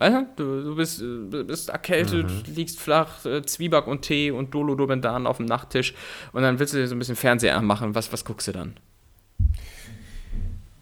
Weißt 0.00 0.16
du, 0.36 0.44
du, 0.44 0.64
du 0.70 0.76
bist, 0.76 1.00
äh, 1.02 1.04
du 1.04 1.44
bist 1.44 1.68
erkältet, 1.68 2.26
Mhm. 2.48 2.54
liegst 2.54 2.80
flach, 2.80 3.24
äh, 3.26 3.42
Zwieback 3.42 3.86
und 3.86 4.00
Tee 4.02 4.30
und 4.30 4.54
Dolo 4.54 4.74
Dobendan 4.74 5.26
auf 5.26 5.36
dem 5.36 5.44
Nachttisch 5.46 5.94
und 6.32 6.40
dann 6.42 6.58
willst 6.58 6.72
du 6.72 6.78
dir 6.78 6.88
so 6.88 6.94
ein 6.94 6.98
bisschen 6.98 7.16
Fernseher 7.16 7.56
anmachen. 7.56 7.94
Was, 7.94 8.10
was 8.12 8.24
guckst 8.24 8.48
du 8.48 8.52
dann? 8.52 8.76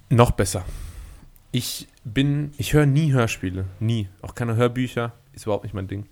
Noch 0.09 0.31
besser. 0.31 0.65
Ich 1.51 1.89
bin, 2.05 2.53
ich 2.59 2.73
höre 2.73 2.87
nie 2.87 3.13
Hörspiele. 3.13 3.65
Nie. 3.81 4.09
Auch 4.23 4.35
keine 4.35 4.57
Hörbücher. 4.57 5.13
Ist 5.33 5.45
überhaupt 5.47 5.65
nicht 5.65 5.75
mein 5.75 5.89
Ding. 5.89 6.07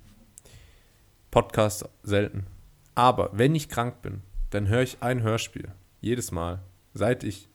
Podcast 1.31 1.89
selten. 2.03 2.47
Aber 2.95 3.31
wenn 3.33 3.55
ich 3.55 3.69
krank 3.69 4.03
bin, 4.03 4.23
dann 4.51 4.69
höre 4.69 4.83
ich 4.83 4.99
ein 5.01 5.23
Hörspiel. 5.23 5.69
Jedes 6.01 6.33
Mal. 6.33 6.61
Seit 6.95 7.25
ich, 7.25 7.49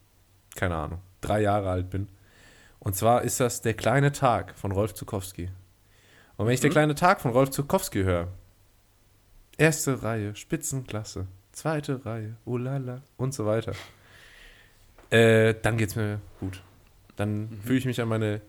keine 0.56 0.76
Ahnung, 0.76 1.00
drei 1.22 1.42
Jahre 1.42 1.70
alt 1.70 1.90
bin. 1.90 2.08
Und 2.84 2.96
zwar 2.96 3.22
ist 3.22 3.40
das 3.40 3.62
Der 3.62 3.76
kleine 3.76 4.12
Tag 4.12 4.58
von 4.58 4.72
Rolf 4.72 4.96
Zukowski. 4.96 5.50
Und 6.36 6.48
wenn 6.48 6.54
ich 6.54 6.62
Der 6.62 6.72
kleine 6.72 6.96
Tag 6.96 7.22
von 7.22 7.32
Rolf 7.32 7.52
Zukowski 7.52 8.04
höre, 8.04 8.28
erste 9.58 10.02
Reihe, 10.02 10.36
Spitzenklasse, 10.36 11.28
zweite 11.52 12.04
Reihe, 12.06 12.38
ulala 12.44 13.04
und 13.18 13.36
so 13.36 13.46
weiter, 13.46 13.74
äh, 15.12 15.54
dann 15.62 15.78
geht's 15.78 15.96
mir 15.96 16.20
gut. 16.40 16.64
Dann 17.18 17.60
fühle 17.64 17.78
ich 17.78 17.86
mich 17.86 18.02
an 18.02 18.08
meine, 18.08 18.42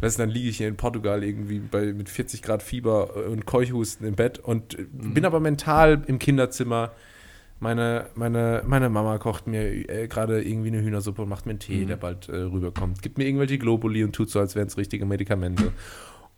weißt 0.00 0.18
du, 0.18 0.22
dann 0.22 0.30
liege 0.30 0.50
ich 0.50 0.58
hier 0.58 0.68
in 0.68 0.76
Portugal 0.76 1.24
irgendwie 1.24 1.60
bei, 1.60 1.94
mit 1.94 2.10
40 2.10 2.42
Grad 2.42 2.62
Fieber 2.62 3.16
und 3.16 3.46
Keuchhusten 3.46 4.06
im 4.06 4.16
Bett 4.16 4.38
und 4.38 4.78
äh, 4.78 4.86
bin 4.90 5.24
aber 5.24 5.40
mental 5.40 6.02
im 6.06 6.18
Kinderzimmer. 6.18 6.92
Meine, 7.60 8.06
meine, 8.14 8.62
meine 8.66 8.88
Mama 8.88 9.18
kocht 9.18 9.46
mir 9.46 9.88
äh, 9.88 10.06
gerade 10.06 10.42
irgendwie 10.42 10.68
eine 10.68 10.80
Hühnersuppe 10.80 11.22
und 11.22 11.28
macht 11.28 11.46
mir 11.46 11.50
einen 11.50 11.58
Tee, 11.58 11.84
der 11.86 11.96
bald 11.96 12.28
äh, 12.28 12.36
rüberkommt. 12.36 13.02
Gibt 13.02 13.18
mir 13.18 13.24
irgendwelche 13.24 13.58
Globuli 13.58 14.04
und 14.04 14.12
tut 14.12 14.30
so, 14.30 14.38
als 14.38 14.54
wären 14.54 14.68
es 14.68 14.76
richtige 14.76 15.04
Medikamente. 15.06 15.72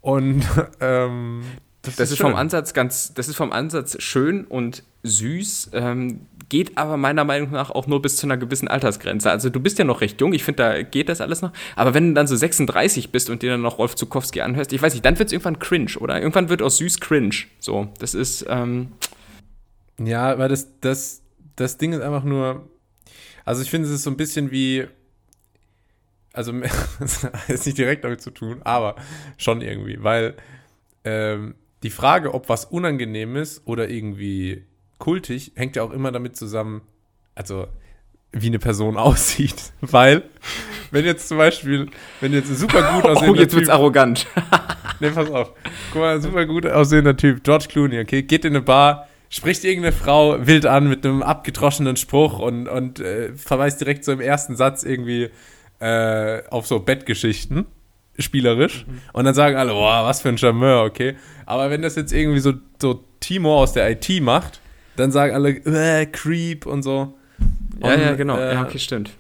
Und 0.00 0.42
ähm, 0.80 1.42
Das 1.82 1.98
ist 1.98 2.18
vom 2.18 2.30
schön. 2.30 2.38
Ansatz 2.38 2.72
ganz, 2.72 3.12
das 3.12 3.28
ist 3.28 3.36
vom 3.36 3.52
Ansatz 3.52 4.00
schön 4.02 4.44
und 4.46 4.82
süß, 5.02 5.70
ähm, 5.74 6.20
geht 6.48 6.76
aber 6.76 6.96
meiner 6.96 7.24
Meinung 7.24 7.52
nach 7.52 7.70
auch 7.70 7.86
nur 7.86 8.02
bis 8.02 8.16
zu 8.16 8.26
einer 8.26 8.36
gewissen 8.36 8.68
Altersgrenze. 8.68 9.30
Also 9.30 9.50
du 9.50 9.60
bist 9.60 9.78
ja 9.78 9.84
noch 9.84 10.00
recht 10.00 10.20
jung, 10.20 10.32
ich 10.32 10.42
finde, 10.42 10.62
da 10.62 10.82
geht 10.82 11.08
das 11.08 11.20
alles 11.20 11.42
noch. 11.42 11.52
Aber 11.76 11.94
wenn 11.94 12.08
du 12.08 12.14
dann 12.14 12.26
so 12.26 12.34
36 12.36 13.10
bist 13.10 13.30
und 13.30 13.42
dir 13.42 13.50
dann 13.50 13.62
noch 13.62 13.78
Rolf 13.78 13.94
Zukowski 13.94 14.40
anhörst, 14.40 14.72
ich 14.72 14.82
weiß 14.82 14.94
nicht, 14.94 15.04
dann 15.04 15.18
wird 15.18 15.28
es 15.28 15.32
irgendwann 15.32 15.58
cringe, 15.58 15.92
oder? 15.98 16.18
Irgendwann 16.18 16.48
wird 16.48 16.62
auch 16.62 16.70
süß 16.70 17.00
cringe. 17.00 17.36
So, 17.60 17.88
das 17.98 18.14
ist, 18.14 18.44
ähm, 18.48 18.88
Ja, 20.02 20.38
weil 20.38 20.48
das, 20.48 20.80
das, 20.80 21.22
das 21.56 21.76
Ding 21.76 21.92
ist 21.92 22.00
einfach 22.00 22.24
nur, 22.24 22.68
also 23.44 23.62
ich 23.62 23.70
finde, 23.70 23.86
es 23.88 23.94
ist 23.94 24.02
so 24.02 24.10
ein 24.10 24.16
bisschen 24.16 24.50
wie, 24.50 24.86
also 26.32 26.52
das 27.00 27.24
hat 27.24 27.48
jetzt 27.48 27.66
nicht 27.66 27.78
direkt 27.78 28.04
damit 28.04 28.22
zu 28.22 28.30
tun, 28.30 28.62
aber 28.62 28.96
schon 29.36 29.60
irgendwie, 29.60 30.02
weil 30.02 30.36
ähm, 31.04 31.54
die 31.82 31.90
Frage, 31.90 32.32
ob 32.34 32.48
was 32.48 32.64
unangenehm 32.64 33.36
ist 33.36 33.66
oder 33.66 33.90
irgendwie 33.90 34.64
kultig, 34.98 35.52
hängt 35.54 35.76
ja 35.76 35.82
auch 35.82 35.90
immer 35.90 36.12
damit 36.12 36.36
zusammen, 36.36 36.80
also 37.34 37.66
wie 38.32 38.46
eine 38.46 38.58
Person 38.58 38.96
aussieht, 38.96 39.72
weil 39.82 40.22
wenn 40.92 41.04
jetzt 41.04 41.28
zum 41.28 41.36
Beispiel, 41.36 41.90
wenn 42.20 42.32
jetzt 42.32 42.48
ein 42.48 42.56
super 42.56 42.94
gut 42.94 43.04
oh, 43.04 43.08
aussehender 43.08 43.42
jetzt 43.42 43.54
wird's 43.54 43.68
Typ 43.68 43.74
arrogant. 43.74 44.26
Ne, 44.98 45.10
pass 45.10 45.30
auf. 45.30 45.52
Guck 45.92 46.00
mal, 46.00 46.20
super 46.20 46.46
gut 46.46 46.66
aussehender 46.66 47.16
Typ, 47.16 47.44
George 47.44 47.66
Clooney, 47.68 48.00
okay, 48.00 48.22
geht 48.22 48.44
in 48.44 48.54
eine 48.54 48.62
Bar, 48.62 49.09
spricht 49.30 49.64
irgendeine 49.64 49.94
Frau 49.94 50.46
wild 50.46 50.66
an 50.66 50.88
mit 50.88 51.06
einem 51.06 51.22
abgedroschenen 51.22 51.96
Spruch 51.96 52.38
und, 52.40 52.68
und 52.68 53.00
äh, 53.00 53.32
verweist 53.34 53.80
direkt 53.80 54.04
so 54.04 54.12
im 54.12 54.20
ersten 54.20 54.56
Satz 54.56 54.82
irgendwie 54.82 55.30
äh, 55.78 56.42
auf 56.50 56.66
so 56.66 56.80
Bettgeschichten, 56.80 57.64
spielerisch. 58.18 58.84
Und 59.12 59.24
dann 59.24 59.34
sagen 59.34 59.56
alle, 59.56 59.72
boah, 59.72 60.04
was 60.04 60.20
für 60.20 60.28
ein 60.28 60.36
Charmeur, 60.36 60.84
okay. 60.84 61.16
Aber 61.46 61.70
wenn 61.70 61.80
das 61.80 61.96
jetzt 61.96 62.12
irgendwie 62.12 62.40
so, 62.40 62.54
so 62.80 63.04
Timo 63.20 63.62
aus 63.62 63.72
der 63.72 63.88
IT 63.90 64.20
macht, 64.20 64.60
dann 64.96 65.12
sagen 65.12 65.32
alle, 65.32 65.50
äh, 65.50 66.06
Creep 66.06 66.66
und 66.66 66.82
so. 66.82 67.14
ja, 67.82 67.94
Und, 67.94 68.00
ja, 68.00 68.14
genau. 68.14 68.36
äh, 68.36 68.54
ja, 68.54 68.62
okay, 68.62 68.78
stimmt. 68.78 69.10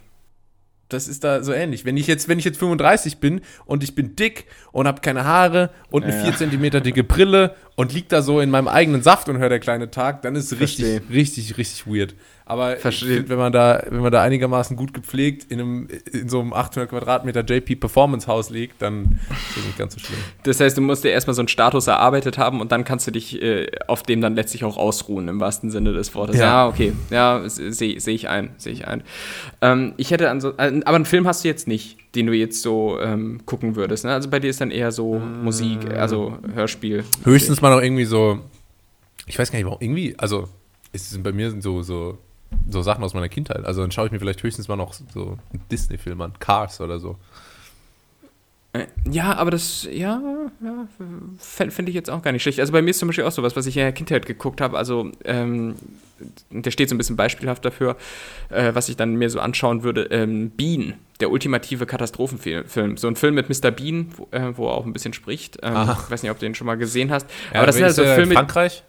Das 0.92 1.08
ist 1.08 1.24
da 1.24 1.42
so 1.42 1.52
ähnlich. 1.52 1.84
Wenn 1.84 1.96
ich 1.96 2.06
jetzt, 2.06 2.28
wenn 2.28 2.38
ich 2.38 2.44
jetzt 2.44 2.58
35 2.58 3.18
bin 3.18 3.40
und 3.64 3.82
ich 3.82 3.94
bin 3.94 4.16
dick 4.16 4.46
und 4.72 4.86
habe 4.86 5.00
keine 5.00 5.24
Haare 5.24 5.70
und 5.90 6.04
eine 6.04 6.14
Ja, 6.14 6.32
4 6.32 6.50
cm 6.50 6.82
dicke 6.82 7.04
Brille 7.04 7.54
und 7.76 7.92
lieg 7.92 8.08
da 8.08 8.22
so 8.22 8.40
in 8.40 8.50
meinem 8.50 8.68
eigenen 8.68 9.02
Saft 9.02 9.28
und 9.28 9.38
höre 9.38 9.48
der 9.48 9.60
kleine 9.60 9.90
Tag, 9.90 10.22
dann 10.22 10.36
ist 10.36 10.52
es 10.52 10.60
richtig, 10.60 10.86
Versteh. 10.86 11.14
richtig, 11.14 11.56
richtig 11.58 11.86
weird. 11.86 12.14
Aber 12.50 12.76
finde, 12.78 13.28
wenn 13.28 13.38
man 13.38 13.52
da, 13.52 13.80
wenn 13.90 14.00
man 14.00 14.10
da 14.10 14.22
einigermaßen 14.22 14.76
gut 14.76 14.92
gepflegt 14.92 15.46
in 15.52 15.60
einem, 15.60 15.88
in 16.10 16.28
so 16.28 16.40
einem 16.40 16.52
800 16.52 16.90
Quadratmeter 16.90 17.44
JP 17.44 17.76
Performance 17.76 18.26
Haus 18.26 18.50
liegt, 18.50 18.82
dann 18.82 19.20
ist 19.30 19.56
das 19.56 19.64
nicht 19.64 19.78
ganz 19.78 19.94
so 19.94 20.00
schlimm. 20.00 20.18
Das 20.42 20.58
heißt, 20.58 20.76
du 20.76 20.80
musst 20.80 21.04
dir 21.04 21.10
erstmal 21.10 21.34
so 21.34 21.42
einen 21.42 21.48
Status 21.48 21.86
erarbeitet 21.86 22.38
haben 22.38 22.60
und 22.60 22.72
dann 22.72 22.82
kannst 22.82 23.06
du 23.06 23.12
dich 23.12 23.40
äh, 23.40 23.70
auf 23.86 24.02
dem 24.02 24.20
dann 24.20 24.34
letztlich 24.34 24.64
auch 24.64 24.78
ausruhen, 24.78 25.28
im 25.28 25.38
wahrsten 25.38 25.70
Sinne 25.70 25.92
des 25.92 26.12
Wortes. 26.16 26.38
Ja. 26.38 26.46
Ja, 26.46 26.66
okay. 26.66 26.92
Ja, 27.10 27.40
sehe 27.46 28.00
seh 28.00 28.10
ich 28.10 28.28
ein, 28.28 28.50
sehe 28.56 28.72
ich 28.72 28.88
ein. 28.88 29.04
Ähm, 29.60 29.92
ich 29.96 30.10
hätte 30.10 30.28
an 30.28 30.40
so, 30.40 30.50
äh, 30.56 30.80
aber 30.84 30.96
einen 30.96 31.04
Film 31.04 31.28
hast 31.28 31.44
du 31.44 31.48
jetzt 31.48 31.68
nicht, 31.68 31.98
den 32.16 32.26
du 32.26 32.32
jetzt 32.32 32.62
so 32.62 32.98
ähm, 33.00 33.42
gucken 33.46 33.76
würdest. 33.76 34.04
Ne? 34.04 34.12
Also 34.12 34.28
bei 34.28 34.40
dir 34.40 34.50
ist 34.50 34.60
dann 34.60 34.72
eher 34.72 34.90
so 34.90 35.20
Musik, 35.20 35.88
also 35.88 36.36
Hörspiel. 36.52 37.04
Höchstens 37.22 37.60
mal 37.62 37.70
noch 37.70 37.80
irgendwie 37.80 38.06
so, 38.06 38.40
ich 39.26 39.38
weiß 39.38 39.52
gar 39.52 39.58
nicht, 39.60 39.66
warum, 39.66 39.78
irgendwie, 39.80 40.16
also 40.18 40.48
es 40.92 41.10
sind 41.10 41.22
bei 41.22 41.30
mir 41.30 41.52
so, 41.60 41.82
so, 41.82 42.18
so 42.68 42.82
Sachen 42.82 43.02
aus 43.04 43.14
meiner 43.14 43.28
Kindheit. 43.28 43.64
Also 43.64 43.80
dann 43.80 43.90
schaue 43.90 44.06
ich 44.06 44.12
mir 44.12 44.18
vielleicht 44.18 44.42
höchstens 44.42 44.68
mal 44.68 44.76
noch 44.76 44.92
so 44.92 45.38
einen 45.52 45.62
Disney-Film 45.70 46.20
an, 46.20 46.32
Cars 46.38 46.80
oder 46.80 46.98
so. 46.98 47.16
Äh, 48.72 48.86
Ja, 49.10 49.34
aber 49.36 49.50
das, 49.50 49.88
ja, 49.90 50.20
ja 50.62 50.86
finde 51.48 51.90
ich 51.90 51.94
jetzt 51.94 52.08
auch 52.10 52.22
gar 52.22 52.32
nicht 52.32 52.42
schlecht. 52.42 52.60
Also 52.60 52.72
bei 52.72 52.82
mir 52.82 52.90
ist 52.90 52.98
zum 52.98 53.08
Beispiel 53.08 53.24
auch 53.24 53.32
sowas, 53.32 53.56
was 53.56 53.66
ich 53.66 53.76
in 53.76 53.82
der 53.82 53.92
Kindheit 53.92 54.26
geguckt 54.26 54.60
habe. 54.60 54.78
Also, 54.78 55.10
ähm, 55.24 55.74
der 56.50 56.70
steht 56.70 56.88
so 56.88 56.94
ein 56.94 56.98
bisschen 56.98 57.16
beispielhaft 57.16 57.64
dafür, 57.64 57.96
äh, 58.50 58.74
was 58.74 58.88
ich 58.88 58.96
dann 58.96 59.16
mir 59.16 59.30
so 59.30 59.40
anschauen 59.40 59.82
würde. 59.82 60.02
Ähm, 60.10 60.50
Bean, 60.50 60.94
der 61.18 61.30
ultimative 61.30 61.86
Katastrophenfilm. 61.86 62.96
So 62.96 63.08
ein 63.08 63.16
Film 63.16 63.34
mit 63.34 63.48
Mr. 63.48 63.70
Bean, 63.70 64.12
wo, 64.16 64.28
äh, 64.30 64.56
wo 64.56 64.68
er 64.68 64.74
auch 64.74 64.84
ein 64.86 64.92
bisschen 64.92 65.14
spricht. 65.14 65.58
Ähm, 65.62 65.90
ich 66.04 66.10
weiß 66.10 66.22
nicht, 66.22 66.30
ob 66.30 66.38
du 66.38 66.46
den 66.46 66.54
schon 66.54 66.66
mal 66.66 66.76
gesehen 66.76 67.10
hast. 67.10 67.26
aber 67.52 67.66
das 67.66 67.74
sind 67.74 67.84
halt 67.84 67.90
ist 67.90 67.96
so 67.96 68.02
der 68.02 68.14
in 68.14 68.20
Filme. 68.20 68.34
Frankreich? 68.34 68.84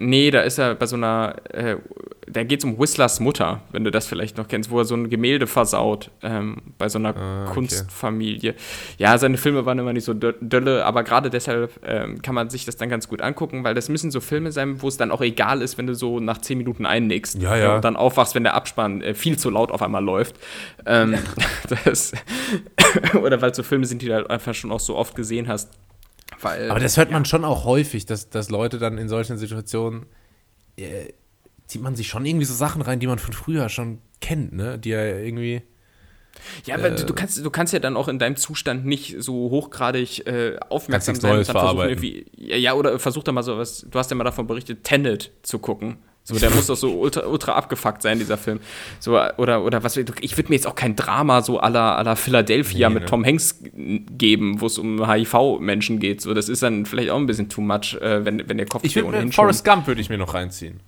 Nee, 0.00 0.30
da 0.30 0.42
ist 0.42 0.58
er 0.58 0.76
bei 0.76 0.86
so 0.86 0.94
einer, 0.94 1.34
äh, 1.52 1.76
da 2.30 2.44
geht 2.44 2.60
es 2.60 2.64
um 2.64 2.78
Whistlers 2.78 3.18
Mutter, 3.18 3.62
wenn 3.72 3.82
du 3.82 3.90
das 3.90 4.06
vielleicht 4.06 4.36
noch 4.36 4.46
kennst, 4.46 4.70
wo 4.70 4.78
er 4.78 4.84
so 4.84 4.94
ein 4.94 5.10
Gemälde 5.10 5.46
versaut, 5.48 6.10
ähm, 6.22 6.58
bei 6.78 6.88
so 6.88 6.98
einer 6.98 7.16
Ah, 7.16 7.44
okay. 7.46 7.54
Kunstfamilie. 7.54 8.54
Ja, 8.98 9.18
seine 9.18 9.38
Filme 9.38 9.66
waren 9.66 9.78
immer 9.78 9.92
nicht 9.92 10.04
so 10.04 10.12
dö- 10.12 10.34
dölle, 10.40 10.84
aber 10.84 11.02
gerade 11.02 11.30
deshalb 11.30 11.72
ähm, 11.84 12.22
kann 12.22 12.34
man 12.36 12.48
sich 12.48 12.64
das 12.64 12.76
dann 12.76 12.88
ganz 12.88 13.08
gut 13.08 13.22
angucken, 13.22 13.64
weil 13.64 13.74
das 13.74 13.88
müssen 13.88 14.10
so 14.12 14.20
Filme 14.20 14.52
sein, 14.52 14.80
wo 14.82 14.88
es 14.88 14.96
dann 14.98 15.10
auch 15.10 15.20
egal 15.20 15.62
ist, 15.62 15.78
wenn 15.78 15.88
du 15.88 15.94
so 15.94 16.20
nach 16.20 16.38
zehn 16.38 16.58
Minuten 16.58 16.86
einnickst 16.86 17.40
Ja, 17.42 17.56
ja. 17.56 17.74
und 17.76 17.84
dann 17.84 17.96
aufwachst, 17.96 18.34
wenn 18.36 18.44
der 18.44 18.54
Abspann 18.54 19.02
äh, 19.02 19.14
viel 19.14 19.36
zu 19.36 19.50
laut 19.50 19.72
auf 19.72 19.82
einmal 19.82 20.04
läuft. 20.04 20.36
Ähm, 20.86 21.16
das, 21.84 22.12
oder 23.22 23.40
weil 23.42 23.50
es 23.50 23.56
so 23.56 23.62
Filme 23.64 23.86
sind, 23.86 24.02
die 24.02 24.06
du 24.06 24.14
halt 24.14 24.30
einfach 24.30 24.54
schon 24.54 24.70
auch 24.70 24.80
so 24.80 24.94
oft 24.96 25.16
gesehen 25.16 25.48
hast. 25.48 25.70
Weil, 26.40 26.70
Aber 26.70 26.80
das 26.80 26.96
hört 26.96 27.10
man 27.10 27.24
schon 27.24 27.44
auch 27.44 27.64
häufig, 27.64 28.06
dass, 28.06 28.30
dass 28.30 28.50
Leute 28.50 28.78
dann 28.78 28.98
in 28.98 29.08
solchen 29.08 29.38
Situationen 29.38 30.06
äh, 30.76 31.12
zieht 31.66 31.82
man 31.82 31.96
sich 31.96 32.08
schon 32.08 32.24
irgendwie 32.24 32.46
so 32.46 32.54
Sachen 32.54 32.82
rein, 32.82 33.00
die 33.00 33.06
man 33.06 33.18
von 33.18 33.32
früher 33.32 33.68
schon 33.68 33.98
kennt, 34.20 34.52
ne? 34.52 34.78
Die 34.78 34.90
ja 34.90 35.04
irgendwie. 35.04 35.62
Ja, 36.64 36.76
aber 36.76 36.90
du, 36.90 37.04
du, 37.04 37.14
kannst, 37.14 37.44
du 37.44 37.50
kannst 37.50 37.72
ja 37.72 37.80
dann 37.80 37.96
auch 37.96 38.06
in 38.06 38.18
deinem 38.18 38.36
Zustand 38.36 38.86
nicht 38.86 39.16
so 39.18 39.50
hochgradig 39.50 40.26
äh, 40.26 40.56
aufmerksam 40.68 41.16
sein. 41.16 41.34
Neues 41.34 41.48
dann 41.48 41.56
versuchen 41.56 42.28
Ja, 42.36 42.56
ja, 42.56 42.74
oder 42.74 42.98
versuch 42.98 43.24
da 43.24 43.32
mal 43.32 43.42
so 43.42 43.58
was, 43.58 43.86
du 43.90 43.98
hast 43.98 44.10
ja 44.10 44.16
mal 44.16 44.24
davon 44.24 44.46
berichtet, 44.46 44.84
Tenet 44.84 45.32
zu 45.42 45.58
gucken. 45.58 45.98
So, 46.28 46.38
der 46.38 46.50
muss 46.50 46.66
doch 46.66 46.76
so 46.76 46.92
ultra, 46.92 47.24
ultra 47.24 47.52
abgefuckt 47.52 48.02
sein, 48.02 48.18
dieser 48.18 48.36
Film. 48.36 48.60
So, 49.00 49.18
oder, 49.38 49.64
oder 49.64 49.82
was, 49.82 49.96
ich 49.96 50.36
würde 50.36 50.50
mir 50.50 50.56
jetzt 50.56 50.66
auch 50.66 50.74
kein 50.74 50.94
Drama 50.94 51.40
so 51.40 51.58
à 51.58 51.70
la, 51.70 52.16
Philadelphia 52.16 52.90
Nee, 52.90 52.96
mit 52.96 53.02
ne. 53.04 53.08
Tom 53.08 53.24
Hanks 53.24 53.60
geben, 53.72 54.60
wo 54.60 54.66
es 54.66 54.76
um 54.76 55.10
HIV-Menschen 55.10 56.00
geht. 56.00 56.20
So, 56.20 56.34
das 56.34 56.50
ist 56.50 56.62
dann 56.62 56.84
vielleicht 56.84 57.08
auch 57.08 57.16
ein 57.16 57.24
bisschen 57.24 57.48
too 57.48 57.62
much, 57.62 57.96
äh, 58.02 58.26
wenn, 58.26 58.46
wenn 58.46 58.58
der 58.58 58.66
Kopf 58.66 58.84
Ich 58.84 59.02
ohnehin 59.02 59.32
Forrest 59.32 59.64
Gump 59.64 59.86
würde 59.86 60.02
ich 60.02 60.10
mir 60.10 60.18
noch 60.18 60.34
reinziehen. 60.34 60.80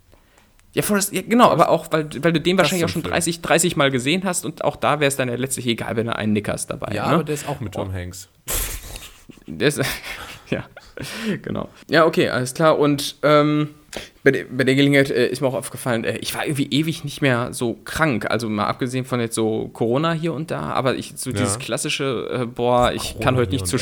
Ja, 0.74 0.82
Forrest, 0.82 1.10
ja, 1.14 1.22
genau, 1.26 1.48
aber 1.48 1.70
auch, 1.70 1.86
weil, 1.90 2.10
weil 2.22 2.34
du 2.34 2.40
den 2.40 2.58
wahrscheinlich 2.58 2.84
auch 2.84 2.90
schon 2.90 3.00
Film. 3.00 3.14
30, 3.14 3.40
30 3.40 3.76
Mal 3.76 3.90
gesehen 3.90 4.24
hast 4.24 4.44
und 4.44 4.62
auch 4.62 4.76
da 4.76 5.00
wäre 5.00 5.08
es 5.08 5.16
dann 5.16 5.30
ja 5.30 5.36
letztlich 5.36 5.66
egal, 5.66 5.96
wenn 5.96 6.06
du 6.06 6.14
einen 6.14 6.34
nickerst 6.34 6.68
dabei. 6.68 6.94
Ja, 6.94 7.06
ne? 7.06 7.14
aber 7.14 7.24
der 7.24 7.34
ist 7.34 7.48
auch 7.48 7.60
mit 7.60 7.72
Tom 7.72 7.94
Hanks. 7.94 8.28
Der 9.46 9.68
ist, 9.68 9.80
ja, 10.50 10.64
genau. 11.42 11.68
Ja, 11.88 12.04
okay, 12.04 12.28
alles 12.28 12.54
klar. 12.54 12.78
Und 12.78 13.16
ähm, 13.22 13.70
bei, 14.22 14.30
der, 14.30 14.44
bei 14.44 14.64
der 14.64 14.74
Gelegenheit 14.74 15.10
äh, 15.10 15.28
ist 15.28 15.40
mir 15.40 15.48
auch 15.48 15.54
aufgefallen, 15.54 16.04
äh, 16.04 16.18
ich 16.18 16.34
war 16.34 16.44
irgendwie 16.44 16.68
ewig 16.70 17.04
nicht 17.04 17.22
mehr 17.22 17.52
so 17.52 17.78
krank. 17.84 18.30
Also 18.30 18.48
mal 18.48 18.66
abgesehen 18.66 19.04
von 19.04 19.20
jetzt 19.20 19.34
so 19.34 19.68
Corona 19.72 20.12
hier 20.12 20.32
und 20.32 20.50
da, 20.50 20.60
aber 20.70 20.96
ich 20.96 21.14
so 21.16 21.32
dieses 21.32 21.58
klassische, 21.58 22.28
äh, 22.32 22.46
boah, 22.46 22.92
ich 22.92 23.12
Corona 23.12 23.24
kann 23.24 23.36
heute 23.36 23.52
nicht 23.52 23.66
zur 23.66 23.80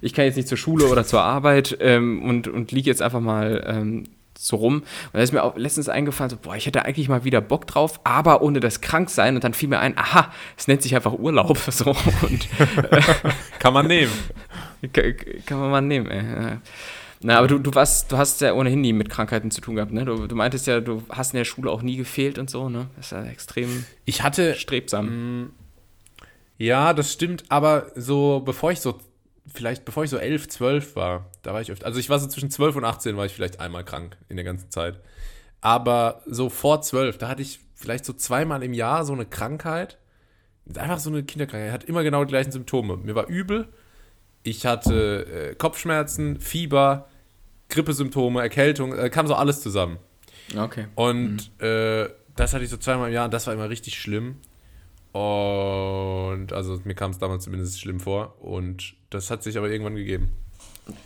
ich 0.00 0.14
kann 0.14 0.24
jetzt 0.24 0.36
nicht 0.36 0.48
zur 0.48 0.58
Schule 0.58 0.86
oder 0.86 1.04
zur 1.04 1.22
Arbeit 1.22 1.76
ähm, 1.80 2.22
und, 2.22 2.48
und 2.48 2.72
liege 2.72 2.90
jetzt 2.90 3.02
einfach 3.02 3.20
mal 3.20 3.64
ähm, 3.66 4.04
so 4.38 4.56
rum. 4.56 4.76
Und 4.76 4.84
da 5.12 5.20
ist 5.20 5.32
mir 5.32 5.42
auch 5.42 5.56
letztens 5.56 5.88
eingefallen, 5.88 6.30
so, 6.30 6.36
boah, 6.36 6.56
ich 6.56 6.66
hätte 6.66 6.84
eigentlich 6.84 7.08
mal 7.08 7.24
wieder 7.24 7.40
Bock 7.40 7.66
drauf, 7.66 8.00
aber 8.04 8.42
ohne 8.42 8.60
das 8.60 8.80
Kranksein. 8.80 9.34
Und 9.34 9.44
dann 9.44 9.54
fiel 9.54 9.68
mir 9.68 9.78
ein, 9.78 9.96
aha, 9.96 10.32
es 10.56 10.68
nennt 10.68 10.82
sich 10.82 10.94
einfach 10.94 11.12
Urlaub. 11.12 11.58
So, 11.70 11.90
und 11.90 12.48
Kann 13.58 13.74
man 13.74 13.86
nehmen. 13.86 14.12
kann, 14.92 15.14
kann 15.44 15.58
man 15.58 15.70
mal 15.70 15.80
nehmen, 15.80 16.10
ey. 16.10 16.58
Na, 17.22 17.38
aber 17.38 17.48
du, 17.48 17.58
du, 17.58 17.74
warst, 17.74 18.12
du 18.12 18.18
hast 18.18 18.40
ja 18.40 18.52
ohnehin 18.52 18.80
nie 18.80 18.92
mit 18.92 19.08
Krankheiten 19.08 19.50
zu 19.50 19.60
tun 19.60 19.76
gehabt, 19.76 19.92
ne? 19.92 20.04
Du, 20.04 20.26
du 20.26 20.34
meintest 20.36 20.66
ja, 20.66 20.80
du 20.80 21.02
hast 21.08 21.32
in 21.32 21.38
der 21.38 21.44
Schule 21.44 21.70
auch 21.70 21.82
nie 21.82 21.96
gefehlt 21.96 22.38
und 22.38 22.50
so, 22.50 22.68
ne? 22.68 22.88
Das 22.96 23.06
ist 23.06 23.12
ja 23.12 23.24
extrem 23.24 23.84
Ich 24.04 24.22
hatte, 24.22 24.54
strebsam. 24.54 25.52
ja, 26.58 26.92
das 26.92 27.12
stimmt, 27.12 27.44
aber 27.48 27.90
so, 27.94 28.40
bevor 28.44 28.70
ich 28.70 28.80
so, 28.80 28.98
vielleicht 29.52 29.84
bevor 29.84 30.04
ich 30.04 30.10
so 30.10 30.18
11, 30.18 30.48
12 30.48 30.96
war, 30.96 31.30
da 31.42 31.54
war 31.54 31.60
ich 31.60 31.70
öfter, 31.70 31.86
also 31.86 31.98
ich 31.98 32.10
war 32.10 32.18
so 32.18 32.26
zwischen 32.26 32.50
12 32.50 32.76
und 32.76 32.84
18 32.84 33.16
war 33.16 33.24
ich 33.26 33.32
vielleicht 33.32 33.60
einmal 33.60 33.84
krank 33.84 34.16
in 34.28 34.36
der 34.36 34.44
ganzen 34.44 34.70
Zeit. 34.70 35.00
Aber 35.60 36.22
so 36.26 36.48
vor 36.50 36.82
12, 36.82 37.18
da 37.18 37.28
hatte 37.28 37.42
ich 37.42 37.60
vielleicht 37.74 38.04
so 38.04 38.12
zweimal 38.12 38.62
im 38.62 38.72
Jahr 38.72 39.04
so 39.04 39.12
eine 39.12 39.26
Krankheit. 39.26 39.98
Einfach 40.76 40.98
so 40.98 41.10
eine 41.10 41.22
Kinderkrankheit. 41.22 41.72
Hat 41.72 41.84
immer 41.84 42.02
genau 42.02 42.24
die 42.24 42.30
gleichen 42.30 42.52
Symptome. 42.52 42.96
Mir 42.98 43.14
war 43.14 43.26
übel, 43.26 43.68
ich 44.46 44.66
hatte 44.66 45.50
äh, 45.50 45.54
Kopfschmerzen, 45.54 46.40
Fieber, 46.40 47.08
Grippesymptome, 47.68 48.40
Erkältung, 48.40 48.96
äh, 48.96 49.10
kam 49.10 49.26
so 49.26 49.34
alles 49.34 49.60
zusammen. 49.60 49.98
Okay. 50.56 50.86
Und 50.94 51.50
äh, 51.60 52.08
das 52.36 52.54
hatte 52.54 52.64
ich 52.64 52.70
so 52.70 52.76
zweimal 52.76 53.08
im 53.08 53.14
Jahr 53.14 53.24
und 53.24 53.34
das 53.34 53.46
war 53.46 53.54
immer 53.54 53.68
richtig 53.68 53.98
schlimm. 53.98 54.36
Und 55.12 56.52
also 56.52 56.78
mir 56.84 56.94
kam 56.94 57.10
es 57.10 57.18
damals 57.18 57.44
zumindest 57.44 57.80
schlimm 57.80 58.00
vor. 58.00 58.36
Und 58.40 58.94
das 59.10 59.30
hat 59.30 59.42
sich 59.42 59.56
aber 59.56 59.70
irgendwann 59.70 59.96
gegeben. 59.96 60.28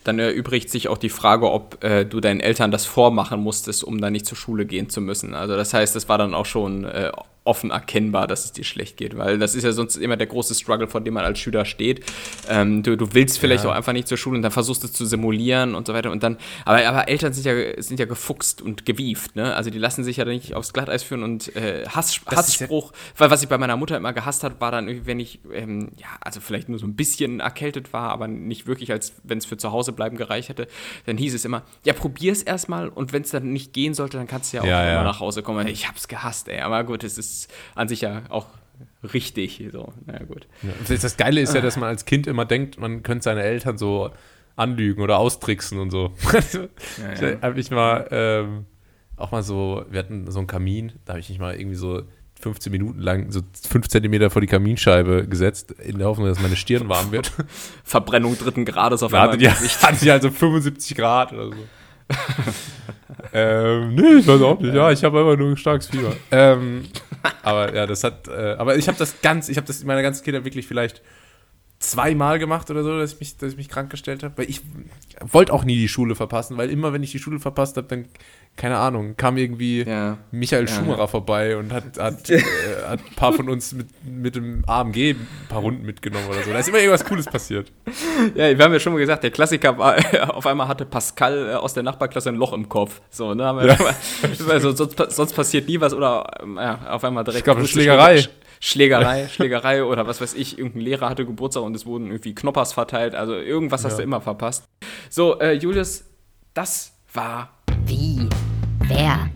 Dann 0.05 0.18
erübrigt 0.18 0.68
sich 0.68 0.88
auch 0.88 0.99
die 0.99 1.09
Frage, 1.09 1.51
ob 1.51 1.82
äh, 1.82 2.05
du 2.05 2.20
deinen 2.20 2.41
Eltern 2.41 2.70
das 2.70 2.84
vormachen 2.84 3.41
musstest, 3.41 3.84
um 3.84 4.01
dann 4.01 4.12
nicht 4.12 4.26
zur 4.26 4.36
Schule 4.36 4.66
gehen 4.66 4.91
zu 4.91 5.01
müssen. 5.01 5.34
Also 5.34 5.57
das 5.57 5.72
heißt, 5.72 5.97
es 5.97 6.09
war 6.09 6.18
dann 6.18 6.34
auch 6.34 6.45
schon 6.45 6.84
äh, 6.84 7.12
offen 7.45 7.70
erkennbar, 7.70 8.26
dass 8.26 8.45
es 8.45 8.53
dir 8.53 8.64
schlecht 8.64 8.97
geht, 8.99 9.16
weil 9.16 9.38
das 9.38 9.55
ist 9.55 9.64
ja 9.64 9.72
sonst 9.72 9.97
immer 9.97 10.16
der 10.16 10.26
große 10.26 10.55
Struggle, 10.55 10.86
vor 10.86 11.01
dem 11.01 11.14
man 11.14 11.24
als 11.24 11.38
Schüler 11.38 11.64
steht. 11.64 12.05
Ähm, 12.49 12.82
du, 12.82 12.97
du 12.97 13.14
willst 13.14 13.38
vielleicht 13.38 13.64
Ja. 13.64 13.70
auch 13.70 13.74
einfach 13.74 13.93
nicht 13.95 14.09
zur 14.09 14.18
Schule 14.18 14.36
und 14.36 14.43
dann 14.43 14.53
versuchst 14.53 14.82
du 14.82 14.86
es 14.86 14.93
zu 14.93 15.07
simulieren 15.07 15.74
und 15.74 15.86
so 15.86 15.95
weiter 15.95 16.11
und 16.11 16.22
dann, 16.22 16.36
aber, 16.64 16.86
aber 16.86 17.09
Eltern 17.09 17.32
sind 17.32 17.47
ja, 17.47 17.82
sind 17.82 17.99
ja 17.99 18.07
gefuchst 18.07 18.61
und 18.62 18.84
gewieft, 18.84 19.36
ne? 19.36 19.55
Also 19.55 19.70
die 19.70 19.78
lassen 19.78 20.05
sich 20.05 20.18
ja 20.18 20.24
nicht 20.26 20.55
aufs 20.55 20.72
Glatteis 20.72 21.03
führen 21.03 21.22
und 21.22 21.55
äh, 21.57 21.86
Hass, 21.88 22.16
ist 22.16 22.22
ja- 22.30 22.36
Hassspruch, 22.36 22.93
weil 23.16 23.30
was 23.30 23.43
ich 23.43 23.49
bei 23.49 23.57
meiner 23.59 23.76
Mutter 23.76 23.97
immer 23.97 24.12
gehasst 24.12 24.45
hat, 24.45 24.61
war 24.61 24.70
dann 24.70 25.07
wenn 25.07 25.18
ich, 25.18 25.41
ähm, 25.53 25.93
ja, 25.97 26.09
also 26.20 26.41
vielleicht 26.41 26.68
nur 26.68 26.78
so 26.78 26.86
ein 26.86 26.95
bisschen 26.95 27.41
erkältet 27.41 27.93
war, 27.93 28.11
aber 28.11 28.28
nicht 28.28 28.66
wirklich, 28.66 28.93
als 28.93 29.14
wenn 29.24 29.38
es 29.38 29.47
für 29.47 29.57
zu 29.57 29.72
Hause 29.72 29.93
bleiben 29.93 30.16
gereicht 30.18 30.51
hätte, 30.51 30.68
dann 31.07 31.16
hieß 31.16 31.32
es 31.34 31.45
immer, 31.45 31.62
ja, 31.84 31.95
probier's 31.95 32.43
erstmal 32.43 32.88
und 32.91 33.12
wenn 33.14 33.22
es 33.22 33.30
dann 33.30 33.51
nicht 33.53 33.72
gehen 33.72 33.95
sollte, 33.95 34.18
dann 34.18 34.26
kannst 34.26 34.53
du 34.53 34.59
ja 34.59 34.62
auch 34.62 34.66
Ja, 34.66 34.82
immer 34.82 34.93
ja. 34.93 35.05
nach 35.05 35.20
Hause 35.20 35.43
kommen. 35.43 35.66
Ich 35.68 35.88
hab's 35.88 36.07
gehasst, 36.07 36.49
ey, 36.49 36.61
aber 36.61 36.84
gut, 36.84 37.03
es 37.05 37.16
ist 37.16 37.30
an 37.74 37.89
sich 37.89 38.03
ja 38.03 38.22
auch 38.28 38.47
richtig, 39.12 39.62
so, 39.72 39.93
naja, 40.07 40.24
gut. 40.24 40.47
Das, 40.89 41.01
das 41.01 41.16
Geile 41.16 41.41
ist 41.41 41.55
ja, 41.55 41.61
dass 41.61 41.76
man 41.76 41.89
als 41.89 42.05
Kind 42.05 42.26
immer 42.26 42.45
denkt, 42.45 42.78
man 42.78 43.03
könnte 43.03 43.24
seine 43.24 43.43
Eltern 43.43 43.78
so 43.78 44.11
anlügen 44.57 45.03
oder 45.03 45.18
austricksen 45.18 45.78
und 45.78 45.91
so. 45.91 46.12
Ja, 46.99 47.28
ja. 47.28 47.43
habe 47.43 47.59
ich 47.59 47.70
mal 47.70 48.07
ähm, 48.11 48.66
auch 49.16 49.33
mal 49.33 49.43
so, 49.43 49.85
wir 49.91 49.99
hatten 49.99 50.31
so 50.31 50.39
einen 50.39 50.47
Kamin, 50.47 50.93
da 51.05 51.12
habe 51.12 51.20
ich 51.20 51.28
mich 51.28 51.39
mal 51.39 51.55
irgendwie 51.55 51.76
so 51.76 52.03
15 52.41 52.72
Minuten 52.72 53.01
lang 53.01 53.31
so 53.31 53.41
5 53.68 53.89
Zentimeter 53.89 54.31
vor 54.31 54.41
die 54.41 54.47
Kaminscheibe 54.47 55.26
gesetzt, 55.28 55.72
in 55.72 55.99
der 55.99 56.09
Hoffnung, 56.09 56.26
dass 56.26 56.41
meine 56.41 56.57
Stirn 56.57 56.89
warm 56.89 57.12
wird. 57.12 57.33
Verbrennung 57.85 58.37
dritten 58.39 58.64
Grades 58.64 59.03
auf 59.03 59.12
Da 59.12 59.22
einmal 59.22 59.47
hatte 59.47 59.62
die, 59.62 59.68
hatte 59.68 60.05
die 60.05 60.11
also 60.11 60.31
75 60.31 60.97
Grad 60.97 61.33
oder 61.33 61.47
so. 61.49 61.53
ähm, 63.33 63.95
nee, 63.95 64.14
ich 64.18 64.26
weiß 64.26 64.41
auch 64.43 64.61
nicht. 64.61 64.74
Ja, 64.74 64.91
ich 64.91 65.05
habe 65.05 65.18
einfach 65.20 65.37
nur 65.37 65.51
ein 65.51 65.57
starkes 65.57 65.89
Fieber. 65.89 66.12
Ähm, 66.31 66.87
aber 67.43 67.74
ja, 67.74 67.87
das 67.87 68.05
hat, 68.05 68.28
äh, 68.28 68.55
aber 68.59 68.76
ich 68.76 68.89
habe 68.89 68.99
das 68.99 69.20
ganz, 69.22 69.49
ich 69.49 69.57
habe 69.57 69.66
das 69.66 69.81
in 69.81 69.87
meiner 69.87 70.03
ganzen 70.03 70.24
Kindheit 70.24 70.45
wirklich 70.45 70.66
vielleicht 70.66 71.03
zweimal 71.81 72.39
gemacht 72.39 72.70
oder 72.70 72.85
so, 72.85 72.99
dass 72.99 73.14
ich 73.14 73.20
mich, 73.20 73.37
dass 73.39 73.53
ich 73.53 73.57
mich 73.57 73.68
krank 73.68 73.91
gestellt 73.91 74.22
habe. 74.22 74.37
Weil 74.39 74.51
ich 74.51 74.61
wollte 75.20 75.53
auch 75.53 75.64
nie 75.64 75.76
die 75.76 75.89
Schule 75.89 76.14
verpassen, 76.14 76.57
weil 76.57 76.70
immer, 76.70 76.93
wenn 76.93 77.03
ich 77.03 77.11
die 77.11 77.18
Schule 77.18 77.41
verpasst 77.41 77.76
habe, 77.76 77.89
dann, 77.89 78.07
keine 78.57 78.77
Ahnung, 78.77 79.17
kam 79.17 79.39
irgendwie 79.39 79.83
Ja. 79.85 80.19
Michael 80.33 80.69
Ja, 80.69 80.75
Schumacher 80.75 81.09
vorbei 81.09 81.57
und 81.57 81.73
hat, 81.73 81.99
hat, 81.99 82.29
äh, 82.31 82.41
hat 82.87 83.01
ein 83.01 83.15
paar 83.17 83.33
von 83.33 83.49
uns 83.49 83.73
mit, 83.73 83.87
mit 84.05 84.37
dem 84.37 84.65
AMG 84.67 85.11
ein 85.15 85.27
paar 85.49 85.61
Runden 85.61 85.87
mitgenommen 85.87 86.27
oder 86.29 86.43
so. 86.43 86.53
Da 86.53 86.59
ist 86.59 86.69
immer 86.69 86.79
irgendwas 86.79 87.05
Cooles 87.05 87.25
passiert. 87.27 87.73
Ja, 88.35 88.57
wir 88.57 88.63
haben 88.65 88.73
ja 88.75 88.79
schon 88.81 88.93
mal 88.93 88.99
gesagt, 88.99 89.23
der 89.25 89.31
Klassiker 89.31 89.79
war, 89.79 89.97
auf 90.37 90.47
einmal 90.47 90.69
hatte 90.69 90.85
Pascal 90.85 91.49
äh, 91.51 91.55
aus 91.55 91.73
der 91.73 91.83
Nachbarklasse 91.85 92.29
ein 92.29 92.37
Loch 92.37 92.53
im 92.53 92.69
Kopf. 92.69 93.01
So, 93.09 93.33
ne? 93.35 93.43
Ja. 93.45 93.79
also, 94.51 94.73
sonst, 94.73 94.97
sonst 95.15 95.33
passiert 95.35 95.67
nie 95.67 95.81
was 95.81 95.95
oder 95.95 96.27
ähm, 96.43 96.57
ja, 96.57 96.79
auf 96.91 97.03
einmal 97.05 97.25
direkt. 97.25 97.39
Ich 97.39 97.45
glaube, 97.45 97.61
eine 97.61 97.69
Schlägerei. 97.69 98.17
Schläger- 98.19 98.31
Schlägerei, 98.63 99.29
Schlägerei 99.29 99.85
oder 99.85 100.07
was 100.07 100.21
weiß 100.21 100.35
ich, 100.35 100.59
irgendein 100.59 100.83
Lehrer 100.83 101.09
hatte 101.09 101.25
Geburtstag 101.25 101.63
und 101.63 101.75
es 101.75 101.87
wurden 101.87 102.09
irgendwie 102.09 102.35
Knoppers 102.35 102.75
verteilt. 102.75 103.15
Also 103.15 103.35
irgendwas 103.35 103.87
hast 103.87 103.99
du 103.99 104.03
immer 104.03 104.21
verpasst. 104.21 104.65
So, 105.09 105.41
äh, 105.41 105.53
Julius, 105.55 106.05
das 106.53 106.93
war 107.15 107.55
Wie? 107.87 108.29
Wer? 108.93 109.30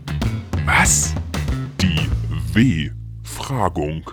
Was? 0.67 1.15
Die 1.81 2.11
W-Fragung. 2.55 4.11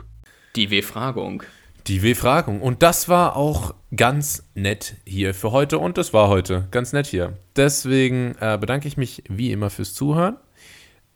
die 0.55 0.69
W-Fragung. 0.69 1.41
Die 1.87 2.03
W-Fragung. 2.03 2.61
Und 2.61 2.83
das 2.83 3.09
war 3.09 3.35
auch 3.35 3.73
ganz 3.95 4.47
nett 4.53 4.97
hier 5.03 5.33
für 5.33 5.51
heute. 5.51 5.79
Und 5.79 5.97
das 5.97 6.13
war 6.13 6.27
heute 6.27 6.67
ganz 6.69 6.93
nett 6.93 7.07
hier. 7.07 7.39
Deswegen 7.55 8.35
äh, 8.39 8.59
bedanke 8.61 8.87
ich 8.87 8.97
mich 8.97 9.23
wie 9.29 9.51
immer 9.51 9.71
fürs 9.71 9.95
Zuhören. 9.95 10.37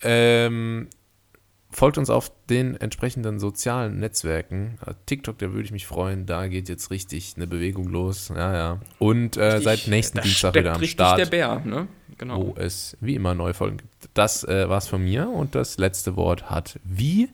Ähm, 0.02 0.88
folgt 1.70 2.00
uns 2.00 2.10
auf 2.10 2.32
den 2.50 2.76
entsprechenden 2.78 3.40
sozialen 3.40 4.00
Netzwerken. 4.00 4.80
Äh, 4.88 4.96
TikTok, 5.06 5.38
da 5.38 5.52
würde 5.52 5.66
ich 5.66 5.72
mich 5.72 5.86
freuen. 5.86 6.26
Da 6.26 6.48
geht 6.48 6.68
jetzt 6.68 6.90
richtig 6.90 7.34
eine 7.36 7.46
Bewegung 7.46 7.90
los. 7.90 8.30
Ja, 8.36 8.56
ja. 8.56 8.80
Und 8.98 9.38
äh, 9.38 9.62
seit 9.62 9.86
nächsten 9.88 10.20
Dienstag 10.22 10.56
wieder 10.56 10.72
am 10.74 10.80
richtig 10.80 10.94
Start. 10.94 11.20
der 11.20 11.28
Bär, 11.28 11.62
ne? 11.64 11.88
Genau. 12.18 12.48
wo 12.48 12.56
es 12.58 12.96
wie 13.02 13.16
immer 13.16 13.36
neue 13.36 13.54
Folgen 13.54 13.78
gibt. 13.78 14.10
Das 14.14 14.44
äh, 14.44 14.70
war's 14.70 14.88
von 14.88 15.04
mir 15.04 15.30
und 15.30 15.54
das 15.54 15.78
letzte 15.78 16.16
Wort 16.16 16.50
hat 16.50 16.80
wie 16.84 17.30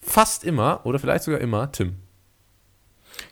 fast 0.00 0.44
immer 0.44 0.80
oder 0.84 0.98
vielleicht 0.98 1.24
sogar 1.24 1.40
immer 1.40 1.70
Tim. 1.70 1.94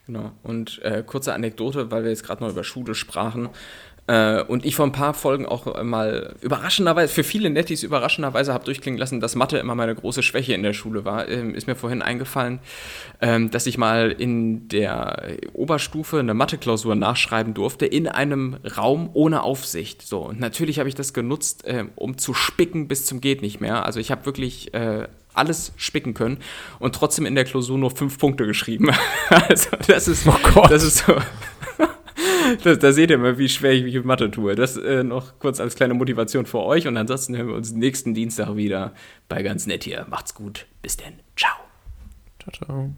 Genau. 0.07 0.33
Und 0.43 0.81
äh, 0.83 1.03
kurze 1.05 1.35
Anekdote, 1.35 1.91
weil 1.91 2.03
wir 2.03 2.11
jetzt 2.11 2.25
gerade 2.25 2.43
noch 2.43 2.51
über 2.51 2.65
Schule 2.65 2.95
sprachen. 2.95 3.49
Äh, 4.11 4.43
und 4.43 4.67
ich 4.67 4.75
vor 4.75 4.87
ein 4.87 4.93
paar 4.93 5.15
Folgen 5.15 5.47
auch 5.47 5.85
mal 5.85 6.35
überraschenderweise, 6.41 7.13
für 7.13 7.23
viele 7.23 7.49
Nettis 7.49 7.85
überraschenderweise 7.85 8.53
habe 8.53 8.65
durchklingen 8.65 8.99
lassen, 8.99 9.21
dass 9.21 9.37
Mathe 9.37 9.59
immer 9.59 9.77
meine 9.77 9.95
große 9.95 10.25
Schwäche 10.25 10.53
in 10.53 10.65
der 10.65 10.73
Schule 10.73 11.05
war. 11.05 11.29
Ähm, 11.29 11.55
ist 11.55 11.69
mir 11.69 11.77
vorhin 11.77 12.03
eingefallen, 12.03 12.59
ähm, 13.21 13.53
dass 13.53 13.67
ich 13.67 13.79
mal 13.79 14.11
in 14.11 14.67
der 14.67 15.37
Oberstufe 15.53 16.19
eine 16.19 16.35
Mathe-Klausur 16.35 16.97
nachschreiben 16.97 17.55
durfte, 17.55 17.87
in 17.87 18.09
einem 18.09 18.57
Raum 18.77 19.11
ohne 19.13 19.45
Aufsicht. 19.45 20.03
So, 20.03 20.27
und 20.27 20.41
natürlich 20.41 20.81
habe 20.81 20.89
ich 20.89 20.97
das 20.97 21.15
genutzt, 21.15 21.65
äh, 21.65 21.85
um 21.95 22.19
zu 22.19 22.35
spicken 22.35 22.89
bis 22.89 23.07
zum 23.07 23.21
Geht 23.21 23.43
nicht 23.43 23.61
mehr. 23.61 23.87
Also 23.87 24.01
ich 24.01 24.11
habe 24.11 24.27
wirklich 24.27 24.75
äh, 24.75 25.07
alles 25.35 25.73
spicken 25.77 26.15
können 26.15 26.39
und 26.81 26.97
trotzdem 26.97 27.27
in 27.27 27.37
der 27.37 27.45
Klausur 27.45 27.79
nur 27.79 27.93
fünf 27.93 28.19
Punkte 28.19 28.45
geschrieben. 28.45 28.91
also 29.29 29.69
das 29.87 30.09
ist, 30.09 30.27
Oh 30.27 30.35
Gott. 30.53 30.69
das 30.69 30.83
ist 30.83 31.05
so. 31.07 31.15
da, 32.65 32.75
da 32.75 32.93
seht 32.93 33.11
ihr 33.11 33.19
mal, 33.19 33.39
wie 33.39 33.49
schwer 33.49 33.73
ich 33.73 33.85
mich 33.85 33.95
mit 33.95 34.05
Mathe 34.05 34.31
tue. 34.31 34.55
Das 34.55 34.77
äh, 34.77 35.03
noch 35.03 35.39
kurz 35.39 35.61
als 35.61 35.75
kleine 35.75 35.95
Motivation 35.95 36.47
für 36.47 36.61
euch. 36.61 36.87
Und 36.87 36.97
ansonsten 36.97 37.37
hören 37.37 37.49
wir 37.49 37.55
uns 37.55 37.73
nächsten 37.73 38.15
Dienstag 38.15 38.57
wieder 38.57 38.93
bei 39.29 39.43
ganz 39.43 39.67
nett 39.67 39.85
hier. 39.85 40.07
Macht's 40.09 40.35
gut. 40.35 40.67
Bis 40.83 40.97
denn. 40.97 41.15
Ciao. 41.37 41.57
Ciao, 42.39 42.53
ciao. 42.53 42.95